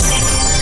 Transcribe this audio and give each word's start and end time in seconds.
abraço. 0.00 0.61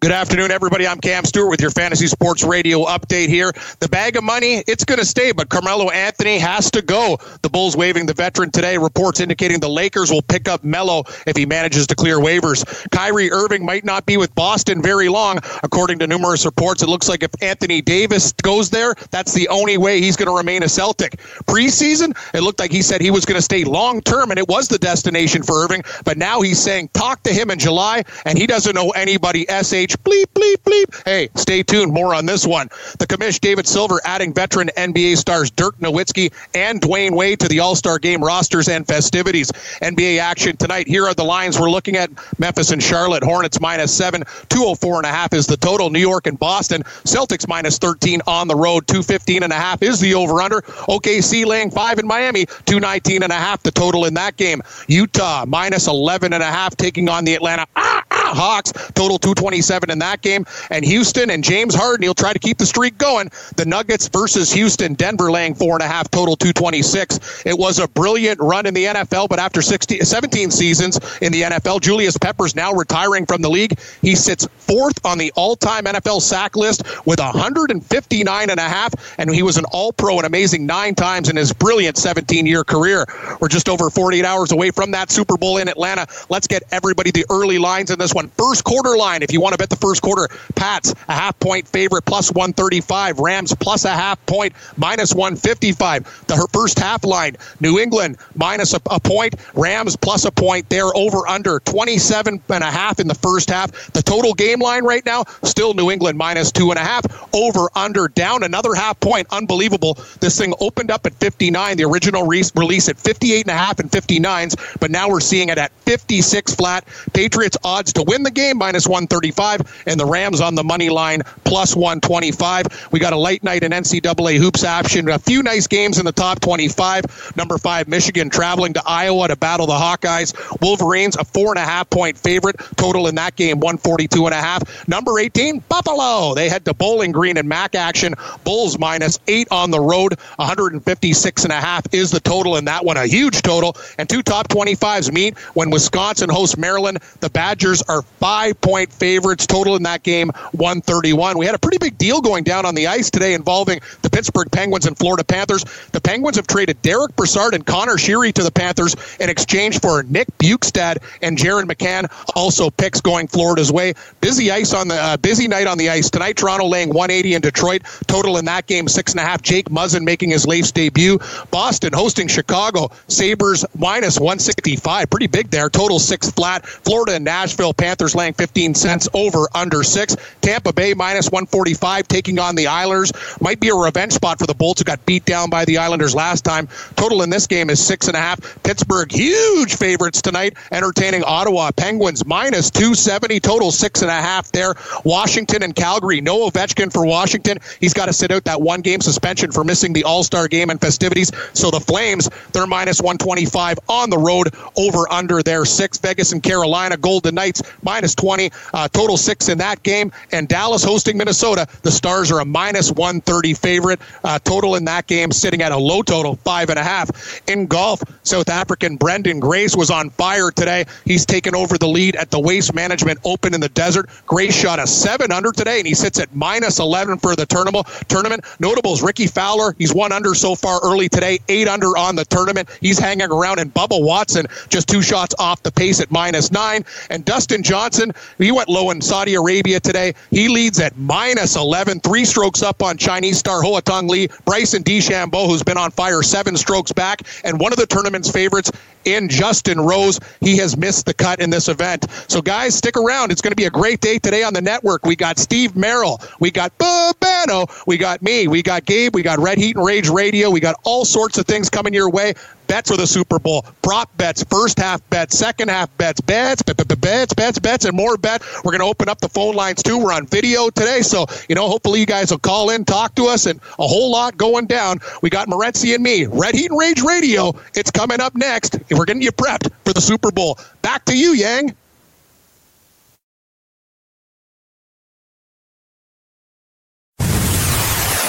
Good 0.00 0.12
afternoon, 0.12 0.52
everybody. 0.52 0.86
I'm 0.86 1.00
Cam 1.00 1.24
Stewart 1.24 1.50
with 1.50 1.60
your 1.60 1.72
Fantasy 1.72 2.06
Sports 2.06 2.44
Radio 2.44 2.84
update 2.84 3.26
here. 3.26 3.50
The 3.80 3.88
bag 3.88 4.14
of 4.14 4.22
money, 4.22 4.62
it's 4.68 4.84
going 4.84 5.00
to 5.00 5.04
stay, 5.04 5.32
but 5.32 5.48
Carmelo 5.48 5.90
Anthony 5.90 6.38
has 6.38 6.70
to 6.70 6.82
go. 6.82 7.18
The 7.42 7.48
Bulls 7.48 7.76
waiving 7.76 8.06
the 8.06 8.14
veteran 8.14 8.52
today. 8.52 8.78
Reports 8.78 9.18
indicating 9.18 9.58
the 9.58 9.68
Lakers 9.68 10.12
will 10.12 10.22
pick 10.22 10.46
up 10.46 10.62
Melo 10.62 11.02
if 11.26 11.36
he 11.36 11.46
manages 11.46 11.88
to 11.88 11.96
clear 11.96 12.18
waivers. 12.18 12.64
Kyrie 12.92 13.32
Irving 13.32 13.66
might 13.66 13.84
not 13.84 14.06
be 14.06 14.16
with 14.16 14.32
Boston 14.36 14.80
very 14.80 15.08
long. 15.08 15.40
According 15.64 15.98
to 15.98 16.06
numerous 16.06 16.46
reports, 16.46 16.80
it 16.80 16.88
looks 16.88 17.08
like 17.08 17.24
if 17.24 17.32
Anthony 17.42 17.82
Davis 17.82 18.30
goes 18.30 18.70
there, 18.70 18.94
that's 19.10 19.32
the 19.32 19.48
only 19.48 19.78
way 19.78 20.00
he's 20.00 20.14
going 20.14 20.28
to 20.28 20.36
remain 20.36 20.62
a 20.62 20.68
Celtic. 20.68 21.16
Preseason, 21.48 22.16
it 22.34 22.42
looked 22.42 22.60
like 22.60 22.70
he 22.70 22.82
said 22.82 23.00
he 23.00 23.10
was 23.10 23.24
going 23.24 23.38
to 23.38 23.42
stay 23.42 23.64
long 23.64 24.00
term, 24.02 24.30
and 24.30 24.38
it 24.38 24.46
was 24.46 24.68
the 24.68 24.78
destination 24.78 25.42
for 25.42 25.64
Irving, 25.64 25.82
but 26.04 26.16
now 26.16 26.40
he's 26.40 26.62
saying 26.62 26.88
talk 26.94 27.24
to 27.24 27.32
him 27.32 27.50
in 27.50 27.58
July, 27.58 28.04
and 28.24 28.38
he 28.38 28.46
doesn't 28.46 28.76
know 28.76 28.90
anybody. 28.90 29.44
SH 29.50 29.88
bleep, 30.04 30.26
bleep, 30.34 30.56
bleep. 30.56 31.02
Hey, 31.04 31.28
stay 31.34 31.62
tuned. 31.62 31.92
More 31.92 32.14
on 32.14 32.26
this 32.26 32.46
one. 32.46 32.68
The 32.98 33.06
commish 33.06 33.40
David 33.40 33.66
Silver 33.66 34.00
adding 34.04 34.32
veteran 34.32 34.70
NBA 34.76 35.16
stars 35.16 35.50
Dirk 35.50 35.76
Nowitzki 35.78 36.32
and 36.54 36.80
Dwyane 36.80 37.14
Wade 37.14 37.40
to 37.40 37.48
the 37.48 37.60
All 37.60 37.74
Star 37.74 37.98
game 37.98 38.22
rosters 38.22 38.68
and 38.68 38.86
festivities. 38.86 39.50
NBA 39.82 40.18
action 40.18 40.56
tonight. 40.56 40.88
Here 40.88 41.06
are 41.06 41.14
the 41.14 41.24
lines 41.24 41.58
we're 41.58 41.70
looking 41.70 41.96
at 41.96 42.10
Memphis 42.38 42.70
and 42.70 42.82
Charlotte. 42.82 43.22
Hornets 43.22 43.60
minus 43.60 43.94
seven, 43.94 44.24
204 44.48 44.98
and 44.98 45.06
a 45.06 45.10
half 45.10 45.32
is 45.32 45.46
the 45.46 45.56
total. 45.56 45.90
New 45.90 45.98
York 45.98 46.26
and 46.26 46.38
Boston. 46.38 46.82
Celtics 47.04 47.46
minus 47.48 47.78
13 47.78 48.20
on 48.26 48.48
the 48.48 48.56
road, 48.56 48.86
215 48.86 49.42
and 49.42 49.52
a 49.52 49.56
half 49.56 49.82
is 49.82 50.00
the 50.00 50.14
over 50.14 50.40
under. 50.40 50.62
OKC 50.62 51.46
laying 51.46 51.70
five 51.70 51.98
in 51.98 52.06
Miami, 52.06 52.46
219 52.66 53.22
and 53.22 53.32
a 53.32 53.36
half 53.36 53.62
the 53.62 53.70
total 53.70 54.04
in 54.04 54.14
that 54.14 54.36
game. 54.36 54.62
Utah 54.86 55.44
minus 55.46 55.86
11 55.86 56.32
and 56.32 56.42
a 56.42 56.46
half 56.46 56.76
taking 56.76 57.08
on 57.08 57.24
the 57.24 57.34
Atlanta 57.34 57.66
ah, 57.76 58.04
ah, 58.10 58.32
Hawks, 58.34 58.72
total 58.94 59.18
227 59.18 59.77
in 59.84 60.00
that 60.00 60.20
game. 60.20 60.44
And 60.70 60.84
Houston 60.84 61.30
and 61.30 61.42
James 61.42 61.74
Harden, 61.74 62.02
he'll 62.02 62.14
try 62.14 62.32
to 62.32 62.38
keep 62.38 62.58
the 62.58 62.66
streak 62.66 62.98
going. 62.98 63.30
The 63.56 63.64
Nuggets 63.64 64.08
versus 64.08 64.52
Houston, 64.52 64.94
Denver 64.94 65.30
laying 65.30 65.54
four 65.54 65.74
and 65.74 65.82
a 65.82 65.88
half, 65.88 66.10
total 66.10 66.36
226. 66.36 67.46
It 67.46 67.56
was 67.56 67.78
a 67.78 67.88
brilliant 67.88 68.40
run 68.40 68.66
in 68.66 68.74
the 68.74 68.84
NFL, 68.84 69.28
but 69.28 69.38
after 69.38 69.62
16, 69.62 70.02
17 70.02 70.50
seasons 70.50 70.98
in 71.22 71.32
the 71.32 71.42
NFL, 71.42 71.80
Julius 71.80 72.18
Peppers 72.18 72.54
now 72.54 72.72
retiring 72.72 73.26
from 73.26 73.42
the 73.42 73.48
league. 73.48 73.78
He 74.02 74.14
sits 74.14 74.46
fourth 74.58 75.04
on 75.04 75.18
the 75.18 75.32
all-time 75.36 75.84
NFL 75.84 76.20
sack 76.20 76.56
list 76.56 76.82
with 77.06 77.20
159 77.20 78.50
and 78.50 78.60
a 78.60 78.62
half, 78.62 78.92
and 79.18 79.32
he 79.32 79.42
was 79.42 79.56
an 79.56 79.64
all-pro 79.72 80.18
an 80.18 80.24
amazing 80.24 80.66
nine 80.66 80.94
times 80.94 81.28
in 81.28 81.36
his 81.36 81.52
brilliant 81.52 81.96
17-year 81.96 82.64
career. 82.64 83.06
We're 83.40 83.48
just 83.48 83.68
over 83.68 83.90
48 83.90 84.24
hours 84.24 84.52
away 84.52 84.70
from 84.70 84.92
that 84.92 85.10
Super 85.10 85.36
Bowl 85.36 85.58
in 85.58 85.68
Atlanta. 85.68 86.06
Let's 86.28 86.46
get 86.46 86.62
everybody 86.70 87.10
the 87.10 87.26
early 87.30 87.58
lines 87.58 87.90
in 87.90 87.98
this 87.98 88.14
one. 88.14 88.28
First 88.28 88.64
quarter 88.64 88.96
line, 88.96 89.22
if 89.22 89.32
you 89.32 89.40
want 89.40 89.54
to 89.54 89.58
bet 89.58 89.67
the 89.68 89.76
first 89.76 90.02
quarter, 90.02 90.28
Pats 90.54 90.94
a 91.08 91.12
half 91.12 91.38
point 91.38 91.68
favorite 91.68 92.04
plus 92.04 92.30
135, 92.30 93.18
Rams 93.18 93.54
plus 93.54 93.84
a 93.84 93.90
half 93.90 94.24
point 94.26 94.54
minus 94.76 95.14
155. 95.14 96.26
The 96.26 96.48
first 96.52 96.78
half 96.78 97.04
line, 97.04 97.36
New 97.60 97.78
England 97.78 98.18
minus 98.34 98.74
a, 98.74 98.80
a 98.90 99.00
point, 99.00 99.34
Rams 99.54 99.96
plus 99.96 100.24
a 100.24 100.30
point. 100.30 100.68
They're 100.68 100.94
over 100.94 101.26
under 101.26 101.60
27 101.60 102.40
and 102.48 102.64
a 102.64 102.70
half 102.70 103.00
in 103.00 103.08
the 103.08 103.14
first 103.14 103.50
half. 103.50 103.92
The 103.92 104.02
total 104.02 104.34
game 104.34 104.60
line 104.60 104.84
right 104.84 105.04
now, 105.04 105.24
still 105.42 105.74
New 105.74 105.90
England 105.90 106.18
minus 106.18 106.52
two 106.52 106.70
and 106.70 106.78
a 106.78 106.82
half, 106.82 107.04
over 107.34 107.68
under 107.74 108.08
down 108.08 108.42
another 108.42 108.74
half 108.74 108.98
point. 109.00 109.26
Unbelievable. 109.30 109.94
This 110.20 110.38
thing 110.38 110.54
opened 110.60 110.90
up 110.90 111.06
at 111.06 111.14
59, 111.14 111.76
the 111.76 111.84
original 111.84 112.26
re- 112.26 112.44
release 112.54 112.88
at 112.88 112.98
58 112.98 113.46
and 113.46 113.50
a 113.50 113.58
half 113.58 113.78
and 113.78 113.90
59s, 113.90 114.78
but 114.80 114.90
now 114.90 115.08
we're 115.08 115.20
seeing 115.20 115.48
it 115.48 115.58
at 115.58 115.72
56 115.82 116.54
flat. 116.54 116.84
Patriots 117.12 117.56
odds 117.64 117.92
to 117.94 118.02
win 118.02 118.22
the 118.22 118.30
game 118.30 118.58
minus 118.58 118.86
135 118.86 119.57
and 119.86 119.98
the 119.98 120.06
Rams 120.06 120.40
on 120.40 120.54
the 120.54 120.64
money 120.64 120.90
line 120.90 121.22
plus 121.44 121.74
125. 121.74 122.88
We 122.92 123.00
got 123.00 123.12
a 123.12 123.18
late 123.18 123.42
night 123.42 123.62
in 123.62 123.72
NCAA 123.72 124.38
hoops 124.38 124.64
action. 124.64 125.08
A 125.08 125.18
few 125.18 125.42
nice 125.42 125.66
games 125.66 125.98
in 125.98 126.04
the 126.04 126.12
top 126.12 126.40
25. 126.40 127.36
Number 127.36 127.58
five, 127.58 127.88
Michigan 127.88 128.30
traveling 128.30 128.74
to 128.74 128.82
Iowa 128.86 129.28
to 129.28 129.36
battle 129.36 129.66
the 129.66 129.72
Hawkeyes. 129.74 130.60
Wolverines, 130.60 131.16
a 131.16 131.24
four 131.24 131.50
and 131.50 131.58
a 131.58 131.64
half 131.64 131.88
point 131.90 132.18
favorite. 132.18 132.56
Total 132.76 133.06
in 133.06 133.14
that 133.16 133.36
game, 133.36 133.60
142 133.60 134.26
and 134.26 134.34
a 134.34 134.38
half. 134.38 134.88
Number 134.88 135.18
18, 135.18 135.60
Buffalo. 135.68 136.34
They 136.34 136.48
head 136.48 136.64
to 136.66 136.74
Bowling 136.74 137.12
Green 137.12 137.36
and 137.36 137.48
MAC 137.48 137.74
action. 137.74 138.14
Bulls 138.44 138.78
minus 138.78 139.18
eight 139.26 139.48
on 139.50 139.70
the 139.70 139.80
road. 139.80 140.18
156 140.36 141.44
and 141.44 141.52
a 141.52 141.56
half 141.56 141.82
is 141.92 142.10
the 142.10 142.20
total 142.20 142.56
in 142.56 142.66
that 142.66 142.84
one. 142.84 142.96
A 142.96 143.06
huge 143.06 143.42
total. 143.42 143.76
And 143.98 144.08
two 144.08 144.22
top 144.22 144.48
25s 144.48 145.12
meet 145.12 145.38
when 145.54 145.70
Wisconsin 145.70 146.28
hosts 146.30 146.56
Maryland. 146.56 146.98
The 147.20 147.30
Badgers 147.30 147.82
are 147.82 148.02
five 148.02 148.60
point 148.60 148.92
favorites. 148.92 149.46
Total 149.48 149.76
in 149.76 149.82
that 149.84 150.02
game, 150.02 150.28
131. 150.52 151.38
We 151.38 151.46
had 151.46 151.54
a 151.54 151.58
pretty 151.58 151.78
big 151.78 151.98
deal 151.98 152.20
going 152.20 152.44
down 152.44 152.66
on 152.66 152.74
the 152.74 152.86
ice 152.86 153.10
today 153.10 153.34
involving 153.34 153.80
the 154.02 154.10
Pittsburgh 154.10 154.50
Penguins 154.50 154.86
and 154.86 154.96
Florida 154.96 155.24
Panthers. 155.24 155.64
The 155.92 156.00
Penguins 156.00 156.36
have 156.36 156.46
traded 156.46 156.80
Derek 156.82 157.16
Brassard 157.16 157.54
and 157.54 157.64
Connor 157.64 157.96
Sheary 157.96 158.32
to 158.34 158.42
the 158.42 158.50
Panthers 158.50 158.94
in 159.18 159.30
exchange 159.30 159.80
for 159.80 160.02
Nick 160.02 160.28
Bjugstad 160.38 160.98
and 161.22 161.38
Jared 161.38 161.66
McCann. 161.66 162.10
Also 162.34 162.70
picks 162.70 163.00
going 163.00 163.26
Florida's 163.26 163.72
way. 163.72 163.94
Busy 164.20 164.50
ice 164.50 164.74
on 164.74 164.88
the 164.88 164.94
uh, 164.94 165.16
busy 165.16 165.48
night 165.48 165.66
on 165.66 165.78
the 165.78 165.88
ice 165.88 166.10
tonight. 166.10 166.36
Toronto 166.36 166.66
laying 166.66 166.88
180 166.90 167.34
in 167.34 167.40
Detroit. 167.40 167.82
Total 168.06 168.36
in 168.36 168.44
that 168.46 168.66
game 168.66 168.88
six 168.88 169.12
and 169.12 169.20
a 169.20 169.24
half. 169.24 169.40
Jake 169.42 169.70
Muzzin 169.70 170.02
making 170.02 170.30
his 170.30 170.46
Leafs 170.46 170.72
debut. 170.72 171.18
Boston 171.50 171.92
hosting 171.92 172.28
Chicago. 172.28 172.90
Sabres 173.08 173.64
minus 173.76 174.18
165. 174.18 175.08
Pretty 175.10 175.26
big 175.26 175.50
there. 175.50 175.70
Total 175.70 175.98
six 175.98 176.30
flat. 176.30 176.66
Florida 176.66 177.14
and 177.14 177.24
Nashville. 177.24 177.72
Panthers 177.72 178.14
laying 178.14 178.34
15 178.34 178.74
cents 178.74 179.08
over 179.14 179.37
under 179.54 179.82
six. 179.82 180.16
Tampa 180.40 180.72
Bay 180.72 180.94
minus 180.94 181.30
145 181.30 182.08
taking 182.08 182.38
on 182.38 182.54
the 182.54 182.66
Islanders. 182.66 183.12
Might 183.40 183.60
be 183.60 183.68
a 183.68 183.74
revenge 183.74 184.12
spot 184.12 184.38
for 184.38 184.46
the 184.46 184.54
Bolts 184.54 184.80
who 184.80 184.84
got 184.84 185.04
beat 185.06 185.24
down 185.24 185.50
by 185.50 185.64
the 185.64 185.78
Islanders 185.78 186.14
last 186.14 186.44
time. 186.44 186.68
Total 186.96 187.22
in 187.22 187.30
this 187.30 187.46
game 187.46 187.70
is 187.70 187.84
six 187.84 188.08
and 188.08 188.16
a 188.16 188.20
half. 188.20 188.62
Pittsburgh, 188.62 189.10
huge 189.10 189.76
favorites 189.76 190.22
tonight, 190.22 190.56
entertaining 190.72 191.22
Ottawa. 191.24 191.70
Penguins 191.70 192.24
minus 192.24 192.70
270. 192.70 193.40
Total 193.40 193.70
six 193.70 194.02
and 194.02 194.10
a 194.10 194.14
half 194.14 194.50
there. 194.52 194.74
Washington 195.04 195.62
and 195.62 195.74
Calgary. 195.74 196.20
No 196.20 196.48
Ovechkin 196.48 196.92
for 196.92 197.06
Washington. 197.06 197.58
He's 197.80 197.94
got 197.94 198.06
to 198.06 198.12
sit 198.12 198.30
out 198.30 198.44
that 198.44 198.60
one 198.60 198.80
game 198.80 199.00
suspension 199.00 199.52
for 199.52 199.64
missing 199.64 199.92
the 199.92 200.04
All 200.04 200.22
Star 200.22 200.48
game 200.48 200.70
and 200.70 200.80
festivities. 200.80 201.32
So 201.52 201.70
the 201.70 201.80
Flames, 201.80 202.28
they're 202.52 202.66
minus 202.66 203.00
125 203.00 203.78
on 203.88 204.10
the 204.10 204.18
road, 204.18 204.54
over 204.76 205.10
under 205.10 205.42
their 205.42 205.64
six. 205.64 205.98
Vegas 205.98 206.32
and 206.32 206.42
Carolina. 206.42 206.96
Golden 206.96 207.34
Knights 207.34 207.62
minus 207.82 208.14
20. 208.14 208.50
Uh, 208.72 208.88
total 208.88 209.16
six 209.28 209.50
in 209.50 209.58
that 209.58 209.82
game. 209.82 210.10
And 210.32 210.48
Dallas 210.48 210.82
hosting 210.82 211.18
Minnesota. 211.18 211.66
The 211.82 211.90
Stars 211.90 212.30
are 212.30 212.38
a 212.38 212.46
minus 212.46 212.90
130 212.90 213.52
favorite. 213.52 214.00
Uh, 214.24 214.38
total 214.38 214.76
in 214.76 214.86
that 214.86 215.06
game 215.06 215.32
sitting 215.32 215.60
at 215.60 215.70
a 215.70 215.76
low 215.76 216.00
total, 216.00 216.36
five 216.36 216.70
and 216.70 216.78
a 216.78 216.82
half. 216.82 217.10
In 217.46 217.66
golf, 217.66 218.02
South 218.22 218.48
African 218.48 218.96
Branden 218.96 219.38
Grace 219.38 219.76
was 219.76 219.90
on 219.90 220.08
fire 220.08 220.50
today. 220.50 220.86
He's 221.04 221.26
taken 221.26 221.54
over 221.54 221.76
the 221.76 221.88
lead 221.88 222.16
at 222.16 222.30
the 222.30 222.40
Waste 222.40 222.74
Management 222.74 223.18
Open 223.24 223.52
in 223.52 223.60
the 223.60 223.68
Desert. 223.68 224.08
Grace 224.26 224.54
shot 224.58 224.78
a 224.78 224.86
seven 224.86 225.30
under 225.30 225.52
today, 225.52 225.78
and 225.78 225.86
he 225.86 225.94
sits 225.94 226.18
at 226.18 226.34
minus 226.34 226.78
11 226.78 227.18
for 227.18 227.36
the 227.36 227.44
tournament. 227.44 227.86
Tournament 228.08 228.44
notables: 228.60 229.02
Rickie 229.02 229.26
Fowler. 229.26 229.74
He's 229.76 229.92
one 229.92 230.12
under 230.12 230.34
so 230.34 230.54
far 230.54 230.80
early 230.82 231.10
today, 231.10 231.38
eight 231.48 231.68
under 231.68 231.98
on 231.98 232.16
the 232.16 232.24
tournament. 232.24 232.70
He's 232.80 232.98
hanging 232.98 233.30
around, 233.30 233.58
and 233.58 233.74
Bubba 233.74 234.02
Watson 234.02 234.46
just 234.70 234.88
two 234.88 235.02
shots 235.02 235.34
off 235.38 235.62
the 235.62 235.72
pace 235.72 236.00
at 236.00 236.10
minus 236.10 236.50
nine. 236.50 236.86
And 237.10 237.26
Dustin 237.26 237.62
Johnson, 237.62 238.12
he 238.38 238.52
went 238.52 238.70
low 238.70 238.90
and 238.90 238.98
in 238.98 239.02
Saudi 239.18 239.34
Arabia 239.34 239.80
today. 239.80 240.14
He 240.30 240.46
leads 240.48 240.78
at 240.78 240.96
minus 240.96 241.56
11, 241.56 241.98
three 241.98 242.24
strokes 242.24 242.62
up 242.62 242.84
on 242.84 242.96
Chinese 242.96 243.36
star 243.36 243.62
Haotong 243.62 244.08
Li. 244.08 244.28
Bryson 244.44 244.84
DeChambeau, 244.84 245.48
who's 245.48 245.64
been 245.64 245.76
on 245.76 245.90
fire, 245.90 246.22
seven 246.22 246.56
strokes 246.56 246.92
back, 246.92 247.22
and 247.42 247.58
one 247.58 247.72
of 247.72 247.80
the 247.80 247.86
tournament's 247.86 248.30
favorites 248.30 248.70
in 249.04 249.28
Justin 249.28 249.80
Rose. 249.80 250.20
He 250.40 250.56
has 250.58 250.76
missed 250.76 251.06
the 251.06 251.14
cut 251.14 251.40
in 251.40 251.50
this 251.50 251.66
event. 251.66 252.06
So, 252.28 252.40
guys, 252.40 252.76
stick 252.76 252.96
around. 252.96 253.32
It's 253.32 253.40
going 253.40 253.50
to 253.50 253.56
be 253.56 253.64
a 253.64 253.70
great 253.70 254.00
day 254.00 254.20
today 254.20 254.44
on 254.44 254.54
the 254.54 254.60
network. 254.60 255.04
We 255.04 255.16
got 255.16 255.40
Steve 255.40 255.74
Merrill. 255.74 256.20
We 256.38 256.52
got 256.52 256.78
Ben 256.78 256.98
Bano, 257.20 257.66
we 257.86 257.96
got 257.96 258.22
me, 258.22 258.48
we 258.48 258.62
got 258.62 258.84
Gabe, 258.84 259.14
we 259.14 259.22
got 259.22 259.38
Red 259.38 259.58
Heat 259.58 259.76
and 259.76 259.84
Rage 259.84 260.08
Radio, 260.08 260.50
we 260.50 260.60
got 260.60 260.76
all 260.84 261.04
sorts 261.04 261.38
of 261.38 261.46
things 261.46 261.70
coming 261.70 261.94
your 261.94 262.10
way. 262.10 262.34
Bets 262.68 262.90
for 262.90 262.96
the 262.96 263.06
Super 263.06 263.38
Bowl, 263.38 263.66
prop 263.82 264.14
bets, 264.16 264.44
first 264.44 264.78
half 264.78 265.00
bets, 265.10 265.36
second 265.36 265.70
half 265.70 265.88
bets, 265.96 266.20
bets, 266.20 266.62
bets, 266.62 266.84
bets, 266.84 267.34
bets, 267.34 267.58
bets, 267.58 267.84
and 267.86 267.96
more 267.96 268.16
bet. 268.16 268.42
We're 268.62 268.72
going 268.72 268.80
to 268.80 268.86
open 268.86 269.08
up 269.08 269.20
the 269.20 269.28
phone 269.28 269.54
lines 269.54 269.82
too. 269.82 269.98
We're 269.98 270.12
on 270.12 270.26
video 270.26 270.68
today, 270.68 271.00
so 271.00 271.26
you 271.48 271.54
know, 271.54 271.66
hopefully 271.66 271.98
you 271.98 272.06
guys 272.06 272.30
will 272.30 272.38
call 272.38 272.70
in, 272.70 272.84
talk 272.84 273.14
to 273.16 273.26
us, 273.26 273.46
and 273.46 273.58
a 273.78 273.86
whole 273.88 274.12
lot 274.12 274.36
going 274.36 274.66
down. 274.66 275.00
We 275.22 275.30
got 275.30 275.48
Morency 275.48 275.94
and 275.94 276.02
me, 276.04 276.26
Red 276.26 276.54
Heat 276.54 276.70
and 276.70 276.78
Rage 276.78 277.02
Radio. 277.02 277.54
It's 277.74 277.90
coming 277.90 278.20
up 278.20 278.36
next. 278.36 278.78
We're 278.90 279.06
getting 279.06 279.22
you 279.22 279.32
prepped 279.32 279.72
for 279.84 279.92
the 279.94 280.00
Super 280.02 280.30
Bowl. 280.30 280.58
Back 280.82 281.06
to 281.06 281.16
you, 281.16 281.32
Yang. 281.32 281.74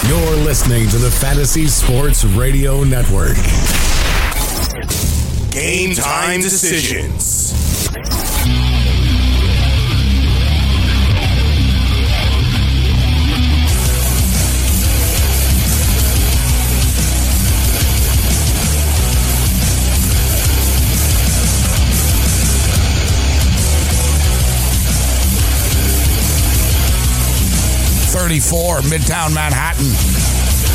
You're 0.10 0.38
listening 0.38 0.90
to 0.90 0.98
the 0.98 1.12
Fantasy 1.12 1.68
Sports 1.68 2.24
Radio 2.24 2.84
Network. 2.84 3.38
Game 5.52 5.96
time 5.96 6.42
decisions. 6.42 7.50
34, 28.30 28.82
Midtown 28.82 29.34
Manhattan. 29.34 30.29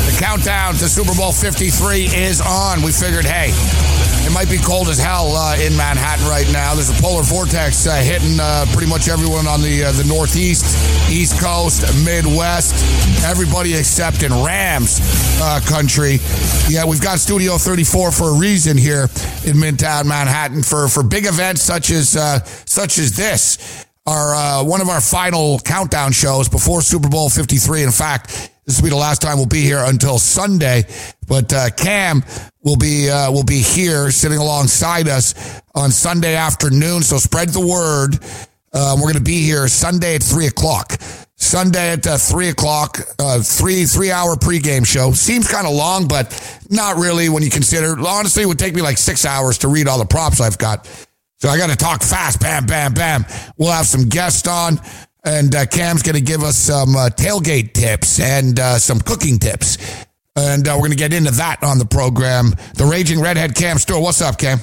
The 0.05 0.17
countdown 0.19 0.75
to 0.75 0.87
Super 0.87 1.15
Bowl 1.15 1.31
53 1.31 2.05
is 2.05 2.39
on. 2.39 2.81
We 2.81 2.91
figured, 2.91 3.25
hey, 3.25 3.49
it 4.25 4.33
might 4.33 4.49
be 4.49 4.57
cold 4.57 4.87
as 4.87 4.97
hell 4.97 5.35
uh, 5.35 5.57
in 5.57 5.75
Manhattan 5.75 6.27
right 6.27 6.47
now. 6.51 6.73
There's 6.73 6.89
a 6.89 7.01
polar 7.01 7.23
vortex 7.23 7.85
uh, 7.87 7.95
hitting 7.95 8.39
uh, 8.39 8.65
pretty 8.71 8.89
much 8.89 9.07
everyone 9.07 9.47
on 9.47 9.61
the 9.61 9.85
uh, 9.85 9.91
the 9.91 10.03
Northeast, 10.05 10.65
East 11.09 11.39
Coast, 11.39 11.81
Midwest, 12.05 12.73
everybody 13.25 13.75
except 13.75 14.23
in 14.23 14.31
Rams 14.31 14.99
uh, 15.41 15.59
country. 15.65 16.17
Yeah, 16.67 16.85
we've 16.85 17.01
got 17.01 17.19
Studio 17.19 17.57
34 17.57 18.11
for 18.11 18.29
a 18.29 18.33
reason 18.33 18.77
here 18.77 19.03
in 19.45 19.57
Midtown 19.57 20.05
Manhattan 20.05 20.63
for 20.63 20.87
for 20.87 21.03
big 21.03 21.25
events 21.25 21.61
such 21.61 21.91
as 21.91 22.15
uh, 22.15 22.43
such 22.65 22.97
as 22.97 23.15
this 23.15 23.85
our 24.07 24.35
uh, 24.35 24.63
one 24.63 24.81
of 24.81 24.89
our 24.89 25.01
final 25.01 25.59
countdown 25.59 26.11
shows 26.11 26.47
before 26.49 26.81
Super 26.81 27.09
Bowl 27.09 27.29
53. 27.29 27.83
In 27.83 27.91
fact, 27.91 28.51
this 28.65 28.77
will 28.77 28.85
be 28.85 28.89
the 28.89 28.95
last 28.95 29.21
time 29.21 29.37
we'll 29.37 29.45
be 29.45 29.61
here 29.61 29.83
until 29.85 30.17
Sunday. 30.17 30.83
But 31.27 31.53
uh, 31.53 31.69
Cam 31.71 32.23
will 32.63 32.77
be 32.77 33.09
uh, 33.09 33.31
will 33.31 33.43
be 33.43 33.61
here 33.61 34.11
sitting 34.11 34.37
alongside 34.37 35.07
us 35.07 35.61
on 35.75 35.91
Sunday 35.91 36.35
afternoon. 36.35 37.03
So 37.03 37.17
spread 37.17 37.49
the 37.49 37.65
word. 37.65 38.19
Um, 38.73 38.99
we're 38.99 39.13
going 39.13 39.15
to 39.15 39.21
be 39.21 39.41
here 39.41 39.67
Sunday 39.67 40.15
at 40.15 40.23
three 40.23 40.47
o'clock. 40.47 40.99
Sunday 41.37 41.91
at 41.91 42.07
uh, 42.07 42.17
three 42.17 42.49
o'clock, 42.49 42.99
uh, 43.19 43.41
three 43.41 43.85
three 43.85 44.11
hour 44.11 44.35
pregame 44.35 44.85
show. 44.85 45.11
Seems 45.11 45.49
kind 45.49 45.67
of 45.67 45.73
long, 45.73 46.07
but 46.07 46.31
not 46.69 46.97
really 46.97 47.29
when 47.29 47.43
you 47.43 47.49
consider. 47.49 47.95
Honestly, 47.99 48.43
it 48.43 48.45
would 48.45 48.59
take 48.59 48.73
me 48.73 48.81
like 48.81 48.97
six 48.97 49.25
hours 49.25 49.57
to 49.59 49.67
read 49.67 49.87
all 49.87 49.99
the 49.99 50.05
props 50.05 50.41
I've 50.41 50.57
got. 50.57 50.87
So 51.37 51.49
I 51.49 51.57
got 51.57 51.69
to 51.69 51.75
talk 51.75 52.01
fast. 52.01 52.39
Bam, 52.39 52.65
bam, 52.65 52.93
bam. 52.93 53.25
We'll 53.57 53.71
have 53.71 53.85
some 53.85 54.07
guests 54.07 54.47
on, 54.47 54.79
and 55.25 55.53
uh, 55.55 55.65
Cam's 55.65 56.03
going 56.03 56.15
to 56.15 56.21
give 56.21 56.43
us 56.43 56.55
some 56.55 56.95
uh, 56.95 57.09
tailgate 57.09 57.73
tips 57.73 58.19
and 58.19 58.59
uh, 58.59 58.77
some 58.77 58.99
cooking 58.99 59.39
tips. 59.39 59.77
And 60.35 60.67
uh, 60.67 60.73
we're 60.75 60.87
going 60.87 60.91
to 60.91 60.97
get 60.97 61.13
into 61.13 61.31
that 61.31 61.63
on 61.63 61.79
the 61.79 61.85
program. 61.85 62.53
The 62.75 62.85
Raging 62.85 63.21
Redhead 63.21 63.55
Cam 63.55 63.77
Stewart. 63.77 64.01
What's 64.01 64.21
up, 64.21 64.37
Cam? 64.37 64.59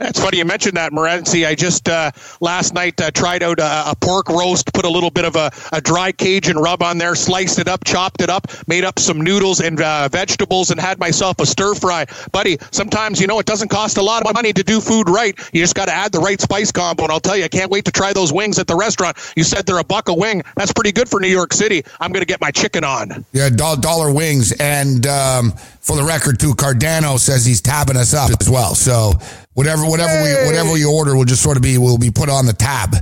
That's 0.00 0.18
funny 0.18 0.38
you 0.38 0.46
mentioned 0.46 0.78
that, 0.78 0.92
Morency. 0.92 1.46
I 1.46 1.54
just 1.54 1.86
uh, 1.86 2.10
last 2.40 2.72
night 2.72 2.98
uh, 3.02 3.10
tried 3.10 3.42
out 3.42 3.58
a, 3.58 3.90
a, 3.90 3.94
pork 4.00 4.30
roast, 4.30 4.72
put 4.72 4.86
a 4.86 4.88
little 4.88 5.10
bit 5.10 5.26
of 5.26 5.36
a, 5.36 5.50
a, 5.72 5.80
dry 5.82 6.10
Cajun 6.10 6.56
rub 6.56 6.82
on 6.82 6.96
there, 6.96 7.14
sliced 7.14 7.58
it 7.58 7.68
up, 7.68 7.84
chopped 7.84 8.22
it 8.22 8.30
up, 8.30 8.46
made 8.66 8.82
up 8.82 8.98
some 8.98 9.20
noodles 9.20 9.60
and 9.60 9.78
uh, 9.78 10.08
vegetables, 10.08 10.70
and 10.70 10.80
had 10.80 10.98
myself 10.98 11.38
a 11.38 11.44
stir 11.44 11.74
fry. 11.74 12.06
Buddy, 12.32 12.56
sometimes, 12.70 13.20
you 13.20 13.26
know, 13.26 13.40
it 13.40 13.46
doesn't 13.46 13.68
cost 13.68 13.98
a 13.98 14.02
lot 14.02 14.26
of 14.26 14.32
money 14.32 14.54
to 14.54 14.62
do 14.62 14.80
food 14.80 15.10
right. 15.10 15.38
You 15.52 15.60
just 15.60 15.74
got 15.74 15.84
to 15.84 15.92
add 15.92 16.12
the 16.12 16.20
right 16.20 16.40
spice 16.40 16.72
combo. 16.72 17.02
And 17.02 17.12
I'll 17.12 17.20
tell 17.20 17.36
you, 17.36 17.44
I 17.44 17.48
can't 17.48 17.70
wait 17.70 17.84
to 17.84 17.92
try 17.92 18.14
those 18.14 18.32
wings 18.32 18.58
at 18.58 18.66
the 18.66 18.76
restaurant. 18.76 19.18
You 19.36 19.44
said 19.44 19.66
they're 19.66 19.78
a 19.78 19.84
buck 19.84 20.08
a 20.08 20.14
wing. 20.14 20.42
That's 20.56 20.72
pretty 20.72 20.92
good 20.92 21.10
for 21.10 21.20
New 21.20 21.28
York 21.28 21.52
City. 21.52 21.84
I'm 22.00 22.10
going 22.10 22.22
to 22.22 22.26
get 22.26 22.40
my 22.40 22.50
chicken 22.50 22.84
on. 22.84 23.26
Yeah, 23.32 23.50
dollar 23.50 24.10
wings. 24.10 24.52
And 24.52 25.06
um, 25.06 25.52
for 25.80 25.96
the 25.96 26.04
record, 26.04 26.38
too, 26.38 26.54
Cardano 26.54 27.18
says 27.18 27.44
he's 27.44 27.60
tabbing 27.60 27.96
us 27.96 28.14
up 28.14 28.30
as 28.40 28.48
well. 28.48 28.74
So 28.74 29.14
Whatever, 29.54 29.84
whatever 29.84 30.10
hey. 30.10 30.42
we, 30.42 30.46
whatever 30.46 30.76
you 30.76 30.90
order 30.90 31.14
will 31.16 31.24
just 31.26 31.42
sort 31.42 31.56
of 31.58 31.62
be 31.62 31.76
will 31.76 31.98
be 31.98 32.10
put 32.10 32.30
on 32.30 32.46
the 32.46 32.52
tab. 32.52 32.94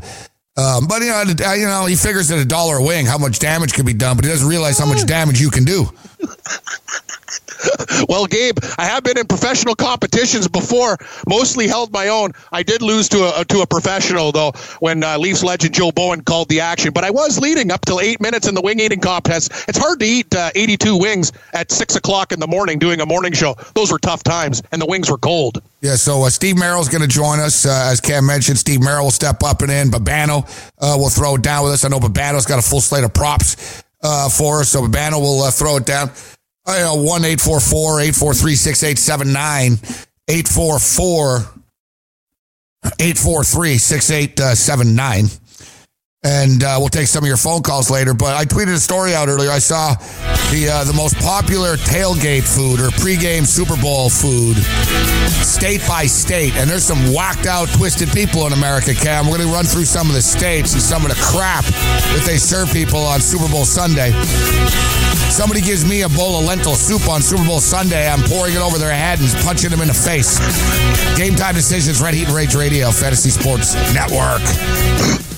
Um, 0.56 0.88
but 0.88 1.02
you 1.02 1.08
know, 1.08 1.22
you 1.54 1.66
know, 1.66 1.86
he 1.86 1.94
figures 1.94 2.32
at 2.32 2.38
a 2.38 2.44
dollar 2.44 2.78
a 2.78 2.82
wing 2.82 3.06
how 3.06 3.16
much 3.16 3.38
damage 3.38 3.74
can 3.74 3.86
be 3.86 3.92
done, 3.94 4.16
but 4.16 4.24
he 4.24 4.30
doesn't 4.30 4.48
realize 4.48 4.76
how 4.76 4.86
much 4.86 5.06
damage 5.06 5.40
you 5.40 5.50
can 5.50 5.64
do. 5.64 5.86
Well, 8.08 8.26
Gabe, 8.26 8.58
I 8.78 8.84
have 8.84 9.02
been 9.02 9.18
in 9.18 9.26
professional 9.26 9.74
competitions 9.74 10.48
before, 10.48 10.96
mostly 11.28 11.66
held 11.66 11.92
my 11.92 12.08
own. 12.08 12.32
I 12.52 12.62
did 12.62 12.82
lose 12.82 13.08
to 13.10 13.32
a 13.38 13.44
to 13.46 13.60
a 13.60 13.66
professional 13.66 14.32
though 14.32 14.52
when 14.80 15.02
uh, 15.02 15.18
Leafs 15.18 15.42
legend 15.42 15.74
Joe 15.74 15.90
Bowen 15.90 16.22
called 16.22 16.48
the 16.48 16.60
action, 16.60 16.92
but 16.92 17.04
I 17.04 17.10
was 17.10 17.38
leading 17.38 17.70
up 17.70 17.84
till 17.84 18.00
eight 18.00 18.20
minutes 18.20 18.46
in 18.46 18.54
the 18.54 18.60
wing 18.60 18.80
eating 18.80 19.00
contest. 19.00 19.52
It's 19.68 19.78
hard 19.78 20.00
to 20.00 20.06
eat 20.06 20.34
uh, 20.34 20.50
82 20.54 20.96
wings 20.96 21.32
at 21.52 21.70
six 21.70 21.96
o'clock 21.96 22.32
in 22.32 22.40
the 22.40 22.46
morning 22.46 22.78
doing 22.78 23.00
a 23.00 23.06
morning 23.06 23.32
show. 23.32 23.56
Those 23.74 23.90
were 23.90 23.98
tough 23.98 24.22
times, 24.22 24.62
and 24.72 24.80
the 24.80 24.86
wings 24.86 25.10
were 25.10 25.18
cold. 25.18 25.60
Yeah, 25.80 25.96
so 25.96 26.22
uh, 26.22 26.30
Steve 26.30 26.56
Merrill's 26.56 26.88
going 26.88 27.02
to 27.02 27.08
join 27.08 27.40
us. 27.40 27.66
Uh, 27.66 27.88
as 27.90 28.00
Cam 28.00 28.26
mentioned, 28.26 28.58
Steve 28.58 28.80
Merrill 28.80 29.04
will 29.04 29.10
step 29.10 29.42
up 29.42 29.62
and 29.62 29.70
in. 29.70 29.90
Bobano 29.90 30.44
uh, 30.78 30.96
will 30.98 31.10
throw 31.10 31.36
it 31.36 31.42
down 31.42 31.64
with 31.64 31.72
us. 31.72 31.84
I 31.84 31.88
know 31.88 32.00
Bobano's 32.00 32.46
got 32.46 32.58
a 32.58 32.62
full 32.62 32.80
slate 32.80 33.04
of 33.04 33.14
props 33.14 33.82
uh, 34.02 34.28
for 34.28 34.60
us, 34.60 34.70
so 34.70 34.82
Bobano 34.82 35.20
will 35.20 35.42
uh, 35.42 35.50
throw 35.50 35.76
it 35.76 35.86
down. 35.86 36.10
Uh, 36.68 36.94
1 36.94 37.24
844 37.24 38.00
843 38.00 38.54
6879. 38.54 39.78
844 40.28 41.48
843 42.98 43.78
6879. 43.78 45.24
Uh, 45.24 45.47
And 46.24 46.64
uh, 46.64 46.76
we'll 46.80 46.88
take 46.88 47.06
some 47.06 47.22
of 47.22 47.28
your 47.28 47.36
phone 47.36 47.62
calls 47.62 47.90
later. 47.90 48.12
But 48.12 48.34
I 48.34 48.44
tweeted 48.44 48.74
a 48.74 48.80
story 48.80 49.14
out 49.14 49.28
earlier. 49.28 49.50
I 49.50 49.60
saw 49.60 49.94
the 50.50 50.66
uh, 50.66 50.82
the 50.82 50.92
most 50.92 51.14
popular 51.18 51.76
tailgate 51.76 52.42
food 52.42 52.80
or 52.80 52.90
pregame 52.98 53.46
Super 53.46 53.80
Bowl 53.80 54.10
food, 54.10 54.56
state 55.46 55.80
by 55.86 56.06
state. 56.06 56.56
And 56.56 56.68
there's 56.68 56.82
some 56.82 57.14
whacked 57.14 57.46
out, 57.46 57.68
twisted 57.68 58.10
people 58.10 58.48
in 58.48 58.52
America. 58.52 58.94
Cam, 58.94 59.26
we're 59.26 59.38
going 59.38 59.48
to 59.48 59.54
run 59.54 59.64
through 59.64 59.84
some 59.84 60.08
of 60.08 60.14
the 60.14 60.22
states 60.22 60.72
and 60.72 60.82
some 60.82 61.06
of 61.06 61.14
the 61.14 61.20
crap 61.22 61.64
that 61.64 62.24
they 62.26 62.36
serve 62.36 62.72
people 62.72 62.98
on 62.98 63.20
Super 63.20 63.48
Bowl 63.48 63.64
Sunday. 63.64 64.10
Somebody 65.30 65.60
gives 65.60 65.88
me 65.88 66.02
a 66.02 66.08
bowl 66.08 66.40
of 66.40 66.46
lentil 66.46 66.74
soup 66.74 67.08
on 67.08 67.22
Super 67.22 67.46
Bowl 67.46 67.60
Sunday. 67.60 68.10
I'm 68.10 68.26
pouring 68.26 68.54
it 68.54 68.60
over 68.60 68.76
their 68.76 68.90
head 68.90 69.20
and 69.20 69.30
punching 69.46 69.70
them 69.70 69.82
in 69.82 69.86
the 69.86 69.94
face. 69.94 70.42
Game 71.16 71.36
time 71.36 71.54
decisions. 71.54 72.02
Red 72.02 72.14
Heat 72.14 72.26
and 72.26 72.34
Rage 72.34 72.56
Radio, 72.56 72.90
Fantasy 72.90 73.30
Sports 73.30 73.74
Network. 73.94 74.42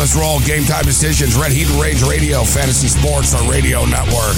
Let's 0.00 0.16
roll. 0.16 0.40
Game 0.40 0.64
time 0.64 0.84
decisions. 0.84 1.36
Red 1.36 1.52
Heat 1.52 1.68
and 1.68 1.78
Rage 1.78 2.02
Radio, 2.02 2.42
Fantasy 2.42 2.88
Sports 2.88 3.34
on 3.34 3.46
Radio 3.50 3.84
Network. 3.84 4.34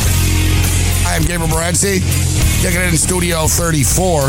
I 1.07 1.15
am 1.15 1.23
Gabriel 1.23 1.47
Morency, 1.47 2.03
taking 2.63 2.81
it 2.81 2.89
in 2.89 2.97
Studio 2.97 3.47
34. 3.47 4.23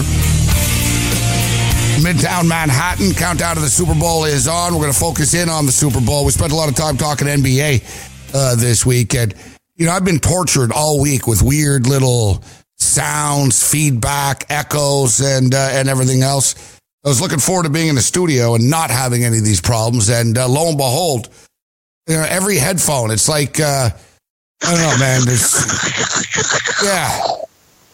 Midtown 2.06 2.48
Manhattan. 2.48 3.14
Countdown 3.14 3.56
to 3.56 3.62
the 3.62 3.68
Super 3.68 3.96
Bowl 3.96 4.26
is 4.26 4.48
on. 4.48 4.74
We're 4.74 4.82
going 4.82 4.94
to 4.94 5.00
focus 5.00 5.34
in 5.34 5.50
on 5.50 5.66
the 5.66 5.72
Super 5.72 6.00
Bowl. 6.00 6.24
We 6.24 6.32
spent 6.32 6.52
a 6.52 6.56
lot 6.56 6.70
of 6.70 6.76
time 6.76 6.98
talking 6.98 7.28
NBA 7.28 7.82
uh, 8.36 8.56
this 8.56 8.86
week. 8.86 9.16
And, 9.16 9.34
you 9.76 9.88
know, 9.88 9.92
I've 9.92 10.06
been 10.06 10.20
tortured 10.20 10.72
all 10.72 11.02
week 11.02 11.26
with 11.26 11.42
weird 11.42 11.88
little 11.88 12.44
sounds, 12.78 13.68
feedback, 13.68 14.46
echoes, 14.50 15.20
and 15.20 15.56
uh, 15.56 15.70
and 15.72 15.90
everything 15.90 16.22
else. 16.22 16.73
I 17.06 17.10
was 17.10 17.20
looking 17.22 17.40
forward 17.40 17.64
to 17.64 17.70
being 17.70 17.90
in 17.90 17.96
the 17.96 18.02
studio 18.02 18.56
and 18.56 18.70
not 18.70 18.90
having 18.90 19.24
any 19.26 19.38
of 19.38 19.44
these 19.44 19.60
problems. 19.60 20.10
And 20.10 20.38
uh, 20.38 20.48
lo 20.48 20.70
and 20.70 20.78
behold, 20.78 21.30
you 22.08 22.16
know, 22.16 22.26
every 22.28 22.58
headphone, 22.58 23.12
it's 23.12 23.28
like 23.28 23.60
uh, 23.60 23.90
I 24.64 24.72
don't 24.72 24.80
know, 24.80 24.98
man. 24.98 25.22
There's 25.26 25.54
yeah. 26.84 27.28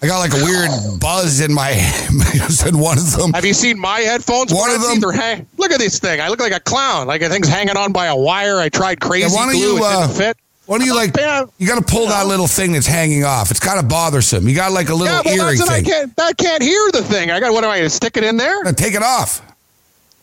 I 0.02 0.08
got 0.08 0.20
like 0.20 0.32
a 0.32 0.46
weird 0.46 0.70
buzz 1.00 1.42
in 1.42 1.52
my 1.54 1.72
in 2.68 2.78
one 2.80 2.98
of 2.98 3.12
them. 3.18 3.34
Have 3.34 3.44
you 3.44 3.54
seen 3.54 3.78
my 3.78 4.00
headphones? 4.00 4.54
One 4.54 4.72
of 4.72 4.82
them. 4.82 5.12
Hang- 5.12 5.46
look 5.58 5.72
at 5.72 5.80
this 5.80 6.00
thing. 6.00 6.22
I 6.22 6.30
look 6.30 6.40
like 6.40 6.54
a 6.54 6.60
clown. 6.60 7.08
Like 7.08 7.22
a 7.22 7.30
thing's 7.30 7.50
hanging 7.50 7.76
on 7.76 7.92
by 7.92 8.06
a 8.06 8.16
wire. 8.16 8.60
I 8.60 8.70
tried 8.70 9.02
crazy 9.02 9.28
Yeah, 9.30 9.36
why 9.36 9.46
don't 9.48 9.56
glue. 9.56 9.74
you, 9.74 9.78
it 9.78 9.84
uh, 9.84 10.08
fit. 10.08 10.38
Why 10.70 10.78
don't 10.78 10.86
you 10.86 10.94
like? 10.94 11.18
You 11.58 11.66
got 11.68 11.80
to 11.80 11.92
pull 11.92 12.10
that 12.10 12.28
little 12.28 12.46
thing 12.46 12.74
that's 12.74 12.86
hanging 12.86 13.24
off. 13.24 13.50
It's 13.50 13.60
kind 13.60 13.80
of 13.80 13.90
bothersome. 13.90 14.48
You 14.48 14.54
got 14.54 14.72
like 14.72 14.90
a 14.90 14.94
little 14.94 15.08
Yeah, 15.08 15.22
well, 15.26 15.48
earring 15.48 15.60
what 15.60 15.68
I 15.68 15.78
thing. 15.78 15.86
can't. 15.86 16.14
I 16.20 16.32
can't 16.34 16.62
hear 16.62 16.92
the 16.92 17.02
thing. 17.02 17.32
I 17.32 17.40
got. 17.40 17.52
What 17.54 17.64
am 17.64 17.72
I 17.72 17.78
going 17.80 17.90
to 17.90 17.96
stick 17.96 18.18
it 18.18 18.24
in 18.24 18.38
there? 18.38 18.62
Take 18.74 18.94
it 18.94 19.02
off. 19.02 19.42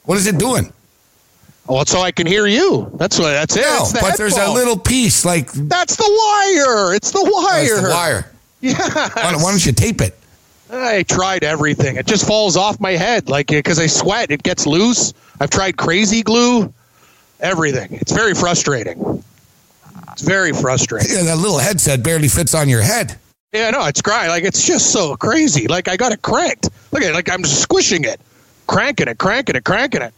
What 0.04 0.18
is 0.18 0.28
it 0.28 0.38
doing? 0.38 0.72
Oh, 1.68 1.82
so 1.82 2.00
I 2.00 2.12
can 2.12 2.28
hear 2.28 2.46
you. 2.46 2.92
That's 2.94 3.18
what. 3.18 3.32
That's 3.32 3.56
it. 3.56 3.62
No, 3.62 3.86
the 3.86 3.98
but 4.00 4.16
there's 4.16 4.36
a 4.36 4.48
little 4.52 4.78
piece 4.78 5.24
like 5.24 5.50
That's 5.50 5.96
the 5.96 6.04
wire. 6.04 6.94
It's 6.94 7.10
the 7.10 7.24
oh, 7.26 7.42
wire. 7.42 7.64
that's 7.64 7.82
the 7.82 7.88
wire. 7.90 8.30
Yeah. 8.60 9.08
Why 9.14 9.42
why 9.42 9.50
don't 9.50 9.66
you 9.66 9.72
tape 9.72 10.00
it? 10.00 10.16
I 10.70 11.02
tried 11.02 11.42
everything. 11.42 11.96
It 11.96 12.06
just 12.06 12.24
falls 12.24 12.56
off 12.56 12.78
my 12.78 12.92
head, 12.92 13.28
like 13.28 13.48
because 13.48 13.80
I 13.80 13.88
sweat. 13.88 14.30
It 14.30 14.44
gets 14.44 14.64
loose. 14.64 15.12
I've 15.40 15.50
tried 15.50 15.76
crazy 15.76 16.22
glue, 16.22 16.72
everything. 17.40 17.94
It's 17.94 18.12
very 18.12 18.34
frustrating. 18.34 19.24
It's 20.16 20.22
very 20.22 20.52
frustrating. 20.52 21.14
Yeah, 21.14 21.24
that 21.24 21.36
little 21.36 21.58
headset 21.58 22.02
barely 22.02 22.28
fits 22.28 22.54
on 22.54 22.70
your 22.70 22.80
head. 22.80 23.18
Yeah, 23.52 23.68
no, 23.68 23.84
it's 23.84 24.00
crying. 24.00 24.30
Like 24.30 24.44
it's 24.44 24.66
just 24.66 24.90
so 24.90 25.14
crazy. 25.14 25.68
Like 25.68 25.88
I 25.88 25.96
got 25.98 26.10
it 26.10 26.22
cranked. 26.22 26.70
Look 26.90 27.02
at 27.02 27.10
it. 27.10 27.12
Like 27.12 27.28
I'm 27.28 27.44
squishing 27.44 28.04
it, 28.04 28.18
cranking 28.66 29.08
it, 29.08 29.18
cranking 29.18 29.56
it, 29.56 29.64
cranking 29.64 30.00
it. 30.00 30.14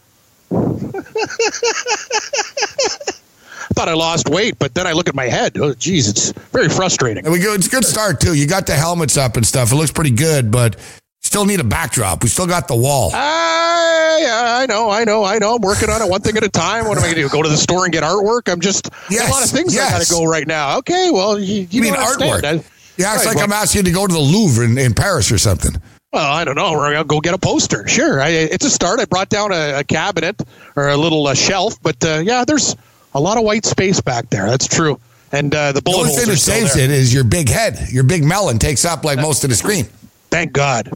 I 0.52 0.54
thought 3.74 3.88
I 3.88 3.94
lost 3.94 4.28
weight, 4.28 4.56
but 4.60 4.74
then 4.74 4.86
I 4.86 4.92
look 4.92 5.08
at 5.08 5.16
my 5.16 5.24
head. 5.24 5.58
Oh, 5.58 5.74
geez, 5.74 6.08
it's 6.08 6.30
very 6.52 6.68
frustrating. 6.68 7.24
And 7.24 7.32
we 7.32 7.40
go. 7.40 7.52
It's 7.52 7.66
a 7.66 7.70
good 7.70 7.84
start 7.84 8.20
too. 8.20 8.34
You 8.34 8.46
got 8.46 8.68
the 8.68 8.74
helmets 8.74 9.16
up 9.16 9.36
and 9.36 9.44
stuff. 9.44 9.72
It 9.72 9.74
looks 9.74 9.90
pretty 9.90 10.12
good, 10.12 10.52
but 10.52 10.76
still 11.22 11.44
need 11.44 11.60
a 11.60 11.64
backdrop. 11.64 12.22
We 12.22 12.28
still 12.28 12.46
got 12.46 12.68
the 12.68 12.76
wall. 12.76 13.10
I, 13.14 14.60
I 14.62 14.66
know, 14.66 14.90
I 14.90 15.04
know, 15.04 15.24
I 15.24 15.38
know. 15.38 15.54
I'm 15.56 15.60
working 15.62 15.90
on 15.90 16.02
it 16.02 16.08
one 16.08 16.20
thing 16.20 16.36
at 16.36 16.42
a 16.42 16.48
time. 16.48 16.86
What 16.86 16.98
am 16.98 17.04
I 17.04 17.06
going 17.08 17.16
to 17.16 17.22
do? 17.22 17.28
Go 17.28 17.42
to 17.42 17.48
the 17.48 17.56
store 17.56 17.84
and 17.84 17.92
get 17.92 18.02
artwork? 18.02 18.50
I'm 18.50 18.60
just 18.60 18.88
Yes, 19.10 19.28
a 19.28 19.32
lot 19.32 19.44
of 19.44 19.50
things 19.50 19.76
I 19.76 19.90
got 19.90 20.02
to 20.02 20.10
go 20.10 20.24
right 20.24 20.46
now. 20.46 20.78
Okay, 20.78 21.10
well, 21.12 21.38
you, 21.38 21.62
you 21.62 21.66
You 21.70 21.82
mean 21.82 21.94
artwork? 21.94 22.44
I- 22.44 22.52
Yeah, 22.96 23.14
it's 23.14 23.24
Right, 23.24 23.26
like 23.26 23.36
well- 23.36 23.44
I'm 23.44 23.52
asking 23.52 23.80
you 23.80 23.84
to 23.84 23.92
go 23.92 24.06
to 24.06 24.12
the 24.12 24.18
Louvre 24.20 24.64
in, 24.64 24.78
in 24.78 24.94
Paris 24.94 25.30
or 25.30 25.38
something. 25.38 25.80
Well, 26.12 26.32
I 26.32 26.42
don't 26.44 26.56
know. 26.56 26.74
I'll 26.80 27.04
go 27.04 27.20
get 27.20 27.34
a 27.34 27.38
poster. 27.38 27.86
Sure, 27.86 28.20
I, 28.20 28.28
it's 28.30 28.64
a 28.64 28.70
start. 28.70 28.98
I 28.98 29.04
brought 29.04 29.28
down 29.28 29.52
a, 29.52 29.80
a 29.80 29.84
cabinet 29.84 30.40
or 30.74 30.88
a 30.88 30.96
little 30.96 31.26
uh, 31.26 31.34
shelf, 31.34 31.74
but 31.82 32.02
uh, 32.02 32.22
yeah, 32.24 32.44
there's 32.46 32.74
a 33.14 33.20
lot 33.20 33.36
of 33.36 33.44
white 33.44 33.66
space 33.66 34.00
back 34.00 34.30
there. 34.30 34.46
That's 34.48 34.66
true. 34.66 34.98
And 35.32 35.54
uh, 35.54 35.72
the 35.72 35.82
The 35.82 35.90
only 35.90 36.08
thing 36.10 36.26
that 36.28 36.38
saves 36.38 36.74
there. 36.74 36.84
it 36.84 36.90
is 36.90 37.12
your 37.12 37.24
big 37.24 37.50
head. 37.50 37.88
Your 37.90 38.04
big 38.04 38.24
melon 38.24 38.58
takes 38.58 38.86
up 38.86 39.04
like 39.04 39.18
most 39.20 39.44
of 39.44 39.50
the 39.50 39.56
screen. 39.56 39.86
Thank 40.30 40.52
God. 40.52 40.90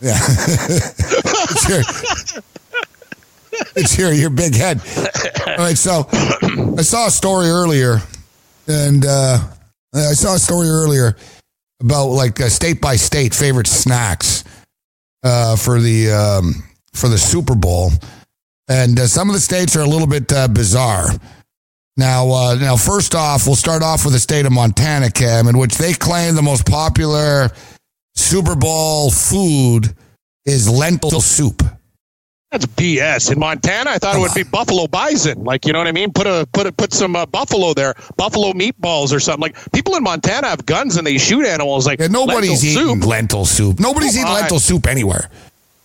Yeah. 0.00 0.18
it's 1.50 1.68
your, 1.68 1.80
it's 3.76 3.98
your, 3.98 4.12
your 4.12 4.30
big 4.30 4.54
head. 4.54 4.80
All 5.46 5.56
right. 5.56 5.78
So 5.78 6.06
I 6.76 6.82
saw 6.82 7.06
a 7.06 7.10
story 7.10 7.48
earlier, 7.48 8.00
and 8.66 9.04
uh, 9.06 9.38
I 9.94 10.12
saw 10.12 10.34
a 10.34 10.38
story 10.38 10.68
earlier 10.68 11.16
about 11.80 12.08
like 12.08 12.40
uh, 12.40 12.48
state 12.48 12.80
by 12.80 12.96
state 12.96 13.34
favorite 13.34 13.66
snacks 13.66 14.44
uh, 15.22 15.56
for 15.56 15.80
the 15.80 16.10
um, 16.10 16.64
for 16.92 17.08
the 17.08 17.18
Super 17.18 17.54
Bowl, 17.54 17.90
and 18.68 18.98
uh, 18.98 19.06
some 19.06 19.28
of 19.28 19.34
the 19.34 19.40
states 19.40 19.76
are 19.76 19.82
a 19.82 19.88
little 19.88 20.06
bit 20.06 20.32
uh, 20.32 20.48
bizarre. 20.48 21.08
Now, 21.96 22.28
uh, 22.30 22.54
now, 22.56 22.76
first 22.76 23.14
off, 23.14 23.46
we'll 23.46 23.54
start 23.54 23.82
off 23.82 24.04
with 24.04 24.14
the 24.14 24.20
state 24.20 24.46
of 24.46 24.52
Montana, 24.52 25.10
Cam, 25.10 25.46
in 25.46 25.56
which 25.56 25.76
they 25.76 25.92
claim 25.92 26.34
the 26.34 26.42
most 26.42 26.66
popular 26.66 27.50
Super 28.14 28.54
Bowl 28.54 29.10
food 29.10 29.94
is 30.46 30.68
lentil 30.68 31.20
soup. 31.20 31.62
That's 32.50 32.66
BS. 32.66 33.32
In 33.32 33.40
Montana, 33.40 33.90
I 33.90 33.98
thought 33.98 34.14
it 34.14 34.20
would 34.20 34.32
be 34.32 34.44
buffalo 34.44 34.86
bison. 34.86 35.42
Like, 35.42 35.66
you 35.66 35.72
know 35.72 35.80
what 35.80 35.88
I 35.88 35.92
mean? 35.92 36.12
Put 36.12 36.28
a 36.28 36.46
put 36.52 36.66
a, 36.68 36.72
put 36.72 36.92
some 36.92 37.16
uh, 37.16 37.26
buffalo 37.26 37.74
there, 37.74 37.94
buffalo 38.16 38.52
meatballs 38.52 39.12
or 39.12 39.18
something. 39.18 39.40
Like 39.42 39.72
people 39.72 39.96
in 39.96 40.04
Montana 40.04 40.46
have 40.48 40.64
guns 40.64 40.96
and 40.96 41.04
they 41.04 41.18
shoot 41.18 41.44
animals. 41.44 41.84
Like 41.86 41.98
Yeah, 41.98 42.06
nobody's 42.06 42.62
lentil 42.62 42.82
eating 42.84 43.00
soup. 43.00 43.06
lentil 43.08 43.44
soup. 43.44 43.80
Nobody's 43.80 44.12
Come 44.14 44.20
eating 44.26 44.34
lentil 44.34 44.60
soup 44.60 44.86
anywhere. 44.86 45.28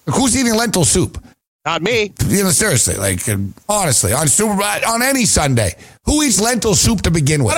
Like, 0.06 0.16
who's 0.16 0.38
eating 0.38 0.54
lentil 0.54 0.86
soup? 0.86 1.18
Not 1.66 1.82
me. 1.82 2.14
You 2.28 2.44
know, 2.44 2.52
seriously, 2.52 2.96
like 2.96 3.22
honestly, 3.68 4.14
on 4.14 4.28
Super 4.28 4.52
on 4.62 5.02
any 5.02 5.26
Sunday, 5.26 5.72
who 6.06 6.22
eats 6.22 6.40
lentil 6.40 6.76
soup 6.76 7.02
to 7.02 7.12
begin 7.12 7.44
with? 7.44 7.56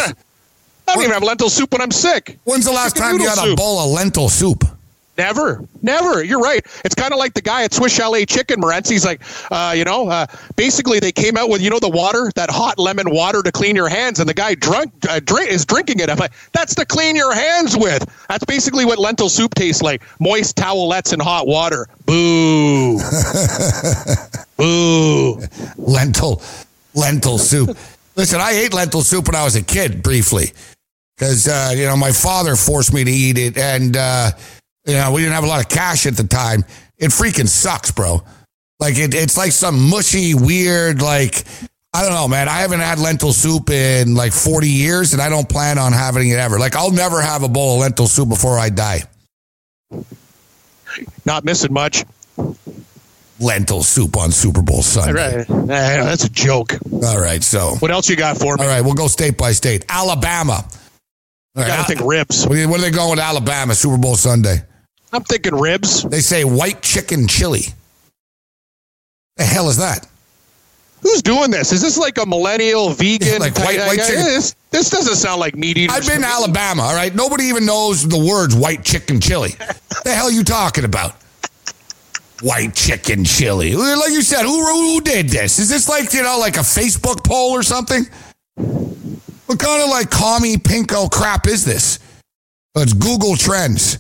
I 0.92 0.96
don't 0.96 1.04
even 1.04 1.14
have 1.14 1.24
lentil 1.24 1.50
soup 1.50 1.72
when 1.72 1.82
I'm 1.82 1.92
sick. 1.92 2.38
When's 2.44 2.66
the 2.66 2.72
last 2.72 2.98
time 2.98 3.18
you 3.18 3.30
had 3.30 3.38
a 3.38 3.56
bowl 3.56 3.80
of 3.80 3.92
lentil 3.92 4.28
soup? 4.28 4.66
Never, 5.18 5.64
never. 5.82 6.24
You're 6.24 6.40
right. 6.40 6.66
It's 6.84 6.96
kind 6.96 7.14
of 7.14 7.20
like 7.20 7.34
the 7.34 7.42
guy 7.42 7.64
at 7.64 7.74
Swiss 7.74 7.94
Chalet 7.96 8.26
Chicken, 8.26 8.60
Morenz. 8.60 8.90
He's 8.90 9.06
like, 9.06 9.22
uh, 9.52 9.74
you 9.76 9.86
know, 9.86 10.10
uh, 10.10 10.26
basically 10.56 11.00
they 11.00 11.12
came 11.12 11.38
out 11.38 11.50
with, 11.50 11.62
you 11.62 11.70
know, 11.70 11.80
the 11.80 11.90
water, 11.90 12.32
that 12.36 12.50
hot 12.50 12.78
lemon 12.78 13.10
water 13.10 13.42
to 13.42 13.52
clean 13.52 13.76
your 13.76 13.88
hands, 13.88 14.20
and 14.20 14.28
the 14.28 14.34
guy 14.34 14.56
drunk 14.56 14.92
uh, 15.08 15.20
drink, 15.24 15.50
is 15.50 15.66
drinking 15.66 16.00
it. 16.00 16.10
I'm 16.10 16.18
like, 16.18 16.34
that's 16.52 16.76
to 16.76 16.86
clean 16.86 17.16
your 17.16 17.34
hands 17.34 17.78
with. 17.78 18.04
That's 18.28 18.44
basically 18.46 18.84
what 18.84 19.00
lentil 19.00 19.30
soup 19.30 19.54
tastes 19.54 19.82
like: 19.82 20.02
moist 20.20 20.58
towelettes 20.58 21.14
and 21.14 21.22
hot 21.22 21.46
water. 21.46 21.88
Boo, 22.06 23.00
boo. 24.58 25.42
lentil 25.78 26.42
lentil 26.96 27.38
soup. 27.38 27.78
Listen, 28.16 28.42
I 28.42 28.52
ate 28.52 28.74
lentil 28.74 29.04
soup 29.04 29.28
when 29.28 29.36
I 29.36 29.44
was 29.44 29.56
a 29.56 29.64
kid 29.64 30.04
briefly 30.04 30.52
because 31.22 31.48
uh, 31.48 31.72
you 31.76 31.86
know 31.86 31.96
my 31.96 32.12
father 32.12 32.56
forced 32.56 32.92
me 32.92 33.04
to 33.04 33.12
eat 33.12 33.38
it, 33.38 33.56
and 33.56 33.96
uh, 33.96 34.32
you 34.88 34.96
know 34.96 35.12
we 35.12 35.22
didn't 35.22 35.36
have 35.36 35.44
a 35.44 35.48
lot 35.48 35.62
of 35.62 35.70
cash 35.70 36.08
at 36.08 36.18
the 36.18 36.24
time. 36.24 36.66
It 36.98 37.10
freaking 37.10 37.48
sucks, 37.48 37.92
bro. 37.92 38.24
Like 38.80 38.98
it, 38.98 39.14
it's 39.14 39.38
like 39.38 39.52
some 39.52 39.88
mushy, 39.88 40.34
weird, 40.34 41.00
like 41.00 41.44
I 41.94 42.02
don't 42.02 42.14
know, 42.14 42.28
man. 42.28 42.50
I 42.50 42.62
haven't 42.62 42.80
had 42.80 42.98
lentil 42.98 43.34
soup 43.34 43.70
in 43.70 44.16
like 44.16 44.34
forty 44.34 44.70
years, 44.70 45.14
and 45.14 45.22
I 45.22 45.30
don't 45.30 45.48
plan 45.48 45.78
on 45.78 45.94
having 45.94 46.30
it 46.30 46.40
ever. 46.40 46.58
Like 46.58 46.76
I'll 46.76 46.92
never 46.92 47.22
have 47.22 47.44
a 47.44 47.50
bowl 47.50 47.76
of 47.76 47.82
lentil 47.82 48.08
soup 48.08 48.30
before 48.30 48.58
I 48.58 48.70
die. 48.70 49.02
Not 51.24 51.46
missing 51.46 51.72
much. 51.72 52.04
Lentil 53.40 53.84
soup 53.84 54.18
on 54.18 54.32
Super 54.32 54.64
Bowl 54.64 54.82
Sunday. 54.82 55.38
Right. 55.38 55.68
That's 55.68 56.24
a 56.24 56.30
joke. 56.30 56.74
All 57.04 57.20
right, 57.20 57.44
so 57.44 57.76
What 57.80 57.90
else 57.92 58.10
you 58.10 58.16
got 58.16 58.38
for 58.38 58.56
me? 58.58 58.64
all 58.64 58.70
right, 58.70 58.82
we'll 58.82 58.94
go 58.94 59.08
state 59.08 59.38
by 59.38 59.52
state. 59.52 59.86
Alabama. 59.90 60.68
All 61.56 61.64
I 61.64 61.68
right, 61.68 61.76
gotta 61.78 61.88
think 61.96 62.02
ribs. 62.10 62.48
What 62.48 62.58
are 62.58 62.78
they 62.82 62.92
going 62.92 63.12
with 63.12 63.20
Alabama 63.20 63.76
Super 63.76 63.98
Bowl 63.98 64.16
Sunday? 64.16 64.58
I'm 65.12 65.24
thinking 65.24 65.54
ribs. 65.56 66.04
They 66.04 66.22
say 66.22 66.46
white 66.46 66.82
chicken 66.82 67.28
chili. 67.28 67.66
The 69.36 69.44
hell 69.44 69.70
is 69.70 69.78
that? 69.78 70.08
Who's 71.02 71.22
doing 71.22 71.52
this? 71.52 71.74
Is 71.74 71.82
this 71.82 71.98
like 71.98 72.18
a 72.20 72.26
millennial 72.26 72.92
vegan? 72.92 73.40
Like 73.40 73.58
white- 73.58 73.80
white 73.80 74.00
I- 74.00 74.08
chicken. 74.08 74.24
This, 74.24 74.56
this 74.70 74.90
doesn't 74.90 75.16
sound 75.16 75.40
like 75.42 75.56
meat 75.56 75.78
eaters. 75.78 75.96
I've 75.98 76.06
been 76.08 76.22
to 76.22 76.28
to. 76.28 76.34
Alabama, 76.34 76.84
all 76.84 76.96
right? 76.96 77.14
Nobody 77.14 77.46
even 77.46 77.66
knows 77.66 78.08
the 78.08 78.18
words 78.20 78.56
white 78.56 78.86
chicken 78.86 79.20
chili. 79.20 79.50
the 80.04 80.14
hell 80.14 80.28
are 80.28 80.32
you 80.32 80.44
talking 80.44 80.86
about? 80.86 81.16
White 82.42 82.76
chicken 82.76 83.26
chili. 83.26 83.76
Like 83.76 84.12
you 84.12 84.22
said, 84.22 84.44
who, 84.44 84.64
who 84.66 85.02
did 85.02 85.30
this? 85.30 85.60
Is 85.60 85.70
this 85.70 85.90
like, 85.90 86.14
you 86.14 86.24
know, 86.24 86.38
like 86.40 86.56
a 86.56 86.62
Facebook 86.62 87.24
poll 87.26 87.52
or 87.52 87.64
something? 87.64 88.06
What 89.52 89.60
kind 89.60 89.84
of 89.84 89.90
like 89.90 90.10
commie 90.10 90.56
pinko 90.56 91.12
crap 91.12 91.46
is 91.46 91.66
this? 91.66 92.00
It's 92.78 92.94
Google 92.94 93.36
Trends. 93.36 94.00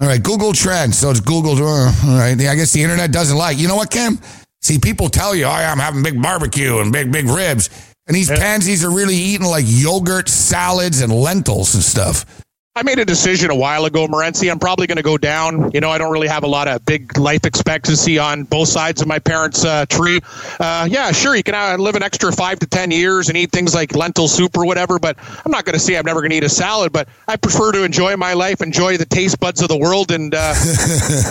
All 0.00 0.08
right, 0.08 0.20
Google 0.20 0.52
Trends. 0.52 0.98
So 0.98 1.10
it's 1.10 1.20
Google. 1.20 1.52
uh, 1.52 1.92
All 2.04 2.18
right, 2.18 2.32
I 2.32 2.56
guess 2.56 2.72
the 2.72 2.82
internet 2.82 3.12
doesn't 3.12 3.36
like. 3.38 3.56
You 3.56 3.68
know 3.68 3.76
what, 3.76 3.92
Kim? 3.92 4.18
See, 4.60 4.80
people 4.80 5.08
tell 5.08 5.36
you, 5.36 5.44
"Oh, 5.44 5.56
yeah, 5.56 5.70
I'm 5.70 5.78
having 5.78 6.02
big 6.02 6.20
barbecue 6.20 6.78
and 6.80 6.92
big, 6.92 7.12
big 7.12 7.26
ribs," 7.26 7.70
and 8.08 8.16
these 8.16 8.28
pansies 8.28 8.84
are 8.84 8.90
really 8.90 9.14
eating 9.14 9.46
like 9.46 9.66
yogurt, 9.68 10.28
salads, 10.28 11.00
and 11.00 11.12
lentils 11.12 11.76
and 11.76 11.84
stuff. 11.84 12.26
I 12.76 12.82
made 12.82 12.98
a 12.98 13.04
decision 13.04 13.52
a 13.52 13.54
while 13.54 13.84
ago, 13.84 14.08
Morency. 14.08 14.50
I'm 14.50 14.58
probably 14.58 14.88
going 14.88 14.96
to 14.96 15.02
go 15.04 15.16
down. 15.16 15.70
You 15.72 15.78
know, 15.78 15.90
I 15.90 15.98
don't 15.98 16.10
really 16.10 16.26
have 16.26 16.42
a 16.42 16.48
lot 16.48 16.66
of 16.66 16.84
big 16.84 17.16
life 17.16 17.44
expectancy 17.44 18.18
on 18.18 18.42
both 18.42 18.66
sides 18.66 19.00
of 19.00 19.06
my 19.06 19.20
parents' 19.20 19.64
uh, 19.64 19.86
tree. 19.86 20.18
Uh, 20.58 20.88
yeah, 20.90 21.12
sure, 21.12 21.36
you 21.36 21.44
can 21.44 21.54
uh, 21.54 21.76
live 21.80 21.94
an 21.94 22.02
extra 22.02 22.32
five 22.32 22.58
to 22.58 22.66
ten 22.66 22.90
years 22.90 23.28
and 23.28 23.38
eat 23.38 23.52
things 23.52 23.76
like 23.76 23.94
lentil 23.94 24.26
soup 24.26 24.56
or 24.58 24.66
whatever. 24.66 24.98
But 24.98 25.16
I'm 25.46 25.52
not 25.52 25.64
going 25.64 25.74
to 25.74 25.78
say 25.78 25.96
I'm 25.96 26.04
never 26.04 26.18
going 26.20 26.30
to 26.30 26.36
eat 26.36 26.42
a 26.42 26.48
salad. 26.48 26.90
But 26.90 27.06
I 27.28 27.36
prefer 27.36 27.70
to 27.70 27.84
enjoy 27.84 28.16
my 28.16 28.32
life, 28.32 28.60
enjoy 28.60 28.96
the 28.96 29.06
taste 29.06 29.38
buds 29.38 29.62
of 29.62 29.68
the 29.68 29.78
world, 29.78 30.10
and 30.10 30.34
uh, 30.34 30.38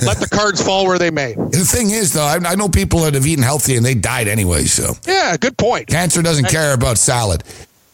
let 0.06 0.20
the 0.22 0.30
cards 0.32 0.64
fall 0.64 0.88
where 0.88 0.98
they 0.98 1.12
may. 1.12 1.34
The 1.34 1.68
thing 1.70 1.90
is, 1.90 2.14
though, 2.14 2.24
I, 2.24 2.38
I 2.46 2.56
know 2.56 2.70
people 2.70 3.02
that 3.02 3.16
have 3.16 3.28
eaten 3.28 3.44
healthy 3.44 3.76
and 3.76 3.86
they 3.86 3.96
died 3.96 4.30
anyway. 4.30 4.64
So 4.64 4.94
Yeah, 5.06 5.36
good 5.36 5.58
point. 5.58 5.88
cancer 5.90 6.22
doesn't 6.22 6.46
care 6.48 6.74
about 6.74 6.98
salad. 6.98 7.44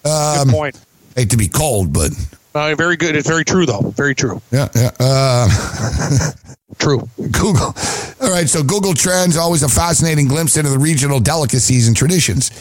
Good 0.04 0.12
Um, 0.42 0.50
point. 0.50 0.80
hate 1.16 1.32
to 1.32 1.38
be 1.38 1.48
cold, 1.48 1.92
but 1.92 2.12
Uh, 2.60 2.76
very 2.76 2.98
good. 2.98 3.16
It's 3.16 3.28
very 3.28 3.46
true, 3.46 3.66
though. 3.66 3.82
Very 3.96 4.14
true. 4.14 4.42
Yeah, 4.52 4.68
yeah. 4.76 4.92
Uh, 5.00 5.48
True. 6.78 7.08
Google. 7.18 7.74
All 8.22 8.32
right, 8.32 8.48
so 8.48 8.64
Google 8.64 8.94
Trends 8.94 9.38
always 9.38 9.64
a 9.64 9.70
fascinating 9.70 10.28
glimpse 10.28 10.56
into 10.58 10.70
the 10.70 10.78
regional 10.78 11.20
delicacies 11.20 11.88
and 11.88 11.96
traditions. 11.96 12.52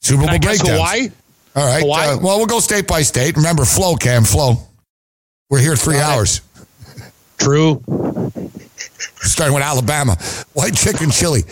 Super 0.00 0.26
Bowl 0.26 0.38
breakdowns. 0.38 0.68
Hawaii. 0.68 1.08
All 1.56 1.66
right. 1.66 1.82
Hawaii? 1.82 2.08
Uh, 2.10 2.18
well, 2.18 2.38
we'll 2.38 2.46
go 2.46 2.60
state 2.60 2.86
by 2.86 3.02
state. 3.02 3.36
Remember, 3.36 3.64
flow, 3.64 3.96
Cam, 3.96 4.24
flow. 4.24 4.56
We're 5.50 5.60
here 5.60 5.76
three 5.76 5.96
it. 5.96 6.02
hours. 6.02 6.40
True. 7.38 7.82
starting 9.22 9.54
with 9.54 9.62
Alabama. 9.62 10.16
White 10.52 10.74
chicken 10.74 11.10
chili. 11.10 11.42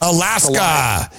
Alaska. 0.00 1.10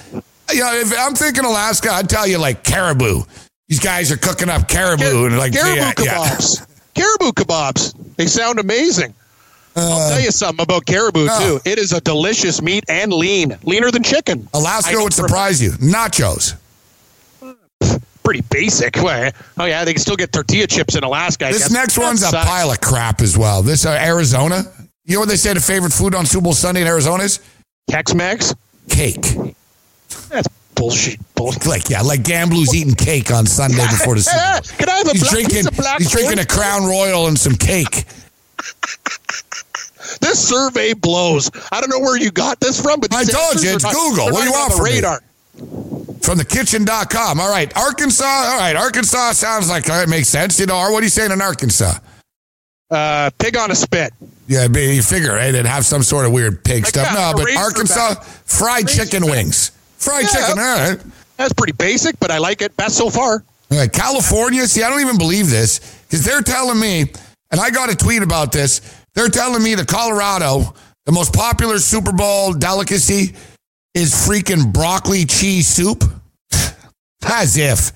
You 0.52 0.60
know, 0.60 0.74
if 0.74 0.92
I'm 0.98 1.14
thinking 1.14 1.44
Alaska, 1.44 1.90
I'd 1.90 2.08
tell 2.08 2.26
you 2.26 2.38
like 2.38 2.62
caribou. 2.62 3.22
These 3.68 3.80
guys 3.80 4.12
are 4.12 4.16
cooking 4.16 4.48
up 4.48 4.68
caribou 4.68 5.26
and 5.26 5.38
like 5.38 5.52
caribou 5.52 5.76
yeah, 5.76 5.92
yeah. 5.98 6.14
kebabs. 6.24 6.66
Caribou 6.94 7.32
kebabs. 7.32 7.94
They 8.16 8.26
sound 8.26 8.58
amazing. 8.58 9.14
I'll 9.74 10.10
tell 10.10 10.20
you 10.20 10.30
something 10.30 10.62
about 10.62 10.86
caribou 10.86 11.26
no. 11.26 11.38
too. 11.38 11.70
It 11.70 11.78
is 11.78 11.92
a 11.92 12.00
delicious 12.00 12.62
meat 12.62 12.84
and 12.88 13.12
lean, 13.12 13.58
leaner 13.64 13.90
than 13.90 14.02
chicken. 14.02 14.48
Alaska 14.54 14.96
would 14.96 15.12
surprise 15.12 15.60
you. 15.62 15.72
Nachos. 15.72 16.54
Pretty 18.22 18.42
basic. 18.50 18.96
Oh 19.58 19.64
yeah, 19.64 19.84
they 19.84 19.92
can 19.92 20.00
still 20.00 20.16
get 20.16 20.32
tortilla 20.32 20.66
chips 20.66 20.96
in 20.96 21.04
Alaska. 21.04 21.46
I 21.46 21.52
This 21.52 21.64
guess. 21.64 21.70
next 21.70 21.98
one's 21.98 22.22
a 22.22 22.26
sucks. 22.26 22.46
pile 22.48 22.70
of 22.70 22.80
crap 22.80 23.20
as 23.20 23.36
well. 23.38 23.62
This 23.62 23.86
uh, 23.86 23.90
Arizona. 23.90 24.62
You 25.04 25.14
know 25.14 25.20
what 25.20 25.28
they 25.28 25.36
say 25.36 25.54
the 25.54 25.60
favorite 25.60 25.92
food 25.92 26.14
on 26.14 26.26
Super 26.26 26.44
Bowl 26.44 26.52
Sunday 26.52 26.80
in 26.82 26.86
Arizona 26.86 27.22
is? 27.22 27.40
Tex-Mex. 27.88 28.54
Cake. 28.88 29.22
That's 30.28 30.48
bullshit. 30.76 31.18
Bullshit. 31.34 31.66
Like 31.66 31.88
yeah, 31.90 32.02
like 32.02 32.20
Gamblu's 32.22 32.74
eating 32.74 32.94
cake 32.94 33.32
on 33.32 33.44
Sunday 33.46 33.84
before 33.88 34.14
the 34.14 34.20
Super 34.22 34.38
Bowl. 34.38 34.60
Can 34.78 34.88
I 34.88 34.98
have 34.98 35.08
a 35.08 35.10
He's 35.12 35.20
black 35.22 35.32
drinking. 35.32 35.56
piece 35.56 35.66
of 35.66 35.76
black 35.76 35.98
He's 35.98 36.10
drinking 36.10 36.38
a? 36.38 36.46
Crown 36.46 36.84
Royal 36.84 37.26
and 37.26 37.38
some 37.38 37.54
cake. 37.56 38.04
This 40.20 40.48
survey 40.48 40.92
blows. 40.94 41.50
I 41.72 41.80
don't 41.80 41.90
know 41.90 41.98
where 41.98 42.16
you 42.16 42.30
got 42.30 42.60
this 42.60 42.80
from, 42.80 43.00
but 43.00 43.12
I 43.12 43.24
told 43.24 43.62
you, 43.62 43.70
it's 43.72 43.82
not- 43.82 43.92
Google. 43.92 44.26
What 44.26 44.40
do 44.42 44.46
you 44.46 44.52
want 44.52 44.72
from 44.72 44.84
me? 44.84 44.90
radar? 44.94 45.20
from 46.22 46.38
thekitchen.com. 46.38 47.40
All 47.40 47.50
right, 47.50 47.76
Arkansas. 47.76 48.24
All 48.24 48.58
right, 48.58 48.76
Arkansas 48.76 49.32
sounds 49.32 49.68
like 49.68 49.84
that 49.84 50.08
makes 50.08 50.28
sense. 50.28 50.60
You 50.60 50.66
know, 50.66 50.76
or 50.78 50.92
what 50.92 51.00
are 51.00 51.06
you 51.06 51.10
saying 51.10 51.32
in 51.32 51.40
Arkansas? 51.42 51.94
Uh, 52.90 53.30
pig 53.38 53.56
on 53.56 53.70
a 53.70 53.74
spit. 53.74 54.12
Yeah, 54.46 54.66
you 54.68 55.02
figure 55.02 55.32
right? 55.32 55.48
It'd 55.48 55.66
have 55.66 55.84
some 55.84 56.02
sort 56.04 56.24
of 56.26 56.32
weird 56.32 56.62
pig 56.64 56.84
Like 56.84 56.86
stuff. 56.94 57.12
No, 57.12 57.32
but 57.42 57.56
Arkansas 57.56 58.14
back. 58.14 58.22
fried 58.24 58.84
Razor 58.86 59.04
chicken 59.04 59.22
back. 59.22 59.30
wings. 59.32 59.70
Fried 59.98 60.24
Yeah. 60.24 60.30
chicken. 60.30 60.58
All 60.58 60.78
right. 60.88 60.98
That's 61.36 61.52
pretty 61.52 61.72
basic, 61.72 62.18
but 62.20 62.30
I 62.30 62.38
like 62.38 62.62
it 62.62 62.76
best 62.76 62.96
so 62.96 63.10
far. 63.10 63.44
Right, 63.70 63.92
California. 63.92 64.66
See, 64.66 64.82
I 64.82 64.90
don't 64.90 65.00
even 65.00 65.18
believe 65.18 65.50
this 65.50 65.80
because 66.08 66.24
they're 66.24 66.42
telling 66.42 66.78
me, 66.78 67.10
and 67.50 67.60
I 67.60 67.70
got 67.70 67.90
a 67.90 67.96
tweet 67.96 68.22
about 68.22 68.52
this. 68.52 68.80
They're 69.14 69.28
telling 69.28 69.62
me 69.62 69.74
the 69.74 69.84
Colorado, 69.84 70.74
the 71.04 71.12
most 71.12 71.32
popular 71.34 71.78
Super 71.78 72.12
Bowl 72.12 72.52
delicacy, 72.52 73.34
is 73.94 74.12
freaking 74.14 74.72
broccoli 74.72 75.24
cheese 75.24 75.66
soup. 75.68 76.04
As 77.24 77.56
if 77.56 77.92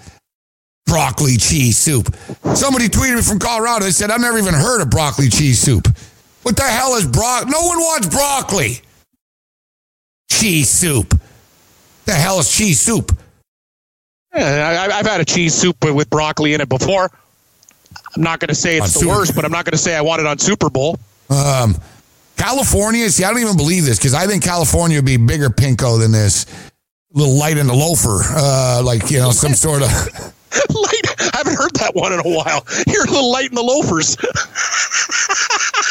broccoli 0.87 1.37
cheese 1.37 1.78
soup. 1.78 2.14
Somebody 2.54 2.88
tweeted 2.88 3.16
me 3.16 3.23
from 3.23 3.38
Colorado. 3.38 3.85
They 3.85 3.92
said, 3.92 4.11
I've 4.11 4.21
never 4.21 4.38
even 4.38 4.54
heard 4.54 4.80
of 4.80 4.90
broccoli 4.90 5.28
cheese 5.28 5.61
soup. 5.61 5.87
What 6.42 6.57
the 6.57 6.62
hell 6.64 6.97
is 6.97 7.07
bro? 7.07 7.42
No 7.47 7.64
one 7.66 7.78
wants 7.78 8.09
broccoli. 8.09 8.80
Cheese 10.30 10.69
soup. 10.69 11.14
The 12.10 12.16
hell 12.16 12.40
is 12.40 12.50
cheese 12.50 12.80
soup? 12.80 13.16
Yeah, 14.34 14.88
I, 14.90 14.98
I've 14.98 15.06
had 15.06 15.20
a 15.20 15.24
cheese 15.24 15.54
soup 15.54 15.76
with, 15.84 16.10
broccoli 16.10 16.54
in 16.54 16.60
it 16.60 16.68
before. 16.68 17.08
I'm 18.16 18.22
not 18.22 18.40
going 18.40 18.48
to 18.48 18.54
say 18.56 18.78
it's 18.78 18.82
On 18.82 18.86
the 18.86 18.98
Super- 18.98 19.08
worst, 19.10 19.36
but 19.36 19.44
I'm 19.44 19.52
not 19.52 19.64
going 19.64 19.72
to 19.72 19.78
say 19.78 19.94
I 19.94 20.00
want 20.00 20.18
it 20.18 20.26
on 20.26 20.36
Super 20.36 20.70
Bowl. 20.70 20.98
Um, 21.28 21.76
California, 22.36 23.08
see, 23.10 23.22
I 23.22 23.30
don't 23.30 23.40
even 23.40 23.56
believe 23.56 23.84
this 23.84 23.96
because 23.96 24.14
I 24.14 24.26
think 24.26 24.42
California 24.42 24.98
would 24.98 25.04
be 25.04 25.18
bigger 25.18 25.50
pinko 25.50 26.00
than 26.00 26.10
this. 26.10 26.46
Little 27.12 27.38
light 27.38 27.58
in 27.58 27.68
the 27.68 27.75
loafer, 27.75 28.23
uh, 28.25 28.82
like, 28.84 29.08
you 29.08 29.18
know, 29.18 29.30
some 29.30 29.54
sort 29.54 29.82
of. 29.82 29.88
light. 30.75 31.32
I 31.32 31.36
haven't 31.38 31.56
heard 31.56 31.75
that 31.75 31.92
one 31.94 32.12
in 32.12 32.18
a 32.18 32.23
while. 32.25 32.66
You're 32.88 33.04
a 33.04 33.10
little 33.10 33.30
light 33.30 33.50
in 33.50 33.54
the 33.54 33.62
loafers. 33.62 34.16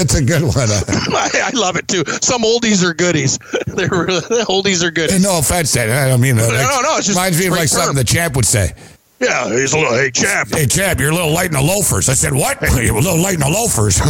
It's 0.00 0.14
a 0.14 0.22
good 0.24 0.42
one. 0.42 0.54
I, 0.56 1.30
I 1.44 1.50
love 1.58 1.76
it 1.76 1.86
too. 1.86 2.02
Some 2.22 2.42
oldies 2.42 2.82
are 2.82 2.94
goodies. 2.94 3.38
They're 3.66 3.88
really, 3.90 4.20
oldies 4.48 4.82
are 4.82 4.90
goodies. 4.90 5.22
no 5.22 5.38
offense, 5.38 5.76
Ed. 5.76 5.90
I 5.90 6.08
don't 6.08 6.20
mean 6.22 6.38
uh, 6.38 6.46
No, 6.46 6.80
no, 6.80 6.96
just 6.96 7.10
reminds 7.10 7.38
me 7.38 7.46
of 7.48 7.52
like 7.52 7.68
something 7.68 7.94
the 7.96 8.04
champ 8.04 8.34
would 8.34 8.46
say. 8.46 8.72
Yeah, 9.20 9.50
he's 9.50 9.74
a 9.74 9.78
little. 9.78 9.92
Hey, 9.92 10.10
champ, 10.10 10.48
Hey, 10.54 10.64
champ, 10.64 10.98
you're 10.98 11.10
a 11.10 11.14
little 11.14 11.32
light 11.32 11.48
in 11.48 11.52
the 11.52 11.60
loafers. 11.60 12.08
I 12.08 12.14
said, 12.14 12.32
what? 12.32 12.58
You're 12.62 12.96
a 12.96 13.00
little 13.00 13.18
light 13.20 13.34
in 13.34 13.40
the 13.40 13.50
loafers. 13.50 14.00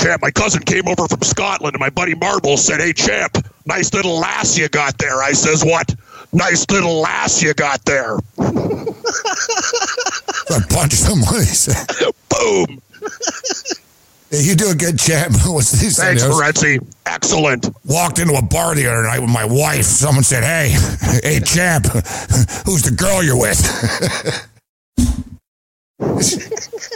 champ. 0.00 0.22
My 0.22 0.30
cousin 0.30 0.62
came 0.62 0.86
over 0.86 1.08
from 1.08 1.22
Scotland, 1.22 1.74
and 1.74 1.80
my 1.80 1.90
buddy 1.90 2.14
Marble 2.14 2.56
said, 2.56 2.78
"Hey, 2.80 2.92
champ, 2.92 3.36
nice 3.66 3.92
little 3.92 4.16
lass 4.20 4.56
you 4.56 4.68
got 4.68 4.96
there." 4.98 5.20
I 5.20 5.32
says, 5.32 5.64
"What? 5.64 5.92
Nice 6.32 6.64
little 6.70 7.00
lass 7.00 7.42
you 7.42 7.52
got 7.54 7.84
there." 7.84 8.18
I 10.50 10.60
punched 10.70 11.04
him. 11.04 11.20
Boom. 12.28 12.80
You 14.40 14.54
do 14.54 14.70
a 14.70 14.74
good 14.74 14.98
champ. 14.98 15.34
What's 15.46 15.72
this? 15.72 15.98
Thanks, 15.98 16.22
Morenzi. 16.24 16.84
Excellent. 17.06 17.68
walked 17.84 18.18
into 18.18 18.34
a 18.34 18.42
bar 18.42 18.74
the 18.74 18.86
other 18.86 19.02
night 19.02 19.20
with 19.20 19.30
my 19.30 19.44
wife. 19.44 19.84
Someone 19.84 20.24
said, 20.24 20.42
"Hey, 20.42 20.74
hey, 21.22 21.40
champ, 21.40 21.86
who's 22.66 22.82
the 22.82 22.94
girl 22.96 23.22
you're 23.22 23.38
with?" 23.38 23.60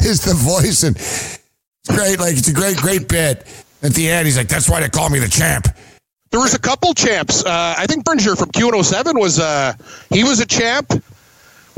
is 0.03 0.25
the 0.25 0.35
voice 0.35 0.83
and 0.83 0.97
it's 0.97 1.39
great. 1.89 2.19
Like 2.19 2.37
it's 2.37 2.49
a 2.49 2.53
great, 2.53 2.77
great 2.77 3.09
bit. 3.09 3.47
At 3.83 3.93
the 3.93 4.11
end, 4.11 4.27
he's 4.27 4.37
like, 4.37 4.49
"That's 4.49 4.69
why 4.69 4.81
they 4.81 4.89
call 4.89 5.09
me 5.09 5.19
the 5.19 5.29
champ." 5.29 5.69
There 6.31 6.41
was 6.41 6.55
a 6.55 6.59
couple 6.59 6.93
champs. 6.95 7.45
Uh, 7.45 7.75
I 7.79 7.87
think 7.87 8.05
Derringer 8.05 8.37
from 8.37 8.51
Q107 8.51 9.19
was 9.19 9.39
uh, 9.39 9.73
he 10.11 10.25
was 10.25 10.41
a 10.41 10.47
champ. 10.47 10.93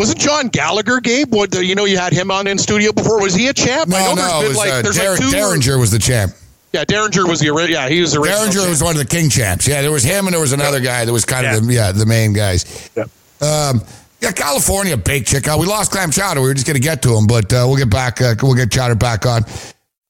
Wasn't 0.01 0.19
John 0.19 0.49
Gallagher, 0.49 0.99
Gabe? 1.01 1.35
What 1.35 1.55
you 1.55 1.75
know? 1.75 1.85
You 1.85 1.99
had 1.99 2.15
him 2.15 2.31
on 2.31 2.47
in 2.47 2.57
studio 2.57 2.91
before. 2.91 3.21
Was 3.21 3.35
he 3.35 3.49
a 3.49 3.53
champ? 3.53 3.93
I 3.93 4.01
No, 4.01 4.15
know 4.15 4.15
no, 4.15 4.41
there's 4.41 4.41
been 4.41 4.49
was 4.49 4.57
like 4.57 4.73
uh, 4.73 4.81
there's 4.83 4.97
Dar- 4.97 5.11
like 5.11 5.21
two. 5.21 5.31
Derringer 5.31 5.79
was 5.79 5.91
the 5.91 5.99
champ. 5.99 6.33
Yeah, 6.73 6.85
Derringer 6.85 7.27
was 7.27 7.39
the 7.41 7.51
original. 7.51 7.83
Yeah, 7.83 7.89
he 7.91 8.01
was 8.01 8.13
the 8.13 8.21
original. 8.21 8.39
Derringer 8.39 8.59
champ. 8.61 8.71
was 8.71 8.83
one 8.83 8.97
of 8.97 8.99
the 8.99 9.05
king 9.15 9.29
champs. 9.29 9.69
Yeah, 9.69 9.83
there 9.83 9.93
was 9.93 10.03
him 10.03 10.27
and 10.27 10.33
there 10.33 10.41
was 10.41 10.53
another 10.53 10.81
guy 10.81 11.05
that 11.05 11.13
was 11.13 11.27
kind 11.27 11.47
of 11.47 11.67
the 11.67 11.73
yeah 11.75 11.93
the 11.93 12.07
main 12.07 12.33
guys. 12.33 12.89
Yeah. 12.97 13.03
Um, 13.43 13.83
yeah, 14.23 14.33
California 14.33 14.97
baked 14.97 15.29
chicken. 15.29 15.59
We 15.59 15.67
lost 15.67 15.91
clam 15.93 16.11
chowder. 16.11 16.41
We 16.41 16.49
were 16.49 16.55
just 16.55 16.67
going 16.67 16.77
to 16.77 16.81
get 16.83 17.03
to 17.03 17.15
him, 17.15 17.27
but 17.27 17.53
uh, 17.53 17.67
we'll 17.69 17.77
get 17.77 17.91
back. 17.91 18.23
Uh, 18.23 18.35
we'll 18.43 18.55
get 18.55 18.71
chowder 18.73 18.95
back 18.95 19.27
on. 19.27 19.43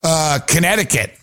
Uh, 0.04 0.38
Connecticut, 0.46 1.18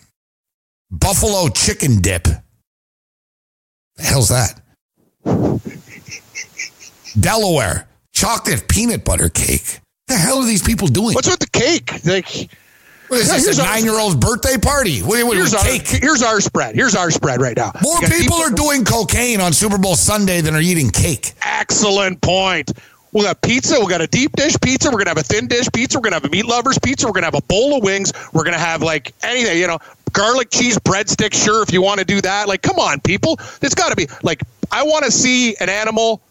buffalo 0.91 1.47
chicken 1.47 2.01
dip. 2.01 2.23
The 2.25 4.03
hell's 4.03 4.27
that? 4.27 4.59
Delaware, 7.17 7.86
chocolate 8.17 8.67
peanut 8.67 9.05
butter 9.05 9.29
cake. 9.29 9.79
What 10.07 10.15
The 10.15 10.15
hell 10.15 10.39
are 10.39 10.45
these 10.45 10.63
people 10.63 10.87
doing? 10.87 11.13
What's 11.13 11.29
with 11.29 11.39
the 11.39 11.49
cake? 11.49 11.91
Like, 12.05 12.49
what 13.09 13.19
is 13.19 13.27
yeah, 13.31 13.37
this? 13.37 13.59
A 13.59 13.63
nine-year-old's 13.63 14.15
birthday 14.15 14.57
party? 14.57 15.01
What, 15.01 15.23
what, 15.25 15.37
here's 15.37 15.53
our 15.53 15.63
cake? 15.63 15.87
here's 15.87 16.23
our 16.23 16.41
spread. 16.41 16.75
Here's 16.75 16.95
our 16.95 17.11
spread 17.11 17.41
right 17.41 17.55
now. 17.55 17.71
More 17.81 18.01
got 18.01 18.11
people 18.11 18.37
are 18.37 18.49
doing 18.49 18.85
cocaine 18.85 19.39
on 19.39 19.53
Super 19.53 19.77
Bowl 19.77 19.95
Sunday 19.95 20.41
than 20.41 20.55
are 20.55 20.61
eating 20.61 20.89
cake. 20.89 21.33
Excellent 21.43 22.21
point. 22.21 22.71
We 23.13 23.23
got 23.23 23.41
pizza. 23.41 23.79
We 23.79 23.87
got 23.87 24.01
a 24.01 24.07
deep 24.07 24.33
dish 24.33 24.55
pizza. 24.61 24.89
We're 24.89 24.97
gonna 24.97 25.11
have 25.11 25.17
a 25.17 25.23
thin 25.23 25.47
dish 25.47 25.67
pizza. 25.73 25.97
We're 25.97 26.03
gonna 26.03 26.17
have 26.17 26.25
a 26.25 26.29
meat 26.29 26.45
lovers 26.45 26.77
pizza. 26.79 27.07
We're 27.07 27.13
gonna 27.13 27.27
have 27.27 27.35
a 27.35 27.41
bowl 27.43 27.77
of 27.77 27.83
wings. 27.83 28.11
We're 28.33 28.43
gonna 28.43 28.57
have 28.57 28.81
like 28.81 29.13
anything, 29.23 29.57
you 29.57 29.67
know, 29.67 29.79
garlic 30.11 30.49
cheese 30.49 30.77
breadstick. 30.79 31.33
Sure, 31.33 31.63
if 31.63 31.71
you 31.71 31.81
want 31.81 31.99
to 31.99 32.05
do 32.05 32.19
that. 32.21 32.47
Like, 32.47 32.61
come 32.61 32.77
on, 32.79 32.99
people. 32.99 33.39
It's 33.61 33.75
got 33.75 33.89
to 33.89 33.95
be 33.95 34.07
like 34.23 34.41
I 34.71 34.83
want 34.83 35.05
to 35.05 35.11
see 35.11 35.55
an 35.57 35.69
animal. 35.69 36.21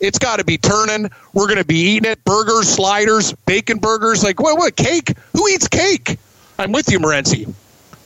It's 0.00 0.18
got 0.18 0.38
to 0.38 0.44
be 0.44 0.58
turning. 0.58 1.10
We're 1.32 1.48
gonna 1.48 1.64
be 1.64 1.96
eating 1.96 2.10
it. 2.10 2.22
Burgers, 2.24 2.68
sliders, 2.68 3.32
bacon 3.46 3.78
burgers. 3.78 4.22
Like 4.22 4.40
what? 4.40 4.58
What 4.58 4.76
cake? 4.76 5.14
Who 5.32 5.48
eats 5.48 5.68
cake? 5.68 6.18
I'm 6.58 6.72
with 6.72 6.90
you, 6.90 6.98
Morenzi. 6.98 7.52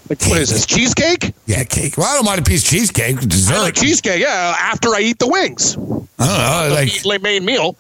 Like, 0.08 0.20
what 0.26 0.40
is 0.40 0.50
this? 0.50 0.66
Cheesecake? 0.66 1.32
Yeah, 1.46 1.62
cake. 1.62 1.96
Well, 1.96 2.08
I 2.08 2.16
don't 2.16 2.24
mind 2.24 2.40
a 2.40 2.42
piece 2.42 2.64
of 2.64 2.70
cheesecake. 2.70 3.20
Dessert. 3.20 3.54
I 3.54 3.60
like 3.62 3.74
cheesecake. 3.74 4.20
Yeah, 4.20 4.56
after 4.58 4.92
I 4.94 5.00
eat 5.00 5.18
the 5.20 5.28
wings, 5.28 5.76
I 5.76 5.78
don't 5.78 6.18
know. 6.18 6.68
Like, 6.74 7.06
Eat 7.06 7.22
main 7.22 7.44
meal. 7.44 7.76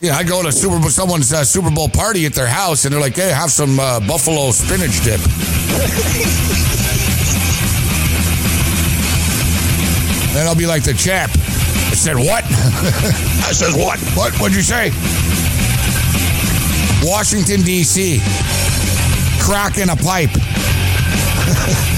yeah, 0.00 0.16
I 0.16 0.24
go 0.24 0.42
to 0.42 0.50
Super 0.50 0.80
Bowl, 0.80 0.90
someone's 0.90 1.32
uh, 1.32 1.44
Super 1.44 1.70
Bowl 1.70 1.88
party 1.88 2.26
at 2.26 2.34
their 2.34 2.48
house, 2.48 2.84
and 2.84 2.92
they're 2.92 3.00
like, 3.00 3.14
"Hey, 3.14 3.30
have 3.30 3.52
some 3.52 3.78
uh, 3.78 4.00
buffalo 4.00 4.50
spinach 4.50 5.04
dip." 5.04 5.20
then 10.34 10.46
I'll 10.46 10.54
be 10.56 10.66
like 10.66 10.84
the 10.84 10.94
champ. 10.94 11.32
Said, 11.98 12.16
"What?" 12.16 12.44
I 12.48 13.50
says 13.52 13.74
what? 13.74 13.98
what? 14.16 14.32
What'd 14.38 14.56
you 14.56 14.62
say? 14.62 14.92
Washington 17.02 17.62
D.C. 17.62 18.20
Cracking 19.40 19.88
a 19.90 19.96
pipe. 19.96 20.30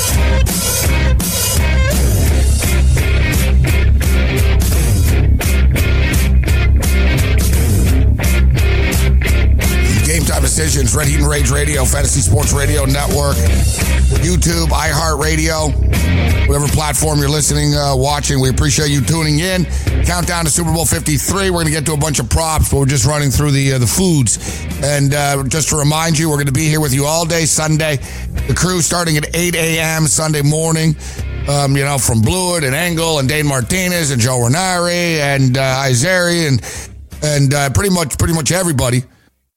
Decisions. 10.41 10.95
Red 10.95 11.07
Heat 11.07 11.19
and 11.19 11.27
Rage 11.27 11.51
Radio, 11.51 11.85
Fantasy 11.85 12.19
Sports 12.21 12.53
Radio 12.53 12.85
Network, 12.85 13.35
YouTube, 14.19 14.67
iHeartRadio, 14.67 16.47
whatever 16.47 16.67
platform 16.67 17.19
you're 17.19 17.29
listening, 17.29 17.75
uh, 17.75 17.95
watching. 17.95 18.41
We 18.41 18.49
appreciate 18.49 18.89
you 18.89 19.01
tuning 19.01 19.39
in. 19.39 19.65
Countdown 20.05 20.45
to 20.45 20.51
Super 20.51 20.73
Bowl 20.73 20.85
53. 20.85 21.49
We're 21.49 21.51
going 21.51 21.65
to 21.65 21.71
get 21.71 21.85
to 21.85 21.93
a 21.93 21.97
bunch 21.97 22.19
of 22.19 22.29
props, 22.29 22.69
but 22.71 22.79
we're 22.79 22.85
just 22.85 23.05
running 23.05 23.29
through 23.29 23.51
the 23.51 23.73
uh, 23.73 23.77
the 23.77 23.87
foods. 23.87 24.65
And 24.83 25.13
uh, 25.13 25.43
just 25.43 25.69
to 25.69 25.77
remind 25.77 26.17
you, 26.17 26.29
we're 26.29 26.35
going 26.35 26.47
to 26.47 26.51
be 26.51 26.67
here 26.67 26.81
with 26.81 26.93
you 26.93 27.05
all 27.05 27.25
day 27.25 27.45
Sunday. 27.45 27.97
The 28.47 28.55
crew 28.55 28.81
starting 28.81 29.17
at 29.17 29.35
8 29.35 29.55
a.m. 29.55 30.07
Sunday 30.07 30.41
morning. 30.41 30.95
Um, 31.47 31.75
you 31.75 31.83
know, 31.83 31.97
from 31.97 32.21
Blewett 32.21 32.63
and 32.63 32.75
Engel 32.75 33.17
and 33.17 33.27
Dane 33.27 33.47
Martinez 33.47 34.11
and 34.11 34.21
Joe 34.21 34.43
Ranieri 34.43 35.19
and 35.21 35.57
uh, 35.57 35.85
and 35.87 36.61
and 37.23 37.53
uh, 37.53 37.69
pretty 37.71 37.89
much 37.89 38.17
pretty 38.17 38.33
much 38.33 38.51
everybody 38.51 39.03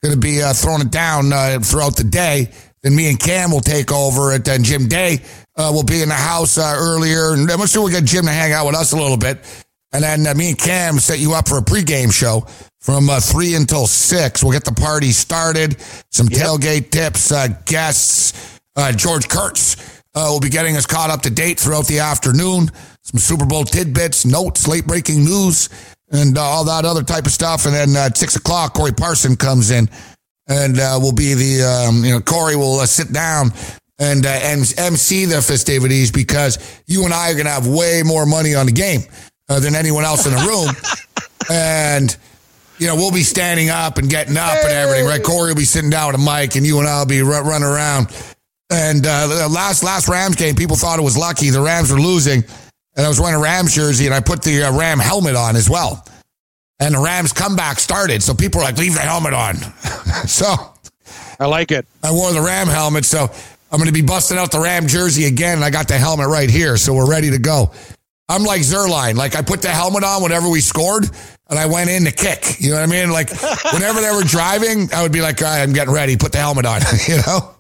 going 0.04 0.14
to 0.14 0.20
be 0.20 0.42
uh, 0.42 0.52
throwing 0.52 0.82
it 0.82 0.90
down 0.90 1.32
uh, 1.32 1.58
throughout 1.60 1.96
the 1.96 2.04
day. 2.04 2.50
Then 2.82 2.94
me 2.94 3.08
and 3.08 3.18
Cam 3.18 3.50
will 3.50 3.60
take 3.60 3.90
over 3.90 4.34
it. 4.34 4.44
Then 4.44 4.62
Jim 4.62 4.86
Day 4.86 5.20
uh, 5.56 5.70
will 5.72 5.82
be 5.82 6.02
in 6.02 6.10
the 6.10 6.14
house 6.14 6.58
uh, 6.58 6.74
earlier. 6.76 7.32
And 7.32 7.50
I'm 7.50 7.66
sure 7.66 7.82
we'll 7.84 7.92
get 7.92 8.04
Jim 8.04 8.26
to 8.26 8.30
hang 8.30 8.52
out 8.52 8.66
with 8.66 8.76
us 8.76 8.92
a 8.92 8.96
little 8.96 9.16
bit. 9.16 9.38
And 9.92 10.04
then 10.04 10.26
uh, 10.26 10.34
me 10.34 10.50
and 10.50 10.58
Cam 10.58 10.98
set 10.98 11.20
you 11.20 11.32
up 11.32 11.48
for 11.48 11.56
a 11.56 11.62
pregame 11.62 12.12
show 12.12 12.46
from 12.80 13.08
uh, 13.08 13.18
3 13.18 13.54
until 13.54 13.86
6. 13.86 14.44
We'll 14.44 14.52
get 14.52 14.64
the 14.64 14.72
party 14.72 15.10
started, 15.10 15.80
some 16.10 16.28
yep. 16.28 16.42
tailgate 16.42 16.90
tips, 16.90 17.32
guests. 17.64 18.60
George 18.96 19.28
Kurtz 19.28 20.02
will 20.14 20.40
be 20.40 20.50
getting 20.50 20.76
us 20.76 20.84
caught 20.84 21.08
up 21.08 21.22
to 21.22 21.30
date 21.30 21.58
throughout 21.58 21.86
the 21.86 22.00
afternoon. 22.00 22.70
Some 23.02 23.20
Super 23.20 23.46
Bowl 23.46 23.64
tidbits, 23.64 24.26
notes, 24.26 24.66
late 24.68 24.86
breaking 24.86 25.24
news 25.24 25.70
and 26.10 26.36
uh, 26.36 26.42
all 26.42 26.64
that 26.64 26.84
other 26.84 27.02
type 27.02 27.26
of 27.26 27.32
stuff. 27.32 27.66
And 27.66 27.74
then 27.74 27.96
uh, 27.96 28.06
at 28.06 28.16
six 28.16 28.36
o'clock, 28.36 28.74
Corey 28.74 28.92
Parson 28.92 29.36
comes 29.36 29.70
in 29.70 29.88
and 30.46 30.78
uh, 30.78 30.98
will 31.00 31.14
be 31.14 31.34
the, 31.34 31.62
um, 31.62 32.04
you 32.04 32.12
know, 32.12 32.20
Corey 32.20 32.56
will 32.56 32.80
uh, 32.80 32.86
sit 32.86 33.12
down 33.12 33.52
and, 33.98 34.26
uh, 34.26 34.28
and 34.28 34.72
MC 34.76 35.24
the 35.24 35.40
festivities 35.40 36.10
because 36.10 36.58
you 36.86 37.04
and 37.04 37.14
I 37.14 37.30
are 37.30 37.34
going 37.34 37.46
to 37.46 37.52
have 37.52 37.66
way 37.66 38.02
more 38.04 38.26
money 38.26 38.54
on 38.54 38.66
the 38.66 38.72
game 38.72 39.02
uh, 39.48 39.60
than 39.60 39.74
anyone 39.74 40.04
else 40.04 40.26
in 40.26 40.32
the 40.32 40.40
room. 40.40 40.74
and, 41.50 42.16
you 42.78 42.86
know, 42.86 42.96
we'll 42.96 43.12
be 43.12 43.22
standing 43.22 43.70
up 43.70 43.98
and 43.98 44.10
getting 44.10 44.36
up 44.36 44.56
and 44.56 44.72
everything, 44.72 45.06
right? 45.06 45.22
Corey 45.22 45.50
will 45.50 45.56
be 45.56 45.64
sitting 45.64 45.90
down 45.90 46.12
with 46.12 46.20
a 46.20 46.24
mic 46.24 46.56
and 46.56 46.66
you 46.66 46.78
and 46.78 46.88
I 46.88 46.98
will 46.98 47.06
be 47.06 47.22
run, 47.22 47.46
running 47.46 47.68
around. 47.68 48.08
And 48.70 49.06
uh, 49.06 49.48
last 49.50 49.84
last 49.84 50.08
Rams 50.08 50.36
game, 50.36 50.56
people 50.56 50.74
thought 50.74 50.98
it 50.98 51.02
was 51.02 51.16
lucky. 51.16 51.50
The 51.50 51.60
Rams 51.60 51.92
were 51.92 52.00
losing 52.00 52.44
and 52.96 53.04
I 53.04 53.08
was 53.08 53.20
wearing 53.20 53.36
a 53.36 53.40
Rams 53.40 53.74
jersey, 53.74 54.06
and 54.06 54.14
I 54.14 54.20
put 54.20 54.42
the 54.42 54.64
uh, 54.64 54.78
Ram 54.78 54.98
helmet 54.98 55.36
on 55.36 55.56
as 55.56 55.68
well. 55.68 56.04
And 56.80 56.94
the 56.94 57.00
Rams 57.00 57.32
comeback 57.32 57.78
started, 57.78 58.22
so 58.22 58.34
people 58.34 58.58
were 58.58 58.64
like, 58.64 58.78
"Leave 58.78 58.94
the 58.94 59.00
helmet 59.00 59.32
on." 59.32 59.56
so 60.26 60.54
I 61.38 61.46
like 61.46 61.70
it. 61.70 61.86
I 62.02 62.12
wore 62.12 62.32
the 62.32 62.40
Ram 62.40 62.66
helmet, 62.66 63.04
so 63.04 63.30
I'm 63.70 63.78
going 63.78 63.86
to 63.86 63.92
be 63.92 64.02
busting 64.02 64.38
out 64.38 64.50
the 64.50 64.60
Ram 64.60 64.86
jersey 64.86 65.24
again. 65.24 65.56
And 65.56 65.64
I 65.64 65.70
got 65.70 65.88
the 65.88 65.98
helmet 65.98 66.28
right 66.28 66.50
here, 66.50 66.76
so 66.76 66.94
we're 66.94 67.08
ready 67.08 67.30
to 67.30 67.38
go. 67.38 67.72
I'm 68.28 68.42
like 68.42 68.62
Zerline, 68.62 69.16
Like 69.16 69.36
I 69.36 69.42
put 69.42 69.60
the 69.60 69.68
helmet 69.68 70.02
on 70.02 70.22
whenever 70.22 70.48
we 70.48 70.60
scored, 70.60 71.04
and 71.50 71.58
I 71.58 71.66
went 71.66 71.90
in 71.90 72.04
to 72.04 72.10
kick. 72.10 72.60
You 72.60 72.70
know 72.70 72.76
what 72.76 72.84
I 72.84 72.86
mean? 72.86 73.10
Like 73.10 73.30
whenever 73.72 74.00
they 74.00 74.10
were 74.10 74.22
driving, 74.22 74.88
I 74.92 75.02
would 75.02 75.12
be 75.12 75.20
like, 75.20 75.42
"All 75.42 75.48
right, 75.48 75.62
I'm 75.62 75.72
getting 75.72 75.92
ready. 75.92 76.16
Put 76.16 76.32
the 76.32 76.38
helmet 76.38 76.66
on." 76.66 76.80
you 77.08 77.16
know. 77.18 77.54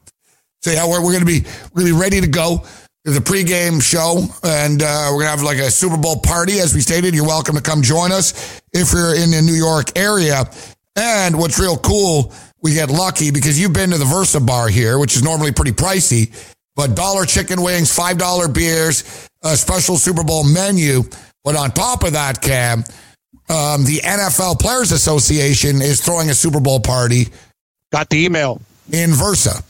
So 0.62 0.70
yeah, 0.70 0.88
we're, 0.88 1.04
we're 1.04 1.12
going 1.12 1.20
to 1.20 1.26
be 1.26 1.42
we're 1.72 1.82
going 1.82 1.92
to 1.92 1.94
be 1.94 2.00
ready 2.00 2.20
to 2.22 2.26
go 2.26 2.64
the 3.04 3.20
pregame 3.20 3.82
show, 3.82 4.24
and 4.42 4.82
uh, 4.82 5.10
we're 5.12 5.20
gonna 5.20 5.30
have 5.30 5.42
like 5.42 5.58
a 5.58 5.70
Super 5.70 5.98
Bowl 5.98 6.16
party, 6.16 6.58
as 6.60 6.74
we 6.74 6.80
stated. 6.80 7.14
You're 7.14 7.26
welcome 7.26 7.54
to 7.54 7.60
come 7.60 7.82
join 7.82 8.12
us 8.12 8.62
if 8.72 8.92
you're 8.92 9.14
in 9.14 9.30
the 9.30 9.42
New 9.42 9.54
York 9.54 9.96
area. 9.96 10.44
And 10.96 11.38
what's 11.38 11.58
real 11.58 11.76
cool, 11.76 12.32
we 12.62 12.72
get 12.72 12.88
lucky 12.88 13.30
because 13.30 13.60
you've 13.60 13.74
been 13.74 13.90
to 13.90 13.98
the 13.98 14.06
Versa 14.06 14.40
Bar 14.40 14.68
here, 14.68 14.98
which 14.98 15.16
is 15.16 15.22
normally 15.22 15.52
pretty 15.52 15.72
pricey, 15.72 16.32
but 16.76 16.94
dollar 16.96 17.26
chicken 17.26 17.62
wings, 17.62 17.94
five 17.94 18.16
dollar 18.16 18.48
beers, 18.48 19.28
a 19.42 19.54
special 19.54 19.98
Super 19.98 20.24
Bowl 20.24 20.42
menu. 20.42 21.02
But 21.44 21.56
on 21.56 21.72
top 21.72 22.04
of 22.04 22.14
that, 22.14 22.40
Cam, 22.40 22.84
um, 23.50 23.84
the 23.84 24.00
NFL 24.02 24.60
Players 24.60 24.92
Association 24.92 25.82
is 25.82 26.00
throwing 26.00 26.30
a 26.30 26.34
Super 26.34 26.60
Bowl 26.60 26.80
party. 26.80 27.28
Got 27.92 28.08
the 28.08 28.24
email 28.24 28.62
in 28.90 29.10
Versa. 29.10 29.62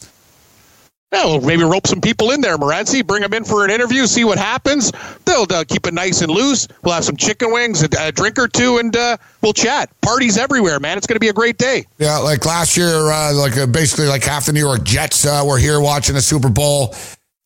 Well, 1.14 1.40
maybe 1.40 1.62
rope 1.62 1.86
some 1.86 2.00
people 2.00 2.32
in 2.32 2.40
there, 2.40 2.58
Morency. 2.58 3.06
Bring 3.06 3.22
them 3.22 3.32
in 3.34 3.44
for 3.44 3.64
an 3.64 3.70
interview, 3.70 4.04
see 4.06 4.24
what 4.24 4.36
happens. 4.36 4.90
They'll 5.24 5.46
uh, 5.48 5.62
keep 5.62 5.86
it 5.86 5.94
nice 5.94 6.22
and 6.22 6.30
loose. 6.30 6.66
We'll 6.82 6.94
have 6.94 7.04
some 7.04 7.16
chicken 7.16 7.52
wings, 7.52 7.84
a, 7.84 7.88
a 8.00 8.10
drink 8.10 8.36
or 8.36 8.48
two, 8.48 8.78
and 8.78 8.94
uh, 8.96 9.16
we'll 9.40 9.52
chat. 9.52 9.88
Parties 10.00 10.36
everywhere, 10.36 10.80
man. 10.80 10.98
It's 10.98 11.06
going 11.06 11.14
to 11.14 11.20
be 11.20 11.28
a 11.28 11.32
great 11.32 11.56
day. 11.56 11.86
Yeah, 11.98 12.18
like 12.18 12.44
last 12.44 12.76
year, 12.76 12.88
uh, 12.88 13.32
like 13.32 13.56
uh, 13.56 13.66
basically 13.66 14.06
like 14.06 14.24
half 14.24 14.46
the 14.46 14.52
New 14.52 14.58
York 14.58 14.82
Jets 14.82 15.24
uh, 15.24 15.44
were 15.46 15.56
here 15.56 15.78
watching 15.78 16.16
the 16.16 16.20
Super 16.20 16.48
Bowl. 16.48 16.96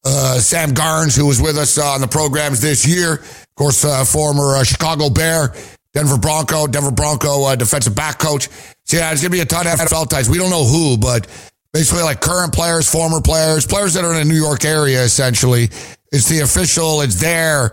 Uh, 0.02 0.38
Sam 0.38 0.70
Garnes, 0.70 1.14
who 1.14 1.26
was 1.26 1.38
with 1.38 1.58
us 1.58 1.76
on 1.76 2.00
the 2.00 2.08
programs 2.08 2.62
this 2.62 2.86
year, 2.86 3.16
of 3.16 3.54
course, 3.54 3.84
former 4.10 4.64
Chicago 4.64 5.10
Bear, 5.10 5.52
Denver 5.92 6.16
Bronco, 6.16 6.66
Denver 6.66 6.90
Bronco 6.90 7.54
defensive 7.54 7.94
back 7.94 8.18
coach. 8.18 8.48
So 8.84 8.96
yeah, 8.96 9.12
it's 9.12 9.20
going 9.20 9.30
to 9.30 9.36
be 9.36 9.40
a 9.40 9.44
ton 9.44 9.66
of 9.66 9.74
NFL 9.74 10.08
ties. 10.08 10.30
We 10.30 10.38
don't 10.38 10.48
know 10.48 10.64
who, 10.64 10.96
but 10.96 11.26
basically 11.72 12.02
like 12.02 12.20
current 12.20 12.52
players, 12.52 12.90
former 12.90 13.20
players, 13.20 13.66
players 13.66 13.94
that 13.94 14.04
are 14.04 14.12
in 14.12 14.26
the 14.26 14.32
New 14.32 14.40
York 14.40 14.64
area, 14.64 15.02
essentially. 15.02 15.64
It's 16.10 16.28
the 16.28 16.40
official, 16.40 17.02
it's 17.02 17.20
their, 17.20 17.72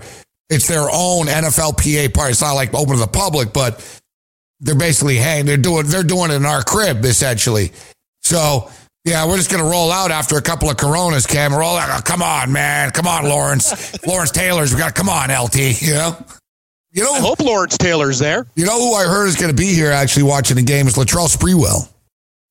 it's 0.49 0.67
their 0.67 0.87
own 0.91 1.27
NFLPA 1.27 2.13
part. 2.13 2.31
It's 2.31 2.41
not 2.41 2.53
like 2.53 2.73
open 2.73 2.93
to 2.93 2.99
the 2.99 3.07
public, 3.07 3.53
but 3.53 4.01
they're 4.59 4.75
basically, 4.75 5.15
hey, 5.17 5.41
they're 5.41 5.57
doing, 5.57 5.85
they're 5.87 6.03
doing 6.03 6.31
it 6.31 6.35
in 6.35 6.45
our 6.45 6.61
crib, 6.61 7.03
essentially. 7.05 7.71
So, 8.23 8.69
yeah, 9.05 9.27
we're 9.27 9.37
just 9.37 9.51
going 9.51 9.63
to 9.63 9.69
roll 9.69 9.91
out 9.91 10.11
after 10.11 10.37
a 10.37 10.41
couple 10.41 10.69
of 10.69 10.77
Coronas, 10.77 11.27
Cam. 11.27 11.51
We're 11.51 11.63
all 11.63 11.75
like, 11.75 11.89
oh, 11.89 12.01
come 12.03 12.23
on, 12.23 12.51
man. 12.51 12.91
Come 12.91 13.07
on, 13.07 13.25
Lawrence. 13.25 14.03
Lawrence 14.07 14.31
Taylor's, 14.31 14.73
we 14.73 14.79
got 14.79 14.95
to 14.95 14.99
come 14.99 15.09
on, 15.09 15.29
LT, 15.29 15.81
you 15.81 15.93
know? 15.93 16.17
You 16.91 17.03
know, 17.03 17.11
I 17.11 17.19
hope 17.19 17.39
Lawrence 17.39 17.77
Taylor's 17.77 18.19
there. 18.19 18.47
You 18.55 18.65
know 18.65 18.79
who 18.79 18.93
I 18.93 19.03
heard 19.03 19.27
is 19.27 19.35
going 19.35 19.51
to 19.51 19.55
be 19.55 19.73
here 19.73 19.91
actually 19.91 20.23
watching 20.23 20.55
the 20.55 20.63
game 20.63 20.87
is 20.87 20.95
Latrell 20.95 21.27
Sprewell. 21.27 21.89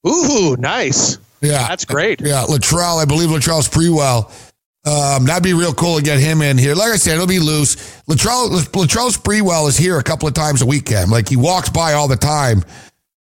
Ooh, 0.07 0.55
nice. 0.57 1.17
Yeah, 1.45 1.69
that's 1.69 1.85
great. 1.85 2.21
Yeah, 2.21 2.45
Latrell, 2.49 3.01
I 3.01 3.05
believe 3.05 3.29
Latrell's 3.29 3.69
pretty 3.69 3.91
well. 3.91 4.33
Um, 4.87 5.25
that'd 5.25 5.43
be 5.43 5.55
real 5.55 5.73
cool 5.73 5.97
to 5.97 6.03
get 6.03 6.19
him 6.19 6.43
in 6.43 6.59
here. 6.59 6.75
Like 6.75 6.93
I 6.93 6.97
said, 6.97 7.15
it'll 7.15 7.27
be 7.27 7.39
loose. 7.39 7.77
Latrell, 8.03 8.51
Latrell 8.51 9.17
Sprewell 9.17 9.67
is 9.69 9.79
here 9.79 9.99
a 9.99 10.03
couple 10.03 10.29
of 10.29 10.35
times 10.35 10.61
a 10.61 10.67
weekend. 10.67 11.11
Like 11.11 11.29
he 11.29 11.37
walks 11.37 11.71
by 11.71 11.95
all 11.95 12.07
the 12.07 12.17
time, 12.17 12.63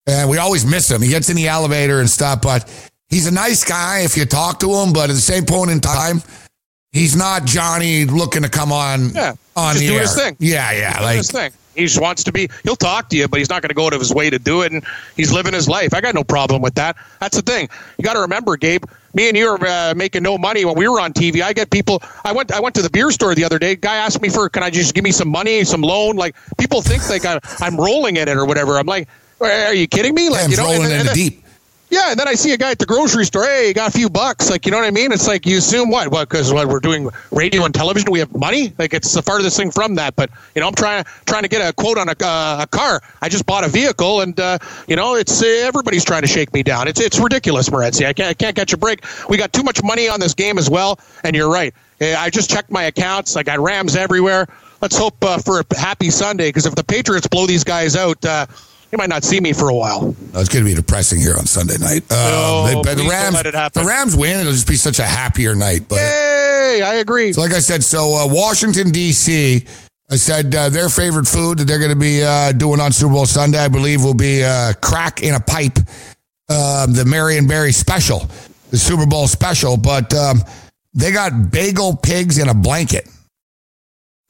and 0.06 0.30
we 0.30 0.38
always 0.38 0.66
miss 0.66 0.92
him. 0.92 1.02
He 1.02 1.10
gets 1.10 1.30
in 1.30 1.36
the 1.36 1.48
elevator 1.48 2.00
and 2.00 2.10
stuff, 2.10 2.42
but 2.42 2.70
he's 3.10 3.28
a 3.28 3.32
nice 3.32 3.64
guy 3.64 4.00
if 4.00 4.18
you 4.18 4.26
talk 4.26 4.60
to 4.60 4.70
him. 4.70 4.92
But 4.92 5.10
at 5.10 5.14
the 5.14 5.22
same 5.22 5.46
point 5.46 5.72
in 5.72 5.80
time, 5.80 6.22
he's 6.92 7.16
not 7.16 7.46
Johnny 7.46 8.06
looking 8.06 8.42
to 8.42 8.50
come 8.50 8.74
on 8.74 9.12
yeah, 9.12 9.34
on 9.56 9.78
the 9.78 9.88
air. 9.88 10.02
His 10.02 10.16
thing. 10.16 10.36
Yeah, 10.40 10.72
yeah, 10.74 11.00
like 11.02 11.18
his 11.18 11.32
thing. 11.32 11.54
He 11.76 11.84
just 11.84 12.02
wants 12.02 12.24
to 12.26 12.32
be. 12.32 12.50
He'll 12.64 12.76
talk 12.76 13.10
to 13.10 13.18
you, 13.18 13.28
but 13.28 13.40
he's 13.40 13.50
not 13.50 13.62
going 13.62 13.70
to 13.70 13.76
go 13.76 13.86
out 13.86 13.94
of 13.94 14.00
his 14.00 14.14
way 14.14 14.30
to 14.30 14.40
do 14.40 14.62
it. 14.62 14.72
And 14.72 14.84
he's 15.16 15.32
living 15.32 15.54
his 15.54 15.68
life. 15.68 15.94
I 15.94 16.02
got 16.02 16.16
no 16.16 16.24
problem 16.24 16.62
with 16.62 16.76
that. 16.76 16.96
That's 17.20 17.36
the 17.36 17.42
thing. 17.42 17.70
You 17.98 18.04
got 18.04 18.14
to 18.14 18.22
remember, 18.22 18.58
Gabe. 18.58 18.84
Me 19.14 19.30
and 19.30 19.38
you 19.38 19.48
are 19.48 19.66
uh, 19.66 19.94
making 19.96 20.24
no 20.24 20.38
money 20.38 20.66
when 20.66 20.76
we 20.76 20.88
were 20.88 21.00
on 21.00 21.14
TV. 21.14 21.42
I 21.42 21.54
get 21.54 21.70
people. 21.70 22.02
I 22.24 22.34
went. 22.34 22.52
I 22.52 22.60
went 22.60 22.76
to 22.76 22.82
the 22.82 22.90
beer 22.90 23.12
store 23.12 23.34
the 23.34 23.46
other 23.46 23.60
day. 23.60 23.76
Guy 23.76 23.96
asked 23.96 24.22
me 24.22 24.30
for, 24.30 24.50
can 24.50 24.64
I 24.64 24.70
just 24.70 24.94
give 24.94 25.04
me 25.04 25.12
some 25.12 25.30
money, 25.30 25.64
some 25.64 25.82
loan? 25.82 26.18
Like 26.18 26.36
people 26.58 26.82
think 26.82 27.10
like 27.10 27.26
I, 27.26 27.40
I'm 27.60 27.78
rolling 27.78 28.18
in 28.18 28.28
it 28.28 28.36
or 28.36 28.46
whatever. 28.46 28.78
I'm 28.78 28.88
like, 28.88 29.08
are 29.40 29.74
you 29.74 29.88
kidding 29.88 30.14
me? 30.14 30.30
Like 30.30 30.50
you 30.50 30.58
know, 30.58 30.64
rolling 30.64 30.84
and, 30.84 30.94
and, 30.94 31.02
in 31.02 31.08
the 31.08 31.14
deep. 31.14 31.45
Yeah, 31.90 32.12
and 32.12 32.20
then 32.20 32.28
I 32.28 32.34
see 32.34 32.52
a 32.52 32.58
guy 32.58 32.72
at 32.72 32.80
the 32.80 32.86
grocery 32.86 33.26
store. 33.26 33.46
Hey, 33.46 33.72
got 33.72 33.90
a 33.90 33.98
few 33.98 34.10
bucks. 34.10 34.50
Like, 34.50 34.66
you 34.66 34.72
know 34.72 34.78
what 34.78 34.88
I 34.88 34.92
mean? 34.92 35.12
It's 35.12 35.28
like 35.28 35.46
you 35.46 35.58
assume 35.60 35.92
what? 35.92 36.12
What? 36.12 36.28
Because 36.28 36.52
what 36.52 36.68
we're 36.68 36.80
doing 36.80 37.10
radio 37.32 37.64
and 37.64 37.74
television, 37.74 38.12
we 38.12 38.20
have 38.20 38.36
money. 38.36 38.74
Like, 38.78 38.94
it's 38.94 39.14
the 39.14 39.22
farthest 39.22 39.56
thing 39.56 39.70
from 39.72 39.96
that. 39.96 40.16
But 40.16 40.32
you 40.56 40.62
know, 40.62 40.68
I'm 40.68 40.74
trying 40.74 41.06
trying 41.26 41.44
to 41.44 41.48
get 41.48 41.68
a 41.68 41.74
quote 41.74 41.98
on 41.98 42.10
a, 42.10 42.16
uh, 42.20 42.64
a 42.64 42.68
car. 42.68 43.02
I 43.22 43.30
just 43.30 43.46
bought 43.46 43.64
a 43.64 43.70
vehicle, 43.70 44.22
and 44.22 44.38
uh, 44.40 44.58
you 44.88 44.96
know, 44.96 45.16
it's 45.16 45.44
uh, 45.44 45.46
everybody's 45.46 46.04
trying 46.04 46.24
to 46.24 46.28
shake 46.28 46.54
me 46.54 46.64
down. 46.64 46.88
It's 46.88 47.00
it's 47.00 47.20
ridiculous, 47.20 47.70
Morency. 47.70 48.06
I 48.06 48.14
can't 48.14 48.30
I 48.30 48.34
can't 48.34 48.56
catch 48.56 48.74
a 48.74 48.78
break. 48.78 49.06
We 49.30 49.38
got 49.38 49.54
too 49.54 49.64
much 49.64 49.84
money 49.84 50.10
on 50.10 50.20
this 50.20 50.34
game 50.34 50.58
as 50.58 50.70
well. 50.70 51.00
And 51.24 51.36
you're 51.36 51.52
right. 51.52 51.74
I 52.02 52.30
just 52.30 52.50
checked 52.50 52.72
my 52.72 52.84
accounts. 52.84 53.38
I 53.38 53.44
got 53.44 53.60
Rams 53.60 53.96
everywhere. 53.96 54.48
Let's 54.82 54.98
hope 54.98 55.24
uh, 55.24 55.38
for 55.38 55.62
a 55.62 55.78
happy 55.78 56.10
Sunday 56.10 56.50
because 56.50 56.66
if 56.66 56.76
the 56.76 56.84
Patriots 56.84 57.28
blow 57.28 57.48
these 57.48 57.64
guys 57.64 57.96
out 57.96 58.24
uh, 58.26 58.46
you 58.96 58.98
might 58.98 59.10
not 59.10 59.26
see 59.26 59.42
me 59.42 59.52
for 59.52 59.68
a 59.68 59.74
while. 59.74 60.16
it's 60.36 60.48
going 60.48 60.64
to 60.64 60.72
be 60.72 60.74
depressing 60.74 61.20
here 61.20 61.36
on 61.38 61.46
Sunday 61.46 61.78
night. 61.78 62.04
Uh, 62.10 62.72
no, 62.72 62.82
they, 62.82 62.96
the 62.96 63.10
Rams, 63.10 63.44
the 63.44 63.84
Rams 63.86 64.16
win. 64.16 64.40
It'll 64.40 64.54
just 64.54 64.70
be 64.70 64.78
such 64.78 65.00
a 65.00 65.04
happier 65.04 65.54
night. 65.54 65.90
But 65.90 66.00
hey, 66.00 66.82
I 66.82 66.96
agree. 66.96 67.34
So 67.34 67.42
like 67.42 67.52
I 67.52 67.60
said, 67.60 67.84
so 67.84 68.16
uh, 68.16 68.26
Washington 68.26 68.92
D.C. 68.92 69.66
I 70.10 70.16
said 70.16 70.56
uh, 70.56 70.70
their 70.70 70.88
favorite 70.88 71.28
food 71.28 71.58
that 71.58 71.66
they're 71.66 71.80
going 71.80 71.92
to 71.92 72.00
be 72.00 72.24
uh, 72.24 72.54
doing 72.54 72.80
on 72.80 72.94
Super 72.94 73.12
Bowl 73.12 73.26
Sunday, 73.26 73.58
I 73.58 73.68
believe, 73.68 74.02
will 74.02 74.14
be 74.14 74.46
uh, 74.46 74.72
crack 74.82 75.22
in 75.22 75.34
a 75.34 75.42
pipe, 75.42 75.78
um, 76.48 76.94
the 76.94 77.04
Marion 77.06 77.48
Barry 77.48 77.74
special, 77.74 78.30
the 78.72 78.78
Super 78.78 79.06
Bowl 79.06 79.28
special. 79.28 79.76
But 79.76 80.14
um, 80.14 80.40
they 80.94 81.12
got 81.12 81.52
bagel 81.52 81.98
pigs 81.98 82.38
in 82.38 82.48
a 82.48 82.54
blanket. 82.54 83.10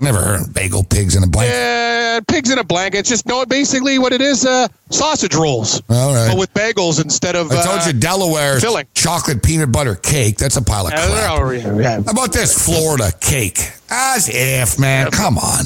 Never 0.01 0.21
heard 0.21 0.41
of 0.41 0.53
bagel 0.53 0.83
pigs 0.83 1.15
in 1.15 1.23
a 1.23 1.27
blanket. 1.27 1.53
Yeah, 1.53 2.19
pigs 2.27 2.51
in 2.51 2.59
a 2.59 2.65
blanket. 2.65 2.99
It's 2.99 3.09
just 3.09 3.25
no, 3.25 3.45
basically 3.45 3.97
what 3.97 4.11
it 4.11 4.21
is: 4.21 4.45
uh, 4.45 4.67
sausage 4.89 5.33
rolls. 5.33 5.81
All 5.89 6.13
right, 6.13 6.29
but 6.29 6.37
with 6.37 6.53
bagels 6.53 7.01
instead 7.01 7.37
of. 7.37 7.49
I 7.49 7.63
told 7.63 7.79
uh, 7.79 7.83
you 7.87 7.93
Delaware 7.93 8.59
filling. 8.59 8.87
chocolate 8.93 9.41
peanut 9.41 9.71
butter 9.71 9.95
cake. 9.95 10.37
That's 10.37 10.57
a 10.57 10.61
pile 10.61 10.87
of 10.87 10.93
crap. 10.93 11.79
Yeah. 11.79 12.01
How 12.03 12.11
about 12.11 12.33
this 12.33 12.65
Florida 12.65 13.11
cake? 13.21 13.59
As 13.89 14.27
if, 14.29 14.77
man. 14.77 15.11
Come 15.11 15.37
on. 15.37 15.63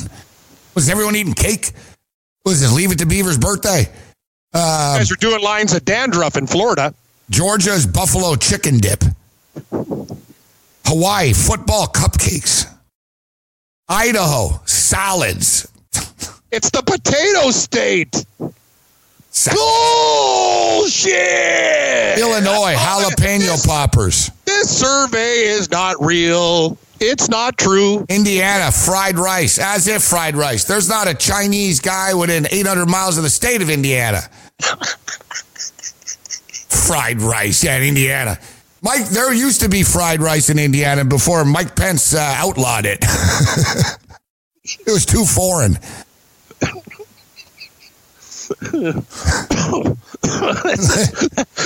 Was 0.76 0.90
everyone 0.90 1.16
eating 1.16 1.34
cake? 1.34 1.72
Was 2.46 2.62
this 2.62 2.72
Leave 2.72 2.92
It 2.92 3.00
to 3.00 3.08
Beaver's 3.08 3.38
birthday? 3.40 3.88
Um, 4.54 4.94
you 4.94 5.00
guys 5.00 5.12
are 5.12 5.16
doing 5.16 5.42
lines 5.42 5.74
of 5.74 5.84
dandruff 5.86 6.38
in 6.38 6.46
Florida. 6.46 6.94
Georgia's 7.32 7.88
buffalo 7.88 8.36
chicken 8.36 8.78
dip. 8.78 9.04
Hawaii 10.86 11.34
football 11.34 11.88
cupcakes. 11.88 12.72
Idaho, 13.90 14.62
salads. 14.66 15.68
It's 16.52 16.70
the 16.70 16.84
potato 16.84 17.50
state. 17.50 18.24
Bullshit! 20.76 21.18
Illinois, 22.20 22.76
oh, 22.76 23.10
jalapeno 23.16 23.40
this, 23.40 23.66
poppers. 23.66 24.30
This 24.46 24.70
survey 24.80 25.46
is 25.46 25.72
not 25.72 25.96
real. 26.00 26.78
It's 27.00 27.30
not 27.30 27.58
true. 27.58 28.06
Indiana, 28.10 28.72
fried 28.72 29.18
rice. 29.18 29.58
As 29.58 29.88
if 29.88 30.04
fried 30.04 30.36
rice. 30.36 30.66
There's 30.66 30.90
not 30.90 31.08
a 31.08 31.16
Chinese 31.16 31.80
guy 31.80 32.14
within 32.14 32.48
800 32.52 32.86
miles 32.86 33.18
of 33.18 33.24
the 33.24 33.30
state 33.30 33.64
of 33.64 33.72
Indiana. 33.72 34.22
fried 36.70 37.22
rice, 37.22 37.64
yeah, 37.64 37.78
in 37.78 37.84
Indiana. 37.84 38.38
Mike, 38.82 39.10
there 39.10 39.34
used 39.34 39.62
to 39.62 39.70
be 39.70 39.84
fried 39.84 40.22
rice 40.22 40.50
in 40.50 40.58
Indiana 40.58 41.04
before 41.04 41.44
Mike 41.44 41.76
Pence 41.76 42.14
uh, 42.14 42.34
outlawed 42.38 42.86
it. 42.86 43.00
it 44.64 44.92
was 44.92 45.06
too 45.06 45.26
foreign. 45.26 45.78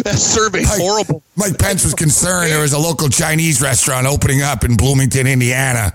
that 0.04 0.16
survey 0.18 0.64
Mike, 0.64 0.80
horrible. 0.80 1.24
Mike 1.36 1.58
Pence 1.58 1.84
was 1.84 1.94
concerned 1.94 2.52
there 2.52 2.62
was 2.62 2.74
a 2.74 2.80
local 2.80 3.10
Chinese 3.10 3.62
restaurant 3.62 4.08
opening 4.08 4.42
up 4.42 4.64
in 4.64 4.76
Bloomington, 4.76 5.28
Indiana. 5.28 5.94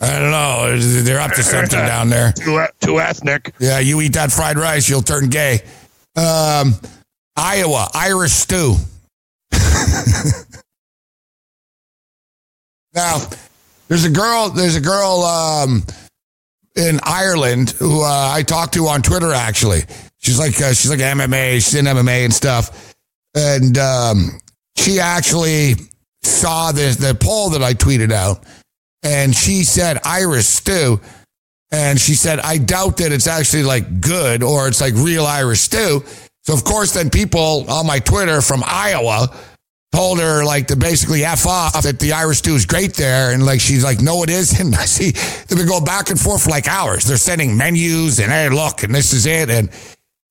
I 0.00 0.18
don't 0.18 0.30
know. 0.30 0.78
They're 0.78 1.20
up 1.20 1.32
to 1.32 1.42
something 1.42 1.78
down 1.86 2.10
there. 2.10 2.32
Too, 2.32 2.64
too 2.80 3.00
ethnic. 3.00 3.54
Yeah, 3.58 3.80
you 3.80 4.00
eat 4.00 4.12
that 4.14 4.32
fried 4.32 4.56
rice, 4.56 4.88
you'll 4.88 5.02
turn 5.02 5.30
gay. 5.30 5.60
Um, 6.16 6.74
Iowa, 7.36 7.88
Irish 7.94 8.32
stew. 8.32 8.76
now, 12.94 13.18
there's 13.88 14.04
a 14.04 14.10
girl. 14.10 14.50
There's 14.50 14.76
a 14.76 14.80
girl 14.80 15.22
um, 15.22 15.82
in 16.76 17.00
Ireland 17.02 17.70
who 17.70 18.02
uh, 18.02 18.30
I 18.32 18.42
talked 18.42 18.74
to 18.74 18.86
on 18.86 19.02
Twitter. 19.02 19.32
Actually, 19.32 19.82
she's 20.18 20.38
like 20.38 20.60
uh, 20.60 20.72
she's 20.72 20.90
like 20.90 21.00
MMA. 21.00 21.54
She's 21.54 21.74
in 21.74 21.84
MMA 21.84 22.24
and 22.24 22.32
stuff, 22.32 22.94
and 23.34 23.76
um, 23.78 24.40
she 24.76 25.00
actually 25.00 25.74
saw 26.22 26.72
the 26.72 26.96
the 26.98 27.16
poll 27.20 27.50
that 27.50 27.62
I 27.62 27.74
tweeted 27.74 28.12
out, 28.12 28.44
and 29.02 29.34
she 29.34 29.64
said 29.64 29.98
Irish 30.04 30.46
stew. 30.46 31.00
And 31.72 32.00
she 32.00 32.14
said, 32.14 32.38
I 32.38 32.58
doubt 32.58 32.98
that 32.98 33.10
it's 33.10 33.26
actually 33.26 33.64
like 33.64 34.00
good 34.00 34.44
or 34.44 34.68
it's 34.68 34.80
like 34.80 34.94
real 34.94 35.26
Irish 35.26 35.62
stew. 35.62 36.04
So, 36.42 36.54
of 36.54 36.62
course, 36.62 36.94
then 36.94 37.10
people 37.10 37.68
on 37.68 37.84
my 37.84 37.98
Twitter 37.98 38.40
from 38.42 38.62
Iowa 38.64 39.34
told 39.94 40.18
her 40.18 40.44
like 40.44 40.66
to 40.66 40.76
basically 40.76 41.24
f 41.24 41.46
off 41.46 41.82
that 41.82 41.98
the 42.00 42.12
Irish 42.12 42.38
stew 42.38 42.54
is 42.54 42.66
great 42.66 42.94
there, 42.94 43.32
and 43.32 43.46
like 43.46 43.60
she's 43.60 43.84
like, 43.84 44.00
no, 44.00 44.22
it 44.22 44.30
isn't. 44.30 44.74
I 44.78 44.84
see 44.86 45.12
they've 45.12 45.58
been 45.58 45.68
going 45.68 45.84
back 45.84 46.10
and 46.10 46.18
forth 46.18 46.44
for 46.44 46.50
like 46.50 46.68
hours. 46.68 47.04
They're 47.04 47.16
sending 47.16 47.56
menus 47.56 48.18
and 48.18 48.30
hey, 48.30 48.48
look, 48.48 48.82
and 48.82 48.94
this 48.94 49.12
is 49.12 49.26
it, 49.26 49.50
and 49.50 49.70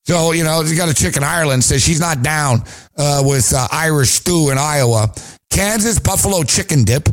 so 0.06 0.34
you 0.34 0.44
know, 0.44 0.62
you 0.62 0.76
got 0.76 0.90
a 0.90 0.94
chick 0.94 1.16
in 1.16 1.24
Ireland 1.24 1.64
says 1.64 1.82
she's 1.82 2.00
not 2.00 2.22
down 2.22 2.64
uh, 2.98 3.24
with 3.26 3.54
uh, 3.54 3.68
Irish 3.72 4.10
stew 4.10 4.50
in 4.52 4.58
Iowa. 4.58 5.14
Kansas 5.50 6.00
buffalo 6.00 6.44
chicken 6.44 6.84
dip. 6.84 7.08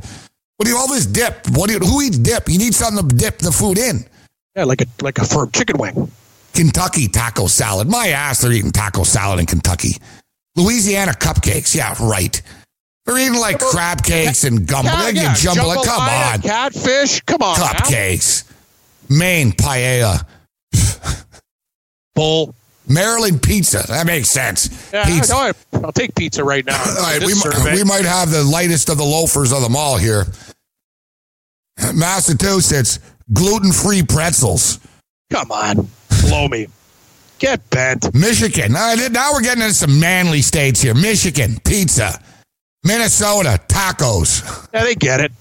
What 0.56 0.64
do 0.64 0.70
you 0.70 0.76
all 0.76 0.88
this 0.88 1.06
dip? 1.06 1.46
What 1.50 1.68
do 1.68 1.74
you, 1.74 1.78
who 1.78 2.02
eats 2.02 2.18
dip? 2.18 2.48
You 2.48 2.58
need 2.58 2.74
something 2.74 3.08
to 3.08 3.14
dip 3.14 3.38
the 3.38 3.52
food 3.52 3.78
in. 3.78 4.04
Yeah, 4.56 4.64
like 4.64 4.80
a 4.80 4.86
like 5.00 5.18
a 5.18 5.24
firm 5.24 5.50
chicken 5.52 5.78
wing. 5.78 6.10
Kentucky 6.52 7.06
taco 7.06 7.46
salad. 7.46 7.88
My 7.88 8.08
ass, 8.08 8.40
they're 8.40 8.52
eating 8.52 8.72
taco 8.72 9.04
salad 9.04 9.38
in 9.38 9.46
Kentucky. 9.46 9.96
Louisiana 10.56 11.12
cupcakes. 11.12 11.74
Yeah, 11.74 11.94
right. 12.00 12.40
They're 13.06 13.18
eating 13.18 13.38
like 13.38 13.58
crab 13.58 14.02
cakes 14.02 14.44
and 14.44 14.66
gumbo. 14.66 14.90
Yeah, 14.90 15.08
yeah. 15.08 15.34
Come 15.34 15.58
on. 15.58 16.40
Catfish. 16.42 17.20
Come 17.22 17.42
on. 17.42 17.56
Cupcakes. 17.56 18.48
Now. 19.08 19.18
Maine 19.18 19.52
paella. 19.52 20.24
Bull. 22.14 22.54
Maryland 22.88 23.42
pizza. 23.42 23.84
That 23.88 24.06
makes 24.06 24.28
sense. 24.28 24.90
Yeah, 24.92 25.06
pizza. 25.06 25.34
I 25.34 25.52
will 25.72 25.92
take 25.92 26.14
pizza 26.14 26.42
right 26.42 26.64
now. 26.64 26.80
All 26.86 27.02
right, 27.02 27.20
we, 27.20 27.34
might, 27.34 27.74
we 27.74 27.84
might 27.84 28.04
have 28.04 28.30
the 28.30 28.42
lightest 28.42 28.88
of 28.88 28.98
the 28.98 29.04
loafers 29.04 29.52
of 29.52 29.62
them 29.62 29.76
all 29.76 29.96
here. 29.96 30.26
Massachusetts, 31.94 32.98
gluten 33.32 33.72
free 33.72 34.02
pretzels. 34.02 34.80
Come 35.30 35.52
on. 35.52 35.88
Blow 36.22 36.48
me. 36.48 36.66
Get 37.40 37.68
bent. 37.70 38.14
Michigan. 38.14 38.72
Now 38.72 39.32
we're 39.32 39.40
getting 39.40 39.62
into 39.62 39.74
some 39.74 39.98
manly 39.98 40.42
states 40.42 40.82
here. 40.82 40.94
Michigan, 40.94 41.58
pizza. 41.64 42.22
Minnesota, 42.84 43.58
tacos. 43.66 44.68
Yeah, 44.72 44.84
they 44.84 44.94
get 44.94 45.20
it. 45.20 45.32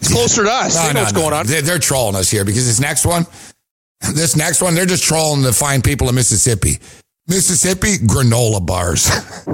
It's 0.00 0.12
closer 0.12 0.44
to 0.44 0.50
us. 0.50 0.76
No, 0.76 0.82
they 0.82 0.88
know 0.88 0.92
no, 0.92 1.00
what's 1.00 1.12
no. 1.12 1.20
going 1.20 1.34
on. 1.34 1.46
They're, 1.46 1.62
they're 1.62 1.78
trolling 1.80 2.14
us 2.14 2.30
here 2.30 2.44
because 2.44 2.66
this 2.66 2.78
next 2.78 3.04
one, 3.04 3.26
this 4.14 4.36
next 4.36 4.62
one, 4.62 4.76
they're 4.76 4.86
just 4.86 5.02
trolling 5.02 5.42
the 5.42 5.52
fine 5.52 5.82
people 5.82 6.08
of 6.08 6.14
Mississippi. 6.14 6.78
Mississippi 7.26 7.98
granola 7.98 8.64
bars. 8.64 9.08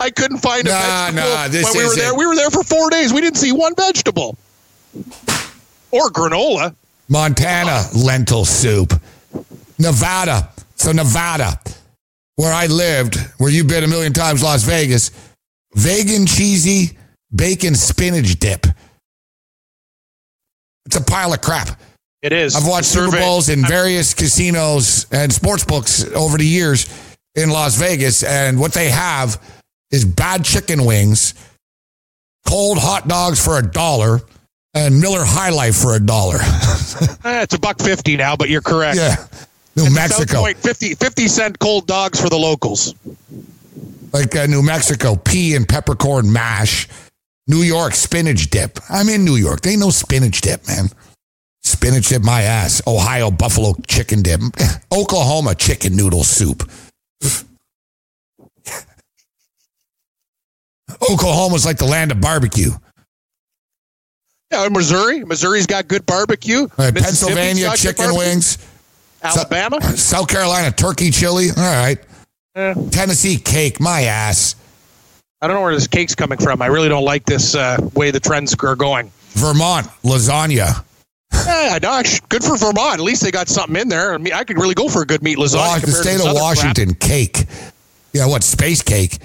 I 0.00 0.10
couldn't 0.10 0.38
find 0.38 0.66
a 0.66 0.70
nah, 0.70 1.10
vegetable 1.10 1.30
nah, 1.30 1.48
this 1.48 1.64
when 1.64 1.76
we 1.76 1.88
were 1.88 1.94
there. 1.94 2.14
We 2.16 2.26
were 2.26 2.34
there 2.34 2.50
for 2.50 2.64
four 2.64 2.90
days. 2.90 3.12
We 3.12 3.20
didn't 3.20 3.38
see 3.38 3.52
one 3.52 3.76
vegetable 3.76 4.36
or 5.92 6.10
granola. 6.10 6.74
Montana, 7.10 7.82
lentil 7.94 8.44
soup. 8.44 8.94
Nevada. 9.78 10.48
So, 10.76 10.92
Nevada, 10.92 11.60
where 12.36 12.52
I 12.52 12.66
lived, 12.66 13.16
where 13.38 13.50
you've 13.50 13.68
been 13.68 13.84
a 13.84 13.88
million 13.88 14.12
times, 14.12 14.42
Las 14.42 14.62
Vegas, 14.62 15.10
vegan 15.74 16.24
cheesy 16.24 16.96
bacon 17.34 17.74
spinach 17.74 18.38
dip. 18.38 18.66
It's 20.86 20.96
a 20.96 21.02
pile 21.02 21.32
of 21.32 21.40
crap. 21.40 21.78
It 22.22 22.32
is. 22.32 22.54
I've 22.54 22.66
watched 22.66 22.86
Super 22.86 23.18
Bowls 23.18 23.48
in 23.48 23.64
various 23.64 24.14
casinos 24.14 25.06
and 25.10 25.32
sports 25.32 25.64
books 25.64 26.04
over 26.12 26.38
the 26.38 26.46
years 26.46 26.88
in 27.34 27.50
Las 27.50 27.76
Vegas, 27.76 28.22
and 28.22 28.58
what 28.58 28.72
they 28.72 28.90
have 28.90 29.40
is 29.90 30.04
bad 30.04 30.44
chicken 30.44 30.84
wings, 30.84 31.34
cold 32.46 32.78
hot 32.78 33.08
dogs 33.08 33.42
for 33.42 33.58
a 33.58 33.62
dollar, 33.66 34.20
and 34.74 35.00
Miller 35.00 35.24
High 35.24 35.50
Life 35.50 35.76
for 35.76 35.94
a 35.94 36.00
dollar. 36.00 36.36
eh, 37.24 37.42
it's 37.42 37.54
a 37.54 37.58
buck 37.58 37.78
fifty 37.80 38.16
now, 38.16 38.36
but 38.36 38.48
you're 38.48 38.62
correct. 38.62 38.96
Yeah, 38.96 39.16
New 39.76 39.86
At 39.86 39.92
Mexico. 39.92 40.40
Point, 40.40 40.58
50, 40.58 40.94
50 40.94 41.28
cent 41.28 41.58
cold 41.58 41.86
dogs 41.86 42.20
for 42.20 42.28
the 42.28 42.36
locals. 42.36 42.94
Like 44.12 44.34
uh, 44.34 44.46
New 44.46 44.62
Mexico, 44.62 45.16
pea 45.16 45.54
and 45.54 45.68
peppercorn 45.68 46.32
mash. 46.32 46.88
New 47.46 47.62
York, 47.62 47.94
spinach 47.94 48.50
dip. 48.50 48.78
I'm 48.88 49.08
in 49.08 49.24
New 49.24 49.36
York. 49.36 49.62
They 49.62 49.76
know 49.76 49.90
spinach 49.90 50.40
dip, 50.40 50.66
man. 50.68 50.86
Spinach 51.62 52.08
dip, 52.08 52.22
my 52.22 52.42
ass. 52.42 52.82
Ohio, 52.86 53.30
buffalo 53.30 53.74
chicken 53.86 54.22
dip. 54.22 54.40
Oklahoma, 54.92 55.54
chicken 55.54 55.96
noodle 55.96 56.24
soup. 56.24 56.68
Oklahoma's 61.10 61.64
like 61.64 61.78
the 61.78 61.86
land 61.86 62.10
of 62.12 62.20
barbecue. 62.20 62.72
Yeah, 64.50 64.68
Missouri. 64.68 65.24
Missouri's 65.24 65.66
got 65.66 65.86
good 65.86 66.04
barbecue. 66.06 66.66
Right, 66.76 66.94
Pennsylvania 66.94 67.70
chicken 67.76 68.14
wings. 68.14 68.58
Alabama. 69.22 69.80
South 69.96 70.28
Carolina 70.28 70.72
turkey 70.72 71.10
chili. 71.10 71.48
All 71.56 71.62
right. 71.62 71.98
Tennessee 72.90 73.36
cake. 73.36 73.80
My 73.80 74.02
ass. 74.02 74.56
I 75.40 75.46
don't 75.46 75.56
know 75.56 75.62
where 75.62 75.74
this 75.74 75.86
cake's 75.86 76.14
coming 76.14 76.38
from. 76.38 76.60
I 76.60 76.66
really 76.66 76.88
don't 76.88 77.04
like 77.04 77.24
this 77.24 77.54
uh, 77.54 77.78
way 77.94 78.10
the 78.10 78.20
trends 78.20 78.54
are 78.62 78.76
going. 78.76 79.10
Vermont 79.30 79.86
lasagna. 80.02 80.84
Yeah, 81.32 81.78
gosh, 81.78 82.20
good 82.28 82.42
for 82.42 82.56
Vermont. 82.56 82.94
At 82.94 83.00
least 83.00 83.22
they 83.22 83.30
got 83.30 83.48
something 83.48 83.80
in 83.80 83.88
there. 83.88 84.12
I 84.12 84.18
mean, 84.18 84.34
I 84.34 84.44
could 84.44 84.58
really 84.58 84.74
go 84.74 84.88
for 84.88 85.02
a 85.02 85.06
good 85.06 85.22
meat 85.22 85.38
lasagna. 85.38 85.80
the 85.80 85.92
state 85.92 86.20
of 86.20 86.34
Washington 86.34 86.94
cake. 86.94 87.46
Yeah, 88.12 88.26
what 88.26 88.42
space 88.42 88.82
cake? 88.82 89.18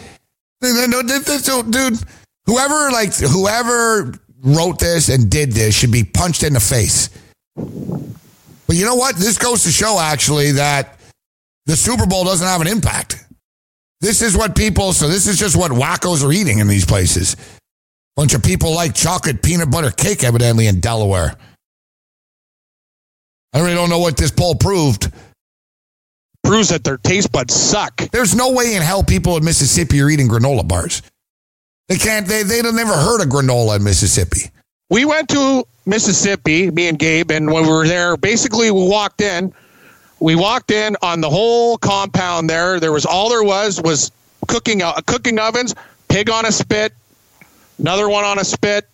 Dude, 0.61 1.99
whoever 2.45 2.91
like 2.91 3.13
whoever 3.15 4.13
wrote 4.43 4.79
this 4.79 5.09
and 5.09 5.29
did 5.29 5.51
this 5.51 5.75
should 5.75 5.91
be 5.91 6.03
punched 6.03 6.43
in 6.43 6.53
the 6.53 6.59
face. 6.59 7.09
But 7.55 8.75
you 8.75 8.85
know 8.85 8.95
what? 8.95 9.15
This 9.15 9.37
goes 9.37 9.63
to 9.63 9.71
show 9.71 9.99
actually 9.99 10.53
that 10.53 10.99
the 11.65 11.75
Super 11.75 12.05
Bowl 12.05 12.23
doesn't 12.23 12.47
have 12.47 12.61
an 12.61 12.67
impact. 12.67 13.25
This 14.01 14.21
is 14.21 14.35
what 14.37 14.55
people, 14.55 14.93
so 14.93 15.07
this 15.07 15.27
is 15.27 15.39
just 15.39 15.55
what 15.55 15.71
wackos 15.71 16.23
are 16.23 16.31
eating 16.31 16.59
in 16.59 16.67
these 16.67 16.85
places. 16.85 17.35
Bunch 18.15 18.33
of 18.33 18.43
people 18.43 18.73
like 18.73 18.93
chocolate 18.93 19.41
peanut 19.41 19.71
butter 19.71 19.91
cake, 19.91 20.23
evidently, 20.23 20.67
in 20.67 20.79
Delaware. 20.79 21.35
I 23.53 23.61
really 23.61 23.73
don't 23.73 23.89
know 23.89 23.99
what 23.99 24.17
this 24.17 24.31
poll 24.31 24.55
proved. 24.55 25.11
Proves 26.43 26.69
that 26.69 26.83
their 26.83 26.97
taste 26.97 27.31
buds 27.31 27.55
suck. 27.55 27.97
There's 28.11 28.35
no 28.35 28.51
way 28.51 28.75
in 28.75 28.81
hell 28.81 29.03
people 29.03 29.37
in 29.37 29.43
Mississippi 29.43 30.01
are 30.01 30.09
eating 30.09 30.27
granola 30.27 30.67
bars. 30.67 31.01
They 31.87 31.97
can't, 31.97 32.27
they, 32.27 32.43
they've 32.43 32.63
never 32.63 32.93
heard 32.93 33.21
of 33.21 33.27
granola 33.27 33.77
in 33.77 33.83
Mississippi. 33.83 34.51
We 34.89 35.05
went 35.05 35.29
to 35.29 35.65
Mississippi, 35.85 36.71
me 36.71 36.87
and 36.87 36.97
Gabe, 36.97 37.31
and 37.31 37.51
when 37.51 37.63
we 37.63 37.69
were 37.69 37.87
there, 37.87 38.17
basically 38.17 38.71
we 38.71 38.87
walked 38.87 39.21
in. 39.21 39.53
We 40.19 40.35
walked 40.35 40.71
in 40.71 40.95
on 41.01 41.21
the 41.21 41.29
whole 41.29 41.77
compound 41.77 42.49
there. 42.49 42.79
There 42.79 42.91
was 42.91 43.05
all 43.05 43.29
there 43.29 43.43
was 43.43 43.81
was 43.81 44.11
cooking 44.47 44.81
uh, 44.81 44.93
cooking 45.05 45.39
ovens, 45.39 45.75
pig 46.07 46.29
on 46.29 46.45
a 46.45 46.51
spit, 46.51 46.93
another 47.77 48.09
one 48.09 48.23
on 48.23 48.39
a 48.39 48.45
spit. 48.45 48.87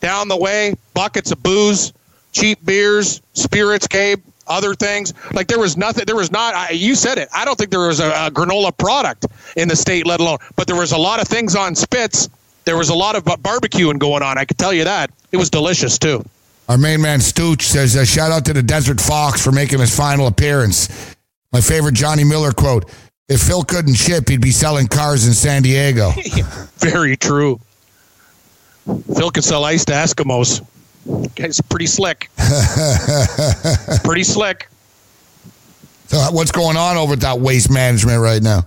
Down 0.00 0.28
the 0.28 0.36
way, 0.36 0.74
buckets 0.92 1.30
of 1.32 1.42
booze, 1.42 1.94
cheap 2.32 2.62
beers, 2.62 3.22
spirits, 3.32 3.86
Gabe, 3.86 4.22
other 4.46 4.74
things. 4.74 5.12
Like 5.32 5.48
there 5.48 5.58
was 5.58 5.76
nothing. 5.76 6.04
There 6.06 6.16
was 6.16 6.30
not. 6.30 6.54
I, 6.54 6.70
you 6.70 6.94
said 6.94 7.18
it. 7.18 7.28
I 7.34 7.44
don't 7.44 7.56
think 7.56 7.70
there 7.70 7.86
was 7.86 8.00
a, 8.00 8.10
a 8.10 8.30
granola 8.30 8.76
product 8.76 9.26
in 9.56 9.68
the 9.68 9.76
state, 9.76 10.06
let 10.06 10.20
alone. 10.20 10.38
But 10.56 10.66
there 10.66 10.76
was 10.76 10.92
a 10.92 10.98
lot 10.98 11.20
of 11.20 11.28
things 11.28 11.54
on 11.56 11.74
spits. 11.74 12.28
There 12.64 12.76
was 12.76 12.88
a 12.88 12.94
lot 12.94 13.16
of 13.16 13.24
barbecuing 13.24 13.98
going 13.98 14.22
on. 14.22 14.38
I 14.38 14.44
can 14.44 14.56
tell 14.56 14.72
you 14.72 14.84
that. 14.84 15.10
It 15.32 15.36
was 15.36 15.50
delicious 15.50 15.98
too. 15.98 16.24
Our 16.68 16.78
main 16.78 17.02
man 17.02 17.18
Stooch 17.20 17.62
says, 17.62 17.94
uh, 17.94 18.04
shout 18.06 18.32
out 18.32 18.46
to 18.46 18.54
the 18.54 18.62
Desert 18.62 19.00
Fox 19.00 19.42
for 19.42 19.52
making 19.52 19.80
his 19.80 19.94
final 19.94 20.26
appearance. 20.26 20.88
My 21.52 21.60
favorite 21.60 21.94
Johnny 21.94 22.24
Miller 22.24 22.52
quote 22.52 22.90
If 23.28 23.42
Phil 23.42 23.64
couldn't 23.64 23.94
ship, 23.94 24.28
he'd 24.28 24.40
be 24.40 24.50
selling 24.50 24.86
cars 24.86 25.26
in 25.26 25.34
San 25.34 25.62
Diego. 25.62 26.12
Very 26.78 27.16
true. 27.16 27.60
Phil 29.14 29.30
could 29.30 29.44
sell 29.44 29.64
ice 29.64 29.84
to 29.86 29.92
Eskimos. 29.92 30.66
Guy's 31.34 31.60
pretty 31.60 31.86
slick. 31.86 32.30
pretty 34.14 34.22
slick. 34.22 34.68
So, 36.06 36.18
uh, 36.18 36.30
what's 36.30 36.52
going 36.52 36.76
on 36.76 36.96
over 36.96 37.14
at 37.14 37.20
that 37.22 37.40
waste 37.40 37.68
management 37.68 38.20
right 38.20 38.40
now? 38.40 38.64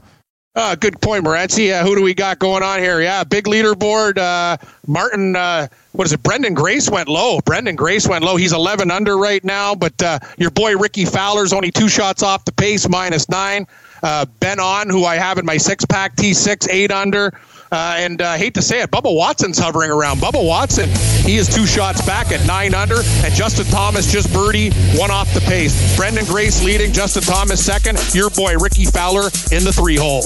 Uh, 0.53 0.75
good 0.75 0.99
point, 0.99 1.23
Morency. 1.23 1.71
Uh, 1.71 1.85
who 1.85 1.95
do 1.95 2.01
we 2.01 2.13
got 2.13 2.37
going 2.37 2.63
on 2.63 2.79
here? 2.79 2.99
Yeah, 2.99 3.23
big 3.23 3.45
leaderboard. 3.45 4.17
Uh, 4.17 4.57
Martin, 4.87 5.37
uh, 5.37 5.69
what 5.93 6.05
is 6.05 6.11
it? 6.11 6.21
Branden 6.21 6.53
Grace 6.53 6.89
went 6.89 7.07
low. 7.07 7.39
Branden 7.39 7.77
Grace 7.77 8.09
went 8.09 8.25
low. 8.25 8.35
He's 8.35 8.51
11 8.51 8.91
under 8.91 9.17
right 9.17 9.41
now, 9.41 9.73
but 9.73 10.03
uh, 10.03 10.19
your 10.37 10.51
boy 10.51 10.75
Rickie 10.75 11.05
Fowler's 11.05 11.53
only 11.53 11.71
two 11.71 11.87
shots 11.87 12.23
off 12.23 12.43
the 12.43 12.51
pace, 12.51 12.89
minus 12.89 13.29
nine. 13.29 13.67
Uh, 14.03 14.25
ben 14.41 14.59
On, 14.59 14.89
who 14.89 15.05
I 15.05 15.15
have 15.15 15.37
in 15.37 15.45
my 15.45 15.55
six 15.55 15.85
pack 15.85 16.17
T6, 16.17 16.67
eight 16.69 16.91
under. 16.91 17.31
Uh, 17.71 17.95
and 17.97 18.21
I 18.21 18.35
uh, 18.35 18.37
hate 18.37 18.53
to 18.53 18.61
say 18.61 18.81
it, 18.81 18.91
Bubba 18.91 19.13
Watson's 19.13 19.59
hovering 19.59 19.91
around. 19.91 20.19
Bubba 20.19 20.45
Watson, 20.45 20.89
he 21.25 21.35
is 21.35 21.53
two 21.53 21.65
shots 21.65 22.05
back 22.05 22.31
at 22.31 22.45
nine 22.47 22.73
under, 22.73 23.01
and 23.23 23.33
Justin 23.33 23.65
Thomas 23.65 24.11
just 24.11 24.31
birdie, 24.31 24.71
one 24.97 25.11
off 25.11 25.33
the 25.33 25.41
pace. 25.41 25.97
Branden 25.97 26.25
Grace 26.27 26.63
leading, 26.63 26.93
Justin 26.93 27.23
Thomas 27.23 27.63
second. 27.63 27.99
Your 28.15 28.29
boy 28.29 28.55
Rickie 28.57 28.85
Fowler 28.85 29.29
in 29.51 29.65
the 29.65 29.73
three 29.73 29.97
hole. 29.97 30.23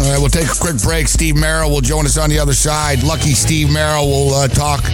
All 0.00 0.10
right, 0.10 0.18
we'll 0.18 0.28
take 0.28 0.48
a 0.48 0.58
quick 0.58 0.82
break. 0.82 1.06
Steve 1.06 1.36
Merrill 1.36 1.70
will 1.70 1.80
join 1.80 2.06
us 2.06 2.18
on 2.18 2.28
the 2.28 2.38
other 2.38 2.54
side. 2.54 3.04
Lucky 3.04 3.34
Steve 3.34 3.70
Merrill 3.70 4.06
will 4.06 4.34
uh, 4.34 4.48
talk 4.48 4.84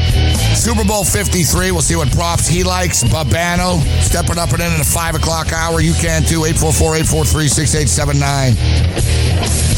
Super 0.54 0.84
Bowl 0.84 1.02
53. 1.02 1.72
We'll 1.72 1.80
see 1.80 1.96
what 1.96 2.12
props 2.12 2.46
he 2.46 2.62
likes. 2.62 3.02
Bobano 3.04 3.80
stepping 4.02 4.38
up 4.38 4.50
and 4.50 4.60
in 4.60 4.70
at 4.70 4.78
the 4.78 4.84
5 4.84 5.14
o'clock 5.14 5.52
hour. 5.52 5.80
You 5.80 5.94
can 5.94 6.22
too. 6.22 6.44
844 6.44 6.96
843 6.96 7.48
6879. 7.48 9.77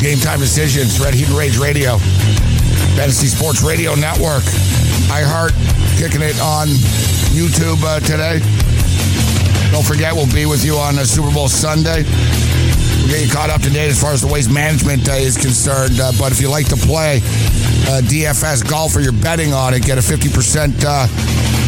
Game 0.00 0.18
time 0.18 0.40
decisions, 0.40 0.98
Red 0.98 1.14
Heat 1.14 1.28
and 1.28 1.36
Rage 1.36 1.58
Radio, 1.58 1.98
Fantasy 2.96 3.26
Sports 3.28 3.62
Radio 3.62 3.94
Network, 3.94 4.42
iHeart, 5.08 5.52
kicking 5.98 6.22
it 6.22 6.40
on 6.40 6.68
YouTube 7.36 7.82
uh, 7.84 8.00
today. 8.00 8.40
Don't 9.70 9.86
forget, 9.86 10.14
we'll 10.14 10.32
be 10.32 10.46
with 10.46 10.64
you 10.64 10.76
on 10.76 10.98
uh, 10.98 11.04
Super 11.04 11.32
Bowl 11.32 11.48
Sunday. 11.48 12.04
We'll 13.00 13.08
get 13.08 13.26
you 13.26 13.32
caught 13.32 13.50
up 13.50 13.62
to 13.62 13.70
date 13.70 13.90
as 13.90 14.00
far 14.00 14.12
as 14.12 14.20
the 14.20 14.28
waste 14.28 14.52
management 14.52 15.08
uh, 15.08 15.12
is 15.12 15.36
concerned. 15.36 15.98
Uh, 16.00 16.12
but 16.18 16.32
if 16.32 16.40
you 16.40 16.48
like 16.48 16.68
to 16.68 16.76
play 16.76 17.16
uh, 17.88 18.00
DFS 18.04 18.68
golf 18.68 18.94
or 18.94 19.00
you're 19.00 19.12
betting 19.12 19.52
on 19.52 19.74
it, 19.74 19.82
get 19.82 19.98
a 19.98 20.00
50% 20.00 20.84
uh, 20.84 21.06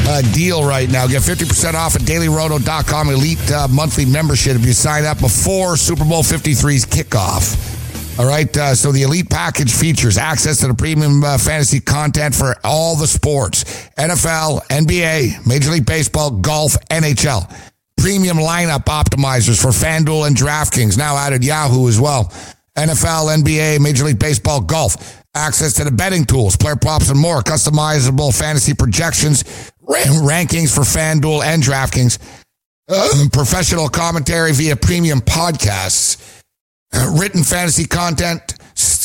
uh, 0.09 0.23
deal 0.33 0.65
right 0.65 0.91
now. 0.91 1.07
Get 1.07 1.23
50% 1.23 1.75
off 1.75 1.97
at 1.97 2.03
dailyroto.com 2.03 3.09
elite 3.11 3.51
uh, 3.51 3.69
monthly 3.69 4.05
membership 4.05 4.57
if 4.57 4.67
you 4.67 4.73
sign 4.73 5.05
up 5.05 5.19
before 5.19 5.77
Super 5.77 6.05
Bowl 6.05 6.23
53's 6.23 6.87
kickoff. 6.87 7.73
All 8.19 8.27
right. 8.27 8.55
Uh, 8.57 8.75
so 8.75 8.93
the 8.93 9.03
elite 9.03 9.31
package 9.31 9.75
features 9.75 10.19
access 10.19 10.59
to 10.59 10.69
the 10.69 10.75
premium 10.75 11.25
uh, 11.25 11.39
fantasy 11.39 11.81
content 11.81 12.35
for 12.35 12.57
all 12.63 12.97
the 12.97 13.07
sports 13.07 13.65
NFL, 13.97 14.67
NBA, 14.67 15.47
Major 15.47 15.71
League 15.71 15.87
Baseball, 15.87 16.31
golf, 16.31 16.77
NHL. 16.91 17.72
Premium 17.97 18.39
lineup 18.39 18.85
optimizers 18.85 19.61
for 19.61 19.69
FanDuel 19.69 20.27
and 20.27 20.37
DraftKings, 20.37 20.99
now 20.99 21.17
added 21.17 21.45
Yahoo 21.45 21.89
as 21.89 22.01
well. 22.01 22.25
NFL, 22.77 23.43
NBA, 23.43 23.81
Major 23.81 24.05
League 24.05 24.19
Baseball, 24.19 24.61
golf. 24.61 25.23
Access 25.35 25.75
to 25.75 25.85
the 25.85 25.91
betting 25.91 26.25
tools, 26.25 26.57
player 26.57 26.77
props, 26.77 27.09
and 27.09 27.19
more. 27.19 27.41
Customizable 27.41 28.37
fantasy 28.37 28.75
projections, 28.75 29.45
rankings 29.83 30.75
for 30.75 30.83
FanDuel 30.83 31.43
and 31.45 31.63
DraftKings. 31.63 32.19
Uh, 32.89 33.29
professional 33.33 33.89
commentary 33.89 34.53
via 34.53 34.77
premium 34.77 35.21
podcasts 35.21 36.43
written 36.93 37.43
fantasy 37.43 37.87
content, 37.87 38.55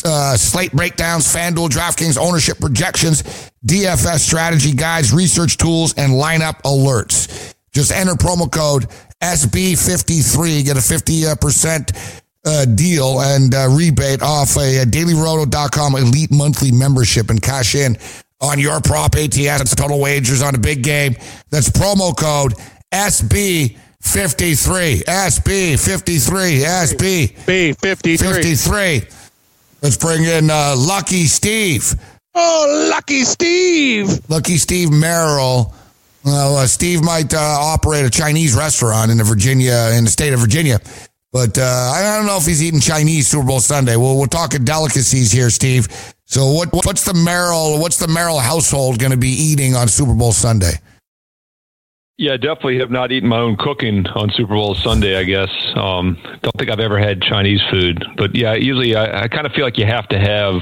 uh, 0.05 0.35
slate 0.35 0.71
breakdowns, 0.71 1.33
FanDuel, 1.33 1.69
DraftKings 1.69 2.17
ownership 2.17 2.59
projections, 2.59 3.23
DFS 3.65 4.19
strategy 4.19 4.73
guides, 4.73 5.13
research 5.13 5.57
tools, 5.57 5.93
and 5.95 6.13
lineup 6.13 6.61
alerts. 6.63 7.55
Just 7.77 7.91
enter 7.91 8.13
promo 8.13 8.51
code 8.51 8.87
SB53, 9.21 10.65
get 10.65 10.77
a 10.77 10.79
50% 10.79 12.21
uh, 12.43 12.65
deal 12.65 13.21
and 13.21 13.53
uh, 13.53 13.67
rebate 13.69 14.23
off 14.23 14.57
a, 14.57 14.79
a 14.79 14.85
dailyroto.com 14.85 15.93
elite 15.93 16.31
monthly 16.31 16.71
membership 16.71 17.29
and 17.29 17.39
cash 17.39 17.75
in 17.75 17.95
on 18.41 18.57
your 18.57 18.81
prop 18.81 19.13
ATS. 19.13 19.37
It's 19.61 19.75
total 19.75 19.99
wagers 19.99 20.41
on 20.41 20.55
a 20.55 20.57
big 20.57 20.81
game. 20.81 21.13
That's 21.51 21.69
promo 21.69 22.17
code 22.17 22.55
SB53. 22.91 23.77
53. 24.01 25.03
SB 25.05 25.79
53. 25.79 26.59
SB 26.61 27.45
B 27.45 27.73
fifty 27.73 28.17
three. 28.17 29.01
53. 29.01 29.01
Let's 29.83 29.97
bring 29.97 30.23
in 30.23 30.49
uh, 30.49 30.73
Lucky 30.75 31.25
Steve. 31.25 31.93
Oh, 32.33 32.87
lucky 32.89 33.23
Steve. 33.23 34.19
Lucky 34.31 34.57
Steve 34.57 34.89
Merrill. 34.91 35.75
Well, 36.27 36.57
uh, 36.57 36.67
Steve 36.67 37.01
might 37.03 37.33
uh, 37.33 37.37
operate 37.39 38.05
a 38.05 38.09
Chinese 38.09 38.53
restaurant 38.53 39.11
in 39.11 39.17
the 39.17 39.23
Virginia, 39.23 39.91
in 39.97 40.03
the 40.03 40.09
state 40.09 40.33
of 40.33 40.41
Virginia, 40.41 40.77
but 41.31 41.57
uh, 41.57 41.61
I 41.63 42.17
don't 42.17 42.25
know 42.25 42.35
if 42.35 42.45
he's 42.45 42.61
eating 42.61 42.81
Chinese 42.81 43.29
Super 43.29 43.45
Bowl 43.45 43.61
Sunday. 43.61 43.95
Well, 43.95 44.19
we're 44.19 44.27
talking 44.27 44.65
delicacies 44.65 45.31
here, 45.31 45.49
Steve. 45.49 45.87
So, 46.25 46.51
what 46.51 46.73
what's 46.73 47.05
the 47.05 47.13
Merrill 47.13 47.79
what's 47.79 47.97
the 47.97 48.09
Merrill 48.09 48.39
household 48.39 48.99
going 48.99 49.13
to 49.13 49.17
be 49.17 49.29
eating 49.29 49.73
on 49.73 49.87
Super 49.87 50.13
Bowl 50.13 50.33
Sunday? 50.33 50.73
Yeah, 52.17 52.33
I 52.33 52.37
definitely 52.37 52.79
have 52.79 52.91
not 52.91 53.13
eaten 53.13 53.29
my 53.29 53.39
own 53.39 53.55
cooking 53.55 54.05
on 54.07 54.29
Super 54.31 54.55
Bowl 54.55 54.75
Sunday. 54.75 55.17
I 55.17 55.23
guess 55.23 55.49
um, 55.77 56.17
don't 56.41 56.57
think 56.57 56.69
I've 56.69 56.81
ever 56.81 56.99
had 56.99 57.21
Chinese 57.21 57.61
food, 57.71 58.03
but 58.17 58.35
yeah, 58.35 58.53
usually 58.53 58.97
I, 58.97 59.23
I 59.23 59.27
kind 59.29 59.45
of 59.45 59.53
feel 59.53 59.63
like 59.63 59.77
you 59.77 59.85
have 59.85 60.09
to 60.09 60.19
have 60.19 60.61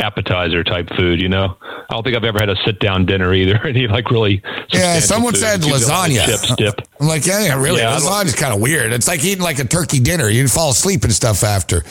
appetizer 0.00 0.64
type 0.64 0.88
food. 0.96 1.20
You 1.20 1.28
know, 1.28 1.56
I 1.62 1.84
don't 1.90 2.02
think 2.02 2.16
I've 2.16 2.24
ever 2.24 2.38
had 2.40 2.48
a 2.48 2.56
sit 2.64 2.80
down 2.80 3.06
dinner 3.06 3.32
either. 3.34 3.56
Any 3.66 3.86
like 3.86 4.10
really 4.10 4.42
Yeah, 4.72 4.98
someone 5.00 5.34
food. 5.34 5.40
said 5.40 5.56
It's 5.60 5.66
usually 5.68 5.84
like 5.92 6.10
lasagna. 6.12 6.24
chips, 6.26 6.56
dip. 6.56 6.80
I'm 7.00 7.06
like, 7.08 7.26
yeah, 7.26 7.60
really, 7.60 7.80
Yeah, 7.82 7.96
lasagna's 7.96 8.34
kind 8.34 8.54
of 8.54 8.60
weird. 8.60 8.92
It's 8.92 9.06
like 9.08 9.22
eating 9.24 9.44
like 9.44 9.58
a 9.58 9.64
turkey 9.64 10.00
dinner. 10.00 10.28
You 10.28 10.48
fall 10.48 10.70
asleep 10.70 11.04
and 11.04 11.12
stuff 11.12 11.44
after. 11.44 11.82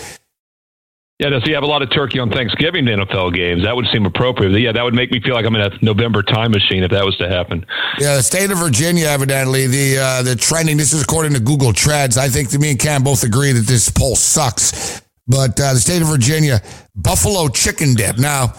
Yeah, 1.22 1.38
so 1.41 1.47
you 1.47 1.53
have 1.55 1.64
a 1.64 1.68
lot 1.68 1.82
of 1.82 1.91
turkey 1.91 2.18
on 2.20 2.30
Thanksgiving 2.32 2.86
NFL 2.86 3.36
games. 3.36 3.64
That 3.66 3.76
would 3.76 3.88
seem 3.91 4.05
appropriate. 4.05 4.57
Yeah, 4.57 4.72
that 4.72 4.82
would 4.84 4.93
make 4.93 5.12
me 5.12 5.20
feel 5.20 5.34
like 5.36 5.45
I'm 5.45 5.53
in 5.53 5.60
a 5.62 5.70
November 5.82 6.24
time 6.24 6.51
machine 6.51 6.82
if 6.82 6.91
that 6.91 7.03
was 7.03 7.18
to 7.18 7.28
happen. 7.28 7.66
Yeah, 7.99 8.16
the 8.16 8.24
state 8.24 8.49
of 8.51 8.57
Virginia, 8.57 9.07
evidently, 9.07 9.68
the 9.68 9.97
uh, 9.97 10.22
the 10.22 10.38
trending. 10.38 10.78
This 10.78 10.93
is 10.93 11.01
according 11.03 11.34
to 11.34 11.41
Google 11.41 11.74
Trends. 11.74 12.18
I 12.18 12.30
think 12.30 12.51
that 12.51 12.60
me 12.60 12.70
and 12.72 12.80
Cam 12.80 13.03
both 13.03 13.24
agree 13.24 13.51
that 13.51 13.66
this 13.68 13.89
poll 13.91 14.16
sucks. 14.16 15.01
But 15.30 15.59
uh, 15.61 15.73
the 15.75 15.80
state 15.80 16.01
of 16.01 16.07
Virginia, 16.09 16.59
buffalo 16.95 17.47
chicken 17.49 17.93
dip. 17.93 18.17
Now, 18.17 18.53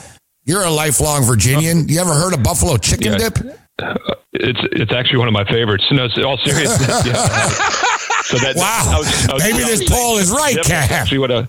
you're 0.45 0.63
a 0.63 0.71
lifelong 0.71 1.25
Virginian. 1.25 1.89
You 1.89 2.01
ever 2.01 2.15
heard 2.15 2.33
of 2.33 2.43
buffalo 2.43 2.77
chicken 2.77 3.13
Yeah. 3.13 3.19
dip? 3.19 3.39
It's 4.33 4.61
it's 4.73 4.93
actually 4.93 5.19
one 5.19 5.27
of 5.29 5.35
my 5.35 5.45
favorites. 5.45 5.85
No, 5.91 6.05
it's- 6.05 6.25
all 6.25 6.39
seriousness. 6.39 7.07
yeah. 7.07 7.51
So 8.31 8.37
that, 8.39 8.55
Wow. 8.55 8.93
I 8.95 8.99
was- 8.99 9.29
I 9.29 9.35
was- 9.35 9.43
Maybe 9.43 9.59
this 9.65 9.91
poll 9.91 10.19
is 10.19 10.31
right. 10.31 10.57
Actually, 10.71 11.19
what 11.19 11.33
a 11.33 11.49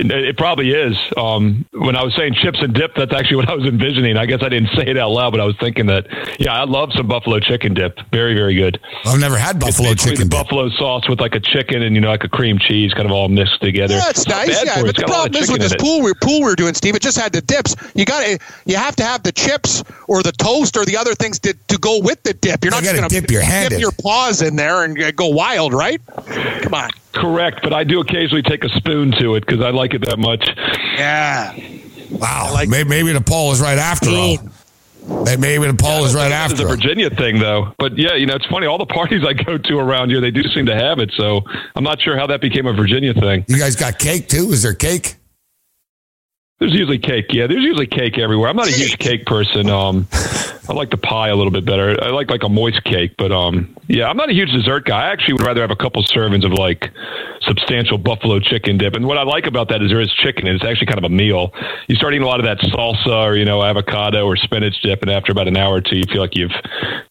it, 0.00 0.24
it 0.24 0.36
probably 0.38 0.70
is. 0.70 0.96
Um, 1.16 1.66
when 1.72 1.96
I 1.96 2.02
was 2.02 2.14
saying 2.16 2.34
chips 2.34 2.58
and 2.60 2.72
dip, 2.72 2.94
that's 2.94 3.12
actually 3.12 3.36
what 3.42 3.48
I 3.50 3.54
was 3.54 3.66
envisioning. 3.66 4.16
I 4.16 4.26
guess 4.26 4.42
I 4.42 4.48
didn't 4.48 4.70
say 4.76 4.86
it 4.86 4.96
out 4.96 5.10
loud, 5.10 5.30
but 5.30 5.40
I 5.40 5.44
was 5.44 5.56
thinking 5.58 5.86
that. 5.86 6.06
Yeah, 6.38 6.52
I 6.52 6.64
love 6.64 6.90
some 6.94 7.06
buffalo 7.08 7.38
chicken 7.40 7.74
dip. 7.74 7.98
Very, 8.12 8.34
very 8.34 8.54
good. 8.54 8.80
I've 9.04 9.20
never 9.20 9.36
had 9.38 9.58
buffalo 9.60 9.90
Basically 9.90 10.12
chicken 10.16 10.28
dip. 10.28 10.38
buffalo 10.38 10.68
sauce 10.70 11.08
with 11.08 11.20
like 11.20 11.34
a 11.34 11.40
chicken 11.40 11.82
and 11.82 11.94
you 11.94 12.00
know 12.00 12.08
like 12.10 12.24
a 12.24 12.28
cream 12.28 12.58
cheese, 12.58 12.92
kind 12.94 13.06
of 13.06 13.12
all 13.12 13.28
mixed 13.28 13.60
together. 13.60 13.94
Yeah, 13.94 14.10
it's 14.10 14.26
not 14.26 14.46
nice. 14.46 14.64
Yeah, 14.64 14.80
but 14.80 14.90
It's 14.90 14.98
the 14.98 15.04
a 15.04 15.08
problem 15.08 15.34
is 15.42 15.50
with 15.50 15.60
chicken 15.60 15.78
this 15.78 15.82
pool 15.82 16.02
we 16.02 16.12
pool 16.22 16.40
we 16.42 16.50
are 16.52 16.56
doing, 16.56 16.74
Steve. 16.74 16.94
It 16.94 17.02
just 17.02 17.18
had 17.18 17.32
the 17.32 17.40
dips. 17.42 17.74
You 17.94 18.04
got 18.04 18.24
to 18.24 18.38
you 18.66 18.76
have 18.76 18.96
to 18.96 19.04
have 19.04 19.22
the 19.22 19.32
chips 19.32 19.82
or 20.08 20.22
the 20.22 20.32
toast 20.32 20.76
or 20.76 20.84
the 20.84 20.96
other 20.96 21.14
things 21.14 21.38
to, 21.40 21.54
to 21.68 21.78
go 21.78 22.00
with 22.00 22.22
the 22.22 22.32
dip. 22.34 22.64
You're 22.64 22.70
not 22.70 22.82
gotta 22.82 22.98
going 22.98 23.08
to 23.10 23.20
dip 23.20 23.30
your 23.30 23.42
hand 23.42 23.70
dip 23.70 23.76
in. 23.76 23.80
your 23.80 23.92
paws 23.92 24.42
in 24.42 24.56
there 24.56 24.84
and 24.84 24.96
go 25.16 25.28
wild, 25.28 25.72
right? 25.72 26.00
Come 26.62 26.74
on. 26.74 26.90
Correct, 27.12 27.60
but 27.62 27.72
I 27.72 27.82
do 27.82 28.00
occasionally 28.00 28.42
take 28.42 28.62
a 28.64 28.68
spoon 28.68 29.10
to 29.18 29.34
it 29.34 29.44
because 29.44 29.60
I 29.60 29.70
like 29.70 29.89
it 29.94 30.04
that 30.06 30.18
much. 30.18 30.46
Yeah. 30.96 31.54
Wow. 32.10 32.50
like- 32.52 32.68
maybe, 32.68 32.88
maybe 32.88 33.12
the 33.12 33.20
poll 33.20 33.52
is 33.52 33.60
right 33.60 33.78
after 33.78 34.10
all. 34.10 34.38
Maybe 35.24 35.66
the 35.66 35.74
poll 35.78 36.04
is 36.04 36.14
right 36.14 36.30
after 36.30 36.56
The. 36.58 36.66
Virginia 36.66 37.10
thing, 37.10 37.38
though. 37.38 37.74
But 37.78 37.96
yeah, 37.98 38.14
you 38.14 38.26
know, 38.26 38.34
it's 38.34 38.46
funny. 38.46 38.66
All 38.66 38.78
the 38.78 38.86
parties 38.86 39.24
I 39.26 39.32
go 39.32 39.58
to 39.58 39.78
around 39.78 40.10
here, 40.10 40.20
they 40.20 40.30
do 40.30 40.42
seem 40.54 40.66
to 40.66 40.74
have 40.74 40.98
it. 40.98 41.10
So 41.16 41.40
I'm 41.74 41.84
not 41.84 42.00
sure 42.00 42.16
how 42.16 42.26
that 42.28 42.40
became 42.40 42.66
a 42.66 42.72
Virginia 42.72 43.14
thing. 43.14 43.44
You 43.48 43.58
guys 43.58 43.76
got 43.76 43.98
cake 43.98 44.28
too? 44.28 44.50
Is 44.52 44.62
there 44.62 44.74
cake? 44.74 45.16
There's 46.58 46.74
usually 46.74 46.98
cake. 46.98 47.26
Yeah, 47.30 47.46
there's 47.46 47.64
usually 47.64 47.86
cake 47.86 48.18
everywhere. 48.18 48.50
I'm 48.50 48.56
not 48.56 48.68
a 48.68 48.72
huge 48.72 48.98
cake 48.98 49.24
person. 49.24 49.70
Um, 49.70 50.06
I 50.68 50.72
like 50.72 50.90
the 50.90 50.96
pie 50.96 51.28
a 51.28 51.36
little 51.36 51.50
bit 51.50 51.64
better. 51.64 51.96
I 52.02 52.10
like 52.10 52.30
like 52.30 52.42
a 52.42 52.48
moist 52.48 52.84
cake, 52.84 53.14
but 53.16 53.32
um, 53.32 53.76
yeah, 53.88 54.08
I'm 54.08 54.16
not 54.16 54.30
a 54.30 54.32
huge 54.32 54.50
dessert 54.50 54.84
guy. 54.84 55.06
I 55.08 55.12
actually 55.12 55.34
would 55.34 55.46
rather 55.46 55.60
have 55.62 55.70
a 55.70 55.76
couple 55.76 56.02
servings 56.04 56.44
of 56.44 56.52
like 56.52 56.90
substantial 57.42 57.98
buffalo 57.98 58.38
chicken 58.40 58.78
dip. 58.78 58.94
And 58.94 59.06
what 59.06 59.18
I 59.18 59.22
like 59.22 59.46
about 59.46 59.68
that 59.70 59.82
is 59.82 59.90
there 59.90 60.00
is 60.00 60.12
chicken, 60.12 60.46
and 60.46 60.56
it's 60.56 60.64
actually 60.64 60.86
kind 60.86 60.98
of 60.98 61.04
a 61.04 61.08
meal. 61.08 61.52
You 61.88 61.96
start 61.96 62.12
eating 62.14 62.24
a 62.24 62.28
lot 62.28 62.40
of 62.40 62.46
that 62.46 62.58
salsa 62.58 63.26
or 63.26 63.36
you 63.36 63.44
know 63.44 63.62
avocado 63.62 64.26
or 64.26 64.36
spinach 64.36 64.80
dip, 64.82 65.02
and 65.02 65.10
after 65.10 65.32
about 65.32 65.48
an 65.48 65.56
hour 65.56 65.74
or 65.76 65.80
two, 65.80 65.96
you 65.96 66.04
feel 66.04 66.20
like 66.20 66.36
you've 66.36 66.52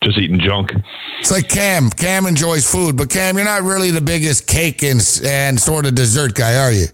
just 0.04 0.18
eaten 0.18 0.40
junk. 0.40 0.72
It's 1.20 1.32
like 1.32 1.50
Cam. 1.50 1.90
Cam 1.90 2.26
enjoys 2.26 2.70
food, 2.70 2.96
but 2.96 3.10
Cam, 3.10 3.36
you're 3.36 3.46
not 3.46 3.64
really 3.64 3.92
the 3.92 4.02
biggest 4.02 4.48
cake 4.48 4.84
and, 4.84 5.02
and 5.26 5.60
sort 5.60 5.86
of 5.86 5.96
dessert 5.96 6.36
guy, 6.36 6.56
are 6.56 6.72
you? 6.72 6.86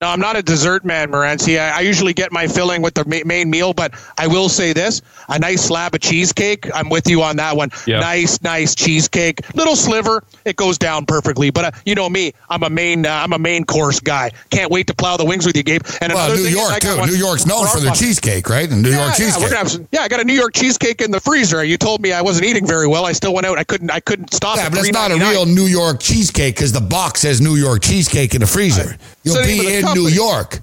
No, 0.00 0.06
I'm 0.06 0.20
not 0.20 0.36
a 0.36 0.42
dessert 0.42 0.84
man, 0.84 1.10
Morency. 1.10 1.58
I, 1.58 1.78
I 1.78 1.80
usually 1.80 2.12
get 2.12 2.30
my 2.30 2.46
filling 2.46 2.82
with 2.82 2.94
the 2.94 3.04
ma- 3.04 3.24
main 3.24 3.50
meal, 3.50 3.74
but 3.74 3.94
I 4.16 4.28
will 4.28 4.48
say 4.48 4.72
this: 4.72 5.02
a 5.28 5.40
nice 5.40 5.62
slab 5.62 5.92
of 5.92 6.00
cheesecake. 6.00 6.72
I'm 6.72 6.88
with 6.88 7.10
you 7.10 7.20
on 7.20 7.34
that 7.38 7.56
one. 7.56 7.70
Yeah. 7.84 7.98
Nice, 7.98 8.40
nice 8.40 8.76
cheesecake, 8.76 9.40
little 9.56 9.74
sliver. 9.74 10.22
It 10.44 10.54
goes 10.54 10.78
down 10.78 11.04
perfectly. 11.04 11.50
But 11.50 11.64
uh, 11.64 11.70
you 11.84 11.96
know 11.96 12.08
me, 12.08 12.32
I'm 12.48 12.62
a 12.62 12.70
main, 12.70 13.06
uh, 13.06 13.10
I'm 13.10 13.32
a 13.32 13.40
main 13.40 13.64
course 13.64 13.98
guy. 13.98 14.30
Can't 14.50 14.70
wait 14.70 14.86
to 14.86 14.94
plow 14.94 15.16
the 15.16 15.24
wings 15.24 15.44
with 15.44 15.56
you, 15.56 15.64
Gabe. 15.64 15.82
And 16.00 16.12
Well, 16.14 16.28
New 16.28 16.36
thing 16.36 16.46
is 16.46 16.52
York 16.52 16.78
too. 16.78 17.04
New 17.04 17.18
York's 17.18 17.44
known 17.44 17.66
our 17.66 17.66
for 17.66 17.80
the 17.80 17.90
cheesecake, 17.90 18.48
right? 18.48 18.70
And 18.70 18.84
New 18.84 18.90
York 18.90 19.00
yeah, 19.00 19.06
yeah, 19.08 19.14
cheesecake. 19.16 19.50
we're 19.50 19.56
have 19.56 19.68
some, 19.68 19.88
yeah, 19.90 20.02
I 20.02 20.08
got 20.08 20.20
a 20.20 20.24
New 20.24 20.34
York 20.34 20.54
cheesecake 20.54 21.00
in 21.00 21.10
the 21.10 21.18
freezer. 21.18 21.64
You 21.64 21.76
told 21.76 22.02
me 22.02 22.12
I 22.12 22.22
wasn't 22.22 22.46
eating 22.46 22.68
very 22.68 22.86
well. 22.86 23.04
I 23.04 23.10
still 23.10 23.34
went 23.34 23.48
out. 23.48 23.58
I 23.58 23.64
couldn't. 23.64 23.90
I 23.90 23.98
couldn't 23.98 24.32
stop. 24.32 24.58
Yeah, 24.58 24.66
at 24.66 24.70
but 24.70 24.78
it's 24.78 24.92
not 24.92 25.10
a 25.10 25.16
real 25.16 25.44
New 25.44 25.66
York 25.66 25.98
cheesecake 25.98 26.54
because 26.54 26.70
the 26.70 26.80
box 26.80 27.22
says 27.22 27.40
New 27.40 27.56
York 27.56 27.82
cheesecake 27.82 28.36
in 28.36 28.42
the 28.42 28.46
freezer. 28.46 28.96
You'll 29.28 29.42
the 29.42 29.46
be 29.46 29.66
the 29.66 29.78
in 29.78 29.94
New. 29.94 30.08
York. 30.08 30.60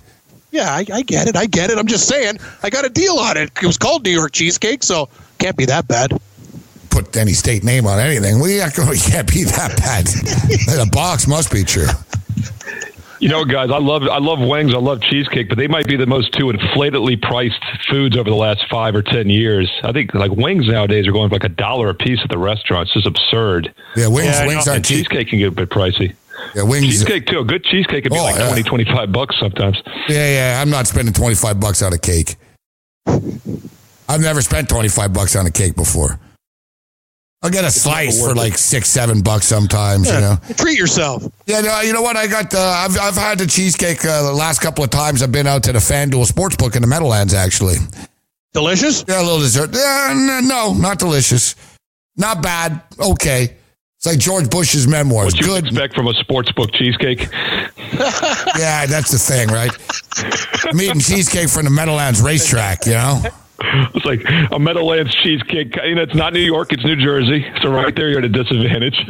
Yeah, 0.52 0.72
I, 0.72 0.86
I 0.94 1.02
get 1.02 1.28
it. 1.28 1.36
I 1.36 1.46
get 1.48 1.70
it. 1.70 1.78
I'm 1.78 1.88
just 1.88 2.08
saying. 2.08 2.38
I 2.64 2.70
got 2.70 2.86
a 2.86 2.90
deal 2.90 3.18
on 3.18 3.36
it. 3.38 3.52
It 3.62 3.66
was 3.66 3.78
called 3.78 4.06
New 4.06 4.12
York 4.12 4.32
cheesecake, 4.32 4.84
so 4.84 5.10
can't 5.38 5.58
be 5.58 5.66
that 5.66 5.88
bad. 5.88 6.18
Put 6.90 7.16
any 7.18 7.34
state 7.34 7.64
name 7.64 7.86
on 7.86 8.00
anything. 8.00 8.40
We 8.40 8.58
can't 8.60 9.28
be 9.32 9.44
that 9.44 9.76
bad. 9.78 10.06
the 10.08 10.90
box 10.92 11.28
must 11.28 11.52
be 11.52 11.64
true. 11.66 11.88
You 13.20 13.30
know, 13.30 13.46
guys, 13.46 13.72
I 13.72 13.80
love 13.80 14.04
I 14.04 14.20
love 14.20 14.40
wings. 14.40 14.74
I 14.74 14.78
love 14.78 15.02
cheesecake, 15.02 15.48
but 15.50 15.58
they 15.58 15.68
might 15.68 15.88
be 15.88 15.96
the 15.96 16.06
most 16.06 16.34
two 16.34 16.46
inflatedly 16.48 17.22
priced 17.22 17.60
foods 17.90 18.18
over 18.18 18.30
the 18.30 18.36
last 18.36 18.66
five 18.70 18.94
or 18.94 19.02
ten 19.02 19.30
years. 19.30 19.72
I 19.84 19.94
think 19.94 20.14
like 20.14 20.32
wings 20.32 20.68
nowadays 20.68 21.08
are 21.08 21.12
going 21.14 21.30
for 21.30 21.36
like 21.36 21.46
a 21.46 21.50
dollar 21.50 21.90
a 21.90 21.96
piece 21.96 22.20
at 22.24 22.30
the 22.30 22.38
restaurants. 22.38 22.92
It's 22.94 23.06
just 23.06 23.08
absurd. 23.08 23.74
Yeah, 23.96 24.08
wings. 24.08 24.28
Yeah, 24.36 24.48
wings 24.48 24.68
aren't 24.68 24.78
And 24.78 24.86
cheap. 24.86 24.98
cheesecake 25.08 25.30
can 25.30 25.40
get 25.40 25.48
a 25.48 25.52
bit 25.52 25.70
pricey. 25.70 26.14
Yeah, 26.54 26.64
wings. 26.64 26.86
Cheesecake 26.86 27.26
too. 27.28 27.40
A 27.40 27.44
good 27.46 27.64
cheesecake 27.64 28.04
could 28.04 28.12
be 28.12 28.20
Oh, 28.20 28.24
like 28.24 28.36
yeah. 28.36 28.48
twenty, 28.48 28.64
twenty-five 28.64 29.12
20, 29.12 29.12
25 29.12 29.12
bucks 29.12 29.40
sometimes. 29.40 29.78
Yeah, 30.10 30.54
yeah. 30.56 30.62
I'm 30.62 30.70
not 30.70 30.88
spending 30.88 31.14
25 31.14 31.60
bucks 31.60 31.82
on 31.82 31.94
a 31.94 31.98
cake. 31.98 32.36
I've 34.08 34.22
never 34.22 34.42
spent 34.42 34.70
25 34.70 35.14
bucks 35.14 35.36
on 35.36 35.46
a 35.46 35.52
cake 35.52 35.76
before. 35.76 36.20
I'll 37.42 37.52
get 37.52 37.64
a 37.64 37.70
slice 37.72 38.20
for 38.26 38.34
like 38.34 38.58
six, 38.58 38.90
seven 38.90 39.22
bucks 39.22 39.46
sometimes, 39.46 40.08
you 40.08 40.14
know. 40.20 40.38
Treat 40.58 40.80
yourself. 40.80 41.24
Yeah, 41.46 41.62
no, 41.62 41.82
you 41.82 41.94
know 41.94 42.02
what? 42.02 42.18
I 42.18 42.26
got. 42.26 42.52
Uh, 42.54 42.60
I've 42.60 42.98
I've 42.98 43.14
had 43.16 43.38
the 43.38 43.46
cheesecake 43.46 44.04
uh, 44.04 44.24
the 44.24 44.34
last 44.34 44.62
couple 44.62 44.84
of 44.84 44.90
times. 44.90 45.22
I've 45.22 45.32
been 45.32 45.46
out 45.46 45.62
to 45.64 45.72
the 45.74 45.78
FanDuel 45.80 46.32
Sportsbook 46.32 46.76
in 46.76 46.82
the 46.82 46.88
Meadowlands. 46.88 47.36
Actually, 47.36 47.76
Delicious. 48.54 49.06
yeah, 49.08 49.22
a 49.22 49.24
little 49.24 49.40
dessert. 49.40 49.70
Yeah, 49.74 50.42
no, 50.44 50.74
not 50.74 50.98
delicious. 50.98 51.56
Not 52.18 52.42
bad. 52.42 52.82
Okay, 53.00 53.58
it's 54.06 54.14
like 54.14 54.20
George 54.20 54.50
Bush's 54.52 54.88
memoirs. 54.88 55.34
What 55.34 55.42
you 55.42 55.48
Good. 55.48 55.66
expect 55.66 55.96
from 55.96 56.08
a 56.08 56.14
sports 56.14 56.52
book 56.52 56.72
cheesecake? 56.72 57.28
Yeah, 58.58 58.86
that's 58.86 59.12
the 59.12 59.18
thing, 59.18 59.50
right? 59.50 59.72
I'm 60.66 60.80
eating 60.80 61.00
cheesecake 61.00 61.50
from 61.50 61.66
the 61.66 61.72
Meadowlands 61.72 62.22
racetrack. 62.22 62.86
You 62.86 62.94
know. 62.94 63.22
It's 63.94 64.06
like 64.06 64.24
a 64.52 64.60
Meadowlands 64.60 65.14
cheesecake. 65.16 65.76
You 65.78 65.96
know, 65.96 66.04
it's 66.04 66.16
not 66.16 66.34
New 66.34 66.40
York; 66.40 66.72
it's 66.74 66.84
New 66.84 66.96
Jersey. 66.96 67.46
So 67.62 67.70
right 67.70 67.94
there, 67.96 68.10
you're 68.10 68.20
at 68.20 68.26
a 68.26 68.30
disadvantage. 68.30 68.98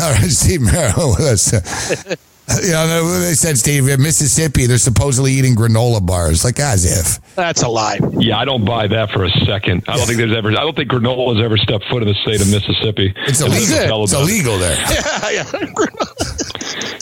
All 0.00 0.12
right, 0.12 0.30
Steve 0.30 0.62
Merrill 0.62 1.10
with 1.10 1.20
us. 1.20 2.16
You 2.62 2.72
know, 2.72 3.18
they 3.20 3.34
said, 3.34 3.58
Steve, 3.58 3.88
in 3.88 4.02
Mississippi, 4.02 4.66
they're 4.66 4.78
supposedly 4.78 5.32
eating 5.32 5.54
granola 5.54 6.04
bars. 6.04 6.44
Like, 6.44 6.58
as 6.60 6.84
if. 6.84 7.34
That's 7.34 7.62
a 7.62 7.68
lie. 7.68 7.98
yeah, 8.18 8.38
I 8.38 8.44
don't 8.44 8.64
buy 8.64 8.86
that 8.88 9.10
for 9.10 9.24
a 9.24 9.30
second. 9.46 9.84
I 9.88 9.96
don't 9.96 10.06
think 10.06 10.18
there's 10.18 10.36
ever. 10.36 10.50
I 10.50 10.62
don't 10.62 10.76
think 10.76 10.90
granola 10.90 11.34
has 11.36 11.44
ever 11.44 11.56
stepped 11.56 11.84
foot 11.90 12.02
in 12.02 12.08
the 12.08 12.14
state 12.14 12.40
of 12.40 12.48
Mississippi. 12.50 13.12
It's 13.26 13.40
illegal. 13.40 14.00
what 14.00 14.04
It's 14.04 14.12
illegal 14.12 14.58
there. 14.58 14.76
Yeah, 14.92 15.30
yeah. 15.30 15.44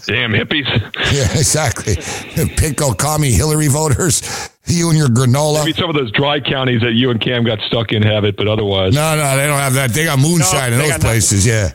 Damn 0.07 0.33
hippies. 0.33 0.67
Yeah, 1.13 1.25
exactly. 1.33 1.95
Pinko 1.97 2.97
commie 2.97 3.33
Hillary 3.33 3.67
voters. 3.69 4.23
You 4.71 4.89
and 4.91 4.99
your 4.99 5.09
granola. 5.09 5.64
Maybe 5.64 5.73
some 5.79 5.91
of 5.91 5.97
those 5.97 6.11
dry 6.12 6.41
counties 6.41 6.81
that 6.83 6.93
you 6.93 7.11
and 7.11 7.21
Cam 7.21 7.45
got 7.45 7.59
stuck 7.61 7.93
in 7.93 8.03
have 8.03 8.25
it, 8.25 8.37
but 8.37 8.49
otherwise, 8.49 8.95
No, 8.95 9.16
no, 9.16 9.37
they 9.37 9.47
don't 9.47 9.59
have 9.59 9.75
that. 9.75 9.91
They 9.91 10.05
got 10.05 10.18
moonshine 10.18 10.71
No, 10.71 10.77
in 10.77 10.79
those 10.79 10.89
got 10.91 10.95
nothing. 11.03 11.09
places. 11.11 11.47
Yeah, 11.47 11.73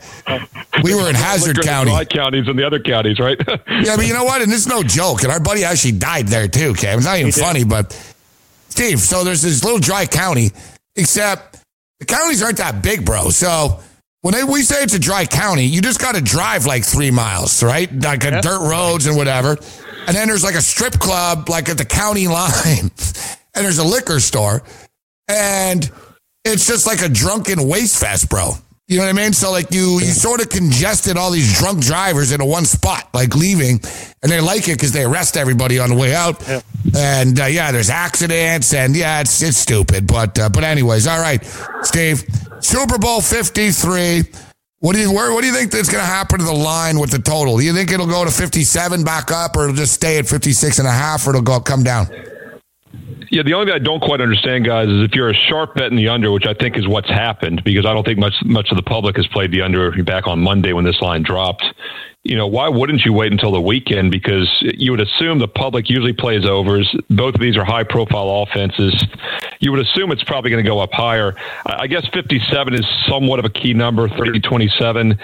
we 0.83 0.95
were 0.95 1.09
in 1.09 1.15
Hazard 1.15 1.49
Liquor 1.57 1.61
in 1.61 1.65
the 1.65 1.71
County. 1.71 1.91
dry 1.91 2.05
counties 2.05 2.47
and 2.47 2.57
the 2.57 2.65
other 2.65 2.79
counties, 2.79 3.19
right? 3.19 3.37
Yeah, 3.85 3.95
but 3.97 4.07
you 4.07 4.13
know 4.13 4.23
what? 4.23 4.41
And 4.41 4.51
this 4.51 4.59
is 4.61 4.67
no 4.67 4.81
joke. 4.83 5.23
And 5.23 5.31
our 5.31 5.39
buddy 5.39 5.63
actually 5.63 5.93
died 5.93 6.27
there 6.27 6.47
too. 6.47 6.73
Cam, 6.73 6.97
it's 6.99 7.05
not 7.07 7.17
even 7.19 7.31
funny. 7.31 7.63
But 7.63 7.91
Steve, 8.69 8.99
so 8.99 9.23
there's 9.23 9.41
this 9.41 9.63
little 9.63 9.79
dry 9.79 10.05
county, 10.05 10.51
except 10.95 11.59
the 11.99 12.05
counties 12.05 12.41
aren't 12.41 12.57
that 12.57 12.81
big, 12.81 13.05
bro. 13.05 13.29
So 13.29 13.79
when 14.21 14.33
they, 14.33 14.43
we 14.43 14.61
say 14.63 14.81
it's 14.83 14.93
a 14.93 14.99
dry 14.99 15.25
county, 15.25 15.65
you 15.65 15.81
just 15.81 15.99
got 15.99 16.15
to 16.15 16.21
drive 16.21 16.65
like 16.65 16.83
three 16.83 17.11
miles, 17.11 17.61
right? 17.63 17.91
Like 17.93 18.23
a 18.23 18.41
dirt 18.41 18.67
roads 18.69 19.05
and 19.07 19.15
whatever. 19.17 19.57
And 20.07 20.15
then 20.15 20.27
there's 20.27 20.43
like 20.43 20.55
a 20.55 20.61
strip 20.61 20.93
club, 20.93 21.49
like 21.49 21.69
at 21.69 21.77
the 21.77 21.85
county 21.85 22.27
line, 22.39 22.91
and 23.53 23.65
there's 23.65 23.79
a 23.79 23.83
liquor 23.83 24.19
store. 24.19 24.63
And 25.27 25.89
it's 26.43 26.67
just 26.67 26.85
like 26.85 27.01
a 27.01 27.09
drunken 27.09 27.67
waste 27.67 27.99
fest, 27.99 28.29
bro. 28.29 28.51
You 28.87 28.97
know 28.97 29.05
what 29.05 29.09
I 29.09 29.13
mean? 29.13 29.33
So 29.33 29.49
like 29.49 29.71
you, 29.71 29.99
you 29.99 30.11
sort 30.11 30.41
of 30.41 30.49
congested 30.49 31.17
all 31.17 31.31
these 31.31 31.57
drunk 31.57 31.81
drivers 31.81 32.31
into 32.31 32.45
one 32.45 32.65
spot, 32.65 33.09
like 33.15 33.35
leaving, 33.35 33.79
and 34.21 34.31
they 34.31 34.39
like 34.39 34.67
it 34.67 34.77
because 34.77 34.91
they 34.91 35.03
arrest 35.03 35.37
everybody 35.37 35.79
on 35.79 35.89
the 35.89 35.95
way 35.95 36.13
out. 36.13 36.39
Yeah. 36.47 36.61
And 36.95 37.39
uh, 37.39 37.45
yeah, 37.45 37.71
there's 37.71 37.89
accidents, 37.89 38.75
and 38.75 38.95
yeah, 38.95 39.21
it's 39.21 39.41
it's 39.41 39.57
stupid. 39.57 40.05
But 40.05 40.37
uh, 40.37 40.49
but 40.49 40.63
anyways, 40.63 41.07
all 41.07 41.19
right, 41.19 41.43
Steve, 41.81 42.23
Super 42.59 42.99
Bowl 42.99 43.21
Fifty 43.21 43.71
Three. 43.71 44.25
What 44.85 44.93
do 44.93 45.01
you 45.01 45.11
where, 45.11 45.33
what 45.33 45.41
do 45.41 45.47
you 45.47 45.53
think 45.53 45.71
that's 45.71 45.89
going 45.89 46.03
to 46.03 46.07
happen 46.07 46.37
to 46.37 46.45
the 46.45 46.53
line 46.53 46.99
with 46.99 47.09
the 47.09 47.17
total? 47.17 47.57
Do 47.57 47.63
you 47.65 47.73
think 47.73 47.91
it'll 47.91 48.05
go 48.05 48.23
to 48.23 48.29
57 48.29 49.03
back 49.03 49.31
up 49.31 49.57
or 49.57 49.63
it'll 49.63 49.75
just 49.75 49.93
stay 49.93 50.19
at 50.19 50.27
56 50.27 50.77
and 50.77 50.87
a 50.87 50.91
half 50.91 51.25
or 51.25 51.31
it'll 51.31 51.41
go 51.41 51.59
come 51.59 51.81
down? 51.81 52.07
Yeah, 53.29 53.43
the 53.43 53.53
only 53.53 53.67
thing 53.67 53.75
I 53.75 53.83
don't 53.83 54.01
quite 54.01 54.21
understand, 54.21 54.65
guys, 54.65 54.87
is 54.87 55.03
if 55.03 55.13
you're 55.13 55.29
a 55.29 55.33
sharp 55.33 55.75
bet 55.75 55.91
in 55.91 55.95
the 55.95 56.09
under, 56.09 56.31
which 56.31 56.45
I 56.45 56.53
think 56.53 56.77
is 56.77 56.87
what's 56.87 57.09
happened, 57.09 57.63
because 57.63 57.85
I 57.85 57.93
don't 57.93 58.05
think 58.05 58.19
much 58.19 58.35
much 58.43 58.69
of 58.71 58.77
the 58.77 58.83
public 58.83 59.15
has 59.17 59.27
played 59.27 59.51
the 59.51 59.61
under 59.61 59.91
back 60.03 60.27
on 60.27 60.39
Monday 60.39 60.73
when 60.73 60.85
this 60.85 61.01
line 61.01 61.23
dropped. 61.23 61.63
You 62.23 62.35
know, 62.35 62.47
why 62.47 62.67
wouldn't 62.67 63.05
you 63.05 63.13
wait 63.13 63.31
until 63.31 63.51
the 63.51 63.61
weekend? 63.61 64.11
Because 64.11 64.49
you 64.61 64.91
would 64.91 65.01
assume 65.01 65.37
the 65.37 65.47
public 65.47 65.89
usually 65.89 66.13
plays 66.13 66.43
overs. 66.45 66.93
Both 67.09 67.35
of 67.35 67.41
these 67.41 67.55
are 67.55 67.63
high 67.63 67.83
profile 67.83 68.47
offenses. 68.47 69.05
You 69.59 69.71
would 69.71 69.81
assume 69.85 70.11
it's 70.11 70.23
probably 70.23 70.49
going 70.49 70.63
to 70.63 70.69
go 70.69 70.79
up 70.79 70.91
higher. 70.91 71.35
I 71.67 71.85
guess 71.85 72.03
57 72.13 72.73
is 72.73 72.85
somewhat 73.07 73.37
of 73.37 73.45
a 73.45 73.49
key 73.49 73.73
number, 73.73 74.09
30 74.09 74.39
27 74.39 75.19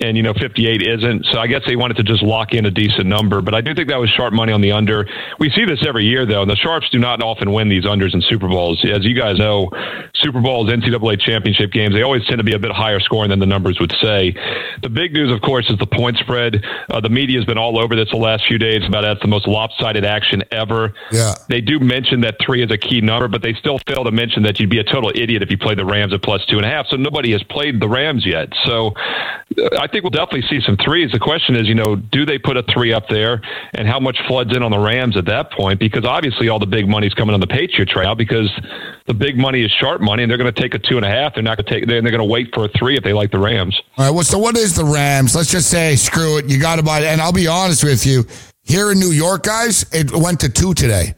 and 0.00 0.16
you 0.16 0.22
know 0.22 0.34
58 0.34 0.82
isn't. 0.82 1.26
So 1.32 1.38
I 1.38 1.46
guess 1.46 1.62
they 1.66 1.76
wanted 1.76 1.96
to 1.98 2.02
just 2.02 2.22
lock 2.22 2.52
in 2.52 2.66
a 2.66 2.70
decent 2.70 3.06
number. 3.06 3.40
But 3.40 3.54
I 3.54 3.60
do 3.60 3.74
think 3.74 3.88
that 3.88 3.98
was 3.98 4.10
sharp 4.10 4.32
money 4.32 4.52
on 4.52 4.60
the 4.60 4.72
under. 4.72 5.06
We 5.38 5.50
see 5.50 5.64
this 5.64 5.84
every 5.86 6.04
year 6.04 6.26
though, 6.26 6.42
and 6.42 6.50
the 6.50 6.56
sharps 6.56 6.88
do 6.90 6.98
not 6.98 7.22
often 7.22 7.52
win 7.52 7.68
these 7.68 7.84
unders 7.84 8.14
in 8.14 8.22
Super 8.22 8.48
Bowls. 8.48 8.84
As 8.84 9.04
you 9.04 9.14
guys 9.14 9.38
know, 9.38 9.70
Super 10.14 10.40
Bowls, 10.40 10.68
NCAA 10.70 11.20
championship 11.20 11.72
games, 11.72 11.94
they 11.94 12.02
always 12.02 12.24
tend 12.26 12.38
to 12.38 12.44
be 12.44 12.54
a 12.54 12.58
bit 12.58 12.72
higher 12.72 13.00
scoring 13.00 13.30
than 13.30 13.38
the 13.38 13.46
numbers 13.46 13.78
would 13.80 13.94
say. 14.02 14.34
The 14.82 14.88
big 14.88 15.12
news, 15.12 15.32
of 15.32 15.40
course, 15.40 15.68
is 15.70 15.78
the 15.78 15.86
point 15.86 16.16
spread. 16.18 16.64
Uh, 16.90 17.00
the 17.00 17.08
media 17.08 17.38
has 17.38 17.46
been 17.46 17.58
all 17.58 17.78
over 17.78 17.96
this 17.96 18.10
the 18.10 18.16
last 18.16 18.44
few 18.46 18.58
days 18.58 18.82
about 18.86 19.02
that's 19.02 19.20
the 19.20 19.28
most 19.28 19.46
lopsided 19.46 20.04
action 20.04 20.42
ever. 20.50 20.94
Yeah. 21.10 21.34
They 21.48 21.60
do 21.60 21.78
mention 21.78 22.20
that 22.22 22.36
three 22.44 22.62
is 22.62 22.70
a 22.70 22.78
key 22.78 23.00
number, 23.00 23.28
but 23.28 23.42
they 23.42 23.54
still 23.54 23.78
fail 23.86 24.04
to 24.04 24.10
mention 24.10 24.42
that 24.44 24.58
you'd 24.60 24.70
be 24.70 24.78
a 24.78 24.84
total 24.84 25.10
idiot 25.14 25.42
if 25.42 25.50
you 25.50 25.58
played 25.58 25.78
the 25.78 25.84
Rams 25.84 26.12
at 26.12 26.22
plus 26.22 26.44
two 26.46 26.56
and 26.56 26.66
a 26.66 26.68
half. 26.68 26.86
So 26.88 26.96
nobody 26.96 27.32
has 27.32 27.42
played 27.44 27.80
the 27.80 27.88
Rams 27.88 28.26
yet. 28.26 28.48
So 28.64 28.92
uh, 29.58 29.85
I 29.86 29.92
think 29.92 30.02
we'll 30.02 30.10
definitely 30.10 30.42
see 30.48 30.60
some 30.66 30.76
threes. 30.76 31.12
The 31.12 31.20
question 31.20 31.54
is, 31.54 31.68
you 31.68 31.74
know, 31.76 31.94
do 31.94 32.26
they 32.26 32.38
put 32.38 32.56
a 32.56 32.64
three 32.74 32.92
up 32.92 33.08
there, 33.08 33.40
and 33.74 33.86
how 33.86 34.00
much 34.00 34.18
floods 34.26 34.54
in 34.56 34.62
on 34.64 34.72
the 34.72 34.78
Rams 34.78 35.16
at 35.16 35.26
that 35.26 35.52
point? 35.52 35.78
Because 35.78 36.04
obviously, 36.04 36.48
all 36.48 36.58
the 36.58 36.66
big 36.66 36.88
money's 36.88 37.14
coming 37.14 37.34
on 37.34 37.40
the 37.40 37.46
Patriots 37.46 37.94
right 37.94 38.04
now 38.04 38.14
because 38.14 38.50
the 39.06 39.14
big 39.14 39.36
money 39.38 39.62
is 39.64 39.70
sharp 39.70 40.00
money, 40.00 40.24
and 40.24 40.30
they're 40.30 40.38
going 40.38 40.52
to 40.52 40.60
take 40.60 40.74
a 40.74 40.78
two 40.80 40.96
and 40.96 41.04
a 41.06 41.08
half. 41.08 41.34
They're 41.34 41.42
not 41.44 41.56
going 41.58 41.66
to 41.66 41.70
take. 41.70 41.86
They're, 41.86 42.02
they're 42.02 42.10
going 42.10 42.18
to 42.26 42.32
wait 42.32 42.52
for 42.52 42.64
a 42.64 42.68
three 42.76 42.96
if 42.96 43.04
they 43.04 43.12
like 43.12 43.30
the 43.30 43.38
Rams. 43.38 43.80
All 43.96 44.06
right. 44.06 44.10
Well, 44.10 44.24
so 44.24 44.38
what 44.38 44.56
is 44.56 44.74
the 44.74 44.84
Rams? 44.84 45.36
Let's 45.36 45.50
just 45.52 45.70
say, 45.70 45.94
screw 45.94 46.38
it. 46.38 46.46
You 46.46 46.58
got 46.60 46.76
to 46.76 46.82
buy 46.82 46.98
it. 47.00 47.04
And 47.06 47.20
I'll 47.20 47.32
be 47.32 47.46
honest 47.46 47.84
with 47.84 48.04
you. 48.04 48.24
Here 48.64 48.90
in 48.90 48.98
New 48.98 49.12
York, 49.12 49.44
guys, 49.44 49.86
it 49.92 50.12
went 50.12 50.40
to 50.40 50.48
two 50.48 50.74
today. 50.74 51.14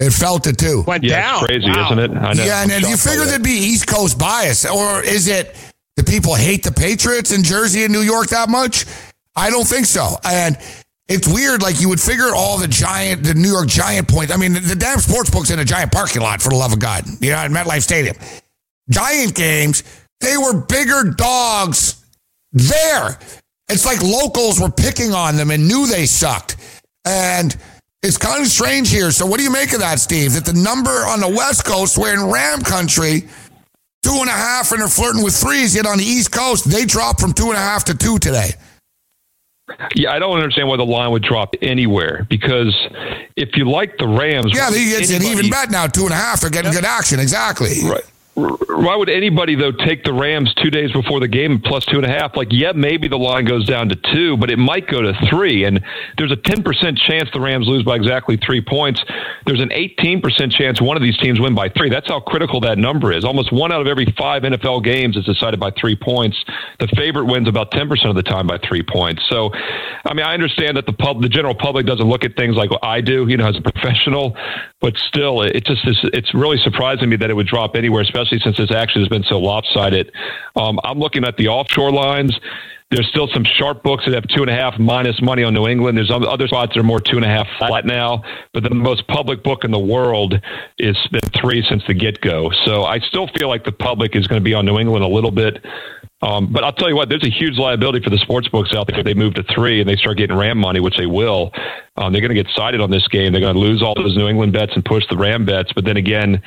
It 0.00 0.10
fell 0.12 0.38
to 0.40 0.52
two. 0.52 0.82
Went 0.86 1.04
Yeah, 1.04 1.20
down. 1.20 1.36
it's 1.44 1.46
crazy, 1.46 1.70
Wow. 1.70 1.86
isn't 1.86 1.98
it? 1.98 2.10
I 2.16 2.32
know. 2.32 2.44
Yeah, 2.44 2.62
and 2.62 2.72
I'm 2.72 2.80
you 2.82 2.88
shocked 2.96 3.04
by 3.04 3.10
figure 3.10 3.24
that. 3.24 3.30
there'd 3.30 3.42
be 3.44 3.50
East 3.50 3.86
Coast 3.86 4.18
bias, 4.18 4.64
or 4.66 5.02
is 5.04 5.28
it 5.28 5.54
the 5.98 6.04
people 6.04 6.36
hate 6.36 6.62
the 6.62 6.70
Patriots 6.70 7.32
in 7.32 7.42
Jersey 7.42 7.82
and 7.82 7.92
New 7.92 8.02
York 8.02 8.28
that 8.28 8.48
much? 8.48 8.86
I 9.34 9.50
don't 9.50 9.66
think 9.66 9.84
so. 9.84 10.16
And 10.24 10.56
it's 11.08 11.26
weird. 11.26 11.60
Like 11.60 11.80
you 11.80 11.88
would 11.88 12.00
figure 12.00 12.30
all 12.36 12.56
the 12.56 12.68
giant, 12.68 13.24
the 13.24 13.34
New 13.34 13.50
York 13.50 13.66
Giant 13.66 14.06
points. 14.06 14.32
I 14.32 14.36
mean, 14.36 14.52
the, 14.52 14.60
the 14.60 14.76
damn 14.76 15.00
sports 15.00 15.28
book's 15.28 15.50
in 15.50 15.58
a 15.58 15.64
giant 15.64 15.90
parking 15.90 16.22
lot 16.22 16.40
for 16.40 16.50
the 16.50 16.54
love 16.54 16.72
of 16.72 16.78
God. 16.78 17.02
You 17.20 17.30
know, 17.30 17.38
at 17.38 17.50
MetLife 17.50 17.82
Stadium. 17.82 18.14
Giant 18.88 19.34
games, 19.34 19.82
they 20.20 20.36
were 20.36 20.54
bigger 20.54 21.10
dogs 21.10 22.04
there. 22.52 23.18
It's 23.68 23.84
like 23.84 24.00
locals 24.00 24.60
were 24.60 24.70
picking 24.70 25.12
on 25.12 25.34
them 25.34 25.50
and 25.50 25.66
knew 25.66 25.88
they 25.88 26.06
sucked. 26.06 26.56
And 27.04 27.56
it's 28.04 28.18
kind 28.18 28.40
of 28.40 28.46
strange 28.46 28.88
here. 28.88 29.10
So, 29.10 29.26
what 29.26 29.38
do 29.38 29.42
you 29.42 29.50
make 29.50 29.72
of 29.72 29.80
that, 29.80 29.98
Steve? 29.98 30.34
That 30.34 30.44
the 30.44 30.52
number 30.52 30.90
on 30.90 31.18
the 31.18 31.28
West 31.28 31.64
Coast, 31.64 31.98
we're 31.98 32.14
in 32.14 32.30
Ram 32.30 32.62
country, 32.62 33.24
two 34.08 34.20
and 34.20 34.28
a 34.28 34.32
half, 34.32 34.72
and 34.72 34.80
they're 34.80 34.88
flirting 34.88 35.22
with 35.22 35.36
threes. 35.36 35.74
Yet 35.74 35.86
on 35.86 35.98
the 35.98 36.04
East 36.04 36.32
Coast, 36.32 36.70
they 36.70 36.84
dropped 36.84 37.20
from 37.20 37.32
two 37.32 37.48
and 37.48 37.56
a 37.56 37.60
half 37.60 37.84
to 37.84 37.94
two 37.94 38.18
today. 38.18 38.50
Yeah, 39.94 40.12
I 40.12 40.18
don't 40.18 40.34
understand 40.34 40.68
why 40.68 40.78
the 40.78 40.86
line 40.86 41.10
would 41.10 41.22
drop 41.22 41.54
anywhere 41.60 42.26
because 42.30 42.74
if 43.36 43.54
you 43.54 43.70
like 43.70 43.98
the 43.98 44.08
Rams, 44.08 44.50
Yeah, 44.54 44.70
it's 44.72 45.10
an 45.10 45.22
even 45.22 45.50
bet 45.50 45.70
now, 45.70 45.86
two 45.86 46.04
and 46.04 46.12
a 46.12 46.16
half. 46.16 46.40
They're 46.40 46.48
getting 46.50 46.72
good 46.72 46.86
action. 46.86 47.20
Exactly. 47.20 47.82
Right. 47.84 48.04
Why 48.38 48.94
would 48.94 49.08
anybody 49.10 49.56
though 49.56 49.72
take 49.72 50.04
the 50.04 50.12
Rams 50.12 50.54
two 50.54 50.70
days 50.70 50.92
before 50.92 51.18
the 51.18 51.26
game 51.26 51.60
plus 51.60 51.84
two 51.84 51.96
and 51.96 52.06
a 52.06 52.08
half? 52.08 52.36
Like, 52.36 52.48
yeah, 52.50 52.72
maybe 52.72 53.08
the 53.08 53.18
line 53.18 53.44
goes 53.44 53.66
down 53.66 53.88
to 53.88 53.96
two, 53.96 54.36
but 54.36 54.50
it 54.50 54.58
might 54.58 54.86
go 54.86 55.02
to 55.02 55.12
three. 55.28 55.64
And 55.64 55.82
there's 56.16 56.30
a 56.30 56.36
ten 56.36 56.62
percent 56.62 56.98
chance 56.98 57.28
the 57.32 57.40
Rams 57.40 57.66
lose 57.66 57.82
by 57.82 57.96
exactly 57.96 58.36
three 58.36 58.60
points. 58.60 59.02
There's 59.46 59.60
an 59.60 59.72
eighteen 59.72 60.20
percent 60.20 60.52
chance 60.52 60.80
one 60.80 60.96
of 60.96 61.02
these 61.02 61.18
teams 61.18 61.40
win 61.40 61.54
by 61.54 61.68
three. 61.70 61.90
That's 61.90 62.08
how 62.08 62.20
critical 62.20 62.60
that 62.60 62.78
number 62.78 63.12
is. 63.12 63.24
Almost 63.24 63.52
one 63.52 63.72
out 63.72 63.80
of 63.80 63.88
every 63.88 64.06
five 64.16 64.42
NFL 64.42 64.84
games 64.84 65.16
is 65.16 65.24
decided 65.24 65.58
by 65.58 65.72
three 65.72 65.96
points. 65.96 66.36
The 66.78 66.86
favorite 66.88 67.24
wins 67.24 67.48
about 67.48 67.72
ten 67.72 67.88
percent 67.88 68.10
of 68.10 68.16
the 68.16 68.22
time 68.22 68.46
by 68.46 68.58
three 68.58 68.84
points. 68.84 69.22
So, 69.28 69.50
I 70.04 70.14
mean, 70.14 70.24
I 70.24 70.34
understand 70.34 70.76
that 70.76 70.86
the 70.86 70.92
pub, 70.92 71.22
the 71.22 71.28
general 71.28 71.54
public 71.54 71.86
doesn't 71.86 72.08
look 72.08 72.24
at 72.24 72.36
things 72.36 72.54
like 72.54 72.70
I 72.82 73.00
do, 73.00 73.26
you 73.28 73.36
know, 73.36 73.48
as 73.48 73.56
a 73.56 73.62
professional, 73.62 74.36
but 74.80 74.96
still, 74.96 75.42
it 75.42 75.64
just 75.64 75.86
is, 75.86 75.98
it's 76.12 76.32
really 76.34 76.58
surprising 76.58 77.08
me 77.08 77.16
that 77.16 77.30
it 77.30 77.34
would 77.34 77.48
drop 77.48 77.74
anywhere, 77.74 78.02
especially 78.02 78.38
since 78.38 78.56
this 78.56 78.70
action 78.70 79.02
has 79.02 79.08
been 79.08 79.24
so 79.24 79.38
lopsided. 79.38 80.12
Um, 80.54 80.78
I'm 80.84 80.98
looking 80.98 81.24
at 81.24 81.36
the 81.36 81.48
offshore 81.48 81.90
lines. 81.90 82.38
There's 82.90 83.08
still 83.08 83.28
some 83.34 83.44
sharp 83.44 83.82
books 83.82 84.06
that 84.06 84.14
have 84.14 84.26
two 84.28 84.40
and 84.40 84.50
a 84.50 84.54
half 84.54 84.78
minus 84.78 85.20
money 85.20 85.42
on 85.42 85.52
New 85.52 85.66
England. 85.66 85.98
There's 85.98 86.10
other 86.10 86.46
spots 86.46 86.72
that 86.72 86.80
are 86.80 86.84
more 86.84 87.00
two 87.00 87.16
and 87.16 87.24
a 87.24 87.28
half 87.28 87.46
flat 87.58 87.84
now, 87.84 88.22
but 88.54 88.62
the 88.62 88.70
most 88.70 89.06
public 89.08 89.42
book 89.42 89.64
in 89.64 89.70
the 89.70 89.78
world 89.78 90.40
is 90.78 90.96
been 91.12 91.20
three 91.38 91.62
since 91.68 91.82
the 91.86 91.92
get 91.92 92.20
go. 92.22 92.50
So 92.64 92.84
I 92.84 93.00
still 93.00 93.28
feel 93.38 93.48
like 93.48 93.64
the 93.64 93.72
public 93.72 94.16
is 94.16 94.26
going 94.26 94.40
to 94.40 94.44
be 94.44 94.54
on 94.54 94.64
New 94.64 94.78
England 94.78 95.04
a 95.04 95.08
little 95.08 95.30
bit. 95.30 95.62
Um, 96.20 96.52
but 96.52 96.64
I'll 96.64 96.72
tell 96.72 96.88
you 96.88 96.96
what, 96.96 97.08
there's 97.08 97.24
a 97.24 97.30
huge 97.30 97.58
liability 97.58 98.02
for 98.02 98.10
the 98.10 98.18
sports 98.18 98.48
books 98.48 98.74
out 98.74 98.88
there 98.88 98.98
if 98.98 99.04
they 99.04 99.14
move 99.14 99.34
to 99.34 99.44
three 99.54 99.80
and 99.80 99.88
they 99.88 99.94
start 99.96 100.16
getting 100.16 100.36
Ram 100.36 100.58
money, 100.58 100.80
which 100.80 100.96
they 100.96 101.06
will. 101.06 101.52
Um, 101.96 102.12
they're 102.12 102.20
going 102.20 102.34
to 102.34 102.42
get 102.42 102.48
sided 102.54 102.80
on 102.80 102.90
this 102.90 103.06
game. 103.08 103.32
They're 103.32 103.40
going 103.40 103.54
to 103.54 103.60
lose 103.60 103.82
all 103.82 103.94
those 103.94 104.16
New 104.16 104.28
England 104.28 104.52
bets 104.52 104.72
and 104.74 104.84
push 104.84 105.04
the 105.08 105.16
Ram 105.16 105.44
bets. 105.44 105.72
But 105.72 105.84
then 105.84 105.96
again, 105.96 106.42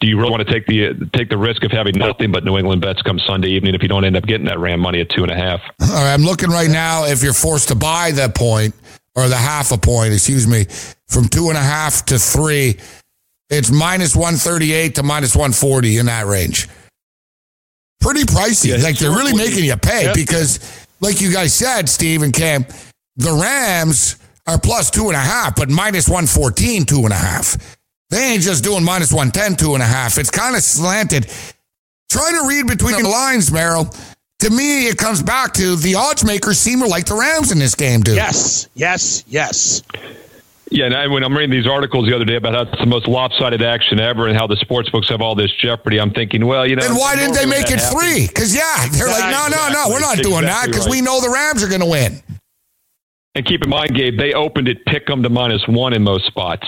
do 0.00 0.06
you 0.06 0.16
really 0.16 0.30
want 0.30 0.46
to 0.46 0.50
take 0.50 0.66
the 0.66 0.94
take 1.12 1.28
the 1.28 1.36
risk 1.36 1.62
of 1.62 1.70
having 1.70 1.98
nothing 1.98 2.32
but 2.32 2.44
New 2.44 2.56
England 2.56 2.80
bets 2.80 3.02
come 3.02 3.18
Sunday 3.18 3.48
evening 3.48 3.74
if 3.74 3.82
you 3.82 3.88
don't 3.88 4.04
end 4.04 4.16
up 4.16 4.24
getting 4.24 4.46
that 4.46 4.58
Ram 4.58 4.80
money 4.80 5.00
at 5.00 5.10
two 5.10 5.22
and 5.22 5.30
a 5.30 5.36
half? 5.36 5.60
All 5.82 5.88
right, 5.88 6.14
I'm 6.14 6.22
looking 6.22 6.48
right 6.48 6.70
now. 6.70 7.04
If 7.04 7.22
you're 7.22 7.34
forced 7.34 7.68
to 7.68 7.74
buy 7.74 8.12
that 8.12 8.34
point 8.34 8.74
or 9.14 9.28
the 9.28 9.36
half 9.36 9.72
a 9.72 9.76
point, 9.76 10.14
excuse 10.14 10.46
me, 10.46 10.64
from 11.08 11.28
two 11.28 11.48
and 11.48 11.58
a 11.58 11.62
half 11.62 12.06
to 12.06 12.18
three, 12.18 12.78
it's 13.50 13.70
minus 13.70 14.16
138 14.16 14.94
to 14.94 15.02
minus 15.02 15.36
140 15.36 15.98
in 15.98 16.06
that 16.06 16.24
range. 16.24 16.68
Pretty 18.00 18.22
pricey. 18.24 18.70
Yeah, 18.76 18.82
like 18.82 18.98
they're 18.98 19.10
really 19.10 19.34
making 19.36 19.64
you 19.64 19.76
pay 19.76 20.04
Yep. 20.04 20.14
because, 20.14 20.58
like 21.00 21.20
you 21.20 21.32
guys 21.32 21.52
said, 21.54 21.88
Steve 21.88 22.22
and 22.22 22.32
Cam, 22.32 22.64
the 23.16 23.32
Rams 23.32 24.16
are 24.46 24.58
plus 24.58 24.90
two 24.90 25.08
and 25.08 25.16
a 25.16 25.20
half, 25.20 25.54
but 25.56 25.68
minus 25.68 26.08
114, 26.08 26.84
two 26.86 27.04
and 27.04 27.12
a 27.12 27.16
half. 27.16 27.56
They 28.08 28.32
ain't 28.32 28.42
just 28.42 28.64
doing 28.64 28.82
minus 28.84 29.12
110, 29.12 29.56
two 29.56 29.74
and 29.74 29.82
a 29.82 29.86
half. 29.86 30.18
It's 30.18 30.30
kind 30.30 30.56
of 30.56 30.62
slanted. 30.62 31.30
Trying 32.10 32.40
to 32.40 32.48
read 32.48 32.66
between 32.66 33.00
the 33.02 33.08
lines, 33.08 33.52
Merrill. 33.52 33.88
To 34.40 34.50
me, 34.50 34.88
it 34.88 34.96
comes 34.96 35.22
back 35.22 35.52
to 35.54 35.76
the 35.76 35.94
odds 35.96 36.24
makers 36.24 36.58
seem 36.58 36.80
to 36.80 36.86
like 36.86 37.04
the 37.04 37.14
Rams 37.14 37.52
in 37.52 37.58
this 37.58 37.74
game, 37.74 38.00
dude. 38.00 38.16
Yes, 38.16 38.68
yes, 38.74 39.22
yes. 39.28 39.82
Yeah, 40.72 40.84
and 40.86 40.94
I, 40.94 41.08
when 41.08 41.24
I'm 41.24 41.36
reading 41.36 41.50
these 41.50 41.66
articles 41.66 42.06
the 42.06 42.14
other 42.14 42.24
day 42.24 42.36
about 42.36 42.54
how 42.54 42.62
it's 42.62 42.78
the 42.78 42.86
most 42.86 43.08
lopsided 43.08 43.60
action 43.60 43.98
ever 43.98 44.28
and 44.28 44.36
how 44.36 44.46
the 44.46 44.54
sports 44.56 44.88
books 44.88 45.08
have 45.08 45.20
all 45.20 45.34
this 45.34 45.50
jeopardy, 45.60 45.98
I'm 46.00 46.12
thinking, 46.12 46.46
well, 46.46 46.64
you 46.64 46.76
know, 46.76 46.82
Then 46.82 46.94
why 46.96 47.16
didn't 47.16 47.34
they 47.34 47.44
make 47.46 47.70
it 47.72 47.80
three? 47.80 48.28
Because, 48.28 48.54
yeah, 48.54 48.86
they're 48.92 49.08
like, 49.08 49.32
no, 49.32 49.48
no, 49.48 49.68
no, 49.68 49.88
we're 49.90 49.98
not 49.98 50.18
Exactly, 50.18 50.22
doing 50.30 50.44
that 50.44 50.66
because 50.66 50.86
right. 50.86 50.92
we 50.92 51.00
know 51.00 51.20
the 51.20 51.28
Rams 51.28 51.64
are 51.64 51.68
going 51.68 51.80
to 51.80 51.86
win. 51.90 52.22
And 53.34 53.44
keep 53.44 53.64
in 53.64 53.68
mind, 53.70 53.94
Gabe, 53.96 54.16
they 54.16 54.32
opened 54.32 54.68
it 54.68 54.84
pick 54.86 55.10
'em 55.10 55.22
to 55.24 55.28
minus 55.28 55.66
one 55.66 55.92
in 55.92 56.02
most 56.04 56.26
spots. 56.26 56.66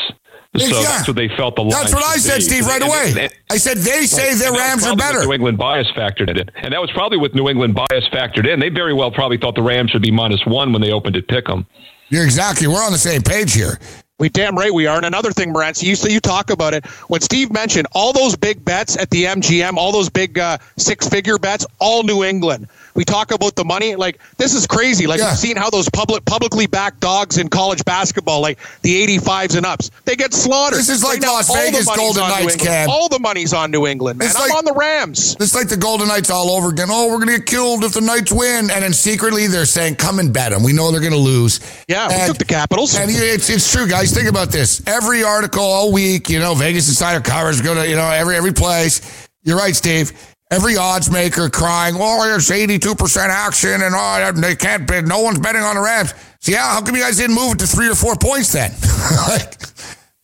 So 0.56 0.66
Yeah. 0.66 0.82
that's 0.82 1.06
what 1.08 1.16
they 1.16 1.28
felt 1.36 1.54
the 1.56 1.62
line. 1.62 1.70
That's 1.70 1.94
what 1.94 2.04
I 2.04 2.16
said, 2.16 2.36
be. 2.36 2.42
Steve, 2.42 2.66
right 2.66 2.82
And- 2.82 2.90
away. 2.90 3.14
and- 3.24 3.32
I 3.50 3.56
said 3.56 3.78
they 3.78 4.04
say 4.06 4.34
their 4.34 4.48
and 4.48 4.58
Rams 4.58 4.84
are 4.86 4.94
better. 4.96 5.24
New 5.24 5.32
England 5.32 5.58
bias 5.58 5.86
factored 5.96 6.28
in, 6.28 6.44
and 6.56 6.72
that 6.74 6.80
was 6.80 6.90
probably 6.90 7.18
with 7.18 7.34
New 7.34 7.48
England 7.48 7.74
bias 7.74 8.06
factored 8.12 8.46
in. 8.52 8.58
They 8.60 8.68
very 8.68 8.92
well 8.92 9.10
probably 9.10 9.38
thought 9.38 9.54
the 9.54 9.62
Rams 9.62 9.92
should 9.92 10.02
be 10.02 10.10
minus 10.10 10.44
one 10.44 10.72
when 10.72 10.82
they 10.82 10.90
opened 10.92 11.16
it 11.16 11.26
pick 11.28 11.48
'em. 11.48 11.66
You're 12.12 12.24
exactly. 12.24 12.66
We're 12.66 12.84
on 12.84 12.92
the 12.92 12.98
same 12.98 13.22
page 13.22 13.54
here. 13.54 13.78
We 14.18 14.28
damn 14.28 14.54
right 14.54 14.72
we 14.72 14.86
are. 14.86 14.98
And 14.98 15.06
another 15.06 15.32
thing, 15.32 15.50
Morency, 15.54 15.84
you 15.84 15.96
so 15.96 16.08
you 16.08 16.20
talk 16.20 16.50
about 16.50 16.74
it 16.74 16.84
when 17.08 17.22
Steve 17.22 17.50
mentioned 17.50 17.86
all 17.92 18.12
those 18.12 18.36
big 18.36 18.62
bets 18.62 18.98
at 18.98 19.08
the 19.08 19.24
MGM, 19.24 19.78
all 19.78 19.92
those 19.92 20.10
big 20.10 20.38
uh, 20.38 20.58
six-figure 20.76 21.38
bets, 21.38 21.64
all 21.80 22.02
New 22.02 22.22
England. 22.22 22.68
We 22.94 23.04
talk 23.04 23.30
about 23.32 23.54
the 23.56 23.64
money. 23.64 23.94
Like 23.96 24.20
this 24.36 24.54
is 24.54 24.66
crazy. 24.66 25.06
Like 25.06 25.18
Yeah. 25.20 25.30
we've 25.30 25.38
seen 25.38 25.56
how 25.56 25.70
those 25.70 25.88
public 25.88 26.24
publicly 26.24 26.66
backed 26.66 27.00
dogs 27.00 27.38
in 27.38 27.48
college 27.48 27.84
basketball, 27.84 28.40
like 28.40 28.58
the 28.82 29.02
85s 29.18 29.56
and 29.56 29.64
ups, 29.64 29.90
they 30.04 30.16
get 30.16 30.34
slaughtered. 30.34 30.78
This 30.78 30.88
is 30.88 31.02
like 31.02 31.20
now, 31.20 31.34
Las 31.34 31.48
all 31.50 31.56
the 31.56 31.62
Vegas 31.62 31.86
money's 31.86 31.98
Golden 32.02 32.22
on 32.22 32.28
New 32.40 32.46
Knights. 32.46 32.56
Cam. 32.56 32.88
All 32.90 33.08
the 33.08 33.18
money's 33.18 33.52
on 33.54 33.70
New 33.70 33.86
England, 33.86 34.18
man. 34.18 34.28
It's 34.28 34.36
I'm 34.36 34.48
like- 34.48 34.58
on 34.58 34.64
the 34.64 34.72
Rams. 34.74 35.36
It's 35.40 35.54
like 35.54 35.68
the 35.68 35.76
Golden 35.76 36.08
Knights 36.08 36.30
all 36.30 36.50
over 36.50 36.68
again. 36.70 36.88
Oh, 36.90 37.08
we're 37.08 37.16
going 37.24 37.28
to 37.28 37.38
get 37.38 37.46
killed 37.46 37.84
if 37.84 37.92
the 37.92 38.00
Knights 38.00 38.30
win. 38.32 38.70
And 38.70 38.82
then 38.82 38.92
secretly 38.92 39.46
they're 39.46 39.64
saying, 39.66 39.96
come 39.96 40.18
and 40.18 40.32
bet 40.32 40.52
them. 40.52 40.62
We 40.62 40.72
know 40.72 40.90
they're 40.90 41.00
going 41.00 41.12
to 41.12 41.18
lose. 41.18 41.60
Yeah, 41.88 42.08
we 42.08 42.26
took 42.26 42.38
the 42.38 42.44
Capitals. 42.44 42.96
And 42.96 43.10
it's, 43.10 43.48
it's 43.50 43.70
true, 43.72 43.86
guys. 43.88 44.12
Think 44.12 44.28
about 44.28 44.50
this. 44.50 44.82
Every 44.86 45.22
article 45.24 45.62
all 45.64 45.92
week, 45.92 46.28
you 46.28 46.38
know, 46.38 46.54
Vegas 46.54 46.88
Insider 46.88 47.20
covers, 47.20 47.60
go 47.60 47.74
to, 47.74 47.88
you 47.88 47.96
know, 47.96 48.08
every, 48.10 48.36
every 48.36 48.52
place. 48.52 49.00
You're 49.44 49.56
right, 49.58 49.74
Steve. 49.74 50.12
Every 50.52 50.76
odds 50.76 51.10
maker 51.10 51.48
crying, 51.48 51.96
oh, 51.98 52.22
there's 52.24 52.50
82% 52.50 53.16
action 53.30 53.80
and 53.80 53.94
oh, 53.96 54.32
they 54.34 54.54
can't 54.54 54.86
bet. 54.86 55.06
No 55.06 55.20
one's 55.20 55.38
betting 55.38 55.62
on 55.62 55.76
the 55.76 55.80
Rams. 55.80 56.12
So, 56.40 56.52
yeah, 56.52 56.74
how 56.74 56.82
come 56.82 56.94
you 56.94 57.00
guys 57.00 57.16
didn't 57.16 57.34
move 57.34 57.54
it 57.54 57.58
to 57.60 57.66
three 57.66 57.88
or 57.88 57.94
four 57.94 58.16
points 58.16 58.52
then? 58.52 58.70
like, 59.28 59.56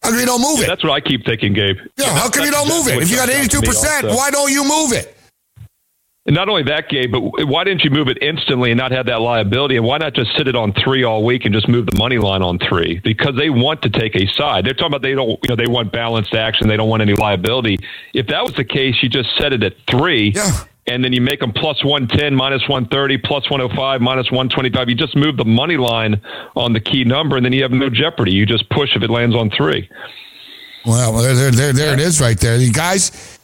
how 0.03 0.11
come 0.11 0.21
you 0.21 0.27
don't 0.27 0.43
move 0.43 0.61
it? 0.61 0.67
That's 0.67 0.85
what 0.85 0.93
I 0.93 1.01
keep 1.01 1.25
thinking, 1.25 1.55
Gabe. 1.55 1.79
Yeah, 1.97 2.13
how 2.13 2.29
come 2.29 2.45
you 2.45 2.51
don't 2.51 2.69
move 2.69 2.89
it? 2.89 3.03
If 3.03 3.11
you 3.11 3.17
got 3.17 3.31
82%, 3.31 4.15
why 4.15 4.31
don't 4.31 4.53
you 4.53 4.65
move 4.65 4.93
it? 4.93 5.18
And 6.29 6.35
not 6.35 6.51
only 6.51 6.63
that, 6.65 6.91
Gabe, 6.91 7.11
but 7.11 7.23
why 7.49 7.65
didn't 7.65 7.85
you 7.85 7.91
move 7.91 8.09
it 8.09 8.19
instantly 8.21 8.71
and 8.71 8.77
not 8.77 8.93
have 8.93 9.07
that 9.07 9.23
liability? 9.23 9.77
And 9.79 9.87
why 9.87 9.97
not 9.97 10.13
just 10.13 10.37
sit 10.37 10.47
it 10.47 10.55
on 10.55 10.75
three 10.75 11.03
all 11.03 11.25
week 11.25 11.47
and 11.47 11.55
just 11.55 11.67
move 11.71 11.87
the 11.87 11.97
money 11.97 12.19
line 12.19 12.43
on 12.43 12.59
three? 12.59 13.01
Because 13.03 13.35
they 13.35 13.49
want 13.49 13.81
to 13.81 13.89
take 13.89 14.15
a 14.15 14.27
side. 14.37 14.67
They're 14.67 14.75
talking 14.75 14.89
about 14.89 15.01
they 15.01 15.15
don't, 15.15 15.31
you 15.43 15.49
know, 15.49 15.57
they 15.57 15.67
want 15.67 15.91
balanced 15.91 16.35
action. 16.35 16.69
They 16.69 16.77
don't 16.77 16.91
want 16.91 17.01
any 17.01 17.15
liability. 17.15 17.79
If 18.13 18.27
that 18.27 18.45
was 18.45 18.53
the 18.53 18.65
case, 18.65 18.97
you 19.03 19.09
just 19.09 19.31
set 19.39 19.55
it 19.55 19.63
at 19.63 19.77
three. 19.91 20.33
Yeah. 20.35 20.65
And 20.87 21.03
then 21.03 21.15
you 21.15 21.23
make 21.23 21.41
them 21.41 21.51
plus 21.51 21.83
110, 21.83 22.35
minus 22.35 22.61
130, 22.69 23.17
plus 23.25 23.49
105, 23.49 24.03
minus 24.03 24.31
125. 24.31 24.91
You 24.91 24.95
just 24.97 25.17
move 25.17 25.39
the 25.39 25.47
money 25.47 25.79
line 25.79 26.21
on 26.55 26.75
the 26.75 26.81
key 26.81 27.05
number, 27.05 27.37
and 27.37 27.45
then 27.45 27.55
you 27.55 27.63
have 27.63 27.73
no 27.73 27.89
jeopardy. 27.89 28.33
You 28.33 28.45
just 28.45 28.69
push 28.69 28.95
if 28.95 29.03
it 29.03 29.09
lands 29.09 29.35
on 29.35 29.49
three. 29.49 29.89
Well, 30.85 31.23
there, 31.23 31.35
there, 31.35 31.51
there, 31.53 31.73
there 31.73 31.95
it 31.95 32.01
is 32.01 32.21
right 32.21 32.39
there. 32.39 32.57
You 32.57 32.73
guys, 32.73 33.38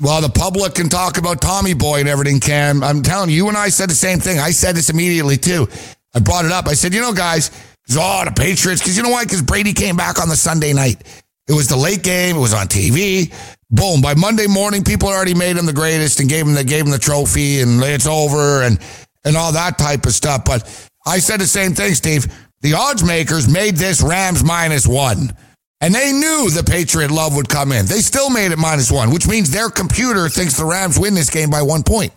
well, 0.00 0.20
the 0.20 0.28
public 0.28 0.74
can 0.74 0.88
talk 0.88 1.18
about 1.18 1.40
Tommy 1.40 1.74
Boy 1.74 2.00
and 2.00 2.08
everything, 2.08 2.40
Cam. 2.40 2.82
I'm 2.82 3.02
telling 3.02 3.30
you, 3.30 3.36
you 3.36 3.48
and 3.48 3.56
I 3.56 3.68
said 3.68 3.88
the 3.88 3.94
same 3.94 4.18
thing. 4.18 4.38
I 4.38 4.50
said 4.50 4.76
this 4.76 4.90
immediately, 4.90 5.36
too. 5.36 5.68
I 6.14 6.20
brought 6.20 6.44
it 6.44 6.52
up. 6.52 6.66
I 6.66 6.74
said, 6.74 6.92
you 6.92 7.00
know, 7.00 7.12
guys, 7.12 7.50
oh, 7.92 8.24
the 8.24 8.32
Patriots, 8.32 8.82
because 8.82 8.96
you 8.96 9.02
know 9.02 9.10
why? 9.10 9.24
Because 9.24 9.42
Brady 9.42 9.72
came 9.72 9.96
back 9.96 10.20
on 10.20 10.28
the 10.28 10.36
Sunday 10.36 10.72
night. 10.72 11.02
It 11.48 11.52
was 11.52 11.68
the 11.68 11.76
late 11.76 12.02
game. 12.02 12.36
It 12.36 12.40
was 12.40 12.52
on 12.52 12.66
TV. 12.66 13.32
Boom. 13.70 14.00
By 14.00 14.14
Monday 14.14 14.46
morning, 14.46 14.84
people 14.84 15.08
already 15.08 15.34
made 15.34 15.56
him 15.56 15.66
the 15.66 15.72
greatest 15.72 16.20
and 16.20 16.28
gave 16.28 16.46
him 16.46 16.54
the, 16.54 16.64
gave 16.64 16.84
him 16.84 16.90
the 16.90 16.98
trophy 16.98 17.60
and 17.60 17.82
it's 17.82 18.06
over 18.06 18.62
and, 18.62 18.78
and 19.24 19.36
all 19.36 19.52
that 19.52 19.78
type 19.78 20.06
of 20.06 20.12
stuff. 20.12 20.44
But 20.44 20.90
I 21.06 21.18
said 21.18 21.40
the 21.40 21.46
same 21.46 21.72
thing, 21.72 21.94
Steve. 21.94 22.26
The 22.62 22.74
odds 22.74 23.04
makers 23.04 23.48
made 23.48 23.76
this 23.76 24.02
Rams 24.02 24.42
minus 24.42 24.86
one. 24.86 25.36
And 25.80 25.94
they 25.94 26.10
knew 26.12 26.48
the 26.50 26.64
Patriot 26.64 27.10
love 27.10 27.36
would 27.36 27.48
come 27.48 27.70
in. 27.70 27.86
They 27.86 28.00
still 28.00 28.30
made 28.30 28.50
it 28.50 28.58
minus 28.58 28.90
one, 28.90 29.10
which 29.10 29.28
means 29.28 29.50
their 29.50 29.68
computer 29.68 30.28
thinks 30.28 30.56
the 30.56 30.64
Rams 30.64 30.98
win 30.98 31.14
this 31.14 31.28
game 31.28 31.50
by 31.50 31.62
one 31.62 31.82
point. 31.82 32.12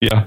Yeah. 0.00 0.26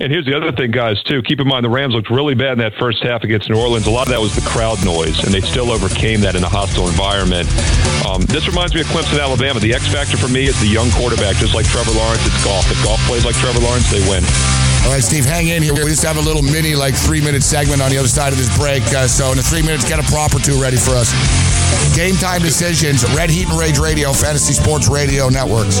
And 0.00 0.12
here's 0.12 0.26
the 0.26 0.36
other 0.36 0.52
thing, 0.52 0.70
guys, 0.70 1.02
too. 1.02 1.22
Keep 1.22 1.40
in 1.40 1.48
mind, 1.48 1.64
the 1.64 1.70
Rams 1.70 1.92
looked 1.92 2.08
really 2.08 2.34
bad 2.34 2.52
in 2.52 2.58
that 2.58 2.74
first 2.78 3.02
half 3.02 3.24
against 3.24 3.50
New 3.50 3.58
Orleans. 3.58 3.88
A 3.88 3.90
lot 3.90 4.06
of 4.06 4.12
that 4.12 4.20
was 4.20 4.32
the 4.32 4.46
crowd 4.48 4.78
noise, 4.84 5.24
and 5.24 5.34
they 5.34 5.40
still 5.40 5.72
overcame 5.72 6.20
that 6.20 6.36
in 6.36 6.44
a 6.44 6.48
hostile 6.48 6.86
environment. 6.86 7.48
Um, 8.06 8.22
this 8.30 8.46
reminds 8.46 8.74
me 8.74 8.80
of 8.82 8.86
Clemson, 8.86 9.20
Alabama. 9.20 9.58
The 9.58 9.74
X 9.74 9.88
factor 9.90 10.16
for 10.16 10.28
me 10.28 10.46
is 10.46 10.60
the 10.60 10.68
young 10.68 10.90
quarterback, 10.92 11.34
just 11.36 11.52
like 11.52 11.66
Trevor 11.66 11.90
Lawrence. 11.98 12.24
It's 12.24 12.44
Goff. 12.44 12.70
If 12.70 12.78
Goff 12.84 13.00
plays 13.08 13.24
like 13.24 13.34
Trevor 13.42 13.58
Lawrence, 13.58 13.90
they 13.90 13.98
win. 14.06 14.22
All 14.84 14.94
right, 14.94 15.02
Steve, 15.02 15.24
hang 15.24 15.48
in 15.48 15.62
here. 15.62 15.74
We 15.74 15.90
just 15.90 16.04
have 16.04 16.16
a 16.16 16.20
little 16.20 16.42
mini, 16.42 16.74
like 16.74 16.94
three 16.94 17.20
minute 17.20 17.42
segment 17.42 17.82
on 17.82 17.90
the 17.90 17.98
other 17.98 18.08
side 18.08 18.32
of 18.32 18.38
this 18.38 18.54
break. 18.56 18.82
Uh, 18.94 19.06
so, 19.06 19.30
in 19.30 19.36
the 19.36 19.42
three 19.42 19.62
minutes, 19.62 19.88
get 19.88 19.98
a 19.98 20.06
prop 20.10 20.34
or 20.34 20.38
two 20.38 20.60
ready 20.60 20.76
for 20.76 20.92
us. 20.92 21.12
Game 21.94 22.14
time 22.16 22.42
decisions, 22.42 23.04
Red 23.14 23.30
Heat 23.30 23.48
and 23.48 23.58
Rage 23.58 23.78
Radio, 23.78 24.12
Fantasy 24.12 24.54
Sports 24.54 24.88
Radio 24.88 25.28
Networks. 25.28 25.80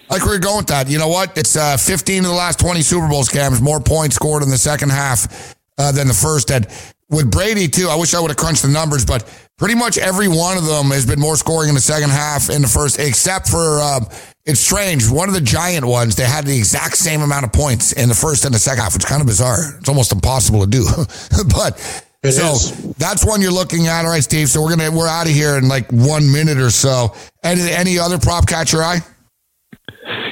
I 0.08 0.14
like 0.14 0.22
where 0.22 0.34
you're 0.34 0.40
going 0.40 0.58
with 0.58 0.66
that. 0.68 0.88
You 0.88 0.98
know 0.98 1.08
what? 1.08 1.36
It's 1.36 1.56
uh, 1.56 1.78
15 1.78 2.18
of 2.24 2.30
the 2.30 2.36
last 2.36 2.60
20 2.60 2.82
Super 2.82 3.08
Bowl 3.08 3.24
scams, 3.24 3.60
more 3.62 3.80
points 3.80 4.14
scored 4.14 4.42
in 4.42 4.50
the 4.50 4.58
second 4.58 4.90
half 4.90 5.56
uh, 5.78 5.92
than 5.92 6.06
the 6.08 6.14
first. 6.14 6.50
And 6.52 6.68
with 7.08 7.30
Brady, 7.30 7.68
too, 7.68 7.88
I 7.88 7.96
wish 7.96 8.12
I 8.12 8.20
would 8.20 8.30
have 8.30 8.36
crunched 8.36 8.60
the 8.62 8.68
numbers, 8.68 9.06
but 9.06 9.24
pretty 9.56 9.74
much 9.74 9.96
every 9.96 10.28
one 10.28 10.58
of 10.58 10.66
them 10.66 10.90
has 10.90 11.06
been 11.06 11.18
more 11.18 11.36
scoring 11.36 11.70
in 11.70 11.74
the 11.74 11.80
second 11.80 12.10
half 12.10 12.50
in 12.50 12.60
the 12.60 12.68
first, 12.68 12.98
except 13.00 13.48
for, 13.48 13.80
um, 13.80 14.06
it's 14.46 14.60
strange. 14.60 15.08
One 15.08 15.28
of 15.28 15.34
the 15.34 15.40
giant 15.40 15.84
ones, 15.86 16.16
they 16.16 16.24
had 16.24 16.44
the 16.46 16.56
exact 16.56 16.96
same 16.96 17.22
amount 17.22 17.44
of 17.46 17.52
points 17.52 17.92
in 17.92 18.08
the 18.08 18.14
first 18.14 18.44
and 18.44 18.54
the 18.54 18.58
second 18.58 18.82
half, 18.82 18.94
It's 18.94 19.04
kind 19.04 19.20
of 19.20 19.26
bizarre. 19.26 19.76
It's 19.78 19.88
almost 19.88 20.12
impossible 20.12 20.60
to 20.60 20.66
do. 20.66 20.84
but 21.54 21.78
It 22.22 22.32
so 22.32 22.52
is. 22.52 22.94
that's 22.94 23.24
one 23.24 23.40
you're 23.40 23.52
looking 23.52 23.86
at. 23.86 24.04
All 24.04 24.10
right, 24.10 24.22
Steve. 24.22 24.48
So 24.48 24.62
we're 24.62 24.76
gonna 24.76 24.90
we're 24.90 25.08
out 25.08 25.26
of 25.26 25.32
here 25.32 25.56
in 25.56 25.68
like 25.68 25.90
one 25.90 26.30
minute 26.30 26.58
or 26.58 26.70
so. 26.70 27.14
Any 27.42 27.70
any 27.70 27.98
other 27.98 28.18
prop 28.18 28.46
catch 28.46 28.72
your 28.72 28.82
eye? 28.82 29.00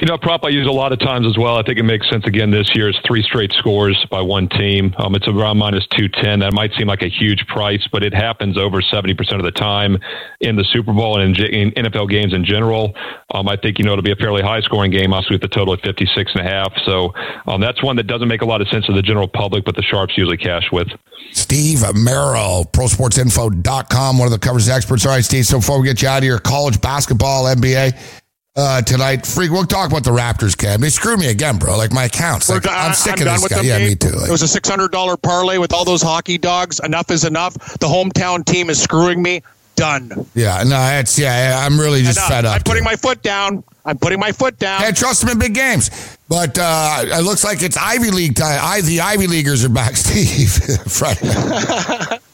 You 0.01 0.07
know, 0.07 0.17
prop 0.17 0.43
I 0.45 0.49
use 0.49 0.67
a 0.67 0.71
lot 0.71 0.91
of 0.91 0.99
times 0.99 1.25
as 1.25 1.37
well. 1.37 1.57
I 1.57 1.63
think 1.63 1.79
it 1.79 1.83
makes 1.83 2.09
sense 2.09 2.25
again 2.25 2.51
this 2.51 2.69
year 2.75 2.89
is 2.89 2.97
three 3.07 3.23
straight 3.23 3.51
scores 3.53 4.05
by 4.11 4.21
one 4.21 4.47
team. 4.49 4.93
Um, 4.97 5.15
it's 5.15 5.27
around 5.27 5.57
minus 5.57 5.87
210. 5.97 6.39
That 6.39 6.53
might 6.53 6.71
seem 6.77 6.87
like 6.87 7.01
a 7.01 7.09
huge 7.09 7.45
price, 7.47 7.87
but 7.91 8.03
it 8.03 8.13
happens 8.13 8.57
over 8.57 8.81
70% 8.81 9.17
of 9.35 9.43
the 9.43 9.51
time 9.51 9.97
in 10.41 10.55
the 10.55 10.63
Super 10.65 10.93
Bowl 10.93 11.19
and 11.19 11.37
in, 11.39 11.71
in 11.71 11.85
NFL 11.85 12.09
games 12.09 12.33
in 12.33 12.45
general. 12.45 12.93
Um, 13.33 13.47
I 13.47 13.55
think, 13.55 13.79
you 13.79 13.85
know, 13.85 13.93
it'll 13.93 14.03
be 14.03 14.11
a 14.11 14.15
fairly 14.15 14.41
high 14.41 14.61
scoring 14.61 14.91
game, 14.91 15.13
also 15.13 15.29
with 15.31 15.41
the 15.41 15.47
total 15.47 15.73
at 15.73 15.81
56 15.81 16.31
and 16.35 16.45
a 16.45 16.49
half. 16.49 16.73
So 16.85 17.13
um, 17.47 17.61
that's 17.61 17.81
one 17.81 17.95
that 17.95 18.07
doesn't 18.07 18.27
make 18.27 18.41
a 18.41 18.45
lot 18.45 18.61
of 18.61 18.67
sense 18.67 18.85
to 18.87 18.93
the 18.93 19.01
general 19.01 19.27
public, 19.27 19.65
but 19.65 19.75
the 19.75 19.83
Sharps 19.83 20.17
usually 20.17 20.37
cash 20.37 20.71
with. 20.71 20.89
Steve 21.31 21.81
Merrill, 21.95 22.65
ProSportsInfo.com, 22.73 24.17
one 24.17 24.27
of 24.27 24.31
the 24.31 24.39
coverage 24.39 24.69
experts. 24.69 25.05
All 25.05 25.13
right, 25.13 25.23
Steve, 25.23 25.45
so 25.45 25.59
before 25.59 25.79
we 25.79 25.87
get 25.87 26.01
you 26.01 26.07
out 26.07 26.17
of 26.17 26.23
here, 26.23 26.37
college 26.37 26.79
basketball, 26.79 27.45
NBA, 27.45 28.21
uh, 28.55 28.81
tonight. 28.81 29.25
Freak, 29.25 29.51
we'll 29.51 29.65
talk 29.65 29.89
about 29.89 30.03
the 30.03 30.11
Raptors, 30.11 30.57
Cam. 30.57 30.81
They 30.81 30.89
screwed 30.89 31.19
me 31.19 31.29
again, 31.29 31.57
bro. 31.57 31.77
Like 31.77 31.91
my 31.91 32.05
accounts. 32.05 32.49
Like, 32.49 32.67
I'm 32.67 32.93
sick 32.93 33.21
I'm 33.21 33.27
of 33.27 33.41
this 33.41 33.47
guy. 33.47 33.61
Yeah, 33.61 33.79
game. 33.79 33.89
me 33.89 33.95
too. 33.95 34.09
Like, 34.09 34.29
it 34.29 34.31
was 34.31 34.43
a 34.43 34.59
$600 34.59 35.21
parlay 35.21 35.57
with 35.57 35.73
all 35.73 35.85
those 35.85 36.01
hockey 36.01 36.37
dogs. 36.37 36.79
Enough 36.79 37.11
is 37.11 37.25
enough. 37.25 37.53
The 37.79 37.87
hometown 37.87 38.45
team 38.45 38.69
is 38.69 38.81
screwing 38.81 39.21
me. 39.21 39.41
Done. 39.75 40.27
Yeah, 40.35 40.63
no, 40.67 40.79
it's 40.99 41.17
yeah. 41.17 41.59
I'm 41.65 41.79
really 41.79 42.03
just 42.03 42.19
enough. 42.19 42.29
fed 42.29 42.45
up. 42.45 42.55
I'm 42.57 42.61
putting 42.61 42.83
my 42.83 42.95
foot 42.95 43.23
down. 43.23 43.63
I'm 43.85 43.97
putting 43.97 44.19
my 44.19 44.31
foot 44.31 44.59
down. 44.59 44.81
Can't 44.81 44.95
trust 44.95 45.21
them 45.21 45.31
in 45.31 45.39
big 45.39 45.55
games. 45.55 45.89
But 46.29 46.59
uh, 46.59 47.01
it 47.03 47.23
looks 47.23 47.43
like 47.43 47.63
it's 47.63 47.75
Ivy 47.75 48.11
League 48.11 48.35
time. 48.35 48.59
I, 48.61 48.81
the 48.81 49.01
Ivy 49.01 49.25
Leaguers 49.25 49.65
are 49.65 49.69
back, 49.69 49.95
Steve. 49.95 50.51
Friday. 50.87 52.19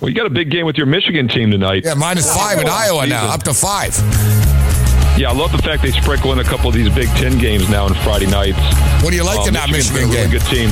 Well, 0.00 0.08
you 0.08 0.14
got 0.14 0.26
a 0.26 0.30
big 0.30 0.50
game 0.50 0.66
with 0.66 0.76
your 0.76 0.86
Michigan 0.86 1.28
team 1.28 1.50
tonight. 1.50 1.84
Yeah, 1.84 1.94
minus 1.94 2.34
five 2.34 2.58
in 2.58 2.68
Iowa 2.68 3.06
now, 3.06 3.32
up 3.32 3.42
to 3.44 3.54
five. 3.54 3.94
Yeah, 5.18 5.28
I 5.28 5.34
love 5.34 5.52
the 5.52 5.60
fact 5.62 5.82
they 5.82 5.92
sprinkle 5.92 6.32
in 6.32 6.38
a 6.38 6.44
couple 6.44 6.68
of 6.68 6.74
these 6.74 6.88
Big 6.94 7.08
Ten 7.20 7.38
games 7.38 7.68
now 7.68 7.84
on 7.84 7.94
Friday 8.02 8.26
nights. 8.26 8.58
What 9.04 9.10
do 9.10 9.16
you 9.16 9.24
like 9.24 9.40
uh, 9.40 9.48
in 9.48 9.54
that 9.54 9.70
Michigan 9.70 10.08
game? 10.10 10.30
Really 10.30 10.38
good 10.38 10.46
team. 10.48 10.70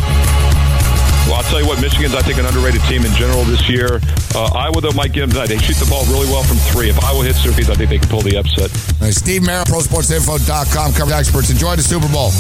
Well, 1.28 1.38
I'll 1.38 1.46
tell 1.46 1.60
you 1.60 1.68
what, 1.68 1.78
Michigan's, 1.80 2.14
I 2.14 2.22
think, 2.22 2.38
an 2.38 2.46
underrated 2.46 2.80
team 2.88 3.04
in 3.04 3.12
general 3.14 3.44
this 3.44 3.68
year. 3.68 4.00
Uh, 4.34 4.50
Iowa, 4.56 4.80
though, 4.80 4.96
might 4.96 5.12
get 5.12 5.20
them 5.20 5.30
tonight. 5.30 5.46
They 5.46 5.58
shoot 5.58 5.76
the 5.76 5.86
ball 5.86 6.02
really 6.10 6.26
well 6.26 6.42
from 6.42 6.56
three. 6.72 6.88
If 6.90 6.98
Iowa 7.04 7.22
hits 7.22 7.44
their 7.44 7.52
feet, 7.52 7.68
I 7.68 7.74
think 7.74 7.90
they 7.90 7.98
can 7.98 8.08
pull 8.08 8.22
the 8.22 8.34
upset. 8.36 8.72
Right, 8.98 9.14
Steve 9.14 9.44
Merrill, 9.44 9.68
ProSportsInfo.com, 9.70 10.94
cover 10.94 11.12
experts. 11.12 11.50
Enjoy 11.50 11.76
the 11.76 11.84
Super 11.86 12.08
Bowl. 12.08 12.30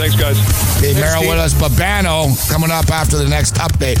Thanks, 0.00 0.16
guys. 0.16 0.40
Steve 0.80 0.96
Merrill 0.96 1.28
with 1.28 1.38
us. 1.38 1.54
Bobano 1.54 2.34
coming 2.50 2.72
up 2.72 2.90
after 2.90 3.18
the 3.18 3.28
next 3.28 3.54
update. 3.62 4.00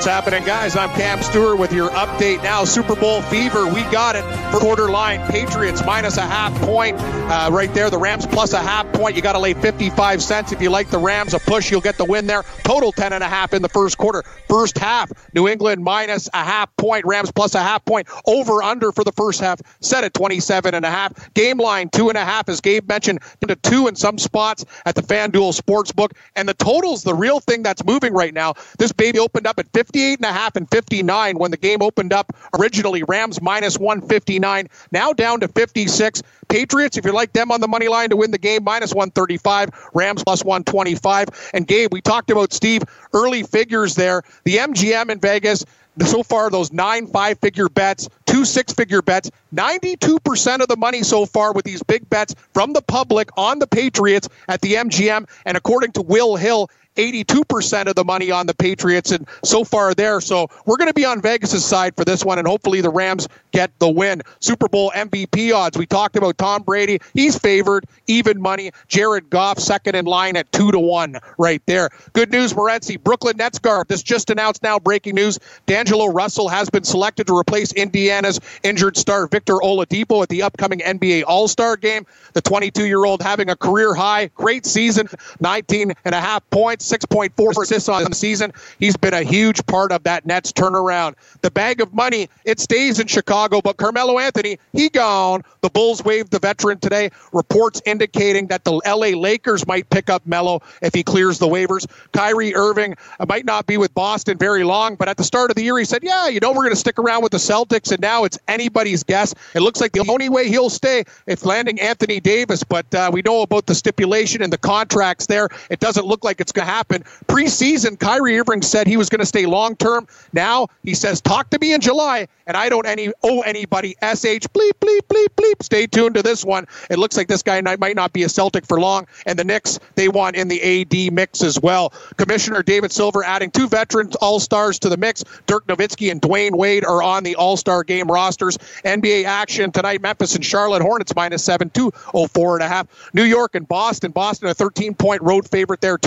What's 0.00 0.08
happening, 0.08 0.44
guys? 0.44 0.76
I'm 0.76 0.88
Cam 0.92 1.22
Stewart 1.22 1.58
with 1.58 1.74
your 1.74 1.90
update 1.90 2.42
now. 2.42 2.64
Super 2.64 2.96
Bowl 2.96 3.20
fever. 3.20 3.66
We 3.66 3.82
got 3.90 4.16
it 4.16 4.22
for 4.50 4.58
quarter 4.58 4.88
line. 4.88 5.20
Patriots 5.30 5.84
minus 5.84 6.16
a 6.16 6.22
half 6.22 6.58
point 6.62 6.98
uh, 6.98 7.50
right 7.52 7.70
there. 7.74 7.90
The 7.90 7.98
Rams 7.98 8.26
plus 8.26 8.54
a 8.54 8.60
half 8.60 8.90
point. 8.94 9.14
You 9.14 9.20
got 9.20 9.34
to 9.34 9.38
lay 9.38 9.52
55 9.52 10.22
cents 10.22 10.52
if 10.52 10.62
you 10.62 10.70
like 10.70 10.88
the 10.88 10.96
Rams. 10.96 11.34
A 11.34 11.38
push, 11.38 11.70
you'll 11.70 11.82
get 11.82 11.98
the 11.98 12.06
win 12.06 12.26
there. 12.26 12.44
Total 12.64 12.92
10 12.92 13.12
and 13.12 13.22
a 13.22 13.28
half 13.28 13.52
in 13.52 13.60
the 13.60 13.68
first 13.68 13.98
quarter. 13.98 14.22
First 14.48 14.78
half, 14.78 15.12
New 15.34 15.46
England 15.46 15.84
minus 15.84 16.30
a 16.32 16.44
half 16.44 16.74
point. 16.76 17.04
Rams 17.04 17.30
plus 17.30 17.54
a 17.54 17.60
half 17.60 17.84
point. 17.84 18.08
Over 18.24 18.62
under 18.62 18.92
for 18.92 19.04
the 19.04 19.12
first 19.12 19.40
half. 19.40 19.60
Set 19.80 20.02
at 20.02 20.14
27 20.14 20.74
and 20.74 20.86
a 20.86 20.90
half. 20.90 21.34
Game 21.34 21.58
line 21.58 21.90
two 21.90 22.08
and 22.08 22.16
a 22.16 22.24
half, 22.24 22.48
as 22.48 22.62
Gabe 22.62 22.88
mentioned, 22.88 23.18
into 23.42 23.54
two 23.54 23.86
in 23.86 23.96
some 23.96 24.16
spots 24.16 24.64
at 24.86 24.94
the 24.94 25.02
FanDuel 25.02 25.60
Sportsbook. 25.60 26.12
And 26.36 26.48
the 26.48 26.54
total's 26.54 27.02
the 27.02 27.14
real 27.14 27.38
thing 27.38 27.62
that's 27.62 27.84
moving 27.84 28.14
right 28.14 28.32
now. 28.32 28.54
This 28.78 28.92
baby 28.92 29.18
opened 29.18 29.46
up 29.46 29.58
at 29.58 29.70
50. 29.74 29.89
58 29.92 30.18
and 30.20 30.24
a 30.24 30.32
half 30.32 30.54
and 30.54 30.70
59 30.70 31.36
when 31.36 31.50
the 31.50 31.56
game 31.56 31.82
opened 31.82 32.12
up 32.12 32.32
originally. 32.56 33.02
Rams 33.02 33.42
minus 33.42 33.76
159, 33.76 34.68
now 34.92 35.12
down 35.12 35.40
to 35.40 35.48
56. 35.48 36.22
Patriots, 36.48 36.96
if 36.96 37.04
you 37.04 37.12
like 37.12 37.32
them 37.32 37.50
on 37.50 37.60
the 37.60 37.66
money 37.66 37.88
line 37.88 38.10
to 38.10 38.16
win 38.16 38.30
the 38.30 38.38
game, 38.38 38.62
minus 38.62 38.94
135. 38.94 39.70
Rams 39.92 40.22
plus 40.22 40.44
125. 40.44 41.50
And 41.54 41.66
Gabe, 41.66 41.92
we 41.92 42.00
talked 42.00 42.30
about 42.30 42.52
Steve 42.52 42.82
early 43.12 43.42
figures 43.42 43.96
there. 43.96 44.22
The 44.44 44.58
MGM 44.58 45.10
in 45.10 45.18
Vegas, 45.18 45.64
so 46.06 46.22
far 46.22 46.50
those 46.50 46.72
nine 46.72 47.06
five 47.06 47.38
figure 47.40 47.68
bets 47.68 48.08
two 48.26 48.44
six 48.44 48.72
figure 48.72 49.02
bets 49.02 49.30
92% 49.54 50.60
of 50.60 50.68
the 50.68 50.76
money 50.76 51.02
so 51.02 51.26
far 51.26 51.52
with 51.52 51.64
these 51.64 51.82
big 51.82 52.08
bets 52.08 52.34
from 52.54 52.72
the 52.72 52.80
public 52.80 53.28
on 53.36 53.58
the 53.58 53.66
patriots 53.66 54.28
at 54.48 54.60
the 54.60 54.74
mgm 54.74 55.28
and 55.44 55.56
according 55.56 55.92
to 55.92 56.02
will 56.02 56.36
hill 56.36 56.70
82% 56.96 57.86
of 57.86 57.94
the 57.94 58.04
money 58.04 58.30
on 58.30 58.46
the 58.46 58.54
Patriots, 58.54 59.12
and 59.12 59.26
so 59.44 59.64
far 59.64 59.94
there. 59.94 60.20
So 60.20 60.48
we're 60.66 60.76
going 60.76 60.88
to 60.88 60.94
be 60.94 61.04
on 61.04 61.20
Vegas' 61.20 61.64
side 61.64 61.96
for 61.96 62.04
this 62.04 62.24
one, 62.24 62.38
and 62.38 62.46
hopefully 62.46 62.80
the 62.80 62.90
Rams 62.90 63.28
get 63.52 63.70
the 63.78 63.88
win. 63.88 64.22
Super 64.40 64.68
Bowl 64.68 64.92
MVP 64.94 65.54
odds. 65.54 65.78
We 65.78 65.86
talked 65.86 66.16
about 66.16 66.38
Tom 66.38 66.62
Brady. 66.62 67.00
He's 67.14 67.38
favored, 67.38 67.86
even 68.06 68.40
money. 68.40 68.70
Jared 68.88 69.30
Goff, 69.30 69.58
second 69.58 69.94
in 69.94 70.04
line 70.04 70.36
at 70.36 70.50
2 70.52 70.72
to 70.72 70.78
1 70.78 71.18
right 71.38 71.62
there. 71.66 71.90
Good 72.12 72.30
news, 72.30 72.52
Morency. 72.52 73.00
Brooklyn 73.02 73.36
Nets 73.36 73.58
guard. 73.58 73.88
This 73.88 74.02
just 74.02 74.30
announced 74.30 74.62
now, 74.62 74.78
breaking 74.78 75.14
news. 75.14 75.38
D'Angelo 75.66 76.06
Russell 76.06 76.48
has 76.48 76.70
been 76.70 76.84
selected 76.84 77.26
to 77.28 77.36
replace 77.36 77.72
Indiana's 77.72 78.40
injured 78.62 78.96
star 78.96 79.26
Victor 79.26 79.54
Oladipo 79.54 80.22
at 80.22 80.28
the 80.28 80.42
upcoming 80.42 80.80
NBA 80.80 81.24
All 81.26 81.48
Star 81.48 81.76
game. 81.76 82.06
The 82.32 82.40
22 82.40 82.86
year 82.86 83.04
old 83.04 83.22
having 83.22 83.50
a 83.50 83.56
career 83.56 83.94
high, 83.94 84.26
great 84.34 84.66
season, 84.66 85.08
19 85.40 85.92
and 86.04 86.14
a 86.14 86.20
half 86.20 86.48
points. 86.50 86.89
6.4 86.90 87.62
assists 87.62 87.88
on 87.88 88.04
the 88.04 88.14
season. 88.14 88.52
He's 88.78 88.96
been 88.96 89.14
a 89.14 89.22
huge 89.22 89.64
part 89.66 89.92
of 89.92 90.02
that 90.04 90.26
Nets 90.26 90.52
turnaround. 90.52 91.14
The 91.42 91.50
bag 91.50 91.80
of 91.80 91.94
money, 91.94 92.28
it 92.44 92.60
stays 92.60 92.98
in 92.98 93.06
Chicago, 93.06 93.60
but 93.60 93.76
Carmelo 93.76 94.18
Anthony, 94.18 94.58
he 94.72 94.88
gone. 94.88 95.42
The 95.60 95.70
Bulls 95.70 96.04
waived 96.04 96.30
the 96.30 96.38
veteran 96.38 96.78
today. 96.78 97.10
Reports 97.32 97.80
indicating 97.84 98.48
that 98.48 98.64
the 98.64 98.72
LA 98.72 99.18
Lakers 99.18 99.66
might 99.66 99.88
pick 99.90 100.10
up 100.10 100.26
Melo 100.26 100.62
if 100.82 100.94
he 100.94 101.02
clears 101.02 101.38
the 101.38 101.46
waivers. 101.46 101.86
Kyrie 102.12 102.54
Irving 102.54 102.96
might 103.26 103.44
not 103.44 103.66
be 103.66 103.76
with 103.76 103.94
Boston 103.94 104.38
very 104.38 104.64
long, 104.64 104.96
but 104.96 105.08
at 105.08 105.16
the 105.16 105.24
start 105.24 105.50
of 105.50 105.56
the 105.56 105.62
year, 105.62 105.78
he 105.78 105.84
said, 105.84 106.02
Yeah, 106.02 106.28
you 106.28 106.40
know, 106.40 106.50
we're 106.50 106.64
going 106.64 106.70
to 106.70 106.76
stick 106.76 106.98
around 106.98 107.22
with 107.22 107.32
the 107.32 107.38
Celtics, 107.38 107.92
and 107.92 108.00
now 108.00 108.24
it's 108.24 108.38
anybody's 108.48 109.02
guess. 109.02 109.34
It 109.54 109.60
looks 109.60 109.80
like 109.80 109.92
the 109.92 110.00
only 110.08 110.28
way 110.28 110.48
he'll 110.48 110.70
stay 110.70 111.04
is 111.26 111.44
landing 111.44 111.80
Anthony 111.80 112.20
Davis, 112.20 112.64
but 112.64 112.92
uh, 112.94 113.10
we 113.12 113.22
know 113.22 113.42
about 113.42 113.66
the 113.66 113.74
stipulation 113.74 114.42
and 114.42 114.52
the 114.52 114.58
contracts 114.58 115.26
there. 115.26 115.48
It 115.70 115.80
doesn't 115.80 116.06
look 116.06 116.24
like 116.24 116.40
it's 116.40 116.52
going 116.52 116.66
to 116.66 116.69
happen. 116.70 117.02
Preseason, 117.26 117.98
Kyrie 117.98 118.38
Irving 118.38 118.62
said 118.62 118.86
he 118.86 118.96
was 118.96 119.08
going 119.08 119.20
to 119.20 119.26
stay 119.26 119.46
long 119.46 119.76
term. 119.76 120.06
Now 120.32 120.68
he 120.84 120.94
says, 120.94 121.20
talk 121.20 121.50
to 121.50 121.58
me 121.58 121.74
in 121.74 121.80
July, 121.80 122.28
and 122.46 122.56
I 122.56 122.68
don't 122.68 122.86
any 122.86 123.12
owe 123.22 123.40
anybody 123.40 123.96
SH 124.02 124.46
bleep, 124.54 124.72
bleep, 124.80 125.00
bleep, 125.08 125.28
bleep. 125.36 125.62
Stay 125.62 125.86
tuned 125.86 126.14
to 126.14 126.22
this 126.22 126.44
one. 126.44 126.66
It 126.88 126.98
looks 126.98 127.16
like 127.16 127.28
this 127.28 127.42
guy 127.42 127.60
might 127.60 127.96
not 127.96 128.12
be 128.12 128.22
a 128.22 128.28
Celtic 128.28 128.66
for 128.66 128.80
long, 128.80 129.06
and 129.26 129.38
the 129.38 129.44
Knicks, 129.44 129.78
they 129.96 130.08
want 130.08 130.36
in 130.36 130.48
the 130.48 130.60
AD 130.62 131.12
mix 131.12 131.42
as 131.42 131.60
well. 131.60 131.92
Commissioner 132.16 132.62
David 132.62 132.92
Silver 132.92 133.24
adding 133.24 133.50
two 133.50 133.68
veterans 133.68 134.14
All 134.16 134.38
Stars 134.40 134.78
to 134.80 134.88
the 134.88 134.96
mix. 134.96 135.24
Dirk 135.46 135.66
Nowitzki 135.66 136.10
and 136.10 136.22
Dwyane 136.22 136.56
Wade 136.56 136.84
are 136.84 137.02
on 137.02 137.24
the 137.24 137.34
All 137.36 137.56
Star 137.56 137.82
game 137.82 138.06
rosters. 138.06 138.58
NBA 138.84 139.24
action 139.24 139.72
tonight 139.72 140.00
Memphis 140.00 140.34
and 140.34 140.44
Charlotte 140.44 140.82
Hornets 140.82 141.14
minus 141.14 141.44
seven, 141.44 141.70
204 141.70 142.56
and 142.56 142.62
a 142.62 142.68
half. 142.68 142.86
New 143.12 143.24
York 143.24 143.54
and 143.54 143.66
Boston. 143.66 144.12
Boston 144.12 144.48
a 144.48 144.54
13 144.54 144.94
point 144.94 145.22
road 145.22 145.48
favorite 145.48 145.80
there, 145.80 145.98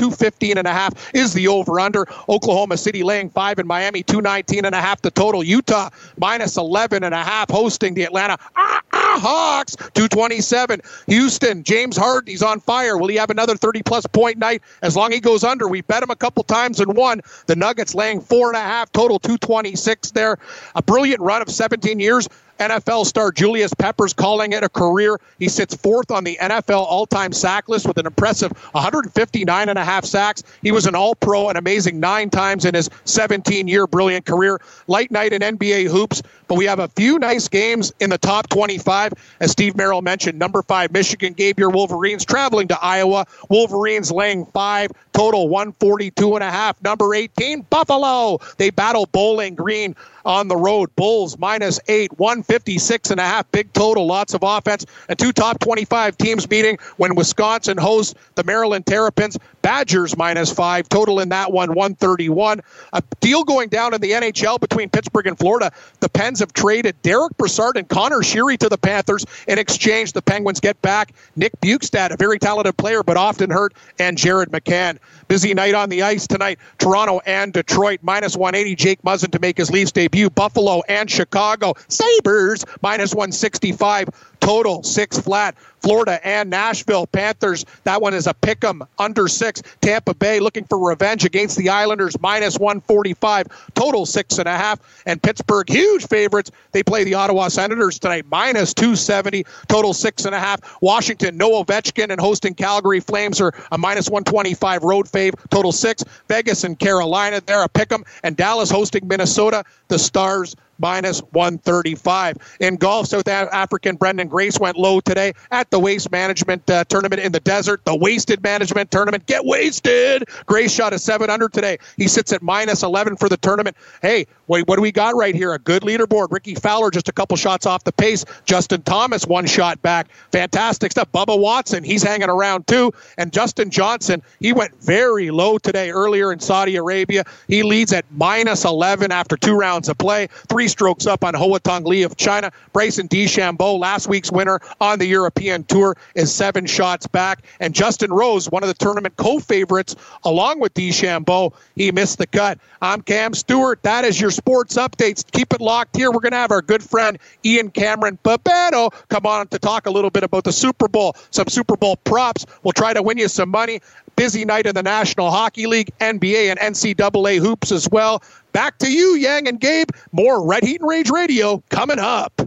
215 0.54 0.58
and 0.58 0.68
a 0.68 0.74
half 0.74 1.16
is 1.16 1.34
the 1.34 1.48
over 1.48 1.80
under. 1.80 2.06
Oklahoma 2.30 2.78
City 2.78 3.04
laying 3.04 3.30
five 3.30 3.60
in 3.60 3.68
Miami, 3.68 4.04
219 4.04 4.66
and 4.66 4.76
a 4.76 4.82
half 4.82 5.02
the 5.02 5.12
total. 5.12 5.44
Utah 5.44 5.90
minus 6.18 6.58
11 6.58 7.04
and 7.04 7.14
a 7.14 7.24
half 7.24 7.50
hosting 7.50 7.94
the 7.94 8.04
Atlanta 8.04 8.38
ah, 8.56 8.82
ah, 8.94 9.20
Hawks, 9.22 9.76
227. 9.76 10.82
Houston, 11.08 11.64
James 11.64 11.98
Harden, 11.98 12.30
he's 12.30 12.44
on 12.44 12.60
fire. 12.60 12.98
Will 12.98 13.08
he 13.08 13.16
have 13.16 13.30
another 13.30 13.56
30 13.56 13.84
plus 13.84 14.06
point 14.08 14.38
night? 14.38 14.62
As 14.82 14.96
long 14.96 15.12
as 15.12 15.16
he 15.16 15.22
goes 15.22 15.44
under, 15.44 15.68
we 15.68 15.82
bet 15.82 16.04
him 16.04 16.10
a 16.10 16.16
couple 16.16 16.44
times 16.44 16.80
and 16.80 16.96
won. 16.96 17.22
The 17.48 17.56
Nuggets 17.56 17.96
laying 17.96 18.22
four 18.22 18.50
and 18.50 18.58
a 18.58 18.62
half 18.62 18.92
total, 18.92 19.20
226 19.20 20.12
there. 20.12 20.38
A 20.76 20.82
brilliant 20.82 21.22
run 21.22 21.42
of 21.42 21.50
17 21.50 22.00
years. 22.00 22.28
NFL 22.60 23.06
star 23.06 23.32
Julius 23.32 23.74
Peppers 23.74 24.14
calling 24.14 24.54
it 24.54 24.64
a 24.64 24.70
career. 24.70 25.20
He 25.40 25.50
sits 25.50 25.76
fourth 25.76 26.12
on 26.12 26.24
the 26.24 26.38
NFL 26.42 26.86
all-time 26.86 27.34
sack 27.34 27.68
list 27.70 27.88
with 27.88 27.98
an 27.98 28.06
impressive 28.06 28.52
159 28.74 29.70
and 29.70 29.80
a 29.80 29.84
half 29.84 30.06
sacks. 30.06 30.44
He 30.62 30.72
was 30.72 30.86
an 30.86 30.96
all-pro 30.96 31.50
an 31.50 31.58
amazing 31.58 32.00
nine 32.00 32.30
times 32.30 32.66
in 32.66 32.74
his 32.74 32.90
17-year 33.06 33.88
brilliant 33.88 34.26
career. 34.26 34.62
Light 34.88 35.12
night 35.12 35.34
in 35.34 35.42
NBA 35.42 35.90
hoops, 35.90 36.22
but 36.48 36.56
we 36.56 36.66
have 36.66 36.80
a 36.80 36.88
few 36.90 37.20
nice 37.20 37.48
games 37.48 37.92
in 38.00 38.10
the 38.10 38.18
top 38.18 38.50
25. 38.50 39.14
As 39.40 39.52
Steve 39.52 39.76
Merrill 39.76 40.02
mentioned, 40.02 40.40
number 40.40 40.62
five, 40.62 40.92
Michigan 40.92 41.34
gave 41.34 41.58
your 41.58 41.70
Wolverines 41.70 42.26
traveling 42.26 42.68
to 42.70 42.80
Iowa. 42.82 43.26
Wolverines 43.50 44.12
laying 44.12 44.46
five, 44.48 44.92
total 45.14 45.48
142 45.50 46.36
and 46.36 46.44
a 46.44 46.52
half. 46.52 46.82
Number 46.84 47.14
18, 47.14 47.62
Buffalo. 47.70 48.40
They 48.58 48.70
battle 48.70 49.06
Bowling 49.08 49.56
Green 49.56 49.96
on 50.26 50.48
the 50.48 50.56
road. 50.56 50.96
Bulls 50.96 51.38
minus 51.38 51.80
eight, 51.88 52.18
156 52.18 53.12
and 53.12 53.20
a 53.20 53.24
half, 53.24 53.50
big 53.52 53.72
total, 53.74 54.06
lots 54.06 54.34
of 54.34 54.42
offense. 54.44 54.86
And 55.10 55.18
two 55.18 55.32
top 55.32 55.60
25 55.60 56.18
teams 56.18 56.50
meeting 56.50 56.78
when 56.98 57.16
Wisconsin 57.16 57.78
hosts 57.78 58.16
the 58.36 58.44
Maryland 58.44 58.86
Terrapins. 58.86 59.38
Badgers 59.62 60.18
minus 60.18 60.52
five, 60.52 60.90
total 60.90 61.22
in 61.22 61.30
that 61.30 61.54
one, 61.54 61.70
131. 61.70 62.62
A 62.92 63.04
deal 63.22 63.46
going 63.46 63.70
down 63.70 63.94
in 63.94 64.02
the 64.02 64.12
NHL 64.12 64.60
between 64.60 64.90
Pittsburgh 64.90 65.28
and 65.28 65.40
Florida. 65.40 65.72
The 66.02 66.10
Pens 66.10 66.40
have 66.40 66.52
traded 66.52 67.02
Derek 67.02 67.38
Brassard 67.38 67.78
and 67.78 67.88
Connor 67.88 68.20
Sheary 68.20 68.58
to 68.58 68.68
the 68.68 68.78
Panthers. 68.78 69.26
In 69.48 69.58
exchange, 69.58 70.12
the 70.12 70.22
Penguins 70.22 70.60
get 70.60 70.82
back 70.82 71.14
Nick 71.38 71.54
Bjugstad, 71.62 72.12
a 72.12 72.18
very 72.18 72.40
talented 72.40 72.76
player, 72.76 73.04
but 73.04 73.16
often 73.16 73.50
hurt, 73.50 73.74
and 74.00 74.18
Jared 74.18 74.50
McCann. 74.50 74.98
Busy 75.28 75.54
night 75.54 75.74
on 75.74 75.90
the 75.90 76.04
ice 76.04 76.28
tonight. 76.28 76.60
Toronto 76.78 77.22
and 77.26 77.54
Detroit 77.54 78.00
minus 78.02 78.36
180. 78.36 78.76
Jake 78.76 79.02
Muzzin 79.04 79.32
to 79.32 79.40
make 79.40 79.58
his 79.58 79.72
Leafs 79.72 79.92
debut. 79.92 80.30
Buffalo 80.30 80.82
and 80.88 81.10
Chicago. 81.10 81.74
Sabres 81.88 82.66
minus 82.82 83.14
165 83.14 84.10
total, 84.44 84.84
six 84.84 85.18
flat. 85.18 85.56
Florida 85.84 86.26
and 86.26 86.50
Nashville 86.50 87.06
Panthers. 87.08 87.66
That 87.84 88.02
one 88.02 88.14
is 88.14 88.26
a 88.26 88.34
pick 88.34 88.64
'em 88.64 88.84
under 88.98 89.28
six. 89.28 89.62
Tampa 89.82 90.14
Bay 90.14 90.40
looking 90.40 90.64
for 90.64 90.80
revenge 90.80 91.26
against 91.26 91.58
the 91.58 91.68
Islanders 91.70 92.16
minus 92.22 92.58
145. 92.58 93.48
Total 93.76 94.06
six 94.06 94.38
and 94.38 94.48
a 94.48 94.58
half. 94.58 94.80
And 95.06 95.22
Pittsburgh 95.22 95.70
huge 95.70 96.08
favorites. 96.08 96.52
They 96.72 96.84
play 96.84 97.04
the 97.04 97.16
Ottawa 97.16 97.50
Senators 97.50 98.00
tonight 98.00 98.26
minus 98.32 98.74
270. 98.74 99.46
Total 99.68 99.94
six 99.94 100.24
and 100.24 100.34
a 100.34 100.40
half. 100.40 100.62
Washington 100.82 101.36
no 101.36 101.62
Ovechkin 101.62 102.10
and 102.12 102.20
hosting 102.20 102.54
Calgary 102.54 103.02
Flames 103.02 103.42
are 103.42 103.54
a 103.70 103.78
minus 103.78 104.10
125 104.10 104.84
road 104.84 105.08
fave. 105.08 105.34
Total 105.50 105.74
six. 105.74 106.02
Vegas 106.30 106.64
and 106.64 106.80
Carolina 106.80 107.42
they're 107.46 107.64
a 107.64 107.68
pick 107.70 107.92
'em. 107.92 108.06
And 108.24 108.38
Dallas 108.38 108.72
hosting 108.72 109.06
Minnesota. 109.06 109.66
The 109.90 110.00
Stars 110.00 110.56
minus 110.84 111.22
135. 111.32 112.58
In 112.60 112.76
golf, 112.76 113.08
South 113.08 113.28
African 113.28 113.98
Branden 113.98 114.28
Grace 114.28 114.60
went 114.60 114.78
low 114.78 115.00
today 115.00 115.32
at 115.50 115.72
the 115.72 115.80
Waste 115.80 116.12
Management 116.12 116.70
uh, 116.70 116.84
Tournament 116.84 117.22
in 117.22 117.32
the 117.32 117.40
desert. 117.40 117.84
The 117.86 117.96
Wasted 117.96 118.44
Management 118.44 118.92
Tournament. 118.92 119.26
Get 119.26 119.46
wasted. 119.46 120.26
Grace 120.46 120.74
shot 120.74 120.92
a 120.92 121.00
7 121.00 121.30
under 121.30 121.48
today. 121.48 121.78
He 121.96 122.10
sits 122.10 122.34
at 122.34 122.42
minus 122.42 122.84
11 122.84 123.16
for 123.16 123.30
the 123.30 123.38
tournament. 123.38 123.78
Hey, 124.02 124.28
wait, 124.54 124.68
what 124.68 124.76
do 124.76 124.84
we 124.84 124.92
got 124.92 125.16
right 125.16 125.34
here? 125.34 125.52
A 125.54 125.58
good 125.58 125.82
leaderboard. 125.82 126.32
Rickie 126.32 126.54
Fowler 126.54 126.92
just 126.92 127.10
a 127.10 127.12
couple 127.12 127.36
shots 127.38 127.66
off 127.66 127.84
the 127.86 127.92
pace. 127.92 128.24
Justin 128.46 128.84
Thomas 128.84 129.26
one 129.26 129.48
shot 129.48 129.82
back. 129.82 130.12
Fantastic 130.32 130.92
stuff. 130.92 131.12
Bubba 131.12 131.40
Watson, 131.40 131.84
he's 131.84 132.04
hanging 132.04 132.30
around 132.30 132.68
too. 132.68 132.94
And 133.18 133.34
Justin 133.34 133.72
Johnson, 133.72 134.22
he 134.40 134.54
went 134.54 134.80
very 134.80 135.32
low 135.32 135.58
today 135.58 135.90
earlier 135.90 136.32
in 136.32 136.40
Saudi 136.40 136.76
Arabia. 136.76 137.24
He 137.48 137.64
leads 137.64 137.94
at 137.94 138.06
minus 138.12 138.64
11 138.64 139.12
after 139.12 139.36
two 139.38 139.56
rounds 139.56 139.90
of 139.90 139.98
play. 139.98 140.28
Three 140.50 140.68
strokes 140.68 141.08
up 141.08 141.24
on 141.24 141.34
Haotong 141.34 141.86
Li 141.86 142.04
of 142.04 142.16
China. 142.16 142.52
Bryson 142.74 143.08
DeChambeau, 143.08 143.80
last 143.80 144.08
week's 144.08 144.32
winner 144.32 144.60
on 144.80 145.00
the 145.00 145.08
European 145.08 145.64
Tour, 145.64 145.98
is 146.14 146.32
seven 146.32 146.68
shots 146.68 147.08
back. 147.08 147.44
And 147.60 147.74
Justin 147.74 148.14
Rose, 148.14 148.52
one 148.52 148.62
of 148.62 148.68
the 148.68 148.76
tournament 148.76 149.18
co-favorites, 149.18 149.96
along 150.24 150.60
with 150.60 150.76
DeChambeau, 150.76 151.54
he 151.76 151.92
missed 151.92 152.20
the 152.20 152.28
cut. 152.28 152.60
I'm 152.84 153.02
Cam 153.02 153.34
Stewart. 153.34 153.82
That 153.82 154.06
is 154.06 154.22
your 154.22 154.30
sports 154.44 154.76
updates. 154.76 155.24
Keep 155.32 155.54
it 155.54 155.62
locked 155.62 155.96
here. 155.96 156.12
We're 156.12 156.20
going 156.20 156.34
to 156.34 156.38
have 156.38 156.52
our 156.52 156.62
good 156.62 156.84
friend 156.84 157.18
Ian 157.46 157.72
Cameron 157.72 158.20
Bobano 158.26 158.92
come 159.08 159.26
on 159.26 159.48
to 159.48 159.60
talk 159.60 159.86
a 159.86 159.90
little 159.90 160.10
bit 160.10 160.24
about 160.24 160.44
the 160.44 160.52
Super 160.52 160.90
Bowl, 160.90 161.16
some 161.32 161.48
Super 161.48 161.78
Bowl 161.78 161.96
props. 161.96 162.46
We'll 162.62 162.74
try 162.74 162.94
to 162.94 163.02
win 163.02 163.18
you 163.18 163.30
some 163.30 163.50
money. 163.50 163.80
Busy 164.18 164.44
night 164.44 164.66
in 164.66 164.76
the 164.76 164.84
National 164.84 165.32
Hockey 165.32 165.66
League, 165.66 165.92
NBA, 166.00 166.52
and 166.52 166.60
NCAA 166.60 167.40
hoops 167.40 167.72
as 167.72 167.88
well. 167.90 168.22
Back 168.52 168.78
to 168.80 168.92
you, 168.92 169.16
Yang 169.16 169.48
and 169.48 169.60
Gabe. 169.62 169.90
More 170.12 170.46
Red 170.46 170.64
Heat 170.64 170.82
and 170.82 170.90
Rage 170.90 171.10
Radio 171.10 171.64
coming 171.70 172.00
up. 172.00 172.42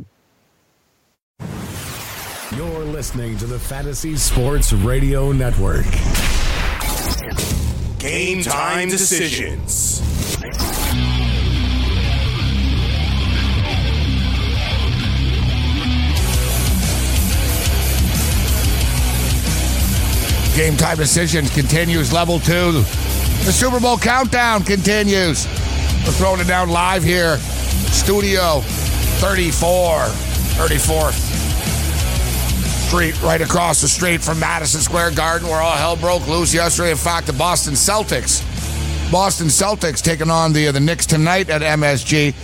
You're 2.55 2.85
listening 2.85 3.39
to 3.39 3.47
the 3.47 3.59
Fantasy 3.59 4.17
Sports 4.17 4.75
Radio 4.75 5.33
Network. 5.33 5.87
Game 7.99 8.43
time 8.43 8.91
decisions. 8.91 10.03
Game 20.57 20.75
time 20.75 20.97
decisions 20.97 21.53
continues. 21.55 22.15
Level 22.15 22.41
two. 22.41 22.73
The 22.73 23.53
Super 23.53 23.79
Bowl 23.79 23.99
countdown 23.99 24.65
continues. 24.65 25.47
We're 25.47 26.13
throwing 26.13 26.41
it 26.41 26.47
down 26.47 26.71
live 26.71 27.05
here. 27.05 27.37
Studio 27.93 28.61
34, 29.21 30.07
34th 30.57 31.13
Street, 32.89 33.21
right 33.23 33.43
across 33.43 33.83
the 33.83 33.89
street 33.89 34.23
from 34.23 34.41
Madison 34.41 34.81
Square 34.81 35.11
Garden, 35.11 35.47
where 35.47 35.61
all 35.61 35.77
hell 35.77 35.95
broke 35.95 36.27
loose 36.27 36.55
yesterday. 36.55 36.93
In 36.93 36.97
fact, 36.97 37.27
the 37.27 37.35
Boston 37.35 37.75
Celtics, 37.75 38.41
Boston 39.13 39.49
Celtics 39.49 40.03
taking 40.03 40.31
on 40.31 40.55
the 40.55 40.69
uh, 40.69 40.73
the 40.73 40.81
Knicks 40.81 41.05
tonight 41.05 41.51
at 41.51 41.61
MSG. 41.61 42.35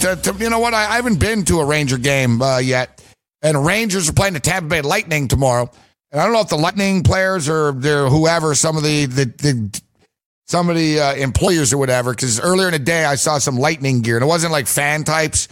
To, 0.00 0.16
to, 0.16 0.42
you 0.42 0.50
know 0.50 0.58
what? 0.58 0.74
I, 0.74 0.90
I, 0.90 0.96
haven't 0.96 1.20
been 1.20 1.44
to 1.44 1.60
a 1.60 1.64
Ranger 1.64 1.98
game 1.98 2.42
uh, 2.42 2.58
yet, 2.58 3.00
and 3.42 3.64
Rangers 3.64 4.08
are 4.08 4.12
playing 4.12 4.34
the 4.34 4.40
Tampa 4.40 4.68
Bay 4.68 4.80
Lightning 4.80 5.28
tomorrow. 5.28 5.70
And 6.14 6.20
I 6.20 6.26
don't 6.26 6.32
know 6.32 6.42
if 6.42 6.48
the 6.48 6.56
Lightning 6.56 7.02
players 7.02 7.48
or 7.48 7.72
their 7.72 8.08
whoever, 8.08 8.54
some 8.54 8.76
of 8.76 8.84
the 8.84 9.06
the, 9.06 9.24
the 9.24 9.82
some 10.46 10.70
of 10.70 10.76
the 10.76 11.00
uh, 11.00 11.14
employers 11.14 11.72
or 11.72 11.78
whatever, 11.78 12.12
because 12.12 12.38
earlier 12.38 12.68
in 12.68 12.72
the 12.72 12.78
day 12.78 13.04
I 13.04 13.16
saw 13.16 13.38
some 13.38 13.56
lightning 13.58 14.00
gear, 14.00 14.16
and 14.16 14.22
it 14.22 14.28
wasn't 14.28 14.52
like 14.52 14.68
fan 14.68 15.02
types. 15.02 15.48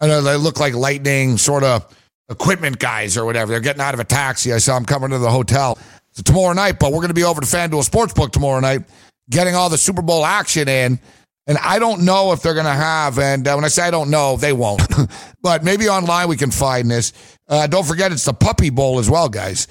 I 0.00 0.06
know 0.06 0.22
they 0.22 0.36
look 0.36 0.60
like 0.60 0.74
lightning 0.74 1.38
sort 1.38 1.64
of 1.64 1.92
equipment 2.28 2.78
guys 2.78 3.16
or 3.16 3.24
whatever. 3.24 3.50
They're 3.50 3.60
getting 3.60 3.82
out 3.82 3.94
of 3.94 4.00
a 4.00 4.04
taxi. 4.04 4.52
I 4.52 4.58
saw 4.58 4.76
them 4.76 4.84
coming 4.84 5.10
to 5.10 5.18
the 5.18 5.30
hotel. 5.30 5.76
So 6.12 6.22
tomorrow 6.22 6.52
night, 6.52 6.78
but 6.78 6.92
we're 6.92 6.98
going 6.98 7.08
to 7.08 7.14
be 7.14 7.24
over 7.24 7.40
to 7.40 7.46
FanDuel 7.46 7.88
Sportsbook 7.88 8.30
tomorrow 8.30 8.60
night, 8.60 8.82
getting 9.28 9.56
all 9.56 9.70
the 9.70 9.78
Super 9.78 10.02
Bowl 10.02 10.24
action 10.24 10.68
in. 10.68 11.00
And 11.48 11.58
I 11.58 11.80
don't 11.80 12.04
know 12.04 12.30
if 12.30 12.42
they're 12.42 12.54
going 12.54 12.66
to 12.66 12.72
have, 12.72 13.18
and 13.18 13.46
uh, 13.48 13.54
when 13.54 13.64
I 13.64 13.68
say 13.68 13.82
I 13.82 13.90
don't 13.90 14.10
know, 14.10 14.36
they 14.36 14.52
won't. 14.52 14.82
but 15.42 15.64
maybe 15.64 15.88
online 15.88 16.28
we 16.28 16.36
can 16.36 16.52
find 16.52 16.88
this. 16.88 17.12
Uh, 17.48 17.66
don't 17.66 17.86
forget, 17.86 18.12
it's 18.12 18.24
the 18.24 18.32
Puppy 18.32 18.70
Bowl 18.70 19.00
as 19.00 19.10
well, 19.10 19.28
guys. 19.28 19.66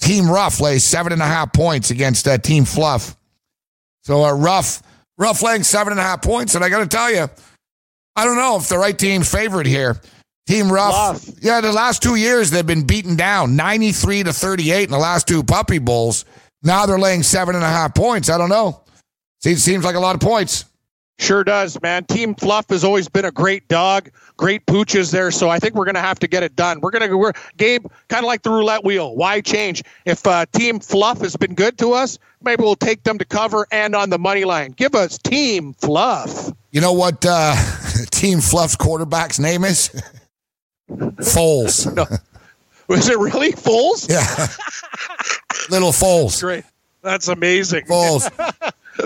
Team 0.00 0.30
Rough 0.30 0.60
lays 0.60 0.84
seven 0.84 1.12
and 1.12 1.22
a 1.22 1.26
half 1.26 1.52
points 1.52 1.90
against 1.90 2.28
uh, 2.28 2.38
Team 2.38 2.64
Fluff. 2.64 3.16
So 4.02 4.22
a 4.22 4.34
rough, 4.34 4.82
rough 5.16 5.42
laying 5.42 5.62
seven 5.62 5.92
and 5.92 6.00
a 6.00 6.02
half 6.02 6.22
points. 6.22 6.54
And 6.54 6.64
I 6.64 6.68
got 6.68 6.80
to 6.80 6.86
tell 6.86 7.10
you, 7.10 7.28
I 8.16 8.24
don't 8.24 8.36
know 8.36 8.56
if 8.56 8.68
the 8.68 8.78
right 8.78 8.96
team's 8.96 9.30
favorite 9.30 9.66
here. 9.66 10.00
Team 10.46 10.70
Rough, 10.70 10.92
rough, 10.92 11.24
yeah, 11.40 11.62
the 11.62 11.72
last 11.72 12.02
two 12.02 12.16
years 12.16 12.50
they've 12.50 12.66
been 12.66 12.86
beaten 12.86 13.16
down 13.16 13.56
93 13.56 14.24
to 14.24 14.32
38 14.32 14.84
in 14.84 14.90
the 14.90 14.98
last 14.98 15.26
two 15.26 15.42
Puppy 15.42 15.78
Bowls. 15.78 16.26
Now 16.62 16.84
they're 16.84 16.98
laying 16.98 17.22
seven 17.22 17.54
and 17.54 17.64
a 17.64 17.68
half 17.68 17.94
points. 17.94 18.28
I 18.28 18.36
don't 18.36 18.50
know. 18.50 18.82
Seems, 19.42 19.62
seems 19.64 19.84
like 19.86 19.96
a 19.96 20.00
lot 20.00 20.14
of 20.14 20.20
points. 20.20 20.66
Sure 21.18 21.44
does, 21.44 21.80
man. 21.80 22.04
Team 22.04 22.34
Fluff 22.34 22.68
has 22.70 22.82
always 22.82 23.08
been 23.08 23.24
a 23.24 23.30
great 23.30 23.68
dog, 23.68 24.10
great 24.36 24.66
pooches 24.66 25.12
there. 25.12 25.30
So 25.30 25.48
I 25.48 25.60
think 25.60 25.74
we're 25.74 25.84
going 25.84 25.94
to 25.94 26.00
have 26.00 26.18
to 26.18 26.26
get 26.26 26.42
it 26.42 26.56
done. 26.56 26.80
We're 26.80 26.90
going 26.90 27.08
to, 27.08 27.16
we're, 27.16 27.32
Gabe, 27.56 27.86
kind 28.08 28.24
of 28.24 28.26
like 28.26 28.42
the 28.42 28.50
roulette 28.50 28.82
wheel. 28.84 29.14
Why 29.14 29.40
change? 29.40 29.84
If 30.04 30.26
uh, 30.26 30.44
Team 30.52 30.80
Fluff 30.80 31.20
has 31.20 31.36
been 31.36 31.54
good 31.54 31.78
to 31.78 31.92
us, 31.92 32.18
maybe 32.42 32.64
we'll 32.64 32.74
take 32.74 33.04
them 33.04 33.18
to 33.18 33.24
cover 33.24 33.66
and 33.70 33.94
on 33.94 34.10
the 34.10 34.18
money 34.18 34.44
line. 34.44 34.72
Give 34.72 34.94
us 34.96 35.16
Team 35.18 35.72
Fluff. 35.74 36.52
You 36.72 36.80
know 36.80 36.92
what 36.92 37.24
uh, 37.26 37.54
Team 38.10 38.40
Fluff's 38.40 38.74
quarterback's 38.74 39.38
name 39.38 39.64
is? 39.64 39.90
Foles. 40.90 41.94
no. 41.94 42.06
Was 42.88 43.08
it 43.08 43.18
really 43.18 43.52
Foles? 43.52 44.10
Yeah. 44.10 44.48
Little 45.70 45.92
Foles. 45.92 46.40
Great. 46.42 46.64
That's 47.02 47.28
amazing. 47.28 47.84
Foles. 47.84 48.28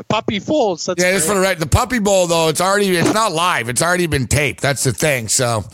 Puppy 0.08 0.40
Foles. 0.40 0.84
That's 0.86 1.02
yeah, 1.02 1.16
it's 1.16 1.26
for 1.26 1.34
the 1.34 1.40
right. 1.40 1.58
The 1.58 1.66
puppy 1.66 1.98
bowl 1.98 2.26
though, 2.26 2.48
it's 2.48 2.60
already 2.60 2.96
it's 2.96 3.14
not 3.14 3.32
live. 3.32 3.68
It's 3.68 3.82
already 3.82 4.06
been 4.06 4.26
taped. 4.26 4.60
That's 4.60 4.84
the 4.84 4.92
thing. 4.92 5.28
So 5.28 5.64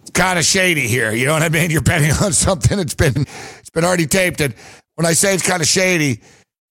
it's 0.00 0.10
kind 0.12 0.38
of 0.38 0.44
shady 0.44 0.88
here. 0.88 1.12
You 1.12 1.26
know 1.26 1.32
what 1.32 1.42
I 1.42 1.48
mean? 1.48 1.70
You're 1.70 1.82
betting 1.82 2.12
on 2.22 2.32
something 2.32 2.76
that's 2.76 2.94
been 2.94 3.22
it's 3.22 3.70
been 3.70 3.84
already 3.84 4.06
taped. 4.06 4.40
And 4.40 4.54
when 4.96 5.06
I 5.06 5.12
say 5.12 5.34
it's 5.34 5.46
kind 5.46 5.62
of 5.62 5.68
shady, 5.68 6.20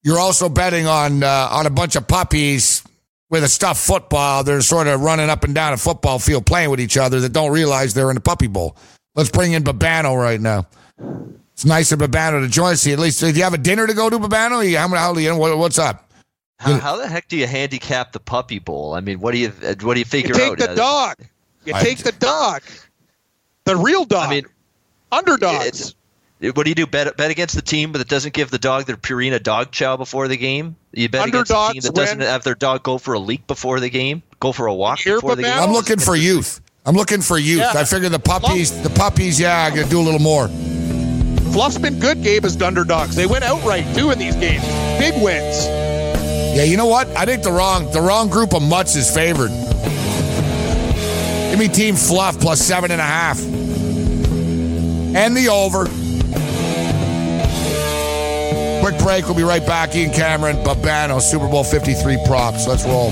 you're 0.03 0.19
also 0.19 0.49
betting 0.49 0.87
on 0.87 1.23
uh, 1.23 1.47
on 1.51 1.65
a 1.65 1.71
bunch 1.71 1.95
of 1.95 2.07
puppies 2.07 2.83
with 3.29 3.43
a 3.43 3.49
stuffed 3.49 3.81
football. 3.81 4.43
They're 4.43 4.61
sort 4.61 4.87
of 4.87 5.01
running 5.01 5.29
up 5.29 5.43
and 5.43 5.55
down 5.55 5.73
a 5.73 5.77
football 5.77 6.19
field 6.19 6.45
playing 6.45 6.69
with 6.69 6.79
each 6.79 6.97
other 6.97 7.19
that 7.21 7.33
don't 7.33 7.51
realize 7.51 7.93
they're 7.93 8.11
in 8.11 8.17
a 8.17 8.21
puppy 8.21 8.47
bowl. 8.47 8.75
Let's 9.15 9.29
bring 9.29 9.53
in 9.53 9.63
Bobano 9.63 10.17
right 10.17 10.39
now. 10.39 10.67
It's 11.53 11.65
nice 11.65 11.91
of 11.91 11.99
Bobano 11.99 12.41
to 12.41 12.47
join 12.47 12.73
us. 12.73 12.87
At 12.87 12.99
least, 12.99 13.19
do 13.19 13.29
you 13.31 13.43
have 13.43 13.53
a 13.53 13.57
dinner 13.57 13.85
to 13.85 13.93
go 13.93 14.09
to, 14.09 14.17
Bobano? 14.19 14.75
How, 14.75 14.87
how, 14.87 15.17
you 15.17 15.29
know, 15.29 15.57
what's 15.57 15.79
up? 15.79 16.10
How, 16.61 16.77
how, 16.77 16.95
the 16.95 17.07
heck 17.07 17.27
do 17.27 17.37
you 17.37 17.47
handicap 17.47 18.11
the 18.11 18.19
puppy 18.19 18.59
bowl? 18.59 18.93
I 18.93 19.01
mean, 19.01 19.19
what 19.19 19.31
do 19.31 19.39
you 19.39 19.49
what 19.81 19.95
do 19.95 19.99
you 19.99 20.05
figure 20.05 20.35
you 20.35 20.35
take 20.35 20.51
out? 20.51 20.57
The 20.69 20.75
dog. 20.75 21.15
You 21.65 21.73
I, 21.73 21.83
take 21.83 21.97
the 21.99 22.11
dog. 22.11 22.61
The 23.63 23.75
real 23.75 24.05
dog. 24.05 24.27
I 24.27 24.29
mean, 24.29 24.45
underdogs. 25.11 25.95
What 26.39 26.63
do 26.63 26.69
you 26.69 26.75
do? 26.75 26.87
Bet 26.87 27.17
bet 27.17 27.31
against 27.31 27.55
the 27.55 27.61
team 27.61 27.91
that 27.93 28.07
doesn't 28.07 28.33
give 28.33 28.51
the 28.51 28.57
dog 28.59 28.85
their 28.85 28.95
Purina 28.95 29.41
dog 29.41 29.71
chow 29.71 29.97
before 29.97 30.27
the 30.27 30.37
game. 30.37 30.75
You 30.91 31.09
bet 31.09 31.21
underdogs 31.21 31.71
against 31.71 31.87
the 31.87 31.93
team 31.93 31.95
that 31.95 32.01
doesn't 32.01 32.21
have 32.21 32.43
their 32.43 32.55
dog 32.55 32.83
go 32.83 32.97
for 32.97 33.13
a 33.13 33.19
leak 33.19 33.47
before 33.47 33.79
the 33.79 33.89
game, 33.89 34.21
go 34.39 34.51
for 34.51 34.67
a 34.67 34.73
walk 34.73 35.03
before 35.03 35.35
the 35.35 35.43
game. 35.43 35.57
I'm 35.57 35.71
looking 35.71 35.99
for 35.99 36.15
youth. 36.15 36.61
I'm 36.85 36.95
looking 36.95 37.21
for 37.21 37.37
youth. 37.37 37.59
Yeah. 37.59 37.73
I 37.75 37.83
figure 37.83 38.09
the 38.09 38.19
puppies, 38.19 38.81
the 38.81 38.89
puppies, 38.89 39.39
yeah, 39.39 39.69
I 39.71 39.75
to 39.75 39.87
do 39.87 39.99
a 39.99 40.01
little 40.01 40.19
more. 40.19 40.47
Fluff's 41.53 41.77
been 41.77 41.99
good 41.99 42.23
game 42.23 42.45
as 42.45 42.59
underdogs. 42.61 43.15
They 43.15 43.27
went 43.27 43.43
outright 43.43 43.95
too 43.95 44.11
in 44.11 44.17
these 44.17 44.35
games. 44.35 44.63
Big 44.97 45.21
wins. 45.21 45.80
Yeah, 46.53 46.63
you 46.63 46.75
know 46.75 46.87
what? 46.87 47.07
I 47.15 47.25
think 47.25 47.43
the 47.43 47.51
wrong 47.51 47.89
the 47.91 48.01
wrong 48.01 48.29
group 48.29 48.53
of 48.53 48.61
mutts 48.61 48.95
is 48.95 49.09
favored. 49.09 49.51
Give 51.49 51.59
me 51.59 51.67
Team 51.67 51.95
Fluff 51.95 52.39
plus 52.39 52.59
seven 52.59 52.91
and 52.91 52.99
a 52.99 53.05
half. 53.05 53.39
And 55.13 55.35
the 55.35 55.49
over. 55.49 55.85
Quick 58.81 58.97
break. 58.99 59.25
We'll 59.25 59.35
be 59.35 59.43
right 59.43 59.65
back. 59.65 59.95
Ian 59.95 60.11
Cameron, 60.11 60.57
Bobano, 60.57 61.21
Super 61.21 61.47
Bowl 61.47 61.63
53 61.63 62.23
props. 62.25 62.67
Let's 62.67 62.83
roll. 62.83 63.11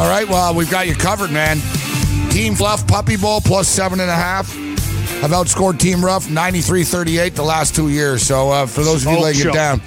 All 0.00 0.08
right, 0.08 0.26
well, 0.26 0.54
we've 0.54 0.70
got 0.70 0.88
you 0.88 0.94
covered, 0.94 1.30
man. 1.30 1.58
Team 2.30 2.54
Fluff 2.54 2.86
Puppy 2.86 3.18
Bowl 3.18 3.42
plus 3.42 3.68
seven 3.68 4.00
and 4.00 4.08
a 4.08 4.14
half. 4.14 4.50
I've 5.22 5.30
outscored 5.30 5.78
Team 5.78 6.02
Rough 6.02 6.30
93 6.30 6.84
38 6.84 7.34
the 7.34 7.42
last 7.42 7.76
two 7.76 7.90
years. 7.90 8.22
So 8.22 8.50
uh, 8.50 8.64
for 8.64 8.82
those 8.82 9.04
of 9.04 9.12
you 9.12 9.20
laying 9.20 9.38
it 9.38 9.52
down, 9.52 9.82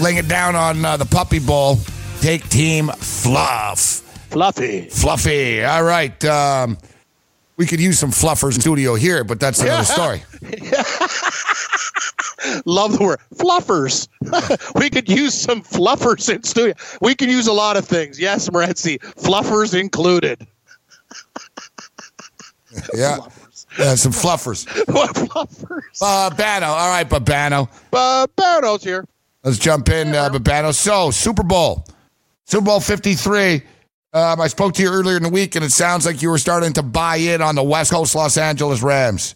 laying 0.00 0.16
it 0.16 0.28
down 0.28 0.56
on 0.56 0.82
uh, 0.82 0.96
the 0.96 1.04
Puppy 1.04 1.40
Bowl, 1.40 1.76
take 2.22 2.48
Team 2.48 2.88
Fluff. 2.88 3.78
Fluffy. 4.30 4.88
Fluffy. 4.88 5.62
All 5.62 5.84
right. 5.84 6.24
Um, 6.24 6.78
we 7.58 7.66
could 7.66 7.82
use 7.82 7.98
some 7.98 8.12
fluffers 8.12 8.54
in 8.54 8.62
studio 8.62 8.94
here, 8.94 9.24
but 9.24 9.38
that's 9.38 9.60
another 9.60 9.84
story. 9.84 10.22
Love 12.64 12.98
the 12.98 13.04
word 13.04 13.20
fluffers. 13.34 14.08
we 14.80 14.90
could 14.90 15.08
use 15.08 15.34
some 15.34 15.62
fluffers 15.62 16.32
in 16.32 16.42
studio. 16.42 16.74
We 17.00 17.14
could 17.14 17.30
use 17.30 17.46
a 17.46 17.52
lot 17.52 17.76
of 17.76 17.84
things. 17.86 18.18
Yes, 18.18 18.48
Morency, 18.48 18.98
fluffers 18.98 19.78
included. 19.78 20.46
yeah. 22.94 23.18
Fluffers. 23.18 23.66
Yeah, 23.78 23.94
some 23.94 24.12
fluffers. 24.12 24.66
what 24.92 25.14
fluffers? 25.14 25.98
Bobano. 26.00 26.68
All 26.68 26.90
right, 26.90 27.08
Bobano. 27.08 27.68
Bobano's 27.90 28.84
here. 28.84 29.06
Let's 29.44 29.58
jump 29.58 29.88
in, 29.88 30.14
uh, 30.14 30.28
Bobano. 30.30 30.74
So, 30.74 31.10
Super 31.10 31.42
Bowl. 31.42 31.84
Super 32.44 32.64
Bowl 32.64 32.80
53. 32.80 33.62
Um, 34.14 34.40
I 34.40 34.46
spoke 34.48 34.74
to 34.74 34.82
you 34.82 34.90
earlier 34.90 35.16
in 35.16 35.22
the 35.22 35.30
week, 35.30 35.56
and 35.56 35.64
it 35.64 35.72
sounds 35.72 36.04
like 36.04 36.20
you 36.20 36.28
were 36.28 36.38
starting 36.38 36.74
to 36.74 36.82
buy 36.82 37.16
in 37.16 37.40
on 37.40 37.54
the 37.54 37.62
West 37.62 37.92
Coast 37.92 38.14
Los 38.14 38.36
Angeles 38.36 38.82
Rams. 38.82 39.34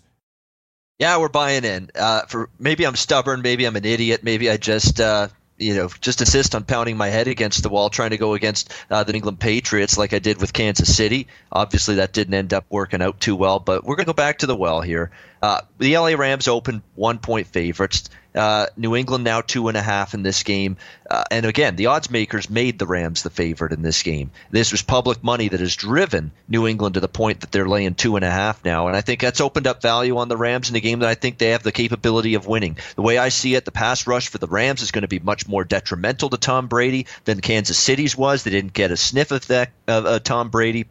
Yeah, 0.98 1.18
we're 1.18 1.28
buying 1.28 1.64
in. 1.64 1.90
Uh, 1.94 2.22
for 2.22 2.48
maybe 2.58 2.86
I'm 2.86 2.96
stubborn, 2.96 3.42
maybe 3.42 3.66
I'm 3.66 3.76
an 3.76 3.84
idiot, 3.84 4.24
maybe 4.24 4.48
I 4.48 4.56
just 4.56 4.98
uh, 4.98 5.28
you 5.58 5.74
know 5.74 5.88
just 6.00 6.20
insist 6.20 6.54
on 6.54 6.64
pounding 6.64 6.96
my 6.96 7.08
head 7.08 7.28
against 7.28 7.62
the 7.62 7.68
wall, 7.68 7.90
trying 7.90 8.10
to 8.10 8.16
go 8.16 8.32
against 8.32 8.72
uh, 8.90 9.04
the 9.04 9.14
England 9.14 9.38
Patriots 9.38 9.98
like 9.98 10.14
I 10.14 10.20
did 10.20 10.40
with 10.40 10.54
Kansas 10.54 10.96
City. 10.96 11.26
Obviously, 11.52 11.96
that 11.96 12.14
didn't 12.14 12.32
end 12.32 12.54
up 12.54 12.64
working 12.70 13.02
out 13.02 13.20
too 13.20 13.36
well, 13.36 13.58
but 13.58 13.84
we're 13.84 13.96
to 13.96 14.04
go 14.04 14.14
back 14.14 14.38
to 14.38 14.46
the 14.46 14.56
well 14.56 14.80
here. 14.80 15.10
Uh, 15.42 15.60
the 15.78 15.98
LA 15.98 16.14
Rams 16.14 16.48
open 16.48 16.82
one 16.94 17.18
point 17.18 17.46
favorites. 17.46 18.08
Uh, 18.36 18.66
New 18.76 18.94
England 18.94 19.24
now 19.24 19.40
two 19.40 19.68
and 19.68 19.76
a 19.76 19.82
half 19.82 20.14
in 20.14 20.22
this 20.22 20.42
game. 20.42 20.76
Uh, 21.08 21.24
and 21.30 21.46
again, 21.46 21.76
the 21.76 21.86
odds 21.86 22.10
makers 22.10 22.50
made 22.50 22.78
the 22.78 22.86
Rams 22.86 23.22
the 23.22 23.30
favorite 23.30 23.72
in 23.72 23.82
this 23.82 24.02
game. 24.02 24.30
This 24.50 24.72
was 24.72 24.82
public 24.82 25.24
money 25.24 25.48
that 25.48 25.60
has 25.60 25.74
driven 25.74 26.32
New 26.48 26.66
England 26.66 26.94
to 26.94 27.00
the 27.00 27.08
point 27.08 27.40
that 27.40 27.52
they're 27.52 27.68
laying 27.68 27.94
two 27.94 28.16
and 28.16 28.24
a 28.24 28.30
half 28.30 28.64
now. 28.64 28.88
And 28.88 28.96
I 28.96 29.00
think 29.00 29.20
that's 29.20 29.40
opened 29.40 29.66
up 29.66 29.80
value 29.80 30.18
on 30.18 30.28
the 30.28 30.36
Rams 30.36 30.68
in 30.68 30.76
a 30.76 30.80
game 30.80 30.98
that 30.98 31.08
I 31.08 31.14
think 31.14 31.38
they 31.38 31.50
have 31.50 31.62
the 31.62 31.72
capability 31.72 32.34
of 32.34 32.46
winning. 32.46 32.76
The 32.94 33.02
way 33.02 33.18
I 33.18 33.30
see 33.30 33.54
it, 33.54 33.64
the 33.64 33.72
pass 33.72 34.06
rush 34.06 34.28
for 34.28 34.38
the 34.38 34.46
Rams 34.46 34.82
is 34.82 34.90
going 34.90 35.02
to 35.02 35.08
be 35.08 35.18
much 35.18 35.48
more 35.48 35.64
detrimental 35.64 36.28
to 36.30 36.36
Tom 36.36 36.66
Brady 36.66 37.06
than 37.24 37.40
Kansas 37.40 37.78
City's 37.78 38.16
was. 38.16 38.42
They 38.42 38.50
didn't 38.50 38.72
get 38.72 38.90
a 38.90 38.96
sniff 38.96 39.30
of 39.30 39.46
that 39.46 39.70
of 39.86 40.06
uh, 40.06 40.18
Tom 40.18 40.50
Brady 40.50 40.86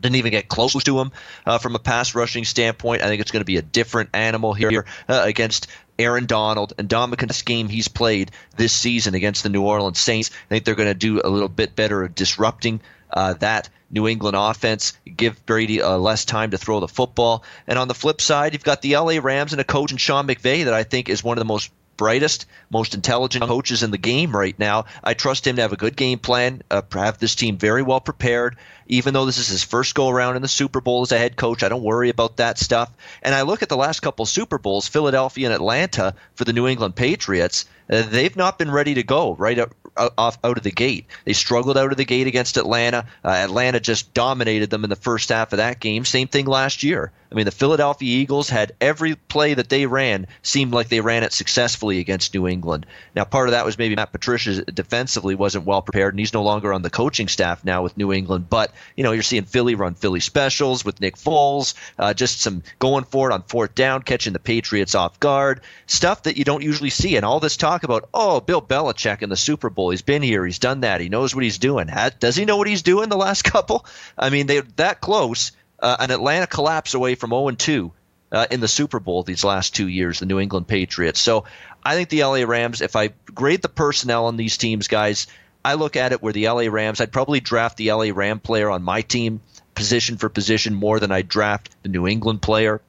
didn't 0.00 0.16
even 0.16 0.30
get 0.30 0.48
close 0.48 0.72
to 0.82 1.00
him 1.00 1.12
uh, 1.46 1.58
from 1.58 1.74
a 1.74 1.78
pass 1.78 2.14
rushing 2.14 2.44
standpoint. 2.44 3.02
I 3.02 3.06
think 3.06 3.20
it's 3.20 3.30
going 3.30 3.42
to 3.42 3.46
be 3.46 3.58
a 3.58 3.62
different 3.62 4.10
animal 4.14 4.54
here 4.54 4.86
uh, 5.08 5.22
against 5.24 5.66
Aaron 6.00 6.26
Donald 6.26 6.72
and 6.78 6.88
Dominican's 6.88 7.42
game 7.42 7.68
he's 7.68 7.88
played 7.88 8.30
this 8.56 8.72
season 8.72 9.14
against 9.14 9.42
the 9.42 9.48
New 9.48 9.62
Orleans 9.62 9.98
Saints. 9.98 10.30
I 10.46 10.48
think 10.48 10.64
they're 10.64 10.74
going 10.74 10.88
to 10.88 10.94
do 10.94 11.20
a 11.22 11.28
little 11.28 11.48
bit 11.48 11.76
better 11.76 12.02
of 12.02 12.14
disrupting 12.14 12.80
uh, 13.12 13.34
that 13.34 13.68
New 13.90 14.06
England 14.06 14.36
offense, 14.36 14.92
give 15.04 15.44
Brady 15.46 15.82
uh, 15.82 15.96
less 15.96 16.24
time 16.24 16.52
to 16.52 16.58
throw 16.58 16.80
the 16.80 16.88
football. 16.88 17.44
And 17.66 17.78
on 17.78 17.88
the 17.88 17.94
flip 17.94 18.20
side, 18.20 18.52
you've 18.52 18.64
got 18.64 18.82
the 18.82 18.96
LA 18.96 19.18
Rams 19.20 19.52
and 19.52 19.60
a 19.60 19.64
coach 19.64 19.90
in 19.90 19.98
Sean 19.98 20.26
McVay 20.26 20.64
that 20.64 20.74
I 20.74 20.84
think 20.84 21.08
is 21.08 21.24
one 21.24 21.36
of 21.36 21.40
the 21.40 21.46
most 21.46 21.70
brightest, 22.00 22.46
most 22.70 22.94
intelligent 22.94 23.44
coaches 23.44 23.82
in 23.82 23.90
the 23.90 23.98
game 23.98 24.34
right 24.34 24.58
now. 24.58 24.86
I 25.04 25.12
trust 25.12 25.46
him 25.46 25.56
to 25.56 25.62
have 25.62 25.74
a 25.74 25.76
good 25.76 25.96
game 25.96 26.18
plan, 26.18 26.62
uh, 26.70 26.80
have 26.94 27.18
this 27.18 27.34
team 27.34 27.58
very 27.58 27.82
well 27.82 28.00
prepared. 28.00 28.56
Even 28.86 29.12
though 29.12 29.26
this 29.26 29.36
is 29.36 29.48
his 29.48 29.62
first 29.62 29.94
go 29.94 30.08
around 30.08 30.36
in 30.36 30.42
the 30.42 30.48
Super 30.48 30.80
Bowl 30.80 31.02
as 31.02 31.12
a 31.12 31.18
head 31.18 31.36
coach, 31.36 31.62
I 31.62 31.68
don't 31.68 31.82
worry 31.82 32.08
about 32.08 32.38
that 32.38 32.58
stuff. 32.58 32.90
And 33.22 33.34
I 33.34 33.42
look 33.42 33.62
at 33.62 33.68
the 33.68 33.76
last 33.76 34.00
couple 34.00 34.24
Super 34.24 34.56
Bowls, 34.56 34.88
Philadelphia 34.88 35.48
and 35.48 35.54
Atlanta 35.54 36.14
for 36.36 36.44
the 36.44 36.54
New 36.54 36.66
England 36.66 36.96
Patriots. 36.96 37.66
Uh, 37.92 38.00
they've 38.00 38.34
not 38.34 38.58
been 38.58 38.70
ready 38.70 38.94
to 38.94 39.02
go 39.02 39.34
right 39.34 39.58
up, 39.58 39.74
off 40.16 40.38
out 40.42 40.56
of 40.56 40.64
the 40.64 40.70
gate. 40.70 41.04
They 41.26 41.34
struggled 41.34 41.76
out 41.76 41.90
of 41.90 41.98
the 41.98 42.06
gate 42.06 42.28
against 42.28 42.56
Atlanta. 42.56 43.04
Uh, 43.22 43.28
Atlanta 43.28 43.78
just 43.78 44.14
dominated 44.14 44.70
them 44.70 44.84
in 44.84 44.90
the 44.90 44.96
first 44.96 45.28
half 45.28 45.52
of 45.52 45.58
that 45.58 45.80
game. 45.80 46.06
Same 46.06 46.28
thing 46.28 46.46
last 46.46 46.82
year. 46.82 47.12
I 47.30 47.36
mean, 47.36 47.44
the 47.44 47.52
Philadelphia 47.52 48.18
Eagles 48.18 48.48
had 48.48 48.72
every 48.80 49.14
play 49.14 49.54
that 49.54 49.68
they 49.68 49.86
ran 49.86 50.26
seemed 50.42 50.72
like 50.72 50.88
they 50.88 51.00
ran 51.00 51.22
it 51.22 51.32
successfully 51.32 52.00
against 52.00 52.34
New 52.34 52.48
England. 52.48 52.86
Now, 53.14 53.24
part 53.24 53.48
of 53.48 53.52
that 53.52 53.64
was 53.64 53.78
maybe 53.78 53.94
Matt 53.94 54.10
Patricia 54.10 54.64
defensively 54.64 55.36
wasn't 55.36 55.64
well 55.64 55.80
prepared, 55.80 56.12
and 56.12 56.18
he's 56.18 56.34
no 56.34 56.42
longer 56.42 56.72
on 56.72 56.82
the 56.82 56.90
coaching 56.90 57.28
staff 57.28 57.64
now 57.64 57.82
with 57.82 57.96
New 57.96 58.12
England. 58.12 58.50
But 58.50 58.72
you 58.96 59.04
know, 59.04 59.12
you're 59.12 59.22
seeing 59.22 59.44
Philly 59.44 59.76
run 59.76 59.94
Philly 59.94 60.20
specials 60.20 60.84
with 60.84 61.00
Nick 61.00 61.16
Foles, 61.16 61.74
uh, 61.98 62.14
just 62.14 62.40
some 62.40 62.62
going 62.80 63.04
for 63.04 63.30
it 63.30 63.32
on 63.32 63.42
fourth 63.42 63.76
down, 63.76 64.02
catching 64.02 64.32
the 64.32 64.40
Patriots 64.40 64.96
off 64.96 65.20
guard, 65.20 65.60
stuff 65.86 66.24
that 66.24 66.36
you 66.36 66.44
don't 66.44 66.64
usually 66.64 66.90
see. 66.90 67.16
And 67.16 67.24
all 67.24 67.38
this 67.38 67.56
talk 67.56 67.84
about, 67.84 68.08
oh, 68.12 68.40
Bill 68.40 68.62
Belichick 68.62 69.22
in 69.22 69.28
the 69.28 69.36
Super 69.36 69.70
Bowl, 69.70 69.90
he's 69.90 70.02
been 70.02 70.22
here, 70.22 70.44
he's 70.44 70.58
done 70.58 70.80
that, 70.80 71.00
he 71.00 71.08
knows 71.08 71.34
what 71.34 71.44
he's 71.44 71.58
doing. 71.58 71.88
Does 72.18 72.36
he 72.36 72.44
know 72.44 72.56
what 72.56 72.66
he's 72.66 72.82
doing 72.82 73.08
the 73.08 73.16
last 73.16 73.42
couple? 73.44 73.86
I 74.18 74.30
mean, 74.30 74.46
they're 74.46 74.62
that 74.76 75.00
close 75.00 75.52
uh, 75.80 75.96
an 75.98 76.10
Atlanta 76.10 76.46
collapse 76.46 76.94
away 76.94 77.14
from 77.14 77.30
0 77.30 77.50
2 77.50 77.92
uh, 78.32 78.46
in 78.50 78.60
the 78.60 78.68
Super 78.68 79.00
Bowl 79.00 79.22
these 79.22 79.44
last 79.44 79.74
two 79.74 79.88
years, 79.88 80.20
the 80.20 80.26
New 80.26 80.38
England 80.38 80.68
Patriots. 80.68 81.20
So 81.20 81.44
I 81.84 81.94
think 81.94 82.08
the 82.08 82.24
LA 82.24 82.44
Rams, 82.44 82.80
if 82.80 82.96
I 82.96 83.10
grade 83.34 83.62
the 83.62 83.68
personnel 83.68 84.26
on 84.26 84.36
these 84.36 84.56
teams, 84.56 84.88
guys, 84.88 85.26
I 85.64 85.74
look 85.74 85.96
at 85.96 86.12
it 86.12 86.22
where 86.22 86.32
the 86.32 86.48
LA 86.48 86.64
Rams, 86.70 87.00
I'd 87.00 87.12
probably 87.12 87.40
draft 87.40 87.76
the 87.76 87.92
LA 87.92 88.10
Ram 88.14 88.40
player 88.40 88.70
on 88.70 88.82
my 88.82 89.02
team 89.02 89.40
position 89.74 90.16
for 90.16 90.28
position 90.28 90.74
more 90.74 91.00
than 91.00 91.12
I 91.12 91.22
draft 91.22 91.70
the 91.82 91.88
New 91.88 92.06
England 92.06 92.42
player. 92.42 92.80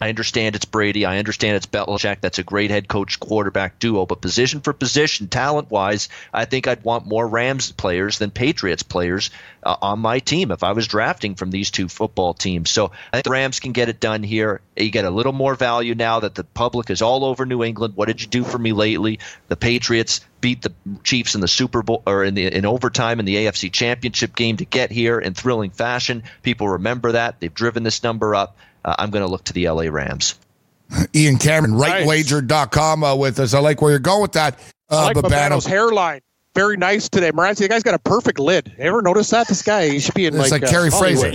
I 0.00 0.08
understand 0.08 0.56
it's 0.56 0.64
Brady. 0.64 1.06
I 1.06 1.18
understand 1.18 1.56
it's 1.56 1.66
Belichick. 1.66 2.20
That's 2.20 2.40
a 2.40 2.42
great 2.42 2.72
head 2.72 2.88
coach 2.88 3.20
quarterback 3.20 3.78
duo. 3.78 4.06
But 4.06 4.20
position 4.20 4.60
for 4.60 4.72
position, 4.72 5.28
talent 5.28 5.70
wise, 5.70 6.08
I 6.32 6.46
think 6.46 6.66
I'd 6.66 6.82
want 6.82 7.06
more 7.06 7.26
Rams 7.26 7.70
players 7.70 8.18
than 8.18 8.32
Patriots 8.32 8.82
players 8.82 9.30
uh, 9.62 9.76
on 9.80 10.00
my 10.00 10.18
team 10.18 10.50
if 10.50 10.64
I 10.64 10.72
was 10.72 10.88
drafting 10.88 11.36
from 11.36 11.52
these 11.52 11.70
two 11.70 11.88
football 11.88 12.34
teams. 12.34 12.70
So 12.70 12.86
I 12.86 13.16
think 13.16 13.24
the 13.24 13.30
Rams 13.30 13.60
can 13.60 13.70
get 13.70 13.88
it 13.88 14.00
done 14.00 14.24
here. 14.24 14.60
You 14.76 14.90
get 14.90 15.04
a 15.04 15.10
little 15.10 15.32
more 15.32 15.54
value 15.54 15.94
now 15.94 16.20
that 16.20 16.34
the 16.34 16.42
public 16.42 16.90
is 16.90 17.00
all 17.00 17.24
over 17.24 17.46
New 17.46 17.62
England. 17.62 17.94
What 17.94 18.08
did 18.08 18.20
you 18.20 18.26
do 18.26 18.42
for 18.42 18.58
me 18.58 18.72
lately? 18.72 19.20
The 19.46 19.56
Patriots 19.56 20.22
beat 20.40 20.60
the 20.60 20.72
Chiefs 21.04 21.36
in 21.36 21.40
the 21.40 21.48
Super 21.48 21.82
Bowl 21.82 22.02
or 22.04 22.24
in 22.24 22.34
the 22.34 22.46
in 22.52 22.66
overtime 22.66 23.20
in 23.20 23.26
the 23.26 23.36
AFC 23.36 23.72
Championship 23.72 24.34
game 24.34 24.56
to 24.56 24.64
get 24.64 24.90
here 24.90 25.20
in 25.20 25.34
thrilling 25.34 25.70
fashion. 25.70 26.24
People 26.42 26.68
remember 26.68 27.12
that. 27.12 27.38
They've 27.38 27.54
driven 27.54 27.84
this 27.84 28.02
number 28.02 28.34
up 28.34 28.56
uh, 28.84 28.94
I'm 28.98 29.10
going 29.10 29.24
to 29.24 29.30
look 29.30 29.44
to 29.44 29.52
the 29.52 29.68
LA 29.68 29.84
Rams. 29.84 30.34
Ian 31.14 31.38
Cameron, 31.38 31.74
rightwager.com 31.74 33.04
uh, 33.04 33.14
with 33.16 33.40
us. 33.40 33.54
I 33.54 33.58
like 33.60 33.80
where 33.80 33.90
you're 33.90 33.98
going 33.98 34.22
with 34.22 34.32
that. 34.32 34.58
Uh, 34.90 34.96
I 34.98 35.04
like 35.06 35.16
Bobano's 35.16 35.66
hairline. 35.66 36.20
Very 36.54 36.76
nice 36.76 37.08
today. 37.08 37.32
Morency, 37.32 37.58
the 37.58 37.68
guy's 37.68 37.82
got 37.82 37.94
a 37.94 37.98
perfect 37.98 38.38
lid. 38.38 38.72
Ever 38.78 39.02
notice 39.02 39.30
that? 39.30 39.48
This 39.48 39.62
guy, 39.62 39.88
he 39.88 39.98
should 39.98 40.14
be 40.14 40.26
in 40.26 40.34
it's 40.34 40.52
like, 40.52 40.62
like 40.62 40.70
Kerry 40.70 40.88
uh, 40.88 40.98
Fraser. 40.98 41.32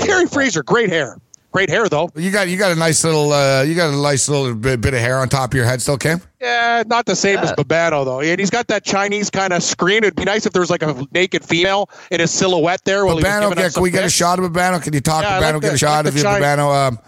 Kerry 0.00 0.26
Fraser, 0.30 0.62
great 0.62 0.88
hair. 0.88 1.18
Great 1.56 1.70
hair 1.70 1.88
though. 1.88 2.10
You 2.14 2.30
got 2.30 2.48
you 2.48 2.58
got 2.58 2.72
a 2.72 2.74
nice 2.74 3.02
little 3.02 3.32
uh, 3.32 3.62
you 3.62 3.74
got 3.74 3.88
a 3.88 3.96
nice 3.96 4.28
little 4.28 4.54
bit, 4.54 4.78
bit 4.82 4.92
of 4.92 5.00
hair 5.00 5.20
on 5.20 5.30
top 5.30 5.52
of 5.52 5.56
your 5.56 5.64
head 5.64 5.80
still, 5.80 5.96
Cam. 5.96 6.20
Yeah, 6.38 6.82
not 6.86 7.06
the 7.06 7.16
same 7.16 7.36
yeah. 7.36 7.44
as 7.44 7.52
Bobano 7.52 8.04
though. 8.04 8.20
And 8.20 8.38
he's 8.38 8.50
got 8.50 8.66
that 8.66 8.84
Chinese 8.84 9.30
kind 9.30 9.54
of 9.54 9.62
screen. 9.62 10.04
It'd 10.04 10.16
be 10.16 10.24
nice 10.24 10.44
if 10.44 10.52
there 10.52 10.60
was 10.60 10.68
like 10.68 10.82
a 10.82 11.06
naked 11.12 11.42
female 11.42 11.88
in 12.10 12.20
a 12.20 12.26
silhouette 12.26 12.82
there. 12.84 13.04
Bobano, 13.04 13.56
yeah, 13.56 13.70
can 13.70 13.82
we 13.82 13.90
get 13.90 14.04
a 14.04 14.10
shot 14.10 14.38
of 14.38 14.52
Bobano? 14.52 14.82
Can 14.82 14.92
you 14.92 15.00
talk 15.00 15.22
yeah, 15.22 15.40
Bobano? 15.40 15.54
Like 15.54 15.62
get 15.62 15.72
a 15.72 15.78
shot 15.78 16.04
like 16.04 16.12
of 16.12 16.18
you, 16.18 16.24
Bobano. 16.24 16.88
Um, 16.88 16.98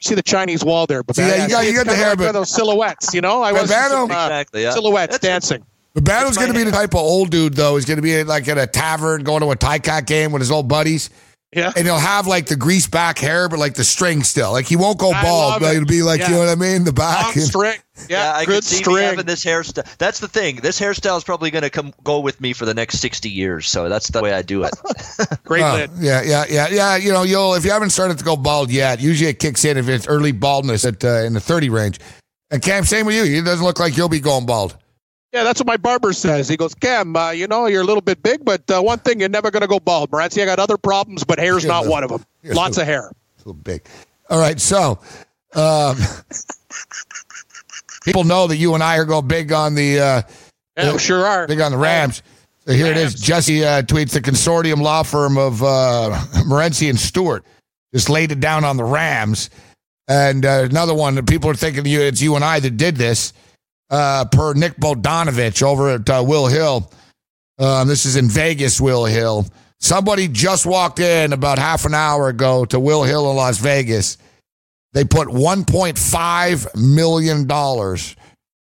see 0.00 0.16
the 0.16 0.22
Chinese 0.22 0.64
wall 0.64 0.88
there, 0.88 1.04
but 1.04 1.16
yeah, 1.16 1.44
you 1.44 1.48
got 1.48 1.64
you 1.64 1.72
got 1.72 1.86
the 1.86 1.94
hair, 1.94 2.08
like 2.08 2.18
but 2.18 2.32
those 2.32 2.50
silhouettes, 2.50 3.14
you 3.14 3.20
know, 3.20 3.40
I 3.40 3.52
was 3.52 3.70
Bobano, 3.70 4.00
uh, 4.00 4.04
exactly, 4.04 4.62
yeah. 4.62 4.72
silhouettes 4.72 5.12
That's 5.12 5.24
dancing. 5.24 5.64
Bobano's 5.94 6.36
going 6.36 6.52
to 6.52 6.58
be 6.58 6.64
the 6.64 6.72
type 6.72 6.94
of 6.94 7.00
old 7.00 7.30
dude 7.30 7.54
though. 7.54 7.76
He's 7.76 7.84
going 7.84 7.98
to 7.98 8.02
be 8.02 8.24
like 8.24 8.48
at 8.48 8.58
a 8.58 8.66
tavern, 8.66 9.22
going 9.22 9.42
to 9.42 9.50
a 9.52 9.56
Ticat 9.56 10.06
game 10.06 10.32
with 10.32 10.42
his 10.42 10.50
old 10.50 10.66
buddies. 10.66 11.08
Yeah. 11.54 11.72
And 11.76 11.86
he'll 11.86 11.98
have 11.98 12.26
like 12.26 12.46
the 12.46 12.56
grease 12.56 12.86
back 12.86 13.18
hair, 13.18 13.48
but 13.48 13.58
like 13.58 13.74
the 13.74 13.84
string 13.84 14.24
still. 14.24 14.52
Like 14.52 14.66
he 14.66 14.76
won't 14.76 14.98
go 14.98 15.12
bald, 15.12 15.60
but 15.60 15.74
it'll 15.74 15.86
be 15.86 16.02
like, 16.02 16.20
yeah. 16.20 16.28
you 16.28 16.34
know 16.34 16.40
what 16.40 16.48
I 16.48 16.54
mean? 16.56 16.84
The 16.84 16.92
back. 16.92 17.34
And, 17.36 17.44
string. 17.44 17.78
Yeah, 18.10 18.24
yeah 18.24 18.32
I 18.34 18.44
good 18.44 18.56
could 18.56 18.64
see 18.64 18.76
string. 18.76 18.96
me 18.96 19.02
having 19.02 19.26
this 19.26 19.44
hairstyle. 19.44 19.96
That's 19.96 20.20
the 20.20 20.28
thing. 20.28 20.56
This 20.56 20.78
hairstyle 20.80 21.16
is 21.16 21.24
probably 21.24 21.50
going 21.50 21.62
to 21.62 21.70
come 21.70 21.94
go 22.02 22.20
with 22.20 22.40
me 22.40 22.52
for 22.52 22.64
the 22.64 22.74
next 22.74 22.98
60 22.98 23.30
years. 23.30 23.68
So 23.68 23.88
that's 23.88 24.08
the 24.08 24.22
way 24.22 24.34
I 24.34 24.42
do 24.42 24.64
it. 24.64 24.74
Great 25.44 25.62
uh, 25.62 25.74
lid. 25.74 25.90
Yeah, 25.98 26.22
yeah, 26.22 26.44
yeah, 26.48 26.68
yeah. 26.68 26.96
You 26.96 27.12
know, 27.12 27.22
you'll, 27.22 27.54
if 27.54 27.64
you 27.64 27.70
haven't 27.70 27.90
started 27.90 28.18
to 28.18 28.24
go 28.24 28.36
bald 28.36 28.70
yet, 28.70 29.00
usually 29.00 29.30
it 29.30 29.38
kicks 29.38 29.64
in 29.64 29.76
if 29.76 29.88
it's 29.88 30.08
early 30.08 30.32
baldness 30.32 30.84
at 30.84 31.02
uh, 31.04 31.22
in 31.22 31.32
the 31.32 31.40
30 31.40 31.70
range. 31.70 32.00
And 32.50 32.60
Cam, 32.60 32.84
same 32.84 33.06
with 33.06 33.14
you. 33.14 33.38
It 33.38 33.44
doesn't 33.44 33.64
look 33.64 33.78
like 33.78 33.96
you'll 33.96 34.08
be 34.08 34.20
going 34.20 34.46
bald. 34.46 34.76
Yeah, 35.36 35.44
that's 35.44 35.60
what 35.60 35.66
my 35.66 35.76
barber 35.76 36.14
says. 36.14 36.48
He 36.48 36.56
goes, 36.56 36.74
Cam, 36.74 37.14
uh, 37.14 37.30
you 37.30 37.46
know, 37.46 37.66
you're 37.66 37.82
a 37.82 37.84
little 37.84 38.00
bit 38.00 38.22
big, 38.22 38.42
but 38.42 38.70
uh, 38.70 38.80
one 38.80 38.98
thing, 39.00 39.20
you're 39.20 39.28
never 39.28 39.50
going 39.50 39.60
to 39.60 39.66
go 39.66 39.78
bald. 39.78 40.10
Morency, 40.10 40.40
I 40.40 40.46
got 40.46 40.58
other 40.58 40.78
problems, 40.78 41.24
but 41.24 41.38
hair's 41.38 41.62
you're 41.62 41.70
not 41.70 41.80
little, 41.80 41.92
one 41.92 42.04
of 42.04 42.08
them. 42.08 42.24
Lots 42.42 42.78
little, 42.78 42.80
of 42.80 42.86
hair. 42.86 43.08
A 43.10 43.38
little 43.40 43.52
big. 43.52 43.84
All 44.30 44.40
right, 44.40 44.58
so 44.58 44.98
um, 45.54 45.98
people 48.06 48.24
know 48.24 48.46
that 48.46 48.56
you 48.56 48.72
and 48.72 48.82
I 48.82 48.96
are 48.96 49.04
going 49.04 49.28
big 49.28 49.52
on 49.52 49.74
the. 49.74 50.00
Uh, 50.00 50.22
yeah, 50.78 50.84
uh, 50.84 50.96
sure 50.96 51.26
are. 51.26 51.46
Big 51.46 51.60
on 51.60 51.70
the 51.70 51.76
Rams. 51.76 52.22
So 52.66 52.72
here 52.72 52.86
Rams. 52.86 52.98
it 52.98 53.04
is. 53.04 53.20
Jesse 53.20 53.62
uh, 53.62 53.82
tweets 53.82 54.12
the 54.12 54.22
consortium 54.22 54.80
law 54.80 55.02
firm 55.02 55.36
of 55.36 55.62
uh, 55.62 56.18
and 56.80 56.98
Stewart 56.98 57.44
just 57.92 58.08
laid 58.08 58.32
it 58.32 58.40
down 58.40 58.64
on 58.64 58.78
the 58.78 58.84
Rams. 58.84 59.50
And 60.08 60.46
uh, 60.46 60.66
another 60.70 60.94
one 60.94 61.14
that 61.16 61.26
people 61.26 61.50
are 61.50 61.54
thinking 61.54 61.84
you, 61.84 62.00
it's 62.00 62.22
you 62.22 62.36
and 62.36 62.44
I 62.44 62.58
that 62.60 62.78
did 62.78 62.96
this 62.96 63.34
uh, 63.90 64.24
per 64.26 64.54
Nick 64.54 64.76
Bogdanovich 64.76 65.62
over 65.62 65.90
at 65.90 66.08
uh, 66.08 66.24
Will 66.26 66.46
Hill. 66.46 66.90
Um, 67.58 67.88
this 67.88 68.04
is 68.04 68.16
in 68.16 68.28
Vegas, 68.28 68.80
Will 68.80 69.04
Hill. 69.04 69.46
Somebody 69.80 70.28
just 70.28 70.66
walked 70.66 71.00
in 71.00 71.32
about 71.32 71.58
half 71.58 71.84
an 71.84 71.94
hour 71.94 72.28
ago 72.28 72.64
to 72.66 72.80
Will 72.80 73.04
Hill 73.04 73.30
in 73.30 73.36
Las 73.36 73.58
Vegas. 73.58 74.18
They 74.92 75.04
put 75.04 75.28
$1.5 75.28 76.76
million 76.76 77.50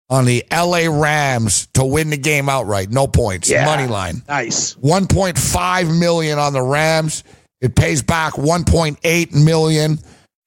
on 0.09 0.25
the 0.25 0.43
LA 0.51 0.87
Rams 0.89 1.67
to 1.73 1.85
win 1.85 2.09
the 2.09 2.17
game 2.17 2.49
outright. 2.49 2.89
No 2.89 3.07
points. 3.07 3.49
Yeah. 3.49 3.65
Money 3.65 3.87
line. 3.87 4.23
Nice. 4.27 4.73
1.5 4.75 5.99
million 5.99 6.39
on 6.39 6.53
the 6.53 6.61
Rams. 6.61 7.23
It 7.61 7.75
pays 7.75 8.01
back 8.01 8.33
1.8 8.33 9.33
million. 9.45 9.99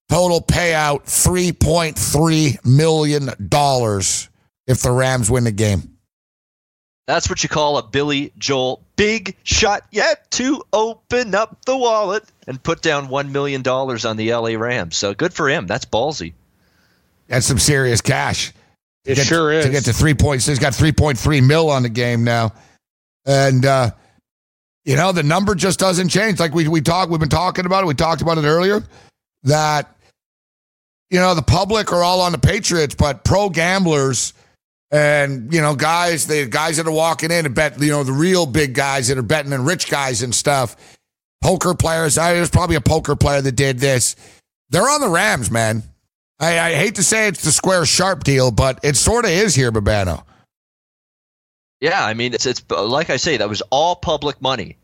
Total 0.09 0.41
payout 0.41 1.05
$3.3 1.05 2.65
million 2.65 3.29
if 4.67 4.83
the 4.83 4.91
Rams 4.91 5.31
win 5.31 5.45
the 5.45 5.53
game. 5.53 5.97
That's 7.11 7.29
what 7.29 7.43
you 7.43 7.49
call 7.49 7.77
a 7.77 7.83
Billy 7.83 8.33
Joel 8.39 8.85
big 8.95 9.37
shot 9.43 9.85
yet 9.91 10.31
to 10.33 10.63
open 10.73 11.35
up 11.35 11.65
the 11.65 11.77
wallet 11.77 12.23
and 12.47 12.63
put 12.63 12.83
down 12.83 13.09
$1 13.09 13.31
million 13.33 13.67
on 13.67 14.17
the 14.17 14.33
LA 14.33 14.51
Rams. 14.51 14.97
So 14.97 15.13
good 15.13 15.35
for 15.35 15.49
him. 15.49 15.67
That's 15.67 15.85
ballsy. 15.85 16.35
That's 17.27 17.47
some 17.47 17.59
serious 17.59 18.01
cash. 18.01 18.53
It 19.05 19.17
get, 19.17 19.27
sure 19.27 19.51
is. 19.51 19.65
To 19.65 19.73
get 19.73 19.85
to 19.87 19.91
3.6, 19.91 20.47
he's 20.47 20.61
got 20.61 20.73
3.3 20.73 21.45
mil 21.45 21.69
on 21.69 21.83
the 21.83 21.89
game 21.89 22.23
now. 22.23 22.53
And, 23.27 23.67
uh, 23.67 23.91
you 24.85 24.95
know, 24.95 25.11
the 25.11 25.25
number 25.25 25.57
just 25.57 25.81
doesn't 25.81 26.11
change. 26.11 26.39
Like 26.39 26.55
we, 26.55 26.69
we 26.69 26.81
talked, 26.81 27.11
we've 27.11 27.19
been 27.19 27.29
talking 27.29 27.67
about 27.67 27.83
it. 27.83 27.87
We 27.87 27.95
talked 27.95 28.23
about 28.23 28.39
it 28.39 28.45
earlier 28.45 28.85
that, 29.43 29.97
you 31.11 31.19
know, 31.19 31.35
the 31.35 31.43
public 31.43 31.93
are 31.93 32.05
all 32.05 32.21
on 32.21 32.31
the 32.31 32.39
Patriots, 32.39 32.95
but 32.95 33.25
pro 33.25 33.49
gamblers– 33.49 34.33
and 34.91 35.53
you 35.53 35.61
know, 35.61 35.75
guys, 35.75 36.27
the 36.27 36.47
guys 36.47 36.77
that 36.77 36.87
are 36.87 36.93
walking 36.93 37.31
in 37.31 37.47
and 37.47 37.55
bet, 37.55 37.81
you 37.81 37.91
know, 37.91 38.05
the 38.05 38.13
real 38.13 38.47
big 38.47 38.75
guys 38.75 39.09
that 39.09 39.19
are 39.19 39.23
betting 39.23 39.53
and 39.53 39.67
rich 39.67 39.91
guys 39.91 40.23
and 40.23 40.35
stuff, 40.35 40.77
poker 41.43 41.75
players. 41.75 42.19
I, 42.19 42.35
there's 42.35 42.51
probably 42.51 42.77
a 42.77 42.81
poker 42.81 43.17
player 43.17 43.41
that 43.41 43.53
did 43.53 43.79
this. 43.79 44.17
They're 44.71 44.89
on 44.89 45.01
the 45.01 45.09
Rams, 45.09 45.51
man. 45.51 45.83
I, 46.39 46.59
I 46.59 46.75
hate 46.75 46.97
to 46.97 47.03
say 47.03 47.29
it's 47.29 47.43
the 47.43 47.53
square 47.53 47.85
sharp 47.85 48.25
deal, 48.25 48.51
but 48.51 48.81
it 48.83 48.97
sort 48.97 49.25
of 49.25 49.31
is 49.31 49.55
here, 49.55 49.71
Bobano. 49.71 50.25
Yeah, 51.81 52.05
I 52.05 52.15
mean, 52.15 52.35
it's 52.35 52.47
it's 52.47 52.63
like 52.71 53.11
I 53.11 53.17
say, 53.17 53.39
that 53.39 53.49
was 53.49 53.63
all 53.71 53.97
public 53.97 54.41
money 54.43 54.77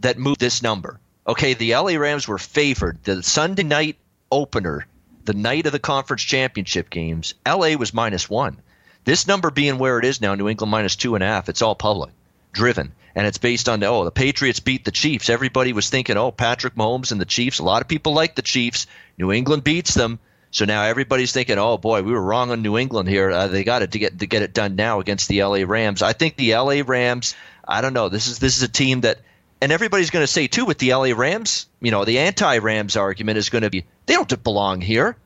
that 0.00 0.18
moved 0.18 0.40
this 0.40 0.62
number. 0.62 0.98
Okay, 1.26 1.54
the 1.54 1.74
LA 1.74 1.94
Rams 1.96 2.26
were 2.26 2.38
favored. 2.38 2.98
The 3.04 3.22
Sunday 3.22 3.62
night 3.62 3.96
opener, 4.32 4.86
the 5.24 5.34
night 5.34 5.66
of 5.66 5.72
the 5.72 5.78
conference 5.78 6.22
championship 6.22 6.90
games, 6.90 7.34
LA 7.46 7.74
was 7.74 7.94
minus 7.94 8.28
one. 8.28 8.56
This 9.04 9.26
number 9.26 9.50
being 9.50 9.78
where 9.78 9.98
it 9.98 10.04
is 10.04 10.20
now, 10.20 10.34
New 10.34 10.48
England 10.48 10.70
minus 10.70 10.96
two 10.96 11.14
and 11.14 11.24
a 11.24 11.26
half, 11.26 11.48
it's 11.48 11.62
all 11.62 11.74
public, 11.74 12.12
driven. 12.52 12.92
And 13.14 13.26
it's 13.26 13.38
based 13.38 13.68
on, 13.68 13.80
the 13.80 13.86
oh, 13.86 14.04
the 14.04 14.10
Patriots 14.10 14.60
beat 14.60 14.84
the 14.84 14.90
Chiefs. 14.90 15.30
Everybody 15.30 15.72
was 15.72 15.90
thinking, 15.90 16.16
oh, 16.16 16.30
Patrick 16.30 16.74
Mahomes 16.74 17.10
and 17.10 17.20
the 17.20 17.24
Chiefs. 17.24 17.58
A 17.58 17.64
lot 17.64 17.82
of 17.82 17.88
people 17.88 18.12
like 18.12 18.34
the 18.34 18.42
Chiefs. 18.42 18.86
New 19.18 19.32
England 19.32 19.64
beats 19.64 19.94
them. 19.94 20.20
So 20.52 20.64
now 20.64 20.82
everybody's 20.82 21.32
thinking, 21.32 21.58
oh 21.58 21.78
boy, 21.78 22.02
we 22.02 22.12
were 22.12 22.20
wrong 22.20 22.50
on 22.50 22.62
New 22.62 22.76
England 22.76 23.08
here. 23.08 23.30
Uh, 23.30 23.46
they 23.46 23.62
got 23.62 23.82
it 23.82 23.92
to 23.92 23.98
get 23.98 24.18
to 24.18 24.26
get 24.26 24.42
it 24.42 24.52
done 24.52 24.74
now 24.74 25.00
against 25.00 25.28
the 25.28 25.42
LA 25.42 25.62
Rams. 25.64 26.02
I 26.02 26.12
think 26.12 26.36
the 26.36 26.54
LA 26.54 26.82
Rams. 26.84 27.36
I 27.66 27.80
don't 27.80 27.92
know. 27.92 28.08
This 28.08 28.26
is 28.26 28.40
this 28.40 28.56
is 28.56 28.62
a 28.64 28.68
team 28.68 29.02
that, 29.02 29.20
and 29.60 29.70
everybody's 29.70 30.10
going 30.10 30.24
to 30.24 30.32
say 30.32 30.48
too 30.48 30.64
with 30.64 30.78
the 30.78 30.92
LA 30.92 31.12
Rams. 31.16 31.66
You 31.80 31.92
know, 31.92 32.04
the 32.04 32.18
anti-Rams 32.18 32.96
argument 32.96 33.38
is 33.38 33.48
going 33.48 33.62
to 33.62 33.70
be 33.70 33.84
they 34.06 34.14
don't 34.14 34.42
belong 34.42 34.80
here. 34.80 35.16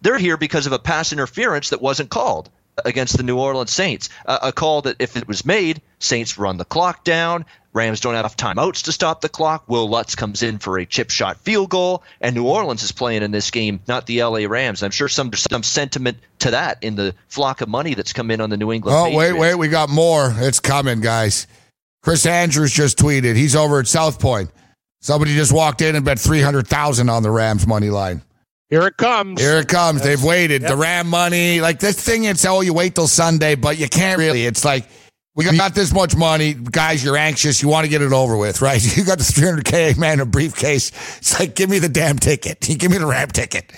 They're 0.00 0.18
here 0.18 0.36
because 0.36 0.66
of 0.66 0.72
a 0.72 0.80
pass 0.80 1.12
interference 1.12 1.70
that 1.70 1.80
wasn't 1.80 2.10
called 2.10 2.50
against 2.84 3.16
the 3.16 3.22
New 3.22 3.38
Orleans 3.38 3.72
Saints. 3.72 4.08
Uh, 4.26 4.38
a 4.42 4.52
call 4.52 4.82
that, 4.82 4.96
if 4.98 5.16
it 5.16 5.28
was 5.28 5.44
made, 5.44 5.80
Saints 5.98 6.38
run 6.38 6.56
the 6.56 6.64
clock 6.64 7.04
down. 7.04 7.44
Rams 7.74 8.00
don't 8.00 8.14
have 8.14 8.24
enough 8.24 8.36
timeouts 8.36 8.82
to 8.84 8.92
stop 8.92 9.22
the 9.22 9.30
clock. 9.30 9.64
Wil 9.66 9.88
Lutz 9.88 10.14
comes 10.14 10.42
in 10.42 10.58
for 10.58 10.78
a 10.78 10.84
chip 10.84 11.10
shot 11.10 11.38
field 11.38 11.70
goal, 11.70 12.02
and 12.20 12.34
New 12.34 12.46
Orleans 12.46 12.82
is 12.82 12.92
playing 12.92 13.22
in 13.22 13.30
this 13.30 13.50
game, 13.50 13.80
not 13.88 14.06
the 14.06 14.22
LA 14.22 14.40
Rams. 14.46 14.82
I'm 14.82 14.90
sure 14.90 15.08
some 15.08 15.32
some 15.32 15.62
sentiment 15.62 16.18
to 16.40 16.50
that 16.50 16.78
in 16.82 16.96
the 16.96 17.14
flock 17.28 17.62
of 17.62 17.68
money 17.68 17.94
that's 17.94 18.12
come 18.12 18.30
in 18.30 18.42
on 18.42 18.50
the 18.50 18.58
New 18.58 18.72
England. 18.72 18.96
Oh 18.96 19.04
Patriots. 19.04 19.32
wait, 19.34 19.40
wait, 19.40 19.54
we 19.54 19.68
got 19.68 19.88
more. 19.88 20.34
It's 20.36 20.60
coming, 20.60 21.00
guys. 21.00 21.46
Chris 22.02 22.26
Andrews 22.26 22.72
just 22.72 22.98
tweeted. 22.98 23.36
He's 23.36 23.56
over 23.56 23.78
at 23.78 23.86
South 23.86 24.20
Point. 24.20 24.50
Somebody 25.00 25.34
just 25.34 25.52
walked 25.52 25.80
in 25.80 25.96
and 25.96 26.04
bet 26.04 26.18
three 26.18 26.42
hundred 26.42 26.66
thousand 26.66 27.08
on 27.08 27.22
the 27.22 27.30
Rams 27.30 27.66
money 27.66 27.88
line. 27.88 28.22
Here 28.72 28.86
it 28.86 28.96
comes. 28.96 29.38
Here 29.38 29.58
it 29.58 29.68
comes. 29.68 29.98
Yes. 29.98 30.06
They've 30.06 30.24
waited. 30.24 30.62
Yep. 30.62 30.70
The 30.70 30.76
Ram 30.78 31.06
money. 31.06 31.60
Like 31.60 31.78
this 31.78 32.02
thing, 32.02 32.24
it's 32.24 32.42
oh, 32.46 32.62
you 32.62 32.72
wait 32.72 32.94
till 32.94 33.06
Sunday, 33.06 33.54
but 33.54 33.76
you 33.76 33.86
can't 33.86 34.18
really. 34.18 34.46
It's 34.46 34.64
like, 34.64 34.88
we 35.34 35.44
got 35.44 35.74
this 35.74 35.92
much 35.92 36.16
money. 36.16 36.54
Guys, 36.54 37.04
you're 37.04 37.18
anxious. 37.18 37.60
You 37.60 37.68
want 37.68 37.84
to 37.84 37.90
get 37.90 38.00
it 38.00 38.14
over 38.14 38.34
with, 38.34 38.62
right? 38.62 38.82
You 38.96 39.04
got 39.04 39.18
the 39.18 39.24
300K 39.24 39.98
man 39.98 40.14
in 40.14 40.20
a 40.20 40.24
briefcase. 40.24 40.88
It's 41.18 41.38
like, 41.38 41.54
give 41.54 41.68
me 41.68 41.80
the 41.80 41.90
damn 41.90 42.18
ticket. 42.18 42.60
give 42.78 42.90
me 42.90 42.96
the 42.96 43.04
Ram 43.04 43.28
ticket. 43.28 43.70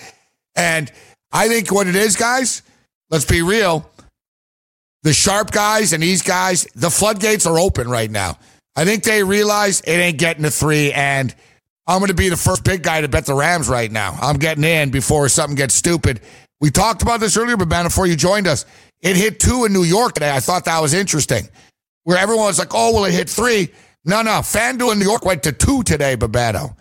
And 0.55 0.93
I 1.33 1.49
think 1.49 1.73
what 1.73 1.89
it 1.89 1.97
is, 1.97 2.15
guys, 2.15 2.63
let's 3.11 3.25
be 3.25 3.43
real. 3.43 3.91
The 5.03 5.13
sharp 5.13 5.51
guys 5.51 5.93
and 5.93 6.05
these 6.05 6.23
guys, 6.23 6.69
the 6.77 6.89
floodgates 6.89 7.47
are 7.47 7.59
open 7.59 7.89
right 7.89 8.13
now. 8.13 8.39
I 8.77 8.85
think 8.85 9.03
they 9.03 9.25
realize 9.25 9.81
it 9.81 9.91
ain't 9.91 10.19
getting 10.19 10.45
to 10.45 10.53
three. 10.53 10.93
And 10.93 11.35
I'm 11.87 11.99
going 11.99 12.09
to 12.09 12.15
be 12.15 12.29
the 12.29 12.37
first 12.37 12.65
big 12.65 12.83
guy 12.83 13.01
to 13.01 13.09
bet 13.09 13.27
the 13.27 13.35
Rams 13.35 13.69
right 13.69 13.91
now. 13.91 14.17
I'm 14.21 14.37
getting 14.37 14.65
in 14.65 14.91
before 14.91 15.29
something 15.29 15.57
gets 15.57 15.75
stupid. 15.75 16.21
We 16.61 16.71
talked 16.71 17.03
about 17.03 17.21
this 17.21 17.37
earlier, 17.37 17.57
but 17.57 17.69
man, 17.69 17.85
before 17.85 18.07
you 18.07 18.17
joined 18.17 18.47
us, 18.47 18.65
it 19.03 19.17
hit 19.17 19.39
two 19.39 19.65
in 19.67 19.73
New 19.73 19.83
York 19.83 20.15
today. 20.15 20.35
I 20.35 20.41
thought 20.41 20.65
that 20.65 20.81
was 20.81 20.95
interesting. 20.95 21.49
Where 22.05 22.17
everyone 22.17 22.47
was 22.47 22.59
like, 22.59 22.75
oh, 22.75 22.93
well, 22.95 23.05
it 23.05 23.13
hit 23.13 23.29
three. 23.29 23.71
No, 24.05 24.23
no. 24.23 24.33
FanDuel 24.33 24.93
in 24.93 24.99
New 24.99 25.05
York 25.05 25.25
went 25.25 25.43
to 25.43 25.53
two 25.53 25.83
today, 25.83 26.17
Bobano. 26.17 26.75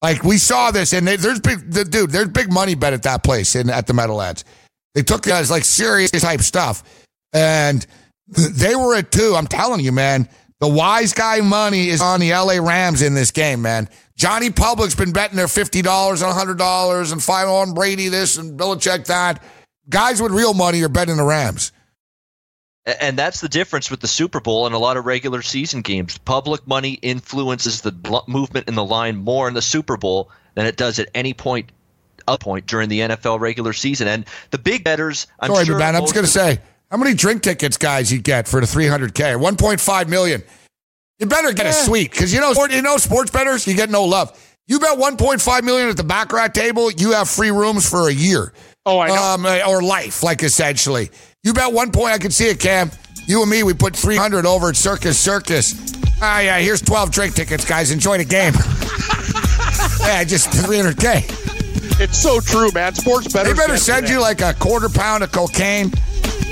Like 0.00 0.22
we 0.22 0.38
saw 0.38 0.70
this, 0.70 0.92
and 0.92 1.06
they, 1.06 1.16
there's 1.16 1.40
big, 1.40 1.70
the, 1.70 1.84
dude, 1.84 2.10
there's 2.10 2.28
big 2.28 2.52
money 2.52 2.74
bet 2.74 2.92
at 2.92 3.02
that 3.02 3.24
place 3.24 3.56
in 3.56 3.68
at 3.68 3.86
the 3.86 3.94
Meadowlands. 3.94 4.44
They 4.94 5.02
took 5.02 5.22
guys 5.22 5.50
like 5.50 5.64
serious 5.64 6.10
type 6.10 6.40
stuff, 6.40 6.84
and 7.32 7.84
they 8.28 8.76
were 8.76 8.94
at 8.94 9.10
two. 9.10 9.34
I'm 9.36 9.46
telling 9.46 9.80
you, 9.80 9.90
man, 9.90 10.28
the 10.60 10.68
wise 10.68 11.12
guy 11.12 11.40
money 11.40 11.88
is 11.88 12.00
on 12.00 12.20
the 12.20 12.30
LA 12.30 12.58
Rams 12.64 13.02
in 13.02 13.14
this 13.14 13.30
game, 13.30 13.62
man. 13.62 13.88
Johnny 14.18 14.50
Public's 14.50 14.96
been 14.96 15.12
betting 15.12 15.36
their 15.36 15.48
fifty 15.48 15.80
dollars 15.80 16.22
and 16.22 16.32
hundred 16.32 16.58
dollars 16.58 17.12
and 17.12 17.22
five 17.22 17.48
on 17.48 17.72
Brady 17.72 18.08
this 18.08 18.36
and 18.36 18.58
Belichick 18.58 19.06
that. 19.06 19.42
Guys 19.88 20.20
with 20.20 20.32
real 20.32 20.52
money 20.52 20.82
are 20.82 20.88
betting 20.88 21.16
the 21.16 21.24
Rams. 21.24 21.72
And 23.00 23.18
that's 23.18 23.40
the 23.40 23.48
difference 23.48 23.90
with 23.90 24.00
the 24.00 24.08
Super 24.08 24.40
Bowl 24.40 24.66
and 24.66 24.74
a 24.74 24.78
lot 24.78 24.96
of 24.96 25.04
regular 25.04 25.42
season 25.42 25.82
games. 25.82 26.18
Public 26.18 26.66
money 26.66 26.94
influences 26.94 27.82
the 27.82 28.22
movement 28.26 28.66
in 28.66 28.74
the 28.74 28.84
line 28.84 29.16
more 29.16 29.46
in 29.46 29.54
the 29.54 29.62
Super 29.62 29.96
Bowl 29.96 30.30
than 30.54 30.66
it 30.66 30.76
does 30.76 30.98
at 30.98 31.08
any 31.14 31.34
point 31.34 31.70
up 32.26 32.40
point 32.40 32.66
during 32.66 32.88
the 32.88 33.00
NFL 33.00 33.40
regular 33.40 33.72
season. 33.72 34.08
And 34.08 34.24
the 34.50 34.58
big 34.58 34.84
betters, 34.84 35.26
I'm 35.38 35.52
Sorry, 35.52 35.66
sure 35.66 35.78
man, 35.78 35.96
I'm 35.96 36.02
just 36.02 36.14
going 36.14 36.26
to 36.26 36.32
say, 36.32 36.60
how 36.90 36.96
many 36.96 37.14
drink 37.14 37.42
tickets, 37.42 37.76
guys, 37.76 38.10
you 38.10 38.20
get 38.20 38.48
for 38.48 38.60
the 38.60 38.66
300K? 38.66 39.38
1.5 39.38 40.08
million. 40.08 40.42
You 41.18 41.26
better 41.26 41.52
get 41.52 41.66
a 41.66 41.72
suite 41.72 42.12
because 42.12 42.32
you 42.32 42.40
know, 42.40 42.54
you 42.70 42.82
know, 42.82 42.96
sports 42.96 43.30
betters, 43.30 43.66
you 43.66 43.74
get 43.74 43.90
no 43.90 44.04
love. 44.04 44.38
You 44.68 44.78
bet 44.78 44.98
1.5 44.98 45.62
million 45.62 45.88
at 45.88 45.96
the 45.96 46.04
baccarat 46.04 46.48
table, 46.48 46.90
you 46.92 47.12
have 47.12 47.28
free 47.28 47.50
rooms 47.50 47.88
for 47.88 48.08
a 48.08 48.12
year. 48.12 48.52
Oh, 48.84 48.98
I 48.98 49.08
know. 49.08 49.14
Um, 49.14 49.46
or 49.68 49.82
life, 49.82 50.22
like 50.22 50.42
essentially. 50.42 51.10
You 51.42 51.54
bet 51.54 51.72
one 51.72 51.90
point, 51.90 52.12
I 52.12 52.18
can 52.18 52.30
see 52.30 52.48
it, 52.48 52.60
Cam. 52.60 52.90
You 53.26 53.42
and 53.42 53.50
me, 53.50 53.62
we 53.62 53.74
put 53.74 53.96
300 53.96 54.46
over 54.46 54.68
at 54.68 54.76
Circus 54.76 55.18
Circus. 55.18 55.74
Ah, 56.20 56.40
yeah, 56.40 56.58
here's 56.58 56.82
12 56.82 57.10
drink 57.10 57.34
tickets, 57.34 57.64
guys. 57.64 57.90
Enjoy 57.90 58.18
the 58.18 58.24
game. 58.24 58.54
yeah, 60.00 60.22
just 60.24 60.50
300K. 60.50 62.00
It's 62.00 62.18
so 62.18 62.40
true, 62.40 62.70
man. 62.72 62.94
Sports 62.94 63.32
better. 63.32 63.48
They 63.48 63.54
better 63.54 63.76
send 63.76 64.08
you 64.08 64.20
like 64.20 64.40
a 64.40 64.54
quarter 64.54 64.88
pound 64.88 65.24
of 65.24 65.32
cocaine, 65.32 65.92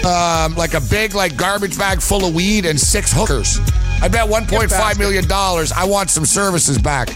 um, 0.05 0.55
like 0.57 0.75
a 0.75 0.81
big 0.91 1.15
like 1.15 1.37
garbage 1.37 1.79
bag 1.79 2.01
full 2.01 2.25
of 2.27 2.35
weed, 2.35 2.67
and 2.67 2.81
six 2.81 3.13
hookers. 3.13 3.61
I 4.03 4.09
bet 4.09 4.29
1.5 4.29 4.99
million 4.99 5.27
dollars. 5.27 5.73
I 5.73 5.85
want 5.85 6.11
some 6.11 6.25
services 6.25 6.79
back, 6.79 7.09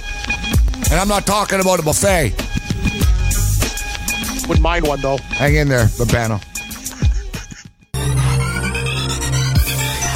and 0.90 0.94
I'm 0.94 1.08
not 1.08 1.26
talking 1.26 1.60
about 1.60 1.78
a 1.78 1.82
buffet. 1.82 2.34
Wouldn't 4.48 4.62
mind 4.62 4.86
one 4.86 5.00
though. 5.00 5.18
Hang 5.18 5.54
in 5.56 5.68
there, 5.68 5.86
Bobano. 5.86 6.42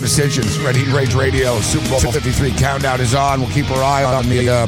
Time 0.00 0.06
decisions. 0.06 0.58
Red 0.60 0.76
Heat 0.76 0.88
Rage 0.94 1.14
Radio. 1.14 1.60
Super 1.60 1.88
Bowl 1.90 2.00
53 2.00 2.52
countdown 2.52 3.02
is 3.02 3.14
on. 3.14 3.40
We'll 3.40 3.50
keep 3.50 3.70
our 3.70 3.82
eye 3.82 4.02
on 4.02 4.26
the 4.30 4.48
uh, 4.48 4.66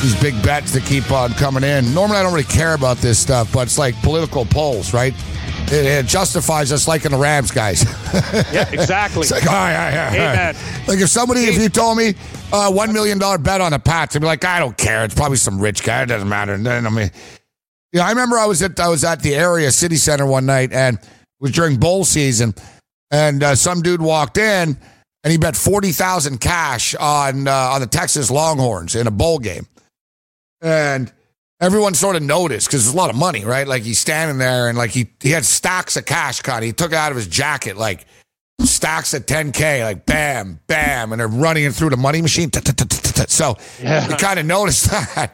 these 0.00 0.14
big 0.20 0.40
bets 0.40 0.72
that 0.72 0.84
keep 0.84 1.10
on 1.10 1.32
coming 1.32 1.64
in. 1.64 1.92
Normally, 1.92 2.18
I 2.18 2.22
don't 2.22 2.32
really 2.32 2.44
care 2.44 2.74
about 2.74 2.98
this 2.98 3.18
stuff, 3.18 3.52
but 3.52 3.62
it's 3.62 3.76
like 3.76 4.00
political 4.02 4.44
polls, 4.44 4.94
right? 4.94 5.14
It, 5.66 5.84
it 5.84 6.06
justifies 6.06 6.70
us 6.70 6.86
liking 6.86 7.10
the 7.10 7.18
Rams, 7.18 7.50
guys. 7.50 7.82
Yeah, 8.52 8.68
exactly. 8.72 9.22
It's 9.22 9.30
like, 9.30 9.46
all 9.46 9.52
right, 9.52 9.74
all 9.74 9.78
right, 9.78 10.18
all 10.20 10.26
right. 10.26 10.54
Amen. 10.56 10.56
Like 10.86 10.98
if 10.98 11.08
somebody, 11.08 11.42
if 11.42 11.60
you 11.60 11.68
told 11.68 11.96
me 11.98 12.14
uh, 12.52 12.70
one 12.72 12.92
million 12.92 13.18
dollar 13.18 13.38
bet 13.38 13.60
on 13.60 13.72
the 13.72 13.78
Pats, 13.78 14.14
I'd 14.14 14.20
be 14.20 14.26
like, 14.26 14.44
I 14.44 14.58
don't 14.58 14.76
care. 14.76 15.04
It's 15.04 15.14
probably 15.14 15.38
some 15.38 15.60
rich 15.60 15.82
guy. 15.82 16.02
It 16.02 16.06
doesn't 16.06 16.28
matter. 16.28 16.54
And 16.54 16.64
then 16.64 16.86
I 16.86 16.90
mean, 16.90 17.10
yeah, 17.92 18.04
I 18.06 18.10
remember 18.10 18.36
I 18.36 18.46
was 18.46 18.62
at 18.62 18.78
I 18.78 18.88
was 18.88 19.02
at 19.04 19.22
the 19.22 19.38
Aria 19.38 19.72
city 19.72 19.96
center 19.96 20.26
one 20.26 20.46
night, 20.46 20.72
and 20.72 20.98
it 20.98 21.04
was 21.40 21.52
during 21.52 21.78
bowl 21.78 22.04
season, 22.04 22.54
and 23.10 23.42
uh, 23.42 23.54
some 23.54 23.82
dude 23.82 24.02
walked 24.02 24.38
in, 24.38 24.78
and 25.24 25.30
he 25.30 25.38
bet 25.38 25.56
forty 25.56 25.92
thousand 25.92 26.40
cash 26.40 26.94
on 26.94 27.48
uh, 27.48 27.52
on 27.52 27.80
the 27.80 27.86
Texas 27.86 28.30
Longhorns 28.30 28.94
in 28.94 29.06
a 29.06 29.10
bowl 29.10 29.38
game, 29.38 29.66
and 30.60 31.12
everyone 31.60 31.94
sort 31.94 32.16
of 32.16 32.22
noticed 32.22 32.66
because 32.66 32.86
it's 32.86 32.94
a 32.94 32.96
lot 32.96 33.10
of 33.10 33.16
money, 33.16 33.44
right? 33.44 33.66
Like 33.66 33.82
he's 33.82 33.98
standing 33.98 34.38
there, 34.38 34.68
and 34.68 34.76
like 34.78 34.90
he 34.90 35.10
he 35.20 35.30
had 35.30 35.44
stacks 35.44 35.96
of 35.96 36.04
cash 36.06 36.40
cut. 36.40 36.62
He 36.62 36.72
took 36.72 36.92
it 36.92 36.96
out 36.96 37.12
of 37.12 37.16
his 37.16 37.26
jacket, 37.26 37.76
like 37.76 38.06
stacks 38.64 39.14
of 39.14 39.26
10K, 39.26 39.82
like 39.82 40.06
bam, 40.06 40.60
bam, 40.66 41.12
and 41.12 41.20
they're 41.20 41.28
running 41.28 41.64
it 41.64 41.72
through 41.74 41.90
the 41.90 41.96
money 41.96 42.20
machine. 42.22 42.50
So 43.28 43.56
you 44.10 44.16
kind 44.16 44.38
of 44.38 44.46
noticed 44.46 44.90
that. 44.90 45.32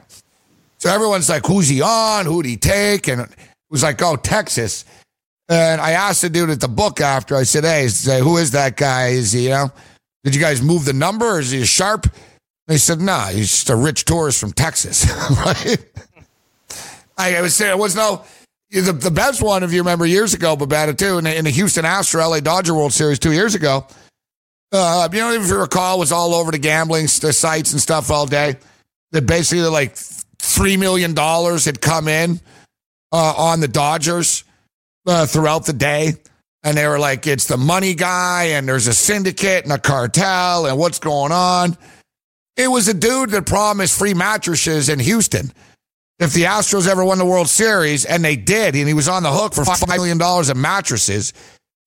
So 0.79 0.91
everyone's 0.91 1.29
like, 1.29 1.47
who's 1.47 1.69
he 1.69 1.81
on? 1.81 2.27
Who'd 2.27 2.47
he 2.47 2.57
take? 2.57 3.09
And 3.09 3.23
it 3.23 3.31
was 3.71 3.83
like, 3.83 4.01
oh, 4.03 4.17
Texas. 4.17 4.85
And 5.49 5.81
I 5.81 5.93
asked 5.93 6.23
the 6.23 6.31
dude 6.31 6.51
at 6.51 6.61
the 6.61 6.69
book 6.69 7.01
after, 7.01 7.37
I 7.37 7.45
said, 7.45 7.65
hey, 7.65 7.87
say, 7.89 8.21
who 8.21 8.37
is 8.37 8.51
that 8.51 8.77
guy? 8.77 9.09
Is 9.09 9.33
he, 9.33 9.45
you 9.45 9.51
know, 9.51 9.73
did 10.25 10.35
you 10.35 10.41
guys 10.41 10.61
move 10.61 10.85
the 10.85 10.93
number? 10.93 11.25
Or 11.25 11.41
is 11.41 11.53
he 11.53 11.65
sharp? 11.65 12.09
They 12.67 12.79
said, 12.79 13.01
nah, 13.01 13.27
he's 13.27 13.51
just 13.51 13.71
a 13.71 13.77
rich 13.77 14.05
tourist 14.05 14.41
from 14.41 14.53
Texas. 14.53 15.07
right? 15.31 15.79
I 17.17 17.41
was 17.41 17.55
saying, 17.55 17.73
it 17.73 17.79
was 17.79 17.95
no, 17.95 18.25
the, 18.71 18.93
the 18.93 19.11
best 19.11 19.41
one, 19.41 19.63
if 19.63 19.73
you 19.73 19.79
remember 19.79 20.05
years 20.05 20.35
ago, 20.35 20.57
Babetta 20.57 20.99
too, 20.99 21.19
in 21.19 21.25
the, 21.25 21.37
in 21.37 21.45
the 21.45 21.51
Houston 21.51 21.85
Astro 21.85 22.29
LA 22.29 22.41
Dodger 22.41 22.75
World 22.75 22.93
Series 22.93 23.21
two 23.21 23.33
years 23.33 23.55
ago. 23.55 23.87
Uh, 24.73 25.09
you 25.13 25.21
know, 25.21 25.33
if 25.33 25.47
you 25.47 25.57
recall, 25.57 25.99
was 25.99 26.11
all 26.11 26.35
over 26.35 26.51
the 26.51 26.59
gambling 26.59 27.05
the 27.21 27.33
sites 27.33 27.73
and 27.73 27.81
stuff 27.81 28.11
all 28.11 28.27
day. 28.27 28.57
That 29.13 29.25
basically 29.25 29.65
like 29.67 29.95
three 30.39 30.77
million 30.77 31.15
dollars 31.15 31.65
had 31.65 31.81
come 31.81 32.09
in 32.09 32.41
uh, 33.13 33.35
on 33.37 33.61
the 33.61 33.69
Dodgers 33.69 34.43
uh, 35.07 35.27
throughout 35.27 35.67
the 35.67 35.73
day, 35.73 36.15
and 36.63 36.77
they 36.77 36.87
were 36.87 36.99
like, 36.99 37.27
"It's 37.27 37.47
the 37.47 37.57
money 37.57 37.95
guy, 37.95 38.45
and 38.45 38.69
there's 38.69 38.87
a 38.87 38.95
syndicate 38.95 39.65
and 39.65 39.73
a 39.73 39.79
cartel, 39.79 40.67
and 40.67 40.79
what's 40.79 40.99
going 40.99 41.33
on?" 41.33 41.77
It 42.57 42.69
was 42.69 42.89
a 42.89 42.95
dude 42.95 43.31
that 43.31 43.47
promised 43.47 43.99
free 43.99 44.15
mattresses 44.15 44.89
in 44.89 44.99
Houston 44.99 45.53
if 46.19 46.33
the 46.33 46.45
Astros 46.45 46.89
ever 46.89 47.05
won 47.05 47.19
the 47.19 47.27
World 47.27 47.49
Series, 47.49 48.05
and 48.05 48.25
they 48.25 48.37
did, 48.37 48.75
and 48.75 48.89
he 48.89 48.95
was 48.95 49.09
on 49.09 49.23
the 49.23 49.31
hook 49.31 49.53
for 49.55 49.65
$5 49.65 49.87
million 49.89 50.21
of 50.21 50.57
mattresses. 50.57 51.35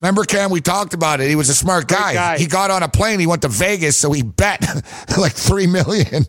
Remember, 0.02 0.24
Cam, 0.24 0.52
we 0.52 0.62
talked 0.62 0.94
about 0.94 1.20
it. 1.20 1.30
He 1.30 1.36
was 1.36 1.50
a 1.50 1.56
smart 1.56 1.88
guy. 1.88 2.14
guy. 2.14 2.38
He 2.38 2.46
got 2.46 2.72
on 2.72 2.84
a 2.84 2.88
plane, 2.88 3.20
he 3.20 3.28
went 3.28 3.42
to 3.42 3.48
Vegas, 3.48 3.98
so 3.98 4.12
he 4.12 4.22
bet 4.22 4.62
like 5.18 5.34
3 5.34 5.68
million. 5.68 6.26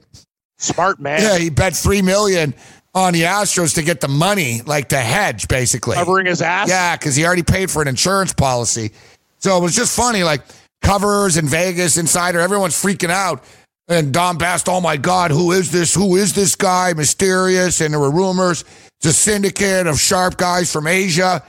Smart 0.58 0.98
man. 0.98 1.20
Yeah, 1.20 1.38
he 1.38 1.50
bet 1.50 1.74
$3 1.74 2.02
million 2.02 2.54
on 2.94 3.12
the 3.12 3.22
Astros 3.22 3.74
to 3.76 3.82
get 3.82 4.00
the 4.00 4.08
money, 4.08 4.62
like 4.62 4.88
to 4.88 4.98
hedge, 4.98 5.48
basically. 5.48 5.94
Covering 5.94 6.26
his 6.26 6.42
ass. 6.42 6.68
Yeah, 6.68 6.96
because 6.96 7.16
he 7.16 7.24
already 7.24 7.42
paid 7.42 7.70
for 7.70 7.82
an 7.82 7.88
insurance 7.88 8.32
policy. 8.32 8.92
So 9.38 9.56
it 9.56 9.60
was 9.60 9.74
just 9.74 9.96
funny, 9.96 10.22
like 10.22 10.42
covers 10.82 11.36
in 11.36 11.46
Vegas, 11.46 11.96
insider, 11.96 12.40
everyone's 12.40 12.80
freaking 12.80 13.10
out. 13.10 13.44
And 13.88 14.12
Don 14.12 14.38
Best, 14.38 14.68
oh 14.68 14.80
my 14.80 14.96
God, 14.96 15.32
who 15.32 15.50
is 15.50 15.72
this? 15.72 15.92
Who 15.94 16.14
is 16.16 16.32
this 16.32 16.54
guy? 16.54 16.92
Mysterious. 16.92 17.80
And 17.80 17.92
there 17.92 18.00
were 18.00 18.10
rumors. 18.10 18.64
It's 18.98 19.06
a 19.06 19.12
syndicate 19.12 19.88
of 19.88 19.98
sharp 19.98 20.36
guys 20.36 20.72
from 20.72 20.86
Asia. 20.86 21.42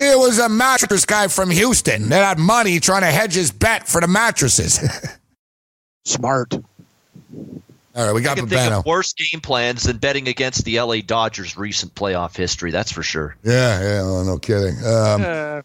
It 0.00 0.18
was 0.18 0.38
a 0.38 0.48
mattress 0.48 1.04
guy 1.04 1.28
from 1.28 1.50
Houston 1.50 2.08
that 2.08 2.24
had 2.24 2.38
money 2.38 2.80
trying 2.80 3.02
to 3.02 3.08
hedge 3.08 3.34
his 3.34 3.52
bet 3.52 3.86
for 3.86 4.00
the 4.00 4.08
mattresses. 4.08 4.80
Smart. 6.04 6.54
All 7.94 8.06
right, 8.06 8.14
we 8.14 8.22
got 8.22 8.38
I 8.38 8.40
can 8.40 8.48
think 8.48 8.72
of 8.72 8.86
worse 8.86 9.12
game 9.12 9.40
plans 9.40 9.82
than 9.82 9.98
betting 9.98 10.26
against 10.28 10.64
the 10.64 10.80
LA 10.80 11.00
Dodgers' 11.04 11.56
recent 11.58 11.94
playoff 11.94 12.34
history. 12.36 12.70
That's 12.70 12.90
for 12.90 13.02
sure. 13.02 13.36
Yeah, 13.44 13.80
yeah, 13.80 14.00
oh, 14.02 14.22
no 14.24 14.38
kidding. 14.38 14.76
Um, 14.84 15.22
Uh, 15.24 15.62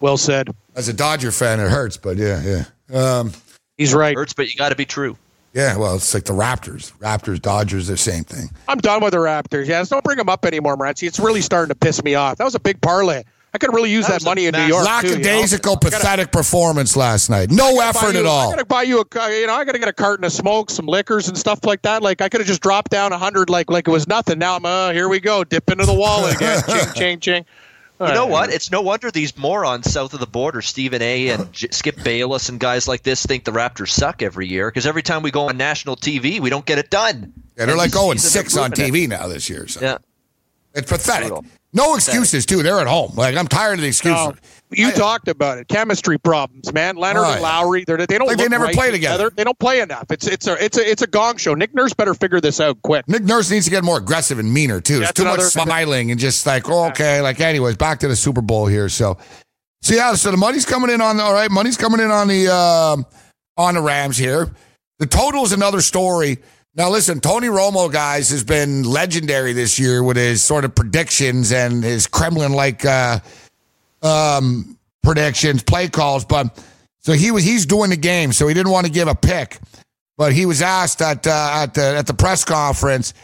well 0.00 0.16
said. 0.16 0.48
as 0.74 0.88
a 0.88 0.92
Dodger 0.92 1.30
fan, 1.30 1.60
it 1.60 1.70
hurts, 1.70 1.96
but 1.96 2.16
yeah, 2.16 2.64
yeah. 2.90 3.18
Um, 3.18 3.32
He's 3.76 3.94
right. 3.94 4.12
It 4.12 4.16
Hurts, 4.16 4.32
but 4.32 4.48
you 4.48 4.56
got 4.56 4.70
to 4.70 4.76
be 4.76 4.84
true. 4.84 5.16
yeah, 5.52 5.76
well, 5.76 5.94
it's 5.94 6.12
like 6.12 6.24
the 6.24 6.32
Raptors. 6.32 6.92
Raptors, 6.98 7.40
Dodgers, 7.40 7.86
the 7.86 7.96
same 7.96 8.24
thing. 8.24 8.50
I'm 8.66 8.78
done 8.78 9.00
with 9.02 9.12
the 9.12 9.18
Raptors. 9.18 9.66
Yes, 9.66 9.88
don't 9.88 10.02
bring 10.02 10.18
them 10.18 10.28
up 10.28 10.44
anymore, 10.44 10.76
Morency. 10.76 11.06
It's 11.06 11.20
really 11.20 11.42
starting 11.42 11.68
to 11.68 11.74
piss 11.76 12.02
me 12.02 12.16
off. 12.16 12.38
That 12.38 12.44
was 12.44 12.56
a 12.56 12.60
big 12.60 12.80
parlay. 12.80 13.22
I 13.54 13.58
could 13.58 13.72
really 13.72 13.90
use 13.90 14.04
That 14.06 14.10
that, 14.10 14.14
was 14.16 14.24
a 14.24 14.26
money 14.26 14.46
in 14.46 14.52
New 14.52 14.58
massive- 14.58 14.68
York. 14.68 14.84
too, 15.00 15.06
you 15.08 15.12
know? 15.14 15.20
Lackadaisical, 15.20 15.72
I 15.72 15.74
gotta- 15.76 15.96
pathetic 15.96 16.32
performance 16.32 16.96
last 16.96 17.30
night. 17.30 17.50
No 17.50 17.80
effort 17.80 18.12
you- 18.12 18.20
at 18.20 18.26
I 18.26 18.28
all. 18.28 18.50
gotta 18.50 18.64
buy 18.66 18.82
you 18.82 19.00
a, 19.00 19.04
ca- 19.06 19.26
you 19.28 19.46
know, 19.46 19.54
I 19.54 19.64
gotta 19.64 19.78
get 19.78 19.88
a 19.88 19.92
carton 19.92 20.24
of 20.24 20.32
smoke, 20.32 20.70
some 20.70 20.86
liquors 20.86 21.28
and 21.28 21.36
stuff 21.38 21.60
like 21.64 21.82
that. 21.82 22.02
Like 22.02 22.20
I 22.20 22.28
could 22.28 22.40
have 22.40 22.46
just 22.48 22.60
dropped 22.60 22.90
down 22.90 23.12
a 23.12 23.18
hundred, 23.18 23.48
like 23.48 23.70
like 23.70 23.88
it 23.88 23.90
was 23.90 24.06
nothing. 24.06 24.38
Now 24.38 24.56
I'm, 24.56 24.66
uh, 24.66 24.92
here 24.92 25.08
we 25.08 25.18
go, 25.20 25.44
dip 25.44 25.70
into 25.70 25.86
the 25.86 25.94
wallet 25.94 26.36
again, 26.36 26.62
ching, 26.68 26.92
ching, 26.94 27.20
ching. 27.20 27.44
You 28.00 28.14
know 28.14 28.26
what? 28.26 28.50
It's 28.52 28.70
no 28.70 28.80
wonder 28.80 29.10
these 29.10 29.36
morons 29.36 29.90
south 29.90 30.14
of 30.14 30.20
the 30.20 30.26
border, 30.26 30.62
Stephen 30.62 31.02
A. 31.02 31.30
and 31.30 31.52
J- 31.52 31.66
Skip 31.72 32.00
Bayless 32.04 32.48
and 32.48 32.60
guys 32.60 32.86
like 32.86 33.02
this, 33.02 33.26
think 33.26 33.42
the 33.44 33.50
Raptors 33.50 33.88
suck 33.88 34.22
every 34.22 34.46
year 34.46 34.70
because 34.70 34.86
every 34.86 35.02
time 35.02 35.22
we 35.22 35.32
go 35.32 35.48
on 35.48 35.56
national 35.56 35.96
TV, 35.96 36.38
we 36.38 36.48
don't 36.48 36.64
get 36.64 36.78
it 36.78 36.90
done. 36.90 37.32
Yeah, 37.56 37.64
they're 37.64 37.70
And 37.70 37.76
like 37.78 37.90
this 37.90 38.00
0 38.00 38.14
6 38.14 38.56
on 38.56 38.70
TV 38.70 39.04
it. 39.04 39.08
now 39.08 39.26
this 39.26 39.50
year. 39.50 39.66
So. 39.66 39.80
Yeah. 39.80 39.98
It's 40.78 40.90
pathetic. 40.90 41.28
Brutal. 41.28 41.44
No 41.74 41.94
excuses, 41.96 42.46
too. 42.46 42.62
They're 42.62 42.80
at 42.80 42.86
home. 42.86 43.12
Like, 43.14 43.36
I'm 43.36 43.46
tired 43.46 43.74
of 43.74 43.82
the 43.82 43.88
excuses. 43.88 44.16
No, 44.28 44.34
you 44.70 44.88
I- 44.88 44.92
talked 44.92 45.28
about 45.28 45.58
it. 45.58 45.68
Chemistry 45.68 46.18
problems, 46.18 46.72
man. 46.72 46.96
Leonard 46.96 47.24
Right. 47.24 47.32
and 47.34 47.42
Lowry, 47.42 47.84
they're, 47.84 47.98
they 47.98 48.16
don't 48.16 48.26
Like 48.26 48.38
they 48.38 48.48
never 48.48 48.64
right 48.64 48.74
play 48.74 48.90
together. 48.90 49.30
They 49.36 49.44
don't 49.44 49.58
play 49.58 49.80
enough. 49.80 50.10
It's 50.10 50.26
it's 50.26 50.46
a 50.46 50.54
it's 50.64 50.78
a 50.78 50.90
it's 50.90 51.02
a 51.02 51.06
gong 51.06 51.36
show. 51.36 51.52
Nick 51.54 51.74
Nurse 51.74 51.92
better 51.92 52.14
figure 52.14 52.40
this 52.40 52.58
out 52.58 52.80
quick. 52.82 53.06
Nick 53.06 53.22
Nurse 53.24 53.50
needs 53.50 53.66
to 53.66 53.70
get 53.70 53.84
more 53.84 53.98
aggressive 53.98 54.38
and 54.38 54.50
meaner, 54.52 54.80
too. 54.80 54.94
There's 54.94 55.08
That's 55.08 55.18
too 55.20 55.24
much 55.26 55.40
smiling 55.40 56.10
and 56.10 56.18
just 56.18 56.46
like, 56.46 56.70
oh, 56.70 56.86
okay. 56.88 57.20
Like, 57.20 57.38
anyways, 57.38 57.76
back 57.76 57.98
to 58.00 58.08
the 58.08 58.16
Super 58.16 58.40
Bowl 58.40 58.66
here. 58.66 58.88
So, 58.88 59.18
so 59.82 59.94
yeah, 59.94 60.14
so 60.14 60.30
the 60.30 60.38
money's 60.38 60.64
coming 60.64 60.88
in 60.88 61.02
on 61.02 61.18
the, 61.18 61.22
all 61.22 61.34
right, 61.34 61.50
money's 61.50 61.76
coming 61.76 62.00
in 62.00 62.10
on 62.10 62.28
the, 62.28 62.48
um, 62.52 63.04
on 63.58 63.74
the 63.74 63.82
Rams 63.82 64.16
here. 64.16 64.50
The 65.00 65.06
total 65.06 65.44
is 65.44 65.52
another 65.52 65.82
story. 65.82 66.38
Now, 66.74 66.90
listen, 66.90 67.20
Tony 67.20 67.48
Romo, 67.48 67.90
guys, 67.90 68.30
has 68.30 68.44
been 68.44 68.84
legendary 68.84 69.52
this 69.52 69.78
year 69.78 70.02
with 70.02 70.16
his 70.16 70.42
sort 70.42 70.64
of 70.64 70.74
predictions 70.74 71.50
and 71.50 71.82
his 71.82 72.06
Kreskin 72.06 72.54
like 72.54 72.84
uh, 72.84 73.18
um, 74.02 74.78
predictions, 75.02 75.62
play 75.62 75.88
calls. 75.88 76.24
But 76.24 76.62
so 77.00 77.14
he 77.14 77.30
was 77.30 77.42
he's 77.42 77.66
doing 77.66 77.90
the 77.90 77.96
game, 77.96 78.32
so 78.32 78.46
he 78.46 78.54
didn't 78.54 78.70
want 78.70 78.86
to 78.86 78.92
give 78.92 79.08
a 79.08 79.14
pick. 79.14 79.58
But 80.16 80.32
he 80.32 80.46
was 80.46 80.62
asked 80.62 81.00
at 81.00 81.26
uh, 81.26 81.50
at 81.54 81.74
the 81.74 81.96
at 81.96 82.06
the 82.06 82.14
press 82.14 82.44
conference, 82.44 83.14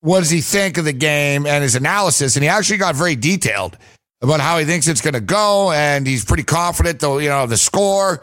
what 0.00 0.18
does 0.18 0.30
he 0.30 0.40
think 0.40 0.76
of 0.76 0.84
the 0.84 0.92
game 0.92 1.46
and 1.46 1.62
his 1.62 1.76
analysis, 1.76 2.36
and 2.36 2.42
he 2.42 2.48
actually 2.48 2.78
got 2.78 2.96
very 2.96 3.16
detailed 3.16 3.78
about 4.20 4.40
how 4.40 4.58
he 4.58 4.64
thinks 4.64 4.88
it's 4.88 5.00
going 5.00 5.14
to 5.14 5.20
go, 5.20 5.70
and 5.72 6.06
he's 6.06 6.24
pretty 6.24 6.42
confident, 6.42 7.00
though 7.00 7.18
you 7.18 7.28
know 7.28 7.46
the 7.46 7.56
score. 7.56 8.22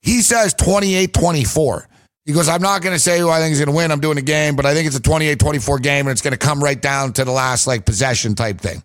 He 0.00 0.20
says 0.20 0.52
28-24. 0.54 1.86
He 2.24 2.32
goes, 2.32 2.48
I'm 2.48 2.62
not 2.62 2.82
going 2.82 2.94
to 2.94 3.00
say 3.00 3.18
who 3.18 3.28
I 3.28 3.40
think 3.40 3.52
is 3.52 3.58
going 3.58 3.70
to 3.70 3.76
win. 3.76 3.90
I'm 3.90 4.00
doing 4.00 4.18
a 4.18 4.22
game, 4.22 4.54
but 4.54 4.64
I 4.64 4.74
think 4.74 4.86
it's 4.86 4.96
a 4.96 5.00
28-24 5.00 5.82
game, 5.82 6.06
and 6.06 6.12
it's 6.12 6.22
going 6.22 6.32
to 6.32 6.38
come 6.38 6.62
right 6.62 6.80
down 6.80 7.12
to 7.14 7.24
the 7.24 7.32
last 7.32 7.66
like 7.66 7.84
possession 7.84 8.34
type 8.34 8.60
thing. 8.60 8.82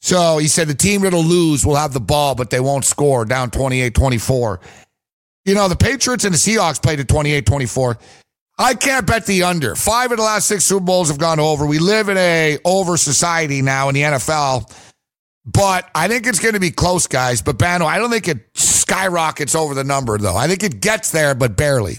So 0.00 0.38
he 0.38 0.48
said 0.48 0.68
the 0.68 0.74
team 0.74 1.00
that'll 1.02 1.24
lose 1.24 1.64
will 1.64 1.76
have 1.76 1.92
the 1.92 2.00
ball, 2.00 2.34
but 2.34 2.50
they 2.50 2.60
won't 2.60 2.84
score 2.84 3.24
down 3.24 3.50
28 3.50 3.94
24. 3.94 4.60
You 5.44 5.54
know, 5.54 5.68
the 5.68 5.76
Patriots 5.76 6.24
and 6.24 6.34
the 6.34 6.38
Seahawks 6.38 6.80
played 6.80 7.00
at 7.00 7.08
28 7.08 7.46
24. 7.46 7.98
I 8.58 8.74
can't 8.74 9.06
bet 9.06 9.24
the 9.24 9.44
under. 9.44 9.74
Five 9.74 10.10
of 10.10 10.18
the 10.18 10.24
last 10.24 10.48
six 10.48 10.64
Super 10.64 10.84
Bowls 10.84 11.08
have 11.08 11.18
gone 11.18 11.40
over. 11.40 11.64
We 11.64 11.78
live 11.78 12.08
in 12.08 12.16
a 12.16 12.58
over 12.64 12.96
society 12.96 13.62
now 13.62 13.88
in 13.88 13.94
the 13.94 14.02
NFL. 14.02 14.72
But 15.46 15.88
I 15.94 16.08
think 16.08 16.26
it's 16.26 16.40
going 16.40 16.54
to 16.54 16.60
be 16.60 16.70
close, 16.70 17.06
guys. 17.06 17.40
Bobano, 17.40 17.86
I 17.86 17.98
don't 17.98 18.10
think 18.10 18.28
it 18.28 18.40
skyrockets 18.54 19.54
over 19.54 19.74
the 19.74 19.84
number, 19.84 20.18
though. 20.18 20.36
I 20.36 20.46
think 20.46 20.62
it 20.62 20.80
gets 20.80 21.10
there, 21.12 21.34
but 21.34 21.56
barely. 21.56 21.98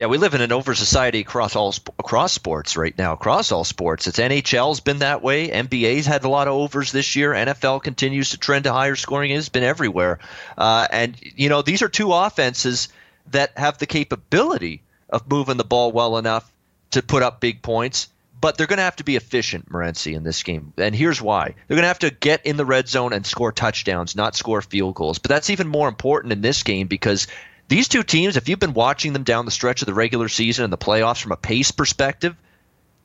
Yeah, 0.00 0.06
we 0.06 0.16
live 0.16 0.32
in 0.32 0.40
an 0.40 0.50
over 0.50 0.74
society 0.74 1.20
across 1.20 1.54
all 1.54 1.74
across 1.98 2.32
sports 2.32 2.74
right 2.74 2.96
now. 2.96 3.12
Across 3.12 3.52
all 3.52 3.64
sports, 3.64 4.06
it's 4.06 4.18
NHL's 4.18 4.80
been 4.80 5.00
that 5.00 5.22
way. 5.22 5.48
NBA's 5.48 6.06
had 6.06 6.24
a 6.24 6.28
lot 6.28 6.48
of 6.48 6.54
overs 6.54 6.90
this 6.90 7.16
year. 7.16 7.32
NFL 7.32 7.82
continues 7.82 8.30
to 8.30 8.38
trend 8.38 8.64
to 8.64 8.72
higher 8.72 8.96
scoring. 8.96 9.30
It's 9.30 9.50
been 9.50 9.62
everywhere, 9.62 10.18
uh, 10.56 10.88
and 10.90 11.16
you 11.20 11.50
know 11.50 11.60
these 11.60 11.82
are 11.82 11.88
two 11.90 12.14
offenses 12.14 12.88
that 13.32 13.52
have 13.58 13.76
the 13.76 13.84
capability 13.84 14.80
of 15.10 15.30
moving 15.30 15.58
the 15.58 15.64
ball 15.64 15.92
well 15.92 16.16
enough 16.16 16.50
to 16.92 17.02
put 17.02 17.22
up 17.22 17.40
big 17.40 17.60
points. 17.60 18.08
But 18.40 18.56
they're 18.56 18.66
going 18.66 18.78
to 18.78 18.84
have 18.84 18.96
to 18.96 19.04
be 19.04 19.16
efficient, 19.16 19.70
Morency, 19.70 20.16
in 20.16 20.22
this 20.22 20.42
game. 20.42 20.72
And 20.78 20.94
here's 20.94 21.20
why. 21.20 21.54
They're 21.68 21.74
going 21.74 21.82
to 21.82 21.88
have 21.88 21.98
to 21.98 22.10
get 22.10 22.46
in 22.46 22.56
the 22.56 22.64
red 22.64 22.88
zone 22.88 23.12
and 23.12 23.26
score 23.26 23.52
touchdowns, 23.52 24.16
not 24.16 24.34
score 24.34 24.62
field 24.62 24.94
goals. 24.94 25.18
But 25.18 25.28
that's 25.28 25.50
even 25.50 25.68
more 25.68 25.88
important 25.88 26.32
in 26.32 26.40
this 26.40 26.62
game 26.62 26.86
because 26.86 27.26
these 27.70 27.86
two 27.86 28.02
teams, 28.02 28.36
if 28.36 28.48
you've 28.48 28.58
been 28.58 28.74
watching 28.74 29.12
them 29.12 29.22
down 29.22 29.44
the 29.44 29.52
stretch 29.52 29.80
of 29.80 29.86
the 29.86 29.94
regular 29.94 30.28
season 30.28 30.64
and 30.64 30.72
the 30.72 30.76
playoffs 30.76 31.22
from 31.22 31.30
a 31.30 31.36
pace 31.36 31.70
perspective, 31.70 32.34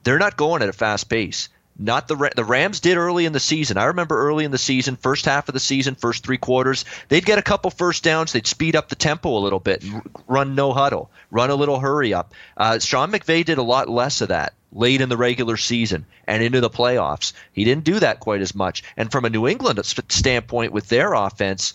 they're 0.03 0.17
not 0.17 0.37
going 0.37 0.63
at 0.63 0.69
a 0.69 0.73
fast 0.73 1.07
pace. 1.07 1.49
Not 1.77 2.07
the 2.07 2.31
the 2.35 2.43
Rams 2.43 2.79
did 2.79 2.97
early 2.97 3.25
in 3.25 3.33
the 3.33 3.39
season. 3.39 3.77
I 3.77 3.85
remember 3.85 4.17
early 4.17 4.43
in 4.43 4.49
the 4.49 4.57
season, 4.57 4.95
first 4.95 5.25
half 5.25 5.49
of 5.49 5.53
the 5.53 5.59
season, 5.59 5.93
first 5.93 6.23
three 6.23 6.37
quarters, 6.37 6.83
they'd 7.09 7.25
get 7.25 7.37
a 7.37 7.43
couple 7.43 7.69
first 7.69 8.03
downs. 8.03 8.31
They'd 8.31 8.47
speed 8.47 8.75
up 8.75 8.89
the 8.89 8.95
tempo 8.95 9.37
a 9.37 9.39
little 9.39 9.59
bit 9.59 9.83
and 9.83 10.01
run 10.25 10.55
no 10.55 10.73
huddle, 10.73 11.11
run 11.29 11.51
a 11.51 11.55
little 11.55 11.79
hurry 11.79 12.13
up. 12.13 12.33
Uh, 12.57 12.79
Sean 12.79 13.11
McVay 13.11 13.45
did 13.45 13.59
a 13.59 13.63
lot 13.63 13.87
less 13.87 14.21
of 14.21 14.29
that 14.29 14.53
late 14.71 15.01
in 15.01 15.09
the 15.09 15.17
regular 15.17 15.57
season 15.57 16.05
and 16.27 16.41
into 16.41 16.61
the 16.61 16.69
playoffs. 16.71 17.33
He 17.51 17.65
didn't 17.65 17.83
do 17.83 17.99
that 17.99 18.19
quite 18.19 18.41
as 18.41 18.55
much. 18.55 18.83
And 18.97 19.11
from 19.11 19.25
a 19.25 19.29
New 19.29 19.47
England 19.47 19.79
standpoint, 20.09 20.71
with 20.71 20.89
their 20.89 21.13
offense, 21.13 21.73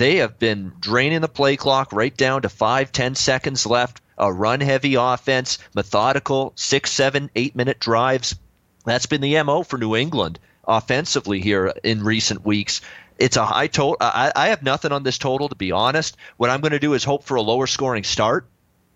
they 0.00 0.16
have 0.16 0.38
been 0.38 0.72
draining 0.80 1.20
the 1.20 1.28
play 1.28 1.58
clock 1.58 1.92
right 1.92 2.16
down 2.16 2.40
to 2.40 2.48
five, 2.48 2.90
ten 2.90 3.14
seconds 3.14 3.66
left. 3.66 4.00
A 4.16 4.32
run 4.32 4.62
heavy 4.62 4.94
offense, 4.94 5.58
methodical, 5.74 6.54
six, 6.56 6.90
seven, 6.90 7.28
eight 7.36 7.54
minute 7.54 7.78
drives. 7.78 8.34
That's 8.86 9.04
been 9.04 9.20
the 9.20 9.42
MO 9.42 9.62
for 9.62 9.76
New 9.76 9.94
England 9.94 10.38
offensively 10.66 11.40
here 11.40 11.74
in 11.84 12.02
recent 12.02 12.46
weeks. 12.46 12.80
It's 13.18 13.36
a 13.36 13.44
high 13.44 13.66
total. 13.66 13.98
I, 14.00 14.32
I 14.34 14.48
have 14.48 14.62
nothing 14.62 14.90
on 14.90 15.02
this 15.02 15.18
total, 15.18 15.50
to 15.50 15.54
be 15.54 15.70
honest. 15.70 16.16
What 16.38 16.48
I'm 16.48 16.62
going 16.62 16.72
to 16.72 16.78
do 16.78 16.94
is 16.94 17.04
hope 17.04 17.24
for 17.24 17.34
a 17.34 17.42
lower 17.42 17.66
scoring 17.66 18.04
start, 18.04 18.46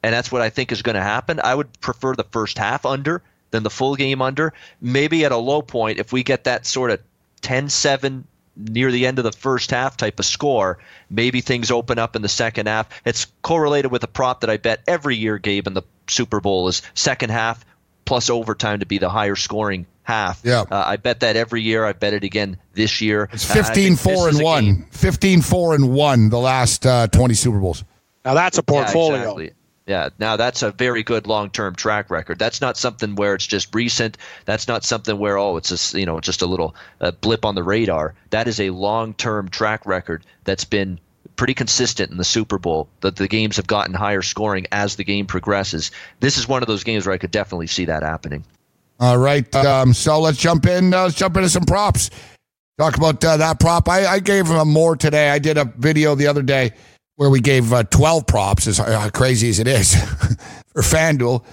and 0.02 0.14
that's 0.14 0.32
what 0.32 0.40
I 0.40 0.48
think 0.48 0.72
is 0.72 0.80
going 0.80 0.96
to 0.96 1.02
happen. 1.02 1.38
I 1.38 1.54
would 1.54 1.80
prefer 1.82 2.14
the 2.14 2.24
first 2.24 2.56
half 2.56 2.86
under 2.86 3.20
than 3.50 3.62
the 3.62 3.68
full 3.68 3.94
game 3.94 4.22
under. 4.22 4.54
Maybe 4.80 5.26
at 5.26 5.32
a 5.32 5.36
low 5.36 5.60
point, 5.60 5.98
if 5.98 6.14
we 6.14 6.22
get 6.22 6.44
that 6.44 6.64
sort 6.64 6.90
of 6.90 7.00
10 7.42 7.68
7 7.68 8.26
near 8.56 8.90
the 8.92 9.06
end 9.06 9.18
of 9.18 9.24
the 9.24 9.32
first 9.32 9.70
half 9.70 9.96
type 9.96 10.18
of 10.18 10.24
score, 10.26 10.78
maybe 11.10 11.40
things 11.40 11.70
open 11.70 11.98
up 11.98 12.16
in 12.16 12.22
the 12.22 12.28
second 12.28 12.66
half. 12.66 12.88
It's 13.04 13.26
correlated 13.42 13.90
with 13.90 14.02
a 14.04 14.08
prop 14.08 14.40
that 14.42 14.50
I 14.50 14.56
bet 14.58 14.80
every 14.86 15.16
year, 15.16 15.38
Gabe, 15.38 15.66
in 15.66 15.74
the 15.74 15.82
Super 16.08 16.40
Bowl 16.40 16.68
is 16.68 16.82
second 16.94 17.30
half 17.30 17.64
plus 18.04 18.28
overtime 18.30 18.80
to 18.80 18.86
be 18.86 18.98
the 18.98 19.08
higher 19.08 19.34
scoring 19.36 19.86
half. 20.02 20.40
Yeah. 20.44 20.64
Uh, 20.70 20.84
I 20.86 20.96
bet 20.96 21.20
that 21.20 21.36
every 21.36 21.62
year. 21.62 21.84
I 21.86 21.94
bet 21.94 22.12
it 22.12 22.22
again 22.22 22.58
this 22.74 23.00
year. 23.00 23.28
It's 23.32 23.50
Uh, 23.50 23.54
15 23.54 23.96
think 23.96 24.16
4 24.16 24.28
and 24.28 24.40
1. 24.42 24.64
game- 24.64 24.86
15 24.90 25.40
4 25.42 25.74
and 25.74 25.90
1 25.94 26.28
the 26.28 26.38
last 26.38 26.84
uh, 26.86 27.06
20 27.08 27.32
Super 27.34 27.58
Bowls. 27.58 27.82
Now 28.24 28.34
that's 28.34 28.58
a 28.58 28.62
portfolio. 28.62 29.14
Yeah, 29.16 29.20
exactly. 29.22 29.52
Yeah, 29.86 30.08
now 30.18 30.36
that's 30.36 30.62
a 30.62 30.70
very 30.70 31.02
good 31.02 31.26
long-term 31.26 31.74
track 31.74 32.10
record. 32.10 32.38
That's 32.38 32.62
not 32.62 32.78
something 32.78 33.16
where 33.16 33.34
it's 33.34 33.46
just 33.46 33.74
recent. 33.74 34.16
That's 34.46 34.66
not 34.66 34.82
something 34.82 35.18
where 35.18 35.36
oh, 35.36 35.58
it's 35.58 35.68
just 35.68 35.94
you 35.94 36.06
know 36.06 36.20
just 36.20 36.40
a 36.40 36.46
little 36.46 36.74
uh, 37.02 37.10
blip 37.10 37.44
on 37.44 37.54
the 37.54 37.62
radar. 37.62 38.14
That 38.30 38.48
is 38.48 38.60
a 38.60 38.70
long-term 38.70 39.50
track 39.50 39.84
record 39.84 40.24
that's 40.44 40.64
been 40.64 40.98
pretty 41.36 41.52
consistent 41.52 42.10
in 42.10 42.16
the 42.16 42.24
Super 42.24 42.58
Bowl. 42.58 42.88
That 43.02 43.16
the 43.16 43.28
games 43.28 43.56
have 43.56 43.66
gotten 43.66 43.92
higher 43.92 44.22
scoring 44.22 44.66
as 44.72 44.96
the 44.96 45.04
game 45.04 45.26
progresses. 45.26 45.90
This 46.20 46.38
is 46.38 46.48
one 46.48 46.62
of 46.62 46.66
those 46.66 46.82
games 46.82 47.04
where 47.04 47.14
I 47.14 47.18
could 47.18 47.30
definitely 47.30 47.66
see 47.66 47.84
that 47.84 48.02
happening. 48.02 48.42
All 49.00 49.18
right. 49.18 49.54
Um, 49.54 49.92
so 49.92 50.18
let's 50.18 50.38
jump 50.38 50.64
in. 50.64 50.94
Uh, 50.94 51.04
let's 51.04 51.16
jump 51.16 51.36
into 51.36 51.50
some 51.50 51.64
props. 51.64 52.08
Talk 52.78 52.96
about 52.96 53.22
uh, 53.22 53.36
that 53.36 53.60
prop. 53.60 53.88
I, 53.88 54.06
I 54.06 54.18
gave 54.18 54.46
him 54.46 54.68
more 54.68 54.96
today. 54.96 55.28
I 55.28 55.38
did 55.38 55.58
a 55.58 55.64
video 55.64 56.14
the 56.14 56.26
other 56.26 56.42
day 56.42 56.72
where 57.16 57.30
we 57.30 57.40
gave 57.40 57.72
uh, 57.72 57.84
12 57.84 58.26
props, 58.26 58.66
as 58.66 58.78
how 58.78 59.08
crazy 59.10 59.48
as 59.48 59.58
it 59.58 59.66
is 59.66 59.94
for 60.72 60.82
FanDuel. 60.82 61.44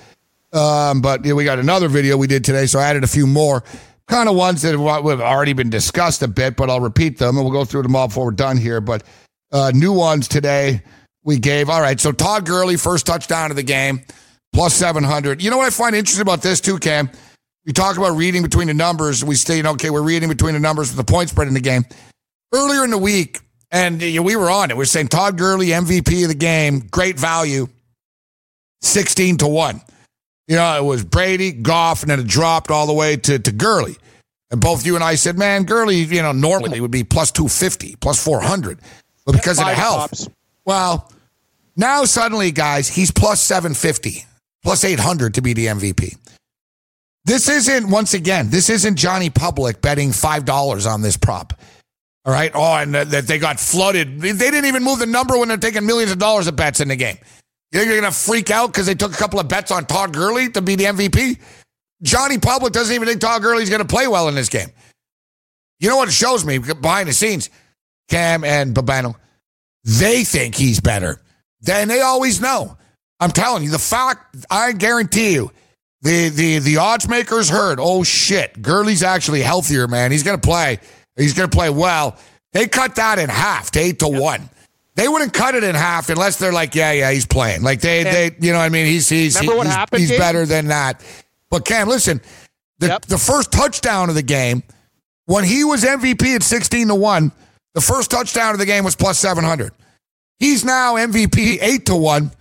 Um, 0.54 1.02
but 1.02 1.24
yeah, 1.24 1.34
we 1.34 1.44
got 1.44 1.60
another 1.60 1.88
video 1.88 2.18
we 2.18 2.28
did 2.28 2.44
today, 2.44 2.66
so 2.66 2.80
I 2.80 2.86
added 2.90 3.04
a 3.04 3.08
few 3.08 3.28
more 3.28 3.64
kind 4.08 4.28
of 4.28 4.36
ones 4.36 4.62
that 4.64 4.72
have 4.72 4.82
already 5.22 5.54
been 5.54 5.70
discussed 5.70 6.22
a 6.22 6.28
bit, 6.28 6.58
but 6.58 6.70
I'll 6.70 6.82
repeat 6.82 7.18
them 7.18 7.38
and 7.38 7.46
we'll 7.46 7.54
go 7.54 7.64
through 7.64 7.84
them 7.84 7.96
all 7.96 8.08
before 8.08 8.26
we're 8.26 8.32
done 8.32 8.58
here. 8.58 8.82
But 8.82 9.04
uh, 9.52 9.72
new 9.74 9.94
ones 9.94 10.28
today 10.28 10.84
we 11.24 11.40
gave. 11.40 11.70
All 11.70 11.82
right. 11.82 12.00
So 12.00 12.12
Todd 12.12 12.46
Gurley, 12.46 12.76
first 12.76 13.06
touchdown 13.06 13.52
of 13.52 13.56
the 13.56 13.64
game, 13.64 14.02
plus 14.54 14.74
700. 14.74 15.42
You 15.42 15.50
know 15.50 15.58
what 15.58 15.68
I 15.68 15.70
find 15.70 15.96
interesting 15.96 16.22
about 16.22 16.42
this 16.42 16.60
too, 16.60 16.78
Cam? 16.78 17.10
We 17.66 17.72
talk 17.74 17.98
about 17.98 18.18
reading 18.18 18.42
between 18.42 18.68
the 18.68 18.74
numbers. 18.74 19.24
We 19.24 19.36
state, 19.36 19.66
okay, 19.66 19.90
we're 19.90 20.02
reading 20.02 20.28
between 20.28 20.56
the 20.56 20.60
numbers 20.60 20.90
with 20.90 21.06
the 21.06 21.10
point 21.10 21.30
spread 21.30 21.48
in 21.48 21.54
the 21.54 21.62
game. 21.62 21.86
Earlier 22.54 22.84
in 22.84 22.90
the 22.90 22.98
week, 22.98 23.40
and 23.72 24.02
we 24.02 24.36
were 24.36 24.50
on 24.50 24.70
it. 24.72 24.78
We 24.78 24.84
are 24.84 24.86
saying 24.86 25.08
Todd 25.08 25.38
Gurley, 25.38 25.68
MVP 25.68 26.24
of 26.24 26.30
the 26.30 26.36
game, 26.36 26.80
great 26.92 27.20
value, 27.20 27.68
16 28.82 29.38
to 29.38 29.48
1. 29.48 29.82
You 30.48 30.58
know, 30.58 30.78
it 30.78 30.84
was 30.84 31.04
Brady, 31.06 31.52
Goff, 31.54 32.02
and 32.02 32.12
then 32.12 32.20
it 32.20 32.28
dropped 32.28 32.72
all 32.72 32.88
the 32.88 32.94
way 32.94 33.16
to, 33.16 33.40
to 33.40 33.52
Gurley. 33.52 33.96
And 34.50 34.60
both 34.60 34.86
you 34.86 34.96
and 34.96 35.04
I 35.04 35.16
said, 35.16 35.38
man, 35.38 35.64
Gurley, 35.64 35.98
you 35.98 36.22
know, 36.22 36.34
normally 36.34 36.82
would 36.82 36.92
be 36.92 37.06
plus 37.06 37.32
250, 37.32 37.96
plus 37.96 38.22
400. 38.22 38.80
But 39.26 39.34
because 39.34 39.60
of 39.60 39.66
the 39.66 39.74
health, 39.74 40.10
tops. 40.10 40.30
well, 40.66 41.10
now 41.78 42.04
suddenly, 42.04 42.52
guys, 42.52 42.90
he's 42.90 43.12
plus 43.12 43.40
750, 43.42 44.26
plus 44.64 44.84
800 44.84 45.36
to 45.36 45.42
be 45.42 45.54
the 45.54 45.68
MVP. 45.68 46.18
This 47.24 47.48
isn't, 47.48 47.90
once 47.90 48.14
again, 48.14 48.50
this 48.50 48.70
isn't 48.70 48.98
Johnny 48.98 49.30
Public 49.30 49.82
betting 49.82 50.10
$5 50.10 50.92
on 50.92 51.02
this 51.02 51.16
prop. 51.16 51.54
All 52.26 52.34
right. 52.34 52.52
Oh, 52.54 52.76
and 52.76 52.94
that 52.94 53.28
they 53.28 53.40
got 53.40 53.60
flooded. 53.60 54.22
They 54.22 54.34
didn't 54.34 54.66
even 54.66 54.84
move 54.84 55.00
the 55.00 55.06
number 55.06 55.38
when 55.38 55.48
they're 55.48 55.58
taking 55.58 55.86
millions 55.86 56.12
of 56.12 56.20
dollars 56.20 56.48
of 56.48 56.56
bets 56.56 56.80
in 56.80 56.88
the 56.88 56.96
game. 56.96 57.18
You 57.72 57.80
think 57.80 57.90
they're 57.90 58.02
going 58.02 58.12
to 58.12 58.18
freak 58.18 58.52
out 58.52 58.68
because 58.68 58.86
they 58.86 58.96
took 58.96 59.14
a 59.14 59.18
couple 59.18 59.40
of 59.40 59.48
bets 59.48 59.72
on 59.72 59.86
Todd 59.86 60.14
Gurley 60.14 60.50
to 60.50 60.62
be 60.62 60.76
the 60.76 60.86
MVP? 60.86 61.40
Johnny 62.04 62.38
Public 62.38 62.74
doesn't 62.74 62.94
even 62.94 63.08
think 63.08 63.22
Todd 63.22 63.42
Gurley's 63.42 63.70
going 63.70 63.82
to 63.82 63.88
play 63.88 64.08
well 64.08 64.28
in 64.28 64.36
this 64.36 64.50
game. 64.50 64.70
You 65.80 65.90
know 65.90 65.98
what 65.98 66.10
it 66.10 66.14
shows 66.14 66.46
me 66.46 66.58
behind 66.58 67.10
the 67.10 67.14
scenes? 67.14 67.50
Cam 68.10 68.44
and 68.44 68.76
Bobano, 68.76 69.16
they 69.84 70.24
think 70.24 70.54
he's 70.56 70.80
better. 70.80 71.22
Then 71.62 71.88
they 71.88 72.02
always 72.02 72.42
know. 72.42 72.78
I'm 73.20 73.32
telling 73.32 73.64
you, 73.64 73.70
the 73.70 73.80
fact, 73.80 74.36
I 74.50 74.74
guarantee 74.74 75.34
you, 75.34 75.52
the 76.02 76.30
the 76.30 76.60
the 76.60 76.78
odds 76.78 77.08
makers 77.08 77.50
heard, 77.50 77.80
oh 77.80 78.04
shit, 78.04 78.62
Gurley's 78.62 79.04
actually 79.04 79.42
healthier, 79.42 79.88
man. 79.88 80.12
He's 80.12 80.24
gonna 80.24 80.40
play. 80.40 80.80
He's 81.22 81.34
gonna 81.34 81.48
play 81.48 81.70
well. 81.70 82.18
They 82.54 82.68
cut 82.68 82.96
that 82.96 83.20
in 83.20 83.30
half 83.30 83.72
to 83.72 83.80
eight 83.80 84.00
to 84.00 84.08
one. 84.08 84.50
They 84.96 85.08
wouldn't 85.08 85.34
cut 85.34 85.56
it 85.56 85.64
in 85.64 85.74
half 85.74 86.10
unless 86.10 86.38
they're 86.38 86.52
like, 86.52 86.76
yeah, 86.76 86.92
yeah, 86.92 87.12
he's 87.12 87.26
playing. 87.26 87.64
Like 87.64 87.80
they, 87.80 88.04
they, 88.04 88.36
you 88.40 88.52
know, 88.52 88.58
what 88.60 88.66
I 88.66 88.70
mean, 88.70 88.86
he's 88.86 89.08
he's 89.08 89.38
he's, 89.40 89.50
happened, 89.68 90.02
he's 90.02 90.12
better 90.18 90.46
than 90.46 90.68
that. 90.68 91.02
But 91.50 91.66
Cam, 91.66 91.88
listen, 91.88 92.22
the 92.80 92.88
Yep. 92.88 93.06
the 93.06 93.18
first 93.18 93.52
touchdown 93.52 94.10
of 94.10 94.16
the 94.16 94.22
game 94.24 94.64
when 95.26 95.44
he 95.44 95.64
was 95.64 95.84
MVP 95.84 96.36
at 96.36 96.44
sixteen 96.44 96.90
to 96.90 96.96
one, 96.96 97.32
the 97.74 97.82
first 97.82 98.12
touchdown 98.12 98.54
of 98.54 98.60
the 98.60 98.66
game 98.66 98.84
was 98.84 98.96
plus 98.96 99.18
seven 99.18 99.44
hundred. 99.44 99.72
He's 100.40 100.66
now 100.66 100.96
MVP 100.96 101.60
eight 101.62 101.86
to 101.86 101.96
one. 101.96 102.32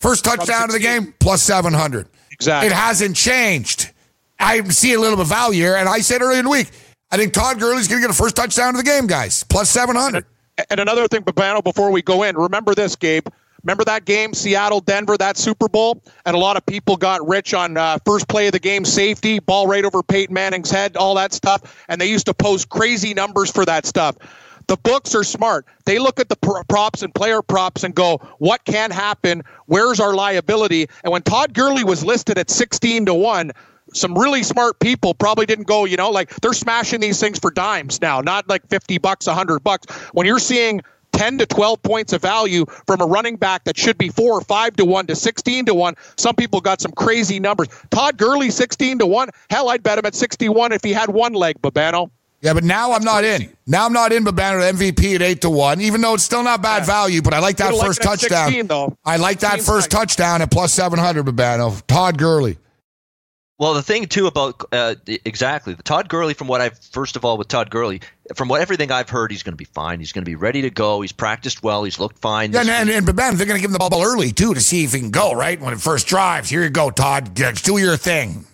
First 0.00 0.24
touchdown 0.24 0.64
of 0.64 0.72
the 0.72 0.78
game 0.80 1.14
plus 1.20 1.42
seven 1.42 1.72
hundred. 1.74 2.08
Exactly. 2.32 2.68
It 2.68 2.72
hasn't 2.72 3.14
changed. 3.16 3.90
I 4.38 4.62
see 4.70 4.94
a 4.94 4.98
little 5.00 5.16
bit 5.16 5.22
of 5.22 5.28
value 5.28 5.60
here, 5.62 5.76
and 5.76 5.88
I 5.88 6.00
said 6.00 6.22
earlier 6.22 6.38
in 6.38 6.46
the 6.46 6.50
week, 6.50 6.70
I 7.10 7.16
think 7.16 7.32
Todd 7.32 7.58
Gurley's 7.58 7.88
going 7.88 8.00
to 8.00 8.06
get 8.06 8.14
a 8.14 8.18
first 8.18 8.36
touchdown 8.36 8.70
of 8.70 8.76
the 8.76 8.84
game, 8.84 9.06
guys. 9.06 9.42
Plus 9.44 9.68
700. 9.70 10.24
And 10.68 10.78
another 10.80 11.08
thing, 11.08 11.22
Bobano, 11.22 11.62
before 11.64 11.90
we 11.90 12.02
go 12.02 12.22
in, 12.22 12.36
remember 12.36 12.74
this, 12.74 12.94
Gabe. 12.94 13.26
Remember 13.64 13.84
that 13.84 14.04
game, 14.04 14.32
Seattle, 14.32 14.80
Denver, 14.80 15.18
that 15.18 15.36
Super 15.36 15.68
Bowl? 15.68 16.02
And 16.24 16.34
a 16.34 16.38
lot 16.38 16.56
of 16.56 16.64
people 16.64 16.96
got 16.96 17.26
rich 17.26 17.52
on 17.52 17.76
uh, 17.76 17.98
first 18.06 18.26
play 18.28 18.46
of 18.46 18.52
the 18.52 18.58
game, 18.58 18.84
safety, 18.84 19.38
ball 19.38 19.66
right 19.66 19.84
over 19.84 20.02
Peyton 20.02 20.32
Manning's 20.32 20.70
head, 20.70 20.96
all 20.96 21.14
that 21.16 21.32
stuff. 21.32 21.84
And 21.88 22.00
they 22.00 22.08
used 22.08 22.26
to 22.26 22.34
post 22.34 22.68
crazy 22.68 23.12
numbers 23.12 23.50
for 23.50 23.64
that 23.66 23.84
stuff. 23.84 24.16
The 24.66 24.76
books 24.76 25.14
are 25.14 25.24
smart. 25.24 25.66
They 25.84 25.98
look 25.98 26.20
at 26.20 26.28
the 26.28 26.36
pr- 26.36 26.62
props 26.68 27.02
and 27.02 27.14
player 27.14 27.42
props 27.42 27.82
and 27.82 27.94
go, 27.94 28.18
what 28.38 28.64
can 28.64 28.92
happen? 28.92 29.42
Where's 29.66 29.98
our 30.00 30.14
liability? 30.14 30.86
And 31.02 31.12
when 31.12 31.22
Todd 31.22 31.54
Gurley 31.54 31.82
was 31.82 32.04
listed 32.04 32.38
at 32.38 32.48
16 32.48 33.06
to 33.06 33.14
1, 33.14 33.50
some 33.92 34.16
really 34.16 34.42
smart 34.42 34.78
people 34.80 35.14
probably 35.14 35.46
didn't 35.46 35.66
go, 35.66 35.84
you 35.84 35.96
know, 35.96 36.10
like 36.10 36.34
they're 36.40 36.52
smashing 36.52 37.00
these 37.00 37.20
things 37.20 37.38
for 37.38 37.50
dimes 37.50 38.00
now, 38.00 38.20
not 38.20 38.48
like 38.48 38.66
50 38.68 38.98
bucks, 38.98 39.26
100 39.26 39.60
bucks. 39.60 39.92
When 40.12 40.26
you're 40.26 40.38
seeing 40.38 40.82
10 41.12 41.38
to 41.38 41.46
12 41.46 41.82
points 41.82 42.12
of 42.12 42.22
value 42.22 42.64
from 42.86 43.00
a 43.00 43.06
running 43.06 43.36
back 43.36 43.64
that 43.64 43.76
should 43.76 43.98
be 43.98 44.08
4 44.08 44.32
or 44.32 44.40
5 44.40 44.76
to 44.76 44.84
1 44.84 45.06
to 45.08 45.16
16 45.16 45.66
to 45.66 45.74
1, 45.74 45.94
some 46.16 46.34
people 46.34 46.60
got 46.60 46.80
some 46.80 46.92
crazy 46.92 47.40
numbers. 47.40 47.68
Todd 47.90 48.16
Gurley 48.16 48.50
16 48.50 49.00
to 49.00 49.06
1, 49.06 49.28
hell, 49.50 49.68
I'd 49.70 49.82
bet 49.82 49.98
him 49.98 50.06
at 50.06 50.14
61 50.14 50.72
if 50.72 50.82
he 50.84 50.92
had 50.92 51.10
one 51.10 51.32
leg, 51.32 51.60
Bobano. 51.60 52.10
Yeah, 52.42 52.54
but 52.54 52.64
now 52.64 52.92
I'm 52.92 53.04
not 53.04 53.24
in. 53.24 53.54
Now 53.66 53.84
I'm 53.84 53.92
not 53.92 54.12
in 54.12 54.24
Bobano 54.24 54.72
MVP 54.72 55.14
at 55.16 55.22
8 55.22 55.40
to 55.42 55.50
1, 55.50 55.80
even 55.82 56.00
though 56.00 56.14
it's 56.14 56.22
still 56.22 56.42
not 56.42 56.62
bad 56.62 56.86
value, 56.86 57.20
but 57.20 57.34
I 57.34 57.38
like 57.38 57.58
that 57.58 57.74
first 57.74 58.00
touchdown. 58.00 58.46
16, 58.46 58.66
though. 58.66 58.96
I 59.04 59.18
like 59.18 59.40
that 59.40 59.60
first 59.60 59.90
touchdown 59.90 60.40
at 60.40 60.50
plus 60.50 60.72
700, 60.72 61.26
Bobano. 61.26 61.82
Todd 61.86 62.16
Gurley. 62.16 62.56
Well, 63.60 63.74
the 63.74 63.82
thing 63.82 64.06
too 64.06 64.26
about 64.26 64.64
uh, 64.72 64.94
exactly 65.06 65.74
the 65.74 65.82
Todd 65.82 66.08
Gurley, 66.08 66.32
from 66.32 66.48
what 66.48 66.62
I've 66.62 66.78
first 66.78 67.16
of 67.16 67.26
all 67.26 67.36
with 67.36 67.46
Todd 67.48 67.68
Gurley, 67.68 68.00
from 68.34 68.48
what 68.48 68.62
everything 68.62 68.90
I've 68.90 69.10
heard, 69.10 69.30
he's 69.30 69.42
going 69.42 69.52
to 69.52 69.58
be 69.58 69.66
fine. 69.66 70.00
He's 70.00 70.12
going 70.12 70.24
to 70.24 70.30
be 70.30 70.34
ready 70.34 70.62
to 70.62 70.70
go. 70.70 71.02
He's 71.02 71.12
practiced 71.12 71.62
well. 71.62 71.84
He's 71.84 72.00
looked 72.00 72.18
fine. 72.20 72.52
Yeah, 72.52 72.62
and, 72.62 72.70
and, 72.70 72.88
and 72.88 73.06
Bobano, 73.06 73.36
they're 73.36 73.46
going 73.46 73.58
to 73.58 73.60
give 73.60 73.68
him 73.68 73.74
the 73.74 73.78
ball 73.78 74.02
early, 74.02 74.32
too, 74.32 74.54
to 74.54 74.60
see 74.62 74.84
if 74.84 74.94
he 74.94 75.00
can 75.00 75.10
go, 75.10 75.34
right? 75.34 75.60
When 75.60 75.74
it 75.74 75.80
first 75.80 76.06
drives. 76.06 76.48
Here 76.48 76.62
you 76.62 76.70
go, 76.70 76.90
Todd. 76.90 77.34
Do 77.34 77.76
your 77.76 77.98
thing. 77.98 78.46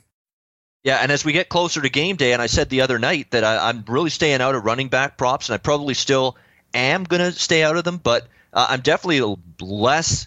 Yeah, 0.83 0.97
and 0.97 1.12
as 1.12 1.24
we 1.24 1.33
get 1.33 1.49
closer 1.49 1.81
to 1.81 1.89
game 1.89 2.16
day, 2.16 2.33
and 2.33 2.43
I 2.43 2.47
said 2.47 2.69
the 2.69 2.81
other 2.81 2.99
night 2.99 3.31
that 3.31 3.45
I, 3.45 3.69
I'm 3.69 3.85
really 3.87 4.11
staying 4.11 4.41
out 4.41 4.57
of 4.57 4.65
running 4.65 4.89
back 4.89 5.16
props, 5.16 5.49
and 5.49 5.55
I 5.55 5.59
probably 5.59 5.95
still 5.95 6.37
am 6.74 7.05
going 7.05 7.23
to 7.23 7.31
stay 7.31 7.62
out 7.62 7.77
of 7.77 7.85
them, 7.85 7.99
but 7.99 8.27
uh, 8.53 8.66
I'm 8.70 8.81
definitely 8.81 9.37
less, 9.61 10.27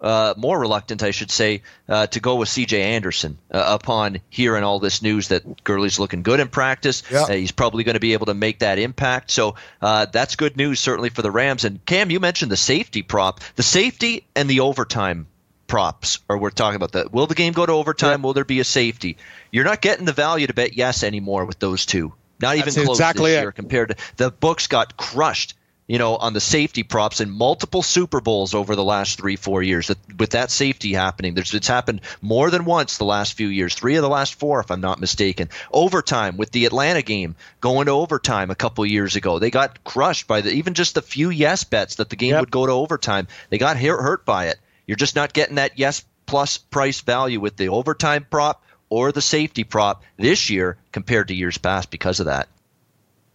uh, 0.00 0.34
more 0.36 0.58
reluctant, 0.58 1.02
I 1.02 1.10
should 1.10 1.30
say, 1.30 1.62
uh, 1.88 2.06
to 2.08 2.20
go 2.20 2.36
with 2.36 2.48
C.J. 2.48 2.82
Anderson 2.82 3.38
uh, 3.50 3.76
upon 3.80 4.20
hearing 4.30 4.64
all 4.64 4.78
this 4.80 5.02
news 5.02 5.28
that 5.28 5.62
Gurley's 5.64 5.98
looking 5.98 6.22
good 6.22 6.40
in 6.40 6.48
practice. 6.48 7.02
Yeah. 7.10 7.22
Uh, 7.24 7.32
he's 7.32 7.52
probably 7.52 7.84
going 7.84 7.94
to 7.94 8.00
be 8.00 8.14
able 8.14 8.26
to 8.26 8.34
make 8.34 8.60
that 8.60 8.78
impact. 8.78 9.30
So 9.30 9.56
uh, 9.82 10.06
that's 10.06 10.36
good 10.36 10.56
news, 10.56 10.80
certainly 10.80 11.10
for 11.10 11.22
the 11.22 11.30
Rams. 11.30 11.64
And 11.64 11.84
Cam, 11.84 12.10
you 12.10 12.20
mentioned 12.20 12.50
the 12.50 12.56
safety 12.56 13.02
prop, 13.02 13.40
the 13.56 13.62
safety 13.62 14.24
and 14.34 14.48
the 14.48 14.60
overtime 14.60 15.26
props 15.66 16.18
or 16.28 16.36
we're 16.36 16.50
talking 16.50 16.74
about 16.74 16.90
that 16.90 17.12
will 17.12 17.28
the 17.28 17.34
game 17.36 17.52
go 17.52 17.64
to 17.64 17.70
overtime 17.70 18.22
will 18.22 18.32
there 18.32 18.44
be 18.44 18.58
a 18.58 18.64
safety 18.64 19.16
you're 19.52 19.62
not 19.62 19.80
getting 19.80 20.04
the 20.04 20.12
value 20.12 20.48
to 20.48 20.52
bet 20.52 20.76
yes 20.76 21.04
anymore 21.04 21.44
with 21.44 21.60
those 21.60 21.86
two 21.86 22.12
not 22.40 22.56
even 22.56 22.74
That's 22.74 22.84
close 22.84 22.96
exactly 22.98 23.30
this 23.30 23.38
it. 23.38 23.42
year 23.42 23.52
compared 23.52 23.90
to 23.90 23.96
the 24.16 24.32
books 24.32 24.66
got 24.66 24.96
crushed 24.96 25.54
you 25.90 25.98
know 25.98 26.14
on 26.14 26.32
the 26.32 26.40
safety 26.40 26.84
props 26.84 27.20
in 27.20 27.28
multiple 27.28 27.82
super 27.82 28.20
bowls 28.20 28.54
over 28.54 28.76
the 28.76 28.84
last 28.84 29.18
three 29.18 29.34
four 29.34 29.60
years 29.60 29.88
that, 29.88 29.98
with 30.18 30.30
that 30.30 30.50
safety 30.52 30.92
happening 30.92 31.34
there's 31.34 31.52
it's 31.52 31.66
happened 31.66 32.00
more 32.22 32.48
than 32.48 32.64
once 32.64 32.96
the 32.96 33.04
last 33.04 33.32
few 33.32 33.48
years 33.48 33.74
three 33.74 33.96
of 33.96 34.02
the 34.02 34.08
last 34.08 34.34
four 34.34 34.60
if 34.60 34.70
i'm 34.70 34.80
not 34.80 35.00
mistaken 35.00 35.48
overtime 35.72 36.36
with 36.36 36.52
the 36.52 36.64
atlanta 36.64 37.02
game 37.02 37.34
going 37.60 37.86
to 37.86 37.92
overtime 37.92 38.52
a 38.52 38.54
couple 38.54 38.86
years 38.86 39.16
ago 39.16 39.40
they 39.40 39.50
got 39.50 39.82
crushed 39.82 40.28
by 40.28 40.40
the 40.40 40.52
even 40.52 40.74
just 40.74 40.94
the 40.94 41.02
few 41.02 41.28
yes 41.28 41.64
bets 41.64 41.96
that 41.96 42.08
the 42.08 42.16
game 42.16 42.30
Yep. 42.30 42.40
would 42.40 42.50
go 42.52 42.66
to 42.66 42.72
overtime 42.72 43.26
they 43.48 43.58
got 43.58 43.76
hurt, 43.76 44.00
hurt 44.00 44.24
by 44.24 44.46
it 44.46 44.60
you're 44.86 44.96
just 44.96 45.16
not 45.16 45.32
getting 45.32 45.56
that 45.56 45.76
yes 45.76 46.04
plus 46.26 46.56
price 46.56 47.00
value 47.00 47.40
with 47.40 47.56
the 47.56 47.68
overtime 47.68 48.24
prop 48.30 48.62
or 48.90 49.10
the 49.10 49.20
safety 49.20 49.64
prop 49.64 50.04
this 50.16 50.50
year 50.50 50.76
compared 50.92 51.26
to 51.28 51.34
years 51.34 51.58
past 51.58 51.90
because 51.90 52.20
of 52.20 52.26
that. 52.26 52.48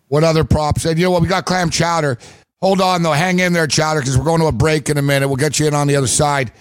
What 0.07 0.23
other 0.23 0.44
props? 0.44 0.86
And 0.86 0.99
you 0.99 1.06
know 1.06 1.11
what? 1.11 1.22
We 1.22 1.27
got 1.27 1.45
clam 1.45 1.69
chowder. 1.69 2.18
Hold 2.66 2.82
on, 2.82 3.04
though. 3.04 3.12
Hang 3.12 3.38
in 3.38 3.54
there, 3.54 3.68
chowder, 3.68 4.00
because 4.00 4.18
we're 4.18 4.24
going 4.24 4.42
to 4.42 4.48
a 4.48 4.52
break 4.52 4.90
in 4.90 4.98
a 4.98 5.02
minute. 5.04 5.28
We'll 5.28 5.36
get 5.36 5.60
you 5.60 5.68
in 5.68 5.76
on 5.76 5.86
the 5.86 5.98
other 5.98 6.08
side 6.08 6.52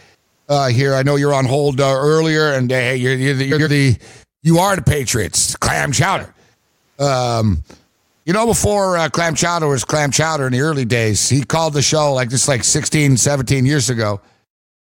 uh, 0.50 0.68
here. 0.68 0.94
I 0.94 1.02
know 1.02 1.16
you're 1.16 1.32
on 1.32 1.46
hold 1.46 1.80
uh, 1.80 1.94
earlier, 1.96 2.52
and 2.52 2.70
uh, 2.70 2.74
hey, 2.74 2.96
you're, 2.96 3.14
you're, 3.14 3.34
the, 3.34 3.44
you're 3.46 3.68
the 3.68 3.96
you 4.42 4.58
are 4.58 4.76
the 4.76 4.82
Patriots. 4.82 5.56
Clam 5.56 5.92
chowder. 5.92 6.34
Um, 6.98 7.62
you 8.26 8.34
know, 8.34 8.44
before 8.44 8.98
uh, 8.98 9.08
clam 9.08 9.34
chowder 9.34 9.66
was 9.66 9.86
clam 9.86 10.10
chowder 10.10 10.46
in 10.46 10.52
the 10.52 10.60
early 10.60 10.84
days, 10.84 11.30
he 11.30 11.42
called 11.42 11.72
the 11.72 11.80
show 11.80 12.12
like 12.12 12.28
just 12.28 12.48
like 12.48 12.64
16, 12.64 13.16
17 13.16 13.64
years 13.64 13.88
ago. 13.88 14.20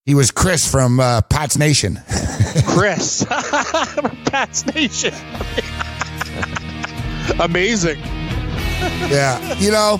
He 0.05 0.15
was 0.15 0.31
Chris 0.31 0.71
from 0.71 1.01
uh, 1.01 1.19
Pat's 1.23 1.57
Nation. 1.57 1.99
Chris. 2.65 3.25
Pats 3.27 4.65
Nation. 4.67 5.13
Amazing. 7.41 7.99
yeah, 9.09 9.53
you 9.55 9.71
know, 9.71 9.99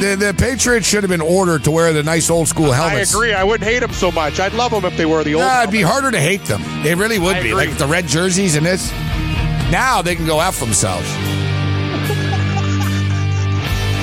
the 0.00 0.16
the 0.16 0.34
Patriots 0.36 0.86
should 0.86 1.02
have 1.02 1.10
been 1.10 1.20
ordered 1.20 1.64
to 1.64 1.70
wear 1.70 1.92
the 1.92 2.02
nice 2.02 2.28
old 2.30 2.48
school 2.48 2.72
helmets. 2.72 3.14
I 3.14 3.16
agree. 3.18 3.32
I 3.32 3.44
wouldn't 3.44 3.68
hate 3.68 3.80
them 3.80 3.92
so 3.92 4.10
much. 4.12 4.38
I'd 4.40 4.52
love 4.54 4.70
them 4.72 4.84
if 4.84 4.96
they 4.96 5.06
were 5.06 5.24
the 5.24 5.34
old. 5.34 5.42
Yeah, 5.44 5.62
it'd 5.62 5.72
be 5.72 5.82
harder 5.82 6.10
to 6.10 6.20
hate 6.20 6.44
them. 6.44 6.62
They 6.82 6.94
really 6.94 7.18
would 7.18 7.36
I 7.36 7.42
be. 7.42 7.50
agree. 7.50 7.66
Like 7.68 7.78
the 7.78 7.86
red 7.86 8.06
jerseys 8.06 8.54
and 8.56 8.64
this. 8.66 8.90
Now 9.70 10.02
they 10.02 10.14
can 10.14 10.26
go 10.26 10.40
F 10.40 10.60
themselves. 10.60 11.06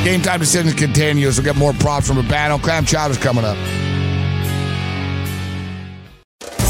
Game 0.04 0.22
time 0.22 0.40
decisions 0.40 0.74
continues. 0.74 1.38
We'll 1.38 1.46
get 1.46 1.56
more 1.56 1.72
props 1.74 2.08
from 2.08 2.18
a 2.18 2.24
battle. 2.24 2.60
Clam 2.60 2.84
Chowder's 2.86 3.18
coming 3.18 3.46
up. 3.46 3.58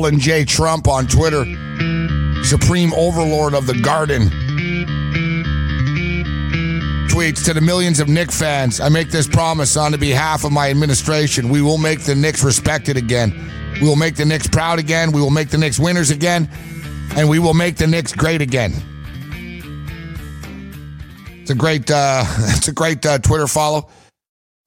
Dolan 0.00 0.18
J. 0.18 0.46
Trump 0.46 0.88
on 0.88 1.06
Twitter, 1.06 1.44
supreme 2.42 2.90
overlord 2.94 3.52
of 3.52 3.66
the 3.66 3.78
garden. 3.82 4.30
Tweets 7.10 7.44
to 7.44 7.52
the 7.52 7.60
millions 7.60 8.00
of 8.00 8.08
Knick 8.08 8.32
fans. 8.32 8.80
I 8.80 8.88
make 8.88 9.10
this 9.10 9.28
promise 9.28 9.76
on 9.76 9.92
the 9.92 9.98
behalf 9.98 10.44
of 10.44 10.52
my 10.52 10.70
administration. 10.70 11.50
We 11.50 11.60
will 11.60 11.76
make 11.76 12.00
the 12.00 12.14
Knicks 12.14 12.42
respected 12.42 12.96
again. 12.96 13.34
We 13.74 13.86
will 13.86 13.94
make 13.94 14.16
the 14.16 14.24
Knicks 14.24 14.46
proud 14.46 14.78
again. 14.78 15.12
We 15.12 15.20
will 15.20 15.28
make 15.28 15.50
the 15.50 15.58
Knicks 15.58 15.78
winners 15.78 16.08
again. 16.08 16.48
And 17.14 17.28
we 17.28 17.38
will 17.38 17.52
make 17.52 17.76
the 17.76 17.86
Knicks 17.86 18.14
great 18.14 18.40
again. 18.40 18.72
It's 21.42 21.50
a 21.50 21.54
great, 21.54 21.90
uh, 21.90 22.24
it's 22.56 22.68
a 22.68 22.72
great 22.72 23.04
uh, 23.04 23.18
Twitter 23.18 23.46
follow. 23.46 23.90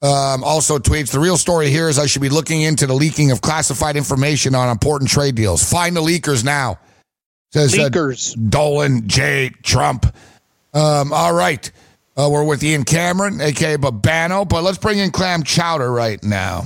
Um, 0.03 0.43
also 0.43 0.79
tweets 0.79 1.11
the 1.11 1.19
real 1.19 1.37
story 1.37 1.69
here 1.69 1.87
is 1.87 1.97
I 1.97 2.07
should 2.07 2.21
be 2.21 2.27
looking 2.27 2.61
into 2.61 2.85
the 2.85 2.93
leaking 2.93 3.31
of 3.31 3.39
classified 3.39 3.95
information 3.95 4.53
on 4.53 4.69
important 4.69 5.09
trade 5.09 5.35
deals. 5.35 5.63
Find 5.63 5.95
the 5.95 6.01
leakers 6.01 6.43
now. 6.43 6.77
Says 7.53 7.73
uh, 7.73 7.89
Leakers. 7.89 8.35
Dolan 8.49 9.07
J. 9.07 9.51
Trump. 9.63 10.05
Um, 10.73 11.13
all 11.13 11.33
right. 11.33 11.71
Uh, 12.17 12.27
we're 12.29 12.43
with 12.43 12.61
Ian 12.63 12.83
Cameron, 12.83 13.39
aka 13.39 13.77
Bobano, 13.77 14.47
but 14.47 14.63
let's 14.63 14.77
bring 14.77 14.99
in 14.99 15.09
Clam 15.09 15.43
Chowder 15.43 15.89
right 15.89 16.21
now. 16.21 16.65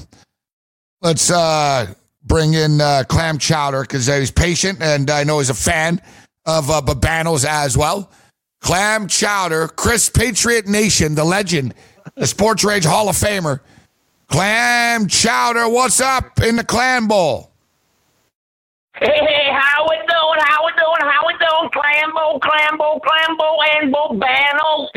Let's 1.01 1.29
uh, 1.29 1.93
bring 2.23 2.53
in 2.53 2.81
uh, 2.81 3.03
Clam 3.07 3.37
Chowder 3.37 3.81
because 3.81 4.07
he's 4.07 4.31
patient 4.31 4.81
and 4.81 5.11
I 5.11 5.23
know 5.23 5.37
he's 5.37 5.51
a 5.51 5.53
fan 5.53 6.01
of 6.45 6.71
uh, 6.71 6.81
Babano's 6.81 7.45
as 7.45 7.77
well. 7.77 8.11
Clam 8.61 9.07
Chowder, 9.07 9.67
Chris 9.67 10.09
Patriot 10.09 10.67
Nation, 10.67 11.13
the 11.13 11.23
legend, 11.23 11.75
the 12.17 12.27
Sports 12.27 12.63
Rage 12.63 12.85
Hall 12.85 13.07
of 13.09 13.15
Famer. 13.15 13.61
Clam 14.27 15.07
Chowder, 15.07 15.69
what's 15.69 16.01
up 16.01 16.41
in 16.41 16.57
the 16.57 16.63
Clam 16.63 17.07
Bowl? 17.07 17.51
Hey, 18.95 19.05
hey, 19.07 19.49
how 19.53 19.85
we 19.87 19.95
doing? 19.95 20.39
How 20.41 20.65
we 20.65 20.71
doing? 20.73 21.11
How 21.11 21.25
we 21.25 21.33
doing? 21.37 21.69
Clambo, 21.71 22.39
Clambo, 22.39 22.99
Clambo, 22.99 23.57
and 23.75 23.93
Bobano. 23.93 24.87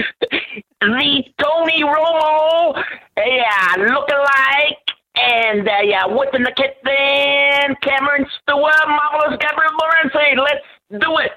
The 0.81 1.23
Tony 1.39 1.83
Romo, 1.83 2.83
yeah, 3.19 3.75
lookalike. 3.77 4.77
And, 5.15 5.69
uh, 5.69 5.83
yeah, 5.85 6.05
Witten 6.05 6.43
the 6.43 6.53
kitten. 6.57 7.77
Cameron 7.83 8.27
Stewart, 8.41 8.89
Marvelous 8.89 9.39
Gabriel 9.39 9.73
Morency, 9.79 10.39
let's 10.39 11.05
do 11.05 11.19
it. 11.19 11.33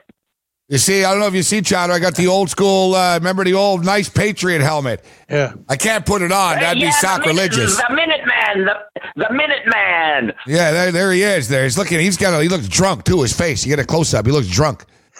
You 0.74 0.80
see, 0.80 1.06
I 1.06 1.12
don't 1.12 1.20
know 1.20 1.28
if 1.28 1.36
you 1.36 1.44
see 1.44 1.62
Chowder. 1.62 1.94
I 1.94 2.00
got 2.00 2.16
the 2.16 2.26
old 2.26 2.50
school. 2.50 2.96
Uh, 2.96 3.14
remember 3.14 3.44
the 3.44 3.54
old 3.54 3.86
nice 3.86 4.10
Patriot 4.10 4.60
helmet? 4.60 5.06
Yeah. 5.30 5.54
I 5.70 5.76
can't 5.76 6.04
put 6.04 6.24
it 6.24 6.32
on. 6.32 6.58
That'd 6.58 6.82
yeah, 6.82 6.88
be 6.88 6.92
sacrilegious. 6.94 7.78
The 7.78 7.94
Minute, 7.94 8.22
the 8.26 8.32
Minuteman, 8.32 8.66
the, 8.66 9.12
the 9.16 9.26
Minuteman. 9.26 10.34
Yeah, 10.48 10.72
there, 10.72 10.92
there 10.92 11.12
he 11.12 11.22
is. 11.22 11.48
There 11.48 11.62
he's 11.62 11.78
looking. 11.78 12.00
He's 12.00 12.18
got. 12.18 12.34
A, 12.34 12.42
he 12.42 12.50
looks 12.50 12.68
drunk 12.68 13.04
too. 13.04 13.22
His 13.22 13.34
face. 13.34 13.64
You 13.64 13.70
get 13.70 13.78
a 13.78 13.86
close 13.86 14.16
up. 14.16 14.26
He 14.26 14.32
looks 14.32 14.48
drunk. 14.48 14.84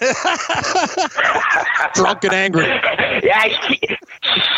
Drunk 1.94 2.24
and 2.24 2.32
angry. 2.32 2.66
Yeah, 3.22 3.44
he, 3.44 3.80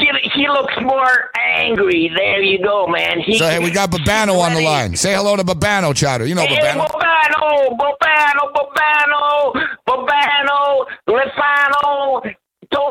he, 0.01 0.31
he 0.35 0.49
looks 0.49 0.75
more 0.81 1.31
angry. 1.37 2.11
There 2.17 2.43
you 2.43 2.59
go, 2.59 2.87
man. 2.87 3.21
He, 3.21 3.39
So 3.39 3.47
hey, 3.47 3.59
we 3.59 3.71
got 3.71 3.91
Bobano 3.91 4.41
on 4.41 4.55
the 4.55 4.63
line. 4.63 4.97
Say 4.97 5.15
hello 5.15 5.37
to 5.37 5.45
Bobano, 5.45 5.95
Chowder. 5.95 6.25
You 6.27 6.35
know 6.35 6.47
Hey, 6.47 6.57
Bobano. 6.57 6.87
Babano, 6.89 7.77
Bobano, 7.77 8.53
Bobano, 8.55 8.57
Bobano, 8.57 9.67
Lefano, 9.87 10.06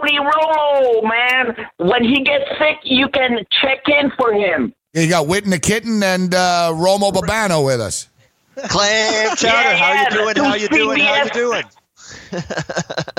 Tony 0.06 0.20
Romo, 0.20 1.04
man. 1.04 1.68
When 1.78 2.04
he 2.04 2.24
gets 2.24 2.46
sick, 2.58 2.80
you 2.84 3.08
can 3.10 3.46
check 3.62 3.84
in 3.88 4.12
for 4.18 4.34
him. 4.34 4.74
You 4.94 5.10
got 5.10 5.28
Witten 5.28 5.50
the 5.50 5.60
kitten 5.60 6.02
and 6.04 6.34
uh, 6.34 6.72
Romo 6.74 7.12
Bobano 7.12 7.66
with 7.66 7.82
us. 7.82 8.08
Clam 8.56 9.36
chowder, 9.36 9.54
Yeah, 9.54 9.76
how 9.76 9.94
yeah, 9.94 10.04
you 10.04 10.10
doing? 10.12 10.34
the 10.36 10.44
How 10.44 10.56
you 10.56 10.68
doing? 10.70 11.00
How 11.00 11.24
you 11.24 11.30
doing? 11.32 11.64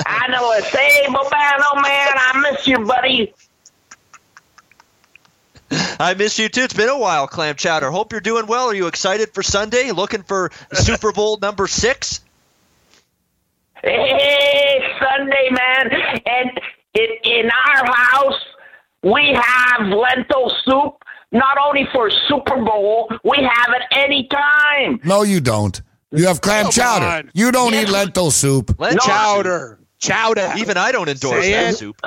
I 0.05 0.27
know 0.29 0.51
it. 0.53 0.63
Say, 0.65 1.05
Bobano, 1.07 1.81
man, 1.81 2.13
I 2.15 2.49
miss 2.51 2.67
you, 2.67 2.79
buddy. 2.85 3.33
I 5.99 6.13
miss 6.15 6.39
you 6.39 6.49
too. 6.49 6.61
It's 6.61 6.73
been 6.73 6.89
a 6.89 6.97
while, 6.97 7.27
Clam 7.27 7.55
Chowder. 7.55 7.91
Hope 7.91 8.11
you're 8.13 8.21
doing 8.21 8.47
well. 8.47 8.67
Are 8.67 8.73
you 8.73 8.87
excited 8.87 9.33
for 9.33 9.43
Sunday? 9.43 9.91
Looking 9.91 10.23
for 10.23 10.51
Super 10.73 11.11
Bowl 11.11 11.37
number 11.41 11.67
six? 11.67 12.21
Hey, 13.83 14.81
Sunday, 14.99 15.49
man. 15.51 15.91
And 16.25 16.59
in, 16.99 17.07
in 17.23 17.45
our 17.67 17.85
house, 17.93 18.39
we 19.03 19.37
have 19.39 19.87
lentil 19.87 20.51
soup, 20.65 20.95
not 21.31 21.57
only 21.65 21.87
for 21.93 22.09
Super 22.27 22.57
Bowl, 22.63 23.09
we 23.23 23.37
have 23.37 23.69
it 23.75 23.83
any 23.91 24.27
time. 24.27 24.99
No, 25.03 25.23
you 25.23 25.39
don't. 25.39 25.81
You 26.11 26.25
have 26.27 26.39
clam 26.41 26.63
Come 26.65 26.71
chowder. 26.71 27.05
on. 27.05 27.31
You 27.33 27.51
don't 27.51 27.73
eat 27.73 27.89
lentil 27.89 28.31
soup. 28.31 28.79
Lentil 28.79 28.99
Chowder. 29.05 29.79
Chowder. 29.99 30.53
Even 30.57 30.77
I 30.77 30.91
don't 30.91 31.09
endorse 31.09 31.43
Say 31.43 31.51
that 31.51 31.73
it. 31.73 31.77
soup. 31.77 31.99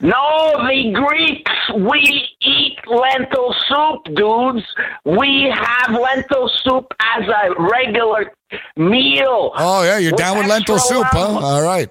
No, 0.00 0.50
the 0.66 0.90
Greeks, 0.92 1.52
we 1.76 2.28
eat 2.40 2.76
lentil 2.88 3.54
soup, 3.68 4.16
dudes. 4.16 4.66
We 5.04 5.52
have 5.54 5.92
lentil 5.94 6.50
soup 6.64 6.92
as 7.16 7.28
a 7.28 7.54
regular 7.56 8.32
meal. 8.76 9.52
Oh 9.54 9.84
yeah, 9.84 9.98
you're 9.98 10.10
down 10.12 10.38
with 10.38 10.48
lentil 10.48 10.74
extra 10.74 10.96
soup, 10.96 11.06
huh? 11.08 11.38
All 11.40 11.62
right. 11.62 11.88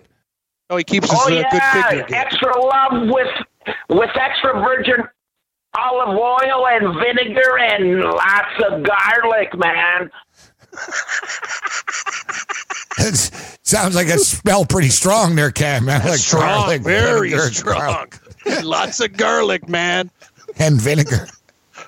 Oh, 0.71 0.77
he 0.77 0.83
keeps 0.85 1.09
his 1.11 1.19
Oh 1.21 1.25
uh, 1.25 1.29
yeah, 1.29 1.43
good 1.51 1.61
figure. 1.89 2.05
again. 2.05 2.17
extra 2.25 2.57
love 2.59 3.09
with 3.09 3.27
with 3.89 4.09
extra 4.15 4.53
virgin 4.53 5.03
olive 5.77 6.17
oil 6.17 6.67
and 6.67 6.95
vinegar 6.99 7.57
and 7.59 8.01
lots 8.01 8.63
of 8.67 8.83
garlic, 8.83 9.53
man. 9.57 10.09
It 12.97 13.15
sounds 13.63 13.95
like 13.95 14.07
it 14.07 14.19
smell 14.19 14.65
pretty 14.65 14.89
strong 14.89 15.35
there, 15.35 15.49
Cam. 15.49 15.85
Man. 15.85 16.05
Like 16.05 16.19
strong, 16.19 16.43
garlic, 16.43 16.81
very 16.83 17.29
vinegar, 17.29 17.53
strong. 17.53 18.07
Lots 18.63 18.99
of 18.99 19.13
garlic, 19.13 19.67
man. 19.69 20.11
and 20.59 20.79
vinegar. 20.79 21.27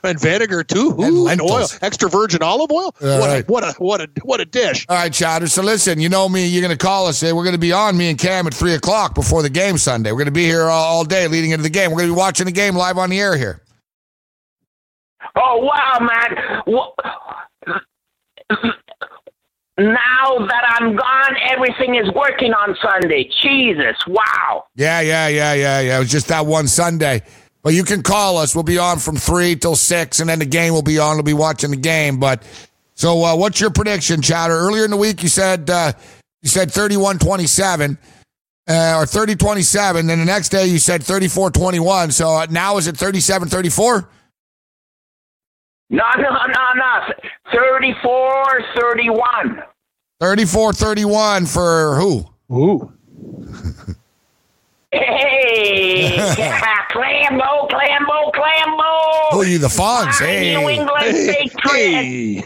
And 0.05 0.19
vinegar 0.19 0.63
too. 0.65 0.89
And 0.99 0.99
Ooh, 1.13 1.27
and, 1.27 1.39
lentils. 1.41 1.51
oil. 1.51 1.79
Extra 1.81 2.09
virgin 2.09 2.41
olive 2.43 2.71
oil. 2.71 2.93
All 3.01 3.19
what, 3.19 3.27
right. 3.29 3.43
a, 3.47 3.51
what 3.51 3.63
a 3.63 3.71
what 3.77 4.01
a 4.01 4.07
what 4.23 4.41
a 4.41 4.45
dish. 4.45 4.85
All 4.89 4.97
right, 4.97 5.11
Chowder. 5.13 5.47
So 5.47 5.61
listen, 5.61 5.99
you 6.01 6.09
know 6.09 6.27
me. 6.27 6.45
You're 6.45 6.61
going 6.61 6.77
to 6.77 6.85
call 6.85 7.07
us. 7.07 7.23
eh? 7.23 7.31
We're 7.31 7.43
going 7.43 7.55
to 7.55 7.59
be 7.59 7.71
on 7.71 7.95
me 7.95 8.09
and 8.09 8.19
Cam 8.19 8.45
at 8.45 8.53
three 8.53 8.73
o'clock 8.73 9.15
before 9.15 9.41
the 9.41 9.49
game 9.49 9.77
Sunday. 9.77 10.11
We're 10.11 10.17
going 10.17 10.25
to 10.25 10.31
be 10.31 10.43
here 10.45 10.63
all, 10.63 10.97
all 10.97 11.03
day 11.05 11.27
leading 11.29 11.51
into 11.51 11.63
the 11.63 11.69
game. 11.69 11.91
We're 11.91 11.97
going 11.99 12.09
to 12.09 12.13
be 12.15 12.19
watching 12.19 12.45
the 12.45 12.51
game 12.51 12.75
live 12.75 12.97
on 12.97 13.09
the 13.09 13.19
air 13.19 13.37
here. 13.37 13.61
Oh 15.37 15.57
wow, 15.63 15.99
man. 16.01 16.61
Wha- 16.67 16.91
Now 19.75 20.37
that 20.37 20.77
I'm 20.79 20.95
gone, 20.95 21.35
everything 21.49 21.95
is 21.95 22.11
working 22.13 22.53
on 22.53 22.75
Sunday. 22.79 23.27
Jesus, 23.41 23.95
wow. 24.07 24.65
Yeah, 24.75 25.01
yeah, 25.01 25.27
yeah, 25.29 25.53
yeah, 25.53 25.79
yeah. 25.79 25.95
It 25.95 25.99
was 25.99 26.11
just 26.11 26.27
that 26.27 26.45
one 26.45 26.67
Sunday. 26.67 27.23
But 27.63 27.73
you 27.73 27.83
can 27.83 28.03
call 28.03 28.37
us. 28.37 28.53
We'll 28.53 28.63
be 28.63 28.77
on 28.77 28.99
from 28.99 29.15
three 29.15 29.55
till 29.55 29.75
six, 29.75 30.19
and 30.19 30.29
then 30.29 30.39
the 30.39 30.45
game 30.45 30.73
will 30.73 30.81
be 30.81 30.99
on. 30.99 31.15
We'll 31.15 31.23
be 31.23 31.33
watching 31.33 31.71
the 31.71 31.77
game. 31.77 32.19
But 32.19 32.43
so, 32.93 33.23
uh, 33.23 33.35
what's 33.35 33.59
your 33.59 33.69
prediction, 33.69 34.21
Chowder? 34.21 34.53
Earlier 34.53 34.83
in 34.83 34.91
the 34.91 34.97
week, 34.97 35.23
you 35.23 35.29
said 35.29 35.69
uh, 35.69 35.93
you 36.41 36.49
said 36.49 36.69
31-27 36.69 37.97
uh, 38.67 38.97
or 38.97 39.05
30-27. 39.05 40.07
Then 40.07 40.19
the 40.19 40.25
next 40.25 40.49
day, 40.49 40.65
you 40.65 40.77
said 40.77 41.01
34-21. 41.01 42.11
So 42.11 42.29
uh, 42.29 42.47
now 42.49 42.77
is 42.77 42.87
it 42.87 42.95
37-34? 42.95 44.07
No, 45.89 46.03
no, 46.17 46.29
no, 46.29 46.73
no. 46.75 47.13
34, 47.51 48.61
31. 48.75 49.63
34-31 50.21 51.53
for 51.53 51.95
who? 51.95 52.25
Ooh. 52.51 52.93
Hey, 54.93 56.17
Clambo, 56.91 57.67
Clambo, 57.69 58.31
Clambo. 58.31 59.31
Who 59.31 59.41
are 59.41 59.45
you, 59.45 59.57
the 59.57 59.67
Fonz? 59.67 60.05
My 60.19 60.25
Hey. 60.27 60.55
New 60.55 60.69
England 60.69 61.05
Patriots. 61.05 61.55
Hey. 61.71 62.43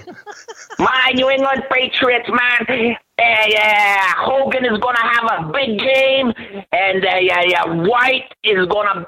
My 0.79 1.11
New 1.15 1.29
England 1.29 1.63
Patriots, 1.71 2.29
man. 2.29 2.95
Uh, 3.19 3.45
yeah, 3.47 4.13
Hogan 4.17 4.63
is 4.63 4.77
going 4.79 4.95
to 4.95 5.01
have 5.01 5.23
a 5.39 5.51
big 5.51 5.79
game, 5.79 6.31
and 6.71 7.03
uh, 7.05 7.15
yeah, 7.19 7.41
yeah, 7.45 7.63
White 7.65 8.33
is 8.43 8.65
going 8.67 8.87
to 8.93 9.07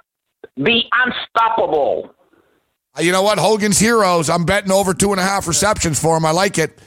be 0.64 0.90
unstoppable. 0.91 2.14
You 2.99 3.11
know 3.14 3.22
what? 3.22 3.38
Hogan's 3.38 3.80
heroes. 3.80 4.30
I'm 4.30 4.44
betting 4.45 4.72
over 4.72 4.94
two 4.94 5.11
and 5.11 5.20
a 5.22 5.24
half 5.24 5.48
receptions 5.48 6.02
for 6.02 6.18
him. 6.18 6.26
I 6.26 6.32
like 6.32 6.57
it. 6.57 6.78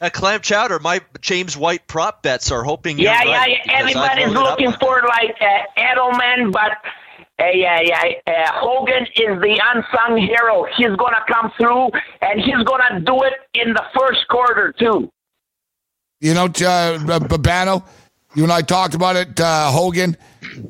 Uh, 0.00 0.08
Clam 0.08 0.40
Chowder, 0.40 0.78
my 0.78 1.02
James 1.20 1.56
White 1.56 1.86
prop 1.86 2.22
bets 2.22 2.50
are 2.50 2.64
hoping 2.64 2.98
you're 2.98 3.12
Yeah, 3.12 3.22
yeah, 3.22 3.36
right, 3.36 3.58
yeah. 3.66 3.78
Everybody's 3.78 4.32
looking 4.32 4.72
for 4.80 5.02
like 5.06 5.36
uh, 5.40 5.80
Edelman, 5.80 6.52
but 6.52 6.72
uh, 7.38 7.44
yeah, 7.52 7.80
yeah. 7.82 8.02
Uh, 8.26 8.32
Hogan 8.54 9.02
is 9.02 9.40
the 9.40 9.60
unsung 9.74 10.16
hero. 10.18 10.66
He's 10.76 10.96
gonna 10.96 11.22
come 11.28 11.52
through, 11.58 11.90
and 12.22 12.40
he's 12.40 12.64
gonna 12.64 13.00
do 13.00 13.22
it 13.24 13.34
in 13.52 13.74
the 13.74 13.84
first 13.98 14.26
quarter 14.28 14.72
too. 14.78 15.10
You 16.20 16.34
know, 16.34 16.44
uh, 16.46 16.48
Babano, 16.98 17.84
You 18.34 18.44
and 18.44 18.52
I 18.52 18.62
talked 18.62 18.94
about 18.94 19.16
it, 19.16 19.38
uh, 19.40 19.70
Hogan. 19.70 20.16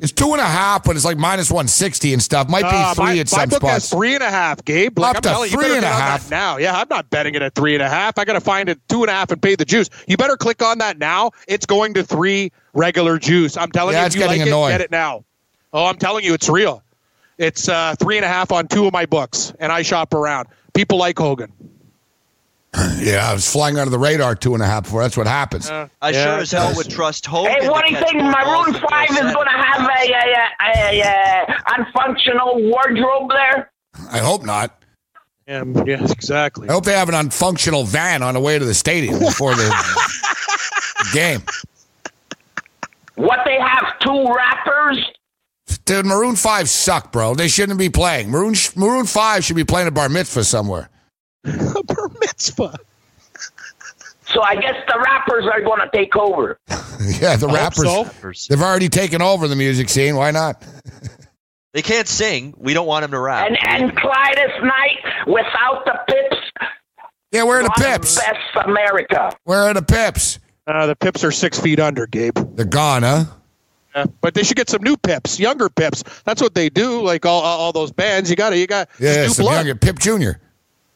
It's 0.01 0.11
two 0.11 0.31
and 0.31 0.39
a 0.41 0.45
half, 0.45 0.83
but 0.83 0.95
it's 0.95 1.05
like 1.05 1.17
minus 1.17 1.51
one 1.51 1.67
sixty 1.67 2.13
and 2.13 2.21
stuff. 2.21 2.49
Might 2.49 2.61
be 2.63 2.69
Uh, 2.71 2.93
three 2.93 3.03
my, 3.05 3.17
at 3.19 3.29
some 3.29 3.49
spots. 3.51 3.89
three 3.89 4.13
and 4.13 4.23
a 4.23 4.29
half, 4.29 4.63
Gabe. 4.63 4.97
Like 4.99 5.11
Up 5.11 5.15
I'm 5.17 5.21
to 5.23 5.29
telling 5.29 5.51
you, 5.51 5.61
you 5.61 5.75
and 5.75 5.85
a 5.85 5.87
half. 5.87 6.29
now. 6.29 6.57
Yeah, 6.57 6.77
I'm 6.77 6.87
not 6.89 7.09
betting 7.09 7.35
it 7.35 7.41
at 7.41 7.55
three 7.55 7.73
and 7.73 7.83
a 7.83 7.89
half. 7.89 8.17
I 8.17 8.25
got 8.25 8.33
to 8.33 8.41
find 8.41 8.69
it 8.69 8.79
two 8.89 9.01
and 9.01 9.09
a 9.09 9.13
half 9.13 9.31
and 9.31 9.41
pay 9.41 9.55
the 9.55 9.65
juice. 9.65 9.89
You 10.07 10.17
better 10.17 10.37
click 10.37 10.61
on 10.61 10.77
that 10.77 10.97
now. 10.97 11.31
It's 11.47 11.65
going 11.65 11.93
to 11.95 12.03
three 12.03 12.51
regular 12.73 13.17
juice. 13.19 13.57
I'm 13.57 13.71
telling 13.71 13.93
Yeah, 13.93 14.01
you, 14.01 14.05
it's 14.07 14.15
if 14.15 14.21
you 14.21 14.27
like 14.27 14.37
getting 14.37 14.47
it, 14.47 14.55
annoying. 14.55 14.73
get 14.73 14.81
it 14.81 14.91
now. 14.91 15.23
Oh, 15.73 15.85
I'm 15.85 15.97
telling 15.97 16.23
you, 16.23 16.33
it's 16.33 16.49
real. 16.49 16.83
It's 17.37 17.67
uh, 17.69 17.95
three 17.99 18.17
and 18.17 18.25
a 18.25 18.27
half 18.27 18.51
on 18.51 18.67
two 18.67 18.85
of 18.85 18.93
my 18.93 19.05
books, 19.05 19.53
and 19.59 19.71
I 19.71 19.81
shop 19.81 20.13
around. 20.13 20.47
People 20.73 20.97
like 20.97 21.17
Hogan. 21.17 21.51
Yeah, 22.97 23.27
I 23.29 23.33
was 23.33 23.51
flying 23.51 23.77
under 23.79 23.89
the 23.89 23.97
radar 23.99 24.35
two 24.35 24.53
and 24.53 24.61
a 24.61 24.65
half 24.65 24.83
before. 24.83 25.01
That's 25.01 25.17
what 25.17 25.27
happens. 25.27 25.69
Uh, 25.69 25.87
I 26.01 26.11
Yeah, 26.11 26.23
sure 26.23 26.39
as 26.41 26.51
hell 26.51 26.73
would 26.75 26.89
trust 26.89 27.25
Hogan. 27.25 27.51
Hey, 27.51 27.67
what 27.67 27.85
do 27.85 27.91
you 27.91 27.97
think? 27.99 28.13
more 28.15 28.31
Maroon 28.31 28.73
5 28.73 29.09
is 29.11 29.17
going 29.17 29.47
to 29.47 29.49
have 29.49 29.81
a, 29.89 30.11
a, 30.13 30.35
a, 30.61 31.01
a, 31.01 31.45
a 31.47 31.55
unfunctional 31.83 32.69
wardrobe 32.69 33.29
there? 33.29 33.71
I 34.11 34.19
hope 34.19 34.45
not. 34.45 34.83
Yeah, 35.47 35.63
yes, 35.85 36.11
exactly. 36.11 36.69
I 36.69 36.73
hope 36.73 36.85
they 36.85 36.93
have 36.93 37.09
an 37.09 37.15
unfunctional 37.15 37.85
van 37.85 38.23
on 38.23 38.35
the 38.35 38.39
way 38.39 38.57
to 38.57 38.63
the 38.63 38.73
stadium 38.75 39.19
before 39.19 39.53
the 39.55 39.69
game. 41.13 41.41
What 43.15 43.39
they 43.45 43.59
have, 43.59 43.99
two 43.99 44.25
rappers? 44.33 45.03
Dude, 45.85 46.05
Maroon 46.05 46.35
Five 46.35 46.69
suck, 46.69 47.11
bro. 47.11 47.33
They 47.35 47.47
shouldn't 47.47 47.79
be 47.79 47.89
playing. 47.89 48.29
Maroon 48.29 48.53
Maroon 48.75 49.05
Five 49.05 49.43
should 49.43 49.55
be 49.55 49.65
playing 49.65 49.87
a 49.87 49.91
bar 49.91 50.07
mitzvah 50.09 50.43
somewhere. 50.43 50.89
Bar 51.85 52.09
mitzvah. 52.19 52.77
So 54.27 54.41
I 54.41 54.55
guess 54.55 54.75
the 54.87 54.99
rappers 55.03 55.45
are 55.51 55.61
going 55.61 55.79
to 55.81 55.89
take 55.93 56.15
over. 56.15 56.57
yeah, 56.69 57.35
the 57.35 57.47
rappers. 57.51 57.83
so. 57.83 58.47
They've 58.49 58.61
already 58.63 58.87
taken 58.89 59.21
over 59.21 59.47
the 59.47 59.55
music 59.55 59.89
scene. 59.89 60.15
Why 60.15 60.31
not? 60.31 60.63
They 61.73 61.81
can't 61.81 62.05
sing. 62.05 62.53
We 62.57 62.73
don't 62.73 62.85
want 62.85 63.03
them 63.03 63.11
to 63.11 63.19
rap. 63.21 63.47
And 63.47 63.57
and 63.65 63.95
Gladys 63.95 64.61
Knight 64.61 64.99
without 65.25 65.85
the 65.85 65.97
pips. 66.05 66.51
Yeah, 67.31 67.43
where 67.43 67.61
are 67.61 67.63
the 67.63 67.69
pips? 67.77 68.15
Bless 68.15 68.65
America. 68.65 69.31
Where 69.45 69.59
are 69.61 69.73
the 69.73 69.81
pips? 69.81 70.39
Uh, 70.67 70.85
the 70.87 70.97
pips 70.97 71.23
are 71.23 71.31
six 71.31 71.57
feet 71.57 71.79
under, 71.79 72.07
Gabe. 72.07 72.37
They're 72.57 72.65
gone, 72.65 73.03
huh? 73.03 73.23
Yeah, 73.95 74.03
but 74.19 74.33
they 74.33 74.43
should 74.43 74.57
get 74.57 74.69
some 74.69 74.83
new 74.83 74.97
pips, 74.97 75.39
younger 75.39 75.69
pips. 75.69 76.03
That's 76.25 76.41
what 76.41 76.55
they 76.55 76.67
do. 76.67 77.01
Like 77.01 77.25
all, 77.25 77.39
all, 77.41 77.59
all 77.61 77.71
those 77.71 77.93
bands, 77.93 78.29
you 78.29 78.35
got 78.35 78.49
to 78.49 78.57
you 78.57 78.67
got 78.67 78.89
Yeah, 78.99 79.23
new 79.23 79.29
some 79.29 79.45
blood. 79.45 79.55
younger 79.65 79.75
Pip 79.75 79.97
Junior. 79.99 80.41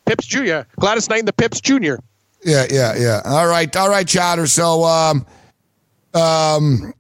Pips 0.06 0.26
Junior, 0.26 0.68
Gladys 0.80 1.10
Knight 1.10 1.19
and 1.19 1.27
the 1.27 1.34
Pips 1.34 1.61
Junior. 1.61 1.99
Yeah, 2.44 2.65
yeah, 2.69 2.95
yeah. 2.95 3.22
All 3.26 3.48
right, 3.48 3.73
all 3.76 3.90
right, 3.90 4.07
Chowder. 4.07 4.48
So, 4.48 4.84
um, 4.84 5.26
um, 6.14 6.94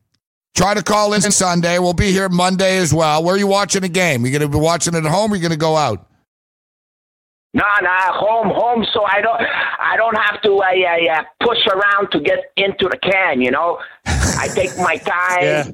try 0.55 0.73
to 0.73 0.81
call 0.81 1.13
in 1.13 1.21
Sunday. 1.21 1.77
We'll 1.79 1.93
be 1.93 2.11
here 2.11 2.29
Monday 2.29 2.77
as 2.77 2.93
well. 2.93 3.23
Where 3.23 3.35
are 3.35 3.37
you 3.37 3.47
watching 3.47 3.81
the 3.81 3.89
game? 3.89 4.25
You 4.25 4.31
gonna 4.31 4.49
be 4.49 4.57
watching 4.57 4.95
it 4.95 5.05
at 5.05 5.11
home? 5.11 5.31
or 5.31 5.35
you 5.35 5.41
gonna 5.41 5.55
go 5.55 5.75
out? 5.75 6.07
Nah, 7.53 7.63
nah, 7.81 8.11
home, 8.11 8.49
home. 8.49 8.85
So 8.91 9.05
I 9.05 9.21
don't, 9.21 9.41
I 9.79 9.95
don't 9.95 10.17
have 10.17 10.41
to 10.41 10.57
uh, 10.57 10.65
uh, 10.65 11.13
uh, 11.13 11.23
push 11.39 11.65
around 11.67 12.11
to 12.11 12.19
get 12.19 12.51
into 12.57 12.89
the 12.89 12.97
can. 12.97 13.39
You 13.39 13.51
know, 13.51 13.79
I 14.05 14.49
take 14.53 14.77
my 14.77 14.97
time. 15.05 15.41
Yeah. 15.41 15.71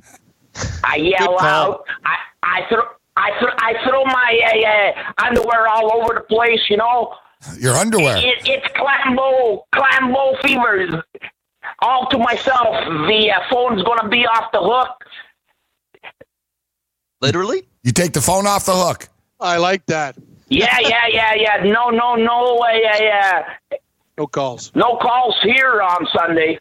I 0.84 0.98
yell 0.98 1.40
out. 1.40 1.86
I, 2.06 2.16
I 2.44 2.62
throw, 2.70 2.84
I 3.18 3.32
throw, 3.40 3.50
I 3.58 3.74
throw 3.88 4.04
my 4.06 4.42
uh, 4.46 5.24
uh, 5.24 5.28
underwear 5.28 5.68
all 5.68 5.94
over 5.94 6.14
the 6.14 6.22
place. 6.22 6.62
You 6.70 6.78
know, 6.78 7.14
Your 7.60 7.76
underwear. 7.76 8.18
it, 8.18 8.40
it's 8.46 8.68
clambo, 8.78 9.64
clambo 9.76 10.40
fever. 10.42 11.04
All 11.80 12.08
to 12.10 12.18
myself. 12.18 12.76
The 13.08 13.32
uh, 13.32 13.42
phone's 13.50 13.84
gonna 13.84 14.08
be 14.10 14.26
off 14.26 14.52
the 14.52 14.60
hook. 14.62 15.04
Literally? 17.22 17.68
You 17.84 17.92
take 17.92 18.14
the 18.14 18.22
phone 18.22 18.48
off 18.48 18.66
the 18.66 18.76
hook. 18.76 19.10
I 19.40 19.58
like 19.58 19.86
that. 19.88 20.16
Yeah, 20.50 20.78
yeah, 20.82 21.08
yeah, 21.08 21.34
yeah. 21.36 21.64
No, 21.64 21.90
no, 21.90 22.16
no, 22.16 22.60
uh, 22.60 22.68
yeah, 22.74 23.02
yeah. 23.02 23.78
No 24.18 24.28
calls. 24.28 24.72
No 24.76 24.98
calls 24.98 25.36
here 25.44 25.82
on 25.82 26.06
Sunday. 26.16 26.60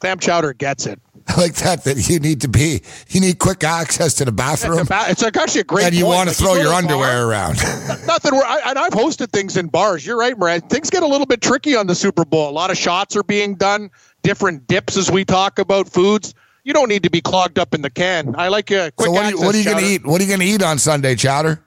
Clam 0.00 0.18
Chowder 0.18 0.54
gets 0.54 0.86
it. 0.86 0.98
I 1.36 1.40
like 1.40 1.54
that. 1.56 1.84
That 1.84 2.08
you 2.08 2.18
need 2.18 2.40
to 2.42 2.48
be. 2.48 2.82
You 3.08 3.20
need 3.20 3.38
quick 3.38 3.62
access 3.64 4.14
to 4.14 4.24
the 4.24 4.32
bathroom, 4.32 4.80
about, 4.80 5.10
it's 5.10 5.22
actually 5.22 5.60
a 5.60 5.64
great. 5.64 5.86
and 5.86 5.94
you 5.94 6.04
point. 6.04 6.16
want 6.16 6.28
to 6.30 6.32
Like, 6.32 6.36
throw 6.38 6.54
go 6.54 6.62
your 6.62 6.64
to 6.64 6.68
a 6.68 6.72
bar, 6.72 6.78
underwear 6.82 7.26
around. 7.28 7.56
Nothing. 8.06 8.32
Where 8.34 8.44
I, 8.44 8.60
and 8.70 8.78
I've 8.78 8.92
hosted 8.92 9.30
things 9.30 9.56
in 9.56 9.68
bars. 9.68 10.04
You're 10.04 10.18
right, 10.18 10.36
Moran. 10.36 10.62
Things 10.62 10.90
get 10.90 11.02
a 11.02 11.06
little 11.06 11.26
bit 11.26 11.40
tricky 11.40 11.76
on 11.76 11.86
the 11.86 11.94
Super 11.94 12.24
Bowl. 12.24 12.48
A 12.48 12.52
lot 12.52 12.70
of 12.70 12.76
shots 12.78 13.16
are 13.16 13.22
being 13.22 13.54
done. 13.54 13.90
Different 14.22 14.66
dips 14.66 14.96
as 14.96 15.10
we 15.10 15.24
talk 15.24 15.58
about 15.58 15.88
foods. 15.88 16.34
You 16.64 16.72
don't 16.74 16.88
need 16.88 17.02
to 17.04 17.10
be 17.10 17.20
clogged 17.20 17.58
up 17.58 17.74
in 17.74 17.82
the 17.82 17.90
can. 17.90 18.34
I 18.36 18.48
like 18.48 18.70
a 18.70 18.90
quick 18.96 19.06
so 19.06 19.12
what 19.12 19.24
are 19.24 19.30
you, 19.30 19.38
what 19.40 19.54
are 19.54 19.58
you 19.58 19.64
gonna 19.64 19.86
eat? 19.86 20.04
What 20.04 20.20
are 20.20 20.24
you 20.24 20.30
gonna 20.30 20.44
eat 20.44 20.62
on 20.62 20.78
Sunday, 20.78 21.14
Chowder? 21.14 21.62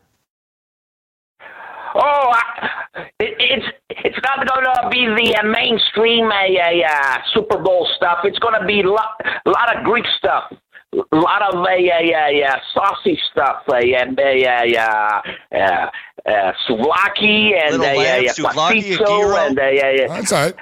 Oh, 2.62 2.68
I, 2.96 3.02
it, 3.20 3.36
it's 3.40 3.66
it's 3.90 4.18
not 4.24 4.48
going 4.48 4.66
to 4.66 4.90
be 4.90 5.06
the 5.08 5.36
uh, 5.38 5.44
mainstream 5.44 6.26
uh, 6.28 6.34
uh, 6.34 6.88
uh, 6.88 7.18
Super 7.34 7.58
Bowl 7.58 7.88
stuff. 7.96 8.20
It's 8.24 8.40
going 8.40 8.60
to 8.60 8.66
be 8.66 8.82
a 8.82 8.90
lot, 8.90 9.20
lot 9.46 9.76
of 9.76 9.84
Greek 9.84 10.06
stuff, 10.18 10.52
a 10.94 11.16
lot 11.16 11.42
of 11.42 11.56
uh, 11.56 11.68
uh, 11.68 11.68
uh, 11.68 12.48
uh, 12.48 12.60
saucy 12.74 13.20
stuff, 13.32 13.64
uh, 13.70 13.76
and 13.76 14.20
uh, 14.20 14.24
uh, 14.24 14.66
uh, 14.78 15.22
uh, 15.56 15.90
uh, 16.30 16.54
souvlaki 16.68 17.54
and 17.62 17.78
Little 17.80 18.00
uh, 18.00 18.04
lamb, 18.04 18.26
uh, 18.28 18.34
souvlaki, 18.34 18.84
pasito 18.98 19.06
gyro. 19.06 19.36
and 19.48 19.60
uh, 19.60 19.64
uh, 19.64 20.08
That's 20.16 20.32
all 20.32 20.44
right. 20.46 20.56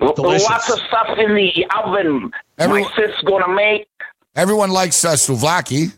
uh, 0.00 0.12
Delicious. 0.12 0.48
lots 0.48 0.70
of 0.70 0.78
stuff 0.88 1.08
in 1.18 1.34
the 1.34 1.66
oven. 1.76 2.30
Everyone- 2.58 2.90
My 2.90 2.96
sis 2.96 3.20
going 3.24 3.42
to 3.44 3.48
make. 3.54 3.86
Everyone 4.36 4.70
likes 4.70 5.04
uh, 5.04 5.12
souvlaki. 5.12 5.92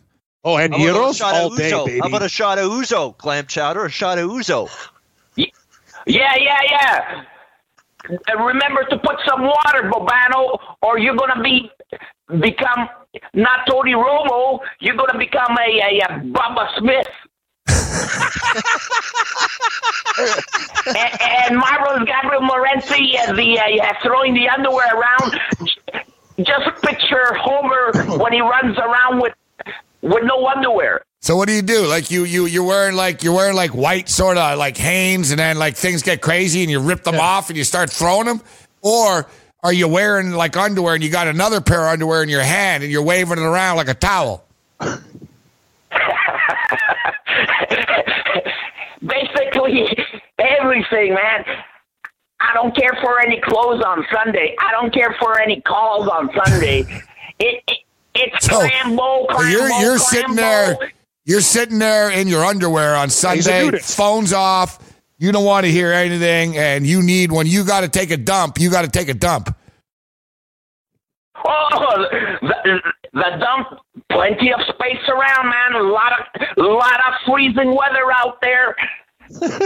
Oh, 0.47 0.57
and 0.59 0.73
How 0.73 0.89
about 0.89 1.11
a 1.11 1.15
shot 1.15 1.35
of 1.35 1.43
all 1.43 1.51
day, 1.57 1.73
baby. 1.73 1.99
How 1.99 2.07
about 2.07 2.23
a 2.23 2.29
shot 2.29 2.59
of 2.59 2.71
ouzo? 2.71 3.19
Clam 3.19 3.49
chowder, 3.49 3.85
a 3.85 3.91
shot 3.91 4.19
of 4.19 4.31
ouzo. 4.31 4.71
Yeah, 5.35 5.47
yeah, 6.07 6.61
yeah. 6.71 7.25
And 8.09 8.47
remember 8.47 8.85
to 8.85 8.97
put 8.99 9.17
some 9.27 9.43
water, 9.43 9.91
Bobano, 9.91 10.61
or 10.83 11.01
you're 11.01 11.17
gonna 11.17 11.43
be 11.43 11.69
become 12.41 12.89
not 13.35 13.67
Tony 13.69 13.95
Romo. 13.95 14.61
You're 14.79 14.95
gonna 14.95 15.19
become 15.19 15.59
a, 15.59 15.81
a, 15.81 15.99
a 15.99 16.21
Bubba 16.21 16.79
Smith. 16.79 17.09
and, 20.97 21.21
and 21.51 21.59
Marvel's 21.59 22.07
Gabriel 22.07 22.43
Morency, 22.43 23.19
uh, 23.19 23.33
the 23.33 23.59
uh, 23.59 23.95
throwing 24.05 24.35
the 24.35 24.49
underwear 24.49 24.95
around. 24.95 25.41
Just 26.39 26.81
picture 26.83 27.35
Homer 27.35 27.91
when 28.19 28.33
he 28.33 28.41
runs 28.41 28.79
around 28.79 29.21
with 29.21 29.33
with 30.07 30.25
no 30.25 30.47
underwear. 30.47 31.03
So 31.21 31.37
what 31.37 31.49
do 31.49 31.55
you 31.55 31.63
do? 31.63 31.87
Like 31.87 32.11
you 32.11 32.25
you 32.25 32.47
you're 32.47 32.65
wearing 32.65 32.95
like 32.95 33.23
you're 33.23 33.35
wearing 33.35 33.57
like 33.57 33.75
white 33.75 34.09
sort 34.09 34.37
of 34.39 34.59
like 34.59 34.77
Hanes, 34.77 35.31
and 35.31 35.39
then 35.39 35.59
like 35.59 35.77
things 35.77 36.03
get 36.03 36.21
crazy, 36.21 36.63
and 36.63 36.71
you 36.71 36.81
rip 36.81 37.03
them 37.03 37.17
off 37.17 37.49
and 37.49 37.57
you 37.57 37.65
start 37.65 37.91
throwing 37.91 38.27
them, 38.27 38.41
or 38.83 39.27
are 39.63 39.73
you 39.73 39.89
wearing 39.89 40.31
like 40.33 40.57
underwear 40.57 40.95
and 40.95 41.03
you 41.03 41.11
got 41.11 41.27
another 41.27 41.61
pair 41.61 41.87
of 41.87 41.93
underwear 41.93 42.23
in 42.23 42.29
your 42.29 42.43
hand 42.43 42.85
and 42.85 42.93
you're 42.93 43.03
waving 43.03 43.39
it 43.39 43.43
around 43.43 43.77
like 43.77 43.89
a 43.89 43.95
towel? 43.95 44.45
basically 49.01 49.89
everything, 50.39 51.15
man. 51.15 51.45
I 52.41 52.53
don't 52.55 52.77
care 52.77 52.97
for 53.03 53.19
any 53.21 53.41
clothes 53.41 53.83
on 53.85 54.05
Sunday. 54.15 54.55
I 54.61 54.71
don't 54.73 54.93
care 54.93 55.17
for 55.19 55.41
any 55.41 55.61
calls 55.63 56.07
on 56.09 56.31
Sunday. 56.45 56.85
It, 57.39 57.63
it 57.67 57.79
it's 58.19 58.47
So, 58.47 58.59
clambo, 58.61 59.27
So 59.31 59.37
clambo, 59.37 59.51
you're 59.51 59.69
you're 59.81 59.97
clambo. 59.97 60.01
sitting 60.01 60.35
there, 60.37 60.77
you're 61.25 61.41
sitting 61.41 61.79
there 61.79 62.11
in 62.11 62.29
your 62.29 62.45
underwear 62.45 62.95
on 62.97 63.11
Sunday, 63.11 63.71
phones 63.79 64.33
off. 64.33 64.79
You 65.19 65.33
don't 65.33 65.45
want 65.45 65.65
to 65.67 65.73
hear 65.73 65.93
anything, 65.93 66.57
and 66.59 66.87
you 66.87 67.03
need 67.03 67.33
when 67.33 67.47
you 67.47 67.65
got 67.65 67.81
to 67.81 67.89
take 67.89 68.11
a 68.11 68.17
dump, 68.19 68.59
you 68.61 68.71
got 68.71 68.83
to 68.83 68.91
take 68.91 69.09
a 69.09 69.15
dump. 69.15 69.55
Oh, 71.45 72.07
the, 72.43 72.81
the 73.13 73.37
dump, 73.39 73.81
plenty 74.11 74.53
of 74.53 74.61
space 74.75 75.03
around, 75.09 75.49
man. 75.49 75.81
A 75.81 75.83
lot 75.85 76.13
of 76.13 76.41
lot 76.57 76.99
of 77.09 77.15
freezing 77.27 77.75
weather 77.75 78.11
out 78.15 78.41
there. 78.41 78.75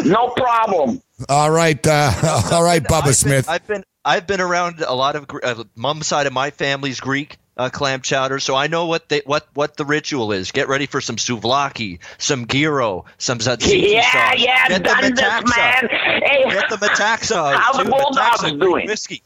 No 0.04 0.28
problem. 0.36 1.00
All 1.28 1.50
right, 1.50 1.84
uh, 1.86 2.12
all 2.50 2.62
right, 2.64 2.82
Bubba 2.82 2.92
I've 2.98 3.04
been- 3.04 3.12
Smith. 3.14 3.48
I've 3.48 3.66
been 3.66 3.84
I've 4.06 4.26
been 4.26 4.40
around 4.40 4.80
a 4.80 4.94
lot 4.94 5.16
of 5.16 5.26
Gr- 5.28 5.40
uh, 5.44 5.64
mom's 5.76 6.06
side 6.06 6.26
of 6.26 6.32
my 6.32 6.50
family's 6.50 6.98
Greek 6.98 7.36
uh, 7.60 7.68
clam 7.68 8.00
chowder, 8.00 8.38
so 8.38 8.54
I 8.54 8.66
know 8.68 8.86
what 8.86 9.08
they 9.10 9.20
what 9.26 9.46
what 9.54 9.76
the 9.76 9.84
ritual 9.84 10.32
is. 10.32 10.50
Get 10.50 10.66
ready 10.68 10.86
for 10.86 11.00
some 11.00 11.16
souvlaki, 11.16 11.98
some 12.18 12.46
gyro, 12.46 13.04
some 13.18 13.38
tzatziki 13.38 13.92
Yeah, 13.92 14.10
sauce. 14.30 14.40
yeah, 14.42 14.68
Get 14.68 14.82
the 14.82 14.88
done 14.88 15.00
this, 15.02 15.20
metaxa. 15.20 15.56
man. 15.56 15.88
Hey, 16.24 16.44
Get 16.50 16.70
the 16.70 16.76
metaxa. 16.76 17.54
How 17.56 17.72
the. 17.72 17.90
Bulldogs 17.90 18.40
Metaxa, 18.42 18.60
doing? 18.60 18.86
Whiskey. 18.86 19.22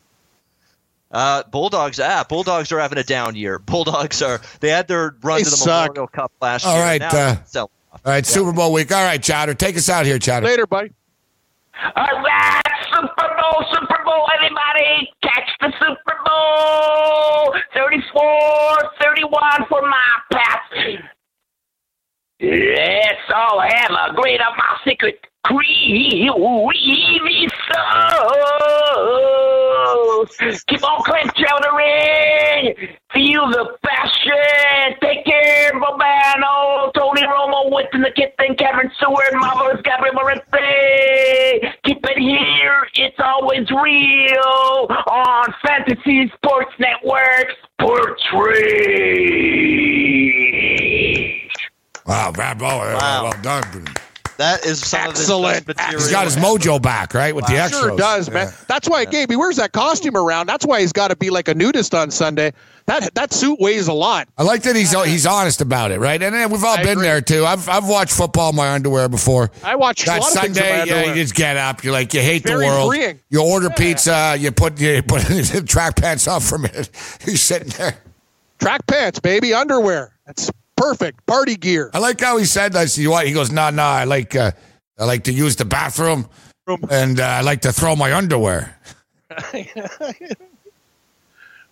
Uh, 1.10 1.44
Bulldogs, 1.44 2.00
ah, 2.00 2.24
Bulldogs 2.28 2.72
are 2.72 2.80
having 2.80 2.98
a 2.98 3.04
down 3.04 3.36
year. 3.36 3.58
Bulldogs 3.64 4.20
are 4.20 4.40
they 4.60 4.68
had 4.70 4.88
their 4.88 5.14
run 5.22 5.38
They 5.38 5.44
to 5.44 5.50
the 5.50 5.56
suck. 5.56 5.90
Memorial 5.90 6.08
Cup 6.08 6.32
last 6.40 6.66
All 6.66 6.74
year. 6.74 6.82
right, 6.84 7.00
now 7.00 7.08
uh, 7.30 7.36
it's 7.40 7.52
sell 7.52 7.70
off. 7.92 8.00
All 8.04 8.12
right, 8.12 8.26
Super 8.26 8.52
Bowl 8.52 8.72
week. 8.72 8.90
All 8.90 9.04
right, 9.04 9.22
Chowder, 9.22 9.54
take 9.54 9.76
us 9.76 9.88
out 9.88 10.06
here, 10.06 10.18
Chowder. 10.18 10.46
Later, 10.46 10.66
buddy. 10.66 10.90
All 11.96 12.22
right, 12.22 12.62
Super 12.92 13.28
Bowl, 13.34 13.66
Super 13.72 14.04
Bowl, 14.04 14.26
everybody, 14.36 15.10
catch 15.22 15.50
the 15.60 15.72
Super 15.80 16.16
Bowl 16.24 17.54
34 17.74 18.90
31 19.02 19.66
for 19.68 19.82
my 19.82 20.10
Pats. 20.32 21.02
Let's 22.40 23.32
all 23.34 23.60
have 23.60 23.90
a 23.90 24.14
great 24.14 24.40
of 24.40 24.56
my 24.56 24.78
secret 24.86 25.18
weavy 25.50 27.48
souls. 27.72 27.84
Keep 30.68 30.84
on 30.84 31.02
clamp 31.04 31.32
chowdering. 31.34 32.74
Feel 33.12 33.48
the 33.50 33.76
passion. 33.84 34.96
Take 35.02 35.24
care, 35.24 35.72
Bobano. 35.74 36.46
Oh, 36.46 36.90
Tony 36.94 37.22
Romo, 37.22 37.70
Witten 37.70 38.02
the 38.02 38.10
Kitten, 38.14 38.54
Kevin 38.56 38.90
Stewart, 38.96 39.34
Marvelous 39.34 39.80
Gabriel 39.82 40.14
Moretti. 40.14 40.42
Keep 41.84 42.04
it 42.04 42.18
here. 42.18 42.86
It's 42.94 43.18
always 43.18 43.68
real 43.70 44.86
on 45.08 45.44
Fantasy 45.64 46.30
Sports 46.36 46.72
Network. 46.78 47.48
Sports 47.80 48.22
Rage. 48.32 48.60
Wow, 52.06 52.32
bad 52.32 52.58
boy. 52.58 52.66
Wow. 52.66 53.24
Well 53.24 53.42
done. 53.42 53.94
That 54.36 54.64
is 54.66 54.80
some 54.84 55.10
Excellent. 55.10 55.58
of 55.68 55.76
the. 55.76 55.82
He's 55.90 56.10
got 56.10 56.24
his 56.24 56.36
mojo 56.36 56.82
back, 56.82 57.14
right? 57.14 57.34
With 57.34 57.46
the 57.46 57.54
extras. 57.56 57.82
Sure 57.82 57.96
does, 57.96 58.30
man. 58.30 58.52
That's 58.66 58.88
why 58.88 59.04
Gabe, 59.04 59.30
he 59.30 59.36
wears 59.36 59.56
that 59.56 59.72
costume 59.72 60.16
around. 60.16 60.46
That's 60.48 60.66
why 60.66 60.80
he's 60.80 60.92
got 60.92 61.08
to 61.08 61.16
be 61.16 61.30
like 61.30 61.46
a 61.48 61.54
nudist 61.54 61.94
on 61.94 62.10
Sunday. 62.10 62.52
That 62.86 63.14
that 63.14 63.32
suit 63.32 63.58
weighs 63.60 63.86
a 63.88 63.92
lot. 63.92 64.28
I 64.36 64.42
like 64.42 64.62
that 64.64 64.74
he's 64.76 64.94
uh, 64.94 65.02
he's 65.02 65.24
honest 65.24 65.60
about 65.60 65.90
it, 65.92 66.00
right? 66.00 66.20
And 66.20 66.34
then 66.34 66.50
we've 66.50 66.64
all 66.64 66.74
I 66.76 66.82
been 66.82 66.92
agree. 66.92 67.04
there 67.04 67.20
too. 67.20 67.46
I've 67.46 67.68
I've 67.68 67.88
watched 67.88 68.12
football 68.12 68.50
in 68.50 68.56
my 68.56 68.70
underwear 68.72 69.08
before. 69.08 69.50
I 69.62 69.76
watch 69.76 70.04
That 70.04 70.18
a 70.18 70.20
lot 70.20 70.36
of 70.36 70.44
in 70.44 70.50
my 70.52 70.58
Sunday, 70.58 70.84
yeah, 70.86 71.04
you 71.06 71.14
just 71.14 71.34
get 71.34 71.56
up. 71.56 71.82
You're 71.84 71.92
like, 71.92 72.12
you 72.12 72.20
hate 72.20 72.42
Very 72.42 72.66
the 72.66 72.72
world. 72.72 72.90
freeing. 72.90 73.20
You 73.30 73.42
order 73.42 73.70
pizza. 73.70 74.36
You 74.38 74.50
put 74.52 74.78
you 74.80 75.02
put 75.02 75.22
track 75.68 75.96
pants 75.96 76.26
on 76.28 76.40
for 76.40 76.56
a 76.56 76.58
minute. 76.58 76.90
You're 77.26 77.36
sitting 77.36 77.68
there. 77.68 77.96
Track 78.58 78.86
pants, 78.86 79.18
baby, 79.20 79.54
underwear. 79.54 80.12
That's 80.26 80.50
perfect. 80.76 81.26
Party 81.26 81.56
gear. 81.56 81.90
I 81.94 81.98
like 81.98 82.20
how 82.20 82.36
he 82.36 82.44
said 82.44 82.72
that. 82.74 82.90
So 82.90 83.00
you 83.00 83.10
what? 83.10 83.26
He 83.26 83.32
goes, 83.32 83.50
nah, 83.50 83.70
nah. 83.70 83.90
I 83.90 84.04
like 84.04 84.36
uh, 84.36 84.52
I 84.98 85.04
like 85.04 85.24
to 85.24 85.32
use 85.32 85.56
the 85.56 85.64
bathroom, 85.64 86.28
and 86.90 87.18
uh, 87.20 87.24
I 87.24 87.40
like 87.40 87.62
to 87.62 87.72
throw 87.72 87.96
my 87.96 88.12
underwear. 88.12 88.78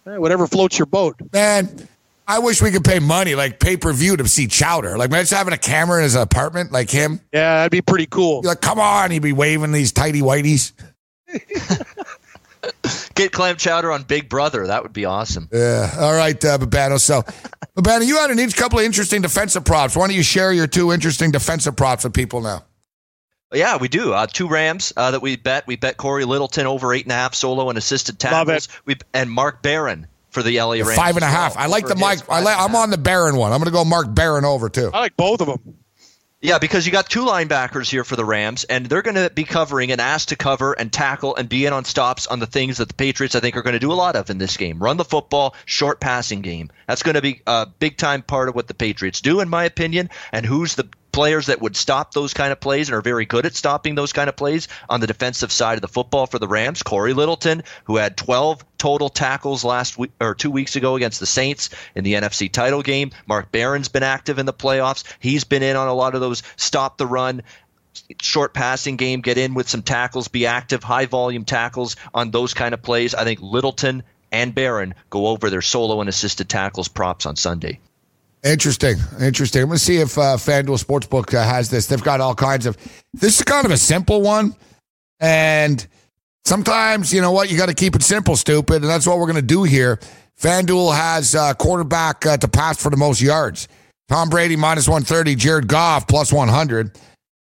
Whatever 0.05 0.47
floats 0.49 0.79
your 0.79 0.87
boat. 0.87 1.17
Man, 1.33 1.89
I 2.27 2.39
wish 2.41 2.61
we 2.63 2.71
could 2.71 2.85
pay 2.85 2.99
money 2.99 3.35
like 3.35 3.61
pay 3.61 3.77
per 3.77 3.93
view 3.93 4.17
to 4.17 4.27
see 4.27 4.47
Chowder. 4.47 4.97
Like, 4.97 5.11
man, 5.11 5.23
just 5.23 5.33
having 5.33 5.53
a 5.53 5.59
camera 5.59 5.99
in 5.99 6.05
his 6.05 6.15
apartment 6.15 6.73
like 6.73 6.91
him. 6.91 7.21
Yeah, 7.33 7.59
that'd 7.59 7.73
be 7.73 7.83
pretty 7.83 8.07
cool. 8.07 8.41
You're 8.43 8.53
like, 8.53 8.61
come 8.61 8.81
on, 8.81 9.11
he'd 9.11 9.23
be 9.23 9.33
waving 9.33 9.73
these 9.73 9.93
tighty 9.93 10.21
whiteys. 10.23 10.73
Get 13.15 13.33
clam 13.33 13.57
chowder 13.57 13.91
on 13.93 14.05
Big 14.05 14.29
Brother. 14.29 14.67
That 14.67 14.83
would 14.83 14.93
be 14.93 15.05
awesome. 15.05 15.49
Yeah. 15.53 15.91
All 15.99 16.15
right, 16.15 16.43
uh, 16.45 16.59
Bobano. 16.59 17.01
So, 17.01 17.23
Bobano, 17.77 18.07
you 18.07 18.19
had 18.19 18.31
an 18.31 18.39
each 18.39 18.55
couple 18.55 18.79
of 18.79 18.85
interesting 18.85 19.23
defensive 19.23 19.65
props. 19.65 19.97
Why 19.97 20.07
don't 20.07 20.15
you 20.17 20.23
share 20.23 20.53
your 20.53 20.67
two 20.67 20.93
interesting 20.93 21.31
defensive 21.31 21.75
props 21.75 22.05
with 22.05 22.13
people 22.13 22.43
now? 22.43 22.65
Yeah, 23.55 23.77
we 23.77 23.89
do. 23.89 24.13
Uh, 24.13 24.27
two 24.27 24.49
Rams 24.49 24.93
uh, 24.97 25.11
that 25.11 25.23
we 25.23 25.37
bet. 25.37 25.67
We 25.67 25.77
bet 25.77 25.97
Cory 25.97 26.25
Littleton 26.25 26.67
over 26.67 26.93
eight 26.93 27.05
and 27.05 27.13
a 27.13 27.17
half 27.17 27.35
solo 27.35 27.69
and 27.69 27.79
assisted 27.79 28.23
Love 28.25 28.47
tackles. 28.47 28.69
We 28.85 28.97
and 29.15 29.31
Mark 29.31 29.63
Barron 29.63 30.07
for 30.31 30.43
the 30.43 30.59
LA 30.59 30.73
Rams. 30.73 30.95
Five 30.95 31.17
and 31.17 31.25
a 31.25 31.29
as 31.29 31.33
half. 31.33 31.55
well, 31.57 31.65
I 31.65 31.67
like 31.69 31.87
the 31.87 31.95
Mike. 31.95 32.21
I 32.21 32.23
five 32.23 32.45
like, 32.45 32.59
and 32.59 32.73
a 32.73 32.77
I'm 32.77 32.77
on 32.77 32.91
the 32.91 32.99
Barron 32.99 33.37
one. 33.37 33.53
I'm 33.53 33.59
going 33.59 33.67
to 33.67 33.73
go 33.73 33.85
Mark 33.85 34.15
Barron 34.15 34.45
over 34.45 34.69
too. 34.69 34.91
I 34.93 35.01
like 35.01 35.17
both 35.17 35.41
of 35.41 35.49
them. 35.49 35.77
Yeah, 36.45 36.59
because 36.59 36.85
you 36.85 36.91
got 36.91 37.09
two 37.09 37.25
linebackers 37.25 37.89
here 37.89 38.03
for 38.03 38.17
the 38.17 38.25
Rams, 38.25 38.65
and 38.65 38.87
they're 38.87 39.03
going 39.03 39.15
to 39.15 39.31
be 39.31 39.45
covering 39.45 39.93
and 39.93 40.01
asked 40.01 40.31
to 40.31 40.37
cover 40.37 40.73
and 40.73 40.93
tackle 40.93 41.37
and 41.37 41.49
be 41.49 41.67
in 41.67 41.73
on 41.73 41.85
stops 41.85 42.27
on 42.27 42.41
the 42.41 42.49
things 42.49 42.79
that 42.79 42.89
the 42.89 42.95
Patriots, 42.95 43.37
I 43.37 43.41
think, 43.41 43.57
are 43.57 43.63
going 43.63 43.75
to 43.75 43.79
do 43.79 43.93
a 43.93 43.95
lot 43.95 44.17
of 44.17 44.29
in 44.29 44.39
this 44.39 44.57
game. 44.57 44.81
Run 44.81 44.97
the 44.97 45.05
football, 45.05 45.55
short 45.67 46.01
passing 46.01 46.43
game. 46.43 46.73
That's 46.89 47.05
going 47.05 47.15
to 47.15 47.23
be 47.23 47.43
a 47.47 47.67
big 47.67 47.97
time 47.97 48.23
part 48.23 48.49
of 48.49 48.57
what 48.57 48.67
the 48.67 48.75
Patriots 48.75 49.21
do, 49.21 49.39
in 49.39 49.49
my 49.49 49.63
opinion. 49.63 50.11
And 50.33 50.45
who's 50.45 50.75
the 50.75 50.89
players 51.13 51.47
that 51.47 51.61
would 51.61 51.77
stop 51.77 52.13
those 52.13 52.35
kind 52.35 52.53
of 52.53 52.61
plays 52.61 52.89
and 52.89 52.97
are 52.97 53.03
very 53.03 53.27
good 53.27 53.47
at 53.47 53.55
stopping 53.55 53.95
those 53.95 54.13
kind 54.13 54.29
of 54.29 54.37
plays 54.37 54.69
on 54.89 55.01
the 55.01 55.07
defensive 55.07 55.53
side 55.53 55.75
of 55.75 55.83
the 55.83 55.89
football 55.89 56.27
for 56.27 56.39
the 56.39 56.49
Rams. 56.49 56.83
Cory 56.83 57.13
Littleton, 57.13 57.63
who 57.85 57.97
had 57.97 58.17
12 58.17 58.65
total 58.79 59.09
tackles 59.09 59.63
last 59.63 59.99
week 59.99 60.11
or 60.21 60.35
two 60.35 60.51
weeks 60.51 60.75
ago 60.75 60.97
against 60.97 61.21
the 61.21 61.27
Saints 61.27 61.71
in 61.95 62.03
the 62.05 62.15
NFC 62.15 62.51
title 62.51 62.83
game. 62.83 63.13
Mark 63.27 63.53
Barron's 63.53 63.89
been 63.89 64.03
active 64.03 64.39
in 64.39 64.47
the 64.47 64.53
playoffs. 64.53 65.05
He's 65.21 65.45
been 65.45 65.63
in 65.63 65.77
on 65.77 65.89
a 65.89 65.95
lot 65.95 66.15
of 66.15 66.21
those 66.21 66.43
stop 66.57 66.99
the 66.99 67.07
run 67.07 67.43
short 68.21 68.55
passing 68.55 68.97
game, 68.97 69.21
get 69.21 69.39
in 69.39 69.55
with 69.55 69.69
some 69.69 69.83
tackles, 69.83 70.29
be 70.29 70.47
active, 70.47 70.83
high 70.83 71.07
volume 71.07 71.45
tackles 71.45 71.97
on 72.15 72.31
those 72.31 72.55
kind 72.55 72.75
of 72.75 72.83
plays. 72.83 73.15
I 73.15 73.25
think 73.25 73.41
Littleton 73.43 74.03
and 74.31 74.55
Barron 74.55 74.95
go 75.11 75.27
over 75.27 75.51
their 75.51 75.63
solo 75.63 76.01
and 76.01 76.09
assisted 76.09 76.49
tackles 76.49 76.89
props 76.89 77.27
on 77.27 77.37
Sunday. 77.37 77.81
Interesting. 78.45 78.97
Interesting. 79.21 79.63
I'm 79.63 79.69
going 79.69 79.79
to 79.79 79.85
see 79.85 79.99
if 79.99 80.19
uh, 80.19 80.37
FanDuel 80.37 80.83
Sportsbook 80.83 81.33
uh, 81.33 81.45
has 81.45 81.71
this. 81.71 81.87
They've 81.87 82.03
got 82.03 82.21
all 82.21 82.35
kinds 82.35 82.67
of. 82.67 82.77
This 83.15 83.39
is 83.39 83.45
kind 83.45 83.65
of 83.65 83.71
a 83.71 83.77
simple 83.77 84.21
one. 84.21 84.57
And 85.21 85.87
sometimes, 86.45 87.13
you 87.13 87.21
know 87.21 87.31
what? 87.31 87.51
You 87.51 87.57
got 87.57 87.69
to 87.69 87.75
keep 87.75 87.95
it 87.95 88.03
simple, 88.03 88.35
stupid. 88.35 88.83
And 88.83 88.87
that's 88.87 89.07
what 89.07 89.19
we're 89.19 89.27
going 89.27 89.37
to 89.37 89.43
do 89.43 89.63
here. 89.63 90.01
FanDuel 90.41 90.95
has 90.95 91.37
uh, 91.37 91.55
quarterback 91.55 92.27
uh, 92.27 92.37
to 92.39 92.49
pass 92.49 92.83
for 92.83 92.91
the 92.91 92.97
most 92.97 93.21
yards. 93.21 93.69
Tom 94.09 94.29
Brady 94.29 94.57
minus 94.57 94.89
130, 94.89 95.37
Jared 95.37 95.69
Goff 95.69 96.09
plus 96.09 96.33
100. 96.33 96.99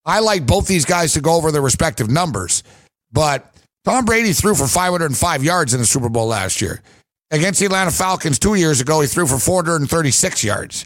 I 0.03 0.19
like 0.21 0.47
both 0.47 0.67
these 0.67 0.85
guys 0.85 1.13
to 1.13 1.21
go 1.21 1.35
over 1.35 1.51
their 1.51 1.61
respective 1.61 2.09
numbers. 2.09 2.63
But 3.11 3.53
Tom 3.85 4.05
Brady 4.05 4.33
threw 4.33 4.55
for 4.55 4.67
505 4.67 5.43
yards 5.43 5.73
in 5.75 5.79
the 5.79 5.85
Super 5.85 6.09
Bowl 6.09 6.27
last 6.27 6.59
year. 6.59 6.81
Against 7.29 7.59
the 7.59 7.65
Atlanta 7.65 7.91
Falcons 7.91 8.39
two 8.39 8.55
years 8.55 8.79
ago, 8.79 9.01
he 9.01 9.07
threw 9.07 9.27
for 9.27 9.37
436 9.37 10.43
yards. 10.43 10.85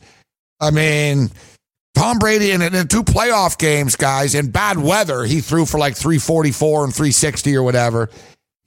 I 0.59 0.71
mean, 0.71 1.29
Tom 1.93 2.19
Brady 2.19 2.51
in, 2.51 2.61
in 2.61 2.87
two 2.87 3.03
playoff 3.03 3.57
games, 3.57 3.95
guys, 3.95 4.33
in 4.33 4.49
bad 4.49 4.77
weather, 4.77 5.23
he 5.23 5.41
threw 5.41 5.65
for 5.65 5.77
like 5.77 5.95
344 5.95 6.85
and 6.85 6.93
360 6.93 7.55
or 7.55 7.63
whatever. 7.63 8.09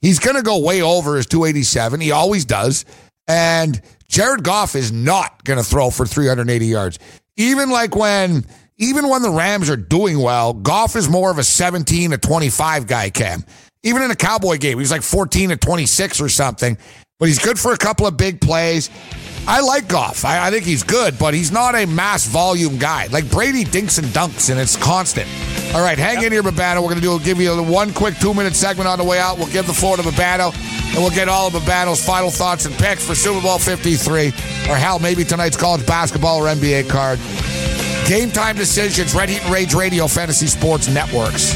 He's 0.01 0.19
going 0.19 0.35
to 0.35 0.41
go 0.41 0.59
way 0.59 0.81
over 0.81 1.15
his 1.17 1.25
287. 1.25 1.99
He 1.99 2.11
always 2.11 2.45
does. 2.45 2.85
And 3.27 3.81
Jared 4.07 4.43
Goff 4.43 4.75
is 4.75 4.91
not 4.91 5.43
going 5.43 5.57
to 5.57 5.65
throw 5.65 5.89
for 5.89 6.05
380 6.05 6.65
yards. 6.65 6.99
Even 7.37 7.69
like 7.69 7.95
when 7.95 8.45
even 8.77 9.07
when 9.09 9.21
the 9.21 9.29
Rams 9.29 9.69
are 9.69 9.77
doing 9.77 10.19
well, 10.19 10.53
Goff 10.53 10.95
is 10.95 11.09
more 11.09 11.31
of 11.31 11.37
a 11.37 11.43
17 11.43 12.11
to 12.11 12.17
25 12.17 12.87
guy, 12.87 13.09
Cam. 13.09 13.43
Even 13.83 14.01
in 14.01 14.11
a 14.11 14.15
Cowboy 14.15 14.57
game, 14.57 14.79
he's 14.79 14.91
like 14.91 15.01
14 15.01 15.49
to 15.49 15.57
26 15.57 16.19
or 16.19 16.29
something, 16.29 16.77
but 17.19 17.27
he's 17.27 17.39
good 17.39 17.57
for 17.57 17.71
a 17.73 17.77
couple 17.77 18.05
of 18.05 18.17
big 18.17 18.41
plays. 18.41 18.89
I 19.47 19.61
like 19.61 19.87
Goff. 19.87 20.25
I, 20.25 20.47
I 20.47 20.51
think 20.51 20.65
he's 20.65 20.83
good, 20.83 21.19
but 21.19 21.33
he's 21.33 21.51
not 21.51 21.75
a 21.75 21.85
mass 21.85 22.25
volume 22.25 22.77
guy. 22.77 23.07
Like 23.07 23.29
Brady 23.29 23.63
dinks 23.63 23.97
and 23.99 24.07
dunks, 24.07 24.49
and 24.49 24.59
it's 24.59 24.75
constant. 24.75 25.27
All 25.73 25.81
right, 25.81 25.97
hang 25.97 26.23
in 26.23 26.31
here, 26.31 26.41
Bobano. 26.41 26.77
We're 26.77 26.89
going 26.89 27.01
to 27.01 27.01
do 27.01 27.19
give 27.19 27.39
you 27.39 27.61
one 27.63 27.93
quick 27.93 28.15
two 28.17 28.33
minute 28.33 28.55
segment 28.55 28.87
on 28.87 28.97
the 28.97 29.03
way 29.03 29.19
out. 29.19 29.37
We'll 29.37 29.51
give 29.51 29.67
the 29.67 29.73
floor 29.73 29.97
to 29.97 30.03
Bobano, 30.03 30.53
and 30.89 30.97
we'll 30.97 31.11
get 31.11 31.29
all 31.29 31.47
of 31.47 31.53
Bobano's 31.53 32.03
final 32.03 32.31
thoughts 32.31 32.65
and 32.65 32.75
picks 32.75 33.05
for 33.05 33.13
Super 33.13 33.41
Bowl 33.41 33.59
53, 33.59 34.27
or 34.69 34.75
hell, 34.75 34.99
maybe 34.99 35.23
tonight's 35.23 35.57
college 35.57 35.85
basketball 35.85 36.39
or 36.39 36.47
NBA 36.47 36.89
card. 36.89 37.19
Game 38.07 38.31
time 38.31 38.55
decisions, 38.55 39.13
Red 39.13 39.29
Heat 39.29 39.43
and 39.43 39.53
Rage 39.53 39.73
Radio, 39.73 40.07
Fantasy 40.07 40.47
Sports 40.47 40.87
Networks. 40.87 41.55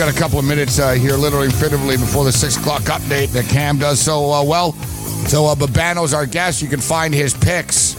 Got 0.00 0.16
a 0.16 0.18
couple 0.18 0.38
of 0.38 0.46
minutes 0.46 0.78
uh, 0.78 0.92
here, 0.92 1.12
literally, 1.12 1.50
fittingly, 1.50 1.98
before 1.98 2.24
the 2.24 2.32
six 2.32 2.56
o'clock 2.56 2.80
update 2.84 3.32
that 3.32 3.44
Cam 3.50 3.76
does 3.76 4.00
so 4.00 4.32
uh, 4.32 4.42
well. 4.42 4.72
So 5.28 5.44
uh, 5.44 5.54
Bobano's 5.54 6.14
our 6.14 6.24
guest. 6.24 6.62
You 6.62 6.68
can 6.68 6.80
find 6.80 7.12
his 7.12 7.34
picks 7.34 7.98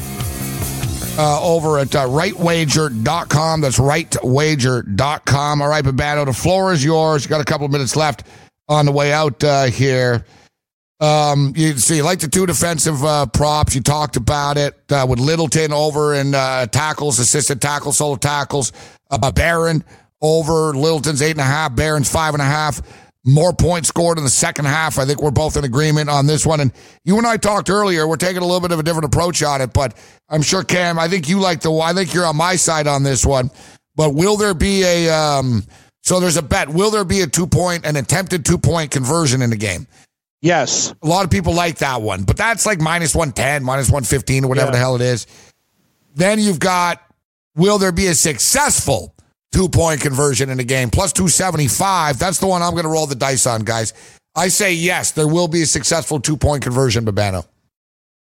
uh, 1.19 1.39
over 1.43 1.77
at 1.77 1.95
uh, 1.95 2.07
rightwager.com. 2.07 3.61
That's 3.61 3.77
rightwager.com. 3.77 5.61
All 5.61 5.67
right, 5.67 5.85
Bobano, 5.85 6.25
the 6.25 6.33
floor 6.33 6.73
is 6.73 6.83
yours. 6.83 7.23
You 7.23 7.29
got 7.29 7.39
a 7.39 7.45
couple 7.45 7.67
of 7.67 7.71
minutes 7.71 7.95
left 7.95 8.23
on 8.67 8.87
the 8.87 8.91
way 8.91 9.13
out 9.13 9.43
uh, 9.43 9.65
here. 9.65 10.25
Um, 11.01 11.53
you 11.55 11.77
see, 11.77 12.01
like 12.01 12.17
the 12.17 12.27
two 12.27 12.47
defensive 12.47 13.05
uh, 13.05 13.27
props. 13.27 13.75
You 13.75 13.81
talked 13.81 14.17
about 14.17 14.57
it 14.57 14.75
uh, 14.91 15.05
with 15.07 15.19
Littleton 15.19 15.71
over 15.71 16.15
in 16.15 16.33
uh, 16.33 16.65
tackles, 16.65 17.19
assisted 17.19 17.61
tackles, 17.61 17.97
solo 17.97 18.15
tackles. 18.15 18.71
Uh, 19.11 19.31
Barron 19.31 19.83
over 20.21 20.73
Littleton's 20.73 21.21
eight 21.21 21.31
and 21.31 21.39
a 21.39 21.43
half. 21.43 21.75
Barron's 21.75 22.09
five 22.11 22.33
and 22.33 22.41
a 22.41 22.45
half. 22.45 22.81
More 23.23 23.53
points 23.53 23.87
scored 23.87 24.17
in 24.17 24.23
the 24.23 24.29
second 24.31 24.65
half. 24.65 24.97
I 24.97 25.05
think 25.05 25.21
we're 25.21 25.29
both 25.29 25.55
in 25.55 25.63
agreement 25.63 26.09
on 26.09 26.25
this 26.25 26.43
one. 26.45 26.59
And 26.59 26.71
you 27.05 27.17
and 27.19 27.27
I 27.27 27.37
talked 27.37 27.69
earlier. 27.69 28.07
We're 28.07 28.15
taking 28.17 28.41
a 28.41 28.45
little 28.45 28.61
bit 28.61 28.71
of 28.71 28.79
a 28.79 28.83
different 28.83 29.05
approach 29.05 29.43
on 29.43 29.61
it, 29.61 29.73
but 29.73 29.95
I'm 30.27 30.41
sure 30.41 30.63
Cam. 30.63 30.97
I 30.97 31.07
think 31.07 31.29
you 31.29 31.39
like 31.39 31.61
the. 31.61 31.71
I 31.71 31.93
think 31.93 32.13
you're 32.13 32.25
on 32.25 32.35
my 32.35 32.55
side 32.55 32.87
on 32.87 33.03
this 33.03 33.23
one. 33.25 33.51
But 33.95 34.15
will 34.15 34.37
there 34.37 34.55
be 34.55 34.83
a? 34.83 35.09
Um, 35.09 35.63
so 36.01 36.19
there's 36.19 36.37
a 36.37 36.41
bet. 36.41 36.67
Will 36.69 36.89
there 36.89 37.03
be 37.05 37.21
a 37.21 37.27
two 37.27 37.45
point, 37.45 37.85
an 37.85 37.95
attempted 37.95 38.43
two 38.43 38.57
point 38.57 38.89
conversion 38.89 39.43
in 39.43 39.51
the 39.51 39.57
game? 39.57 39.85
Yes. 40.41 40.91
A 41.03 41.07
lot 41.07 41.23
of 41.23 41.29
people 41.29 41.53
like 41.53 41.77
that 41.79 42.01
one, 42.01 42.23
but 42.23 42.35
that's 42.37 42.65
like 42.65 42.81
minus 42.81 43.13
110, 43.13 43.63
minus 43.63 43.89
115, 43.89 44.45
or 44.45 44.47
whatever 44.47 44.69
Yeah. 44.69 44.71
the 44.71 44.77
hell 44.79 44.95
it 44.95 45.01
is. 45.01 45.27
Then 46.15 46.39
you've 46.39 46.59
got 46.59 46.99
will 47.55 47.77
there 47.77 47.91
be 47.91 48.07
a 48.07 48.15
successful 48.15 49.13
two 49.51 49.69
point 49.69 50.01
conversion 50.01 50.49
in 50.49 50.57
the 50.57 50.63
game? 50.63 50.89
Plus 50.89 51.13
275. 51.13 52.19
That's 52.19 52.39
the 52.39 52.47
one 52.47 52.61
I'm 52.61 52.71
going 52.71 52.83
to 52.83 52.89
roll 52.89 53.07
the 53.07 53.15
dice 53.15 53.45
on, 53.45 53.61
guys. 53.61 53.93
I 54.35 54.47
say 54.47 54.73
yes, 54.73 55.11
there 55.11 55.27
will 55.27 55.47
be 55.47 55.61
a 55.61 55.65
successful 55.65 56.19
two 56.19 56.37
point 56.37 56.63
conversion, 56.63 57.05
Bobano. 57.05 57.45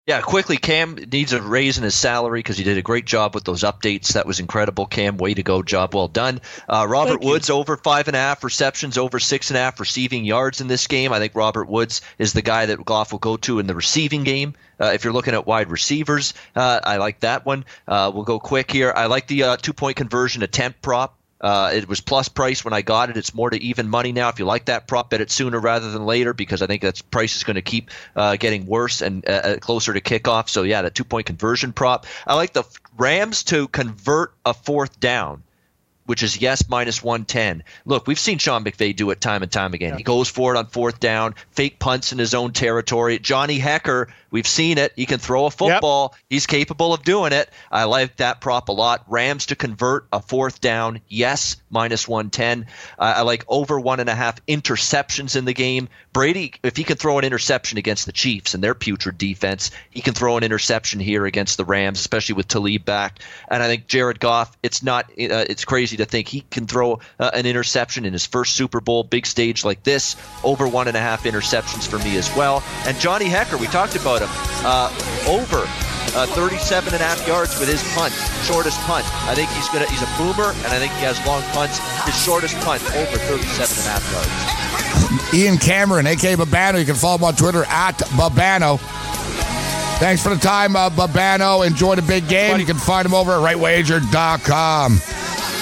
Yeah, 0.08 0.22
quickly, 0.22 0.56
Cam 0.56 0.94
needs 0.94 1.34
a 1.34 1.42
raise 1.42 1.76
in 1.76 1.84
his 1.84 1.94
salary 1.94 2.38
because 2.38 2.56
he 2.56 2.64
did 2.64 2.78
a 2.78 2.82
great 2.82 3.04
job 3.04 3.34
with 3.34 3.44
those 3.44 3.62
updates. 3.62 4.14
That 4.14 4.26
was 4.26 4.40
incredible, 4.40 4.86
Cam. 4.86 5.18
Way 5.18 5.34
to 5.34 5.42
go, 5.42 5.62
job 5.62 5.94
well 5.94 6.08
done. 6.08 6.40
Uh, 6.66 6.86
Robert 6.88 7.10
Thank 7.10 7.24
you. 7.24 7.28
Woods 7.28 7.50
over 7.50 7.76
five 7.76 8.08
and 8.08 8.16
a 8.16 8.18
half 8.18 8.42
receptions, 8.42 8.96
over 8.96 9.18
six 9.18 9.50
and 9.50 9.58
a 9.58 9.60
half 9.60 9.78
receiving 9.78 10.24
yards 10.24 10.62
in 10.62 10.66
this 10.66 10.86
game. 10.86 11.12
I 11.12 11.18
think 11.18 11.34
Robert 11.34 11.68
Woods 11.68 12.00
is 12.18 12.32
the 12.32 12.40
guy 12.40 12.64
that 12.64 12.82
Goff 12.86 13.12
will 13.12 13.18
go 13.18 13.36
to 13.36 13.58
in 13.58 13.66
the 13.66 13.74
receiving 13.74 14.24
game. 14.24 14.54
Uh, 14.80 14.92
if 14.94 15.04
you're 15.04 15.12
looking 15.12 15.34
at 15.34 15.46
wide 15.46 15.70
receivers, 15.70 16.32
uh, 16.56 16.80
I 16.82 16.96
like 16.96 17.20
that 17.20 17.44
one. 17.44 17.66
Uh, 17.86 18.10
we'll 18.14 18.24
go 18.24 18.40
quick 18.40 18.70
here. 18.70 18.90
I 18.96 19.06
like 19.06 19.26
the 19.26 19.42
uh, 19.42 19.56
two 19.58 19.74
point 19.74 19.96
conversion 19.98 20.42
attempt 20.42 20.80
prop. 20.80 21.17
Uh, 21.40 21.70
it 21.72 21.88
was 21.88 22.00
plus 22.00 22.28
price 22.28 22.64
when 22.64 22.74
I 22.74 22.82
got 22.82 23.10
it. 23.10 23.16
It's 23.16 23.32
more 23.32 23.50
to 23.50 23.62
even 23.62 23.88
money 23.88 24.12
now. 24.12 24.28
If 24.28 24.38
you 24.38 24.44
like 24.44 24.64
that 24.64 24.88
prop, 24.88 25.10
bet 25.10 25.20
it 25.20 25.30
sooner 25.30 25.60
rather 25.60 25.90
than 25.90 26.04
later 26.04 26.34
because 26.34 26.62
I 26.62 26.66
think 26.66 26.82
that 26.82 27.00
price 27.10 27.36
is 27.36 27.44
going 27.44 27.54
to 27.56 27.62
keep 27.62 27.90
uh, 28.16 28.36
getting 28.36 28.66
worse 28.66 29.02
and 29.02 29.24
uh, 29.28 29.32
uh, 29.32 29.56
closer 29.58 29.92
to 29.92 30.00
kickoff. 30.00 30.48
So 30.48 30.64
yeah, 30.64 30.82
that 30.82 30.94
two 30.94 31.04
point 31.04 31.26
conversion 31.26 31.72
prop. 31.72 32.06
I 32.26 32.34
like 32.34 32.52
the 32.52 32.64
Rams 32.96 33.44
to 33.44 33.68
convert 33.68 34.34
a 34.44 34.52
fourth 34.54 34.98
down. 34.98 35.44
Which 36.06 36.22
is 36.22 36.40
yes 36.40 36.70
minus 36.70 37.02
one 37.02 37.26
ten. 37.26 37.64
Look, 37.84 38.06
we've 38.06 38.18
seen 38.18 38.38
Sean 38.38 38.64
McVay 38.64 38.96
do 38.96 39.10
it 39.10 39.20
time 39.20 39.42
and 39.42 39.52
time 39.52 39.74
again. 39.74 39.98
He 39.98 40.02
goes 40.02 40.26
for 40.26 40.54
it 40.54 40.58
on 40.58 40.64
fourth 40.64 41.00
down, 41.00 41.34
fake 41.50 41.78
punts 41.78 42.12
in 42.12 42.18
his 42.18 42.32
own 42.32 42.54
territory. 42.54 43.18
Johnny 43.18 43.58
Hekker, 43.58 44.06
we've 44.30 44.46
seen 44.46 44.78
it. 44.78 44.92
He 44.96 45.06
can 45.06 45.18
throw 45.18 45.46
a 45.46 45.50
football. 45.50 46.14
He's 46.28 46.46
capable 46.46 46.92
of 46.92 47.02
doing 47.02 47.32
it. 47.32 47.50
I 47.70 47.84
like 47.84 48.16
that 48.16 48.40
prop 48.40 48.68
a 48.68 48.72
lot. 48.72 49.04
Rams 49.08 49.46
to 49.46 49.56
convert 49.56 50.06
a 50.12 50.20
fourth 50.20 50.60
down, 50.60 51.00
yes, 51.08 51.56
minus 51.70 52.06
110. 52.06 52.66
Uh, 52.98 53.14
I 53.16 53.22
like 53.22 53.44
over 53.48 53.78
one 53.78 54.00
and 54.00 54.08
a 54.08 54.14
half 54.14 54.44
interceptions 54.46 55.36
in 55.36 55.44
the 55.44 55.54
game. 55.54 55.88
Brady, 56.12 56.54
if 56.62 56.76
he 56.76 56.84
can 56.84 56.96
throw 56.96 57.18
an 57.18 57.24
interception 57.24 57.78
against 57.78 58.06
the 58.06 58.12
Chiefs 58.12 58.54
and 58.54 58.62
their 58.62 58.74
putrid 58.74 59.18
defense, 59.18 59.70
he 59.90 60.00
can 60.00 60.14
throw 60.14 60.36
an 60.36 60.44
interception 60.44 61.00
here 61.00 61.26
against 61.26 61.56
the 61.56 61.64
Rams, 61.64 62.00
especially 62.00 62.34
with 62.34 62.48
Talib 62.48 62.84
back. 62.84 63.20
And 63.48 63.62
I 63.62 63.66
think 63.66 63.86
Jared 63.86 64.20
Goff, 64.20 64.56
it's 64.62 64.82
not, 64.82 65.04
uh, 65.10 65.44
it's 65.48 65.64
crazy 65.64 65.96
to 65.98 66.04
think 66.04 66.28
he 66.28 66.40
can 66.50 66.66
throw 66.66 67.00
uh, 67.18 67.30
an 67.34 67.46
interception 67.46 68.04
in 68.04 68.12
his 68.12 68.26
first 68.26 68.56
Super 68.56 68.80
Bowl, 68.80 69.04
big 69.04 69.26
stage 69.26 69.64
like 69.64 69.82
this. 69.84 70.16
Over 70.42 70.66
one 70.66 70.88
and 70.88 70.96
a 70.96 71.00
half 71.00 71.24
interceptions 71.24 71.86
for 71.86 71.98
me 71.98 72.16
as 72.16 72.34
well. 72.34 72.62
And 72.84 72.98
Johnny 72.98 73.26
Hekker, 73.26 73.60
we 73.60 73.66
talked 73.66 73.96
about 73.96 74.17
uh, 74.26 74.90
over 75.28 75.64
uh, 76.16 76.26
37 76.34 76.94
and 76.94 77.02
a 77.02 77.04
half 77.04 77.26
yards 77.26 77.58
with 77.58 77.68
his 77.68 77.82
punt, 77.94 78.12
shortest 78.44 78.80
punt. 78.80 79.04
I 79.28 79.34
think 79.34 79.50
he's 79.50 79.68
gonna 79.68 79.86
he's 79.90 80.02
a 80.02 80.10
boomer, 80.16 80.50
and 80.64 80.72
I 80.72 80.78
think 80.78 80.92
he 80.94 81.04
has 81.04 81.18
long 81.26 81.42
punts. 81.52 81.78
His 82.04 82.16
shortest 82.22 82.56
punt 82.60 82.82
over 82.96 83.18
37 83.18 83.76
and 83.76 83.86
a 83.86 83.90
half 83.90 84.04
yards. 84.12 85.34
Ian 85.34 85.58
Cameron, 85.58 86.06
aka 86.06 86.34
Bobano. 86.34 86.78
You 86.78 86.86
can 86.86 86.94
follow 86.94 87.18
him 87.18 87.24
on 87.24 87.34
Twitter 87.36 87.64
at 87.64 87.98
Bobano. 88.16 88.78
Thanks 89.98 90.22
for 90.22 90.30
the 90.30 90.40
time, 90.40 90.76
uh, 90.76 90.90
Bobano. 90.90 91.66
Enjoy 91.66 91.94
the 91.96 92.02
big 92.02 92.28
game. 92.28 92.58
You 92.58 92.66
can 92.66 92.76
find 92.76 93.04
him 93.04 93.14
over 93.14 93.32
at 93.32 93.38
rightwager.com. 93.56 95.00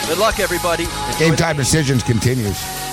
Good 0.09 0.19
luck, 0.19 0.39
everybody. 0.39 0.85
Enjoy 0.85 1.19
Game 1.19 1.37
time 1.37 1.57
decisions 1.57 2.03
continues. 2.03 2.86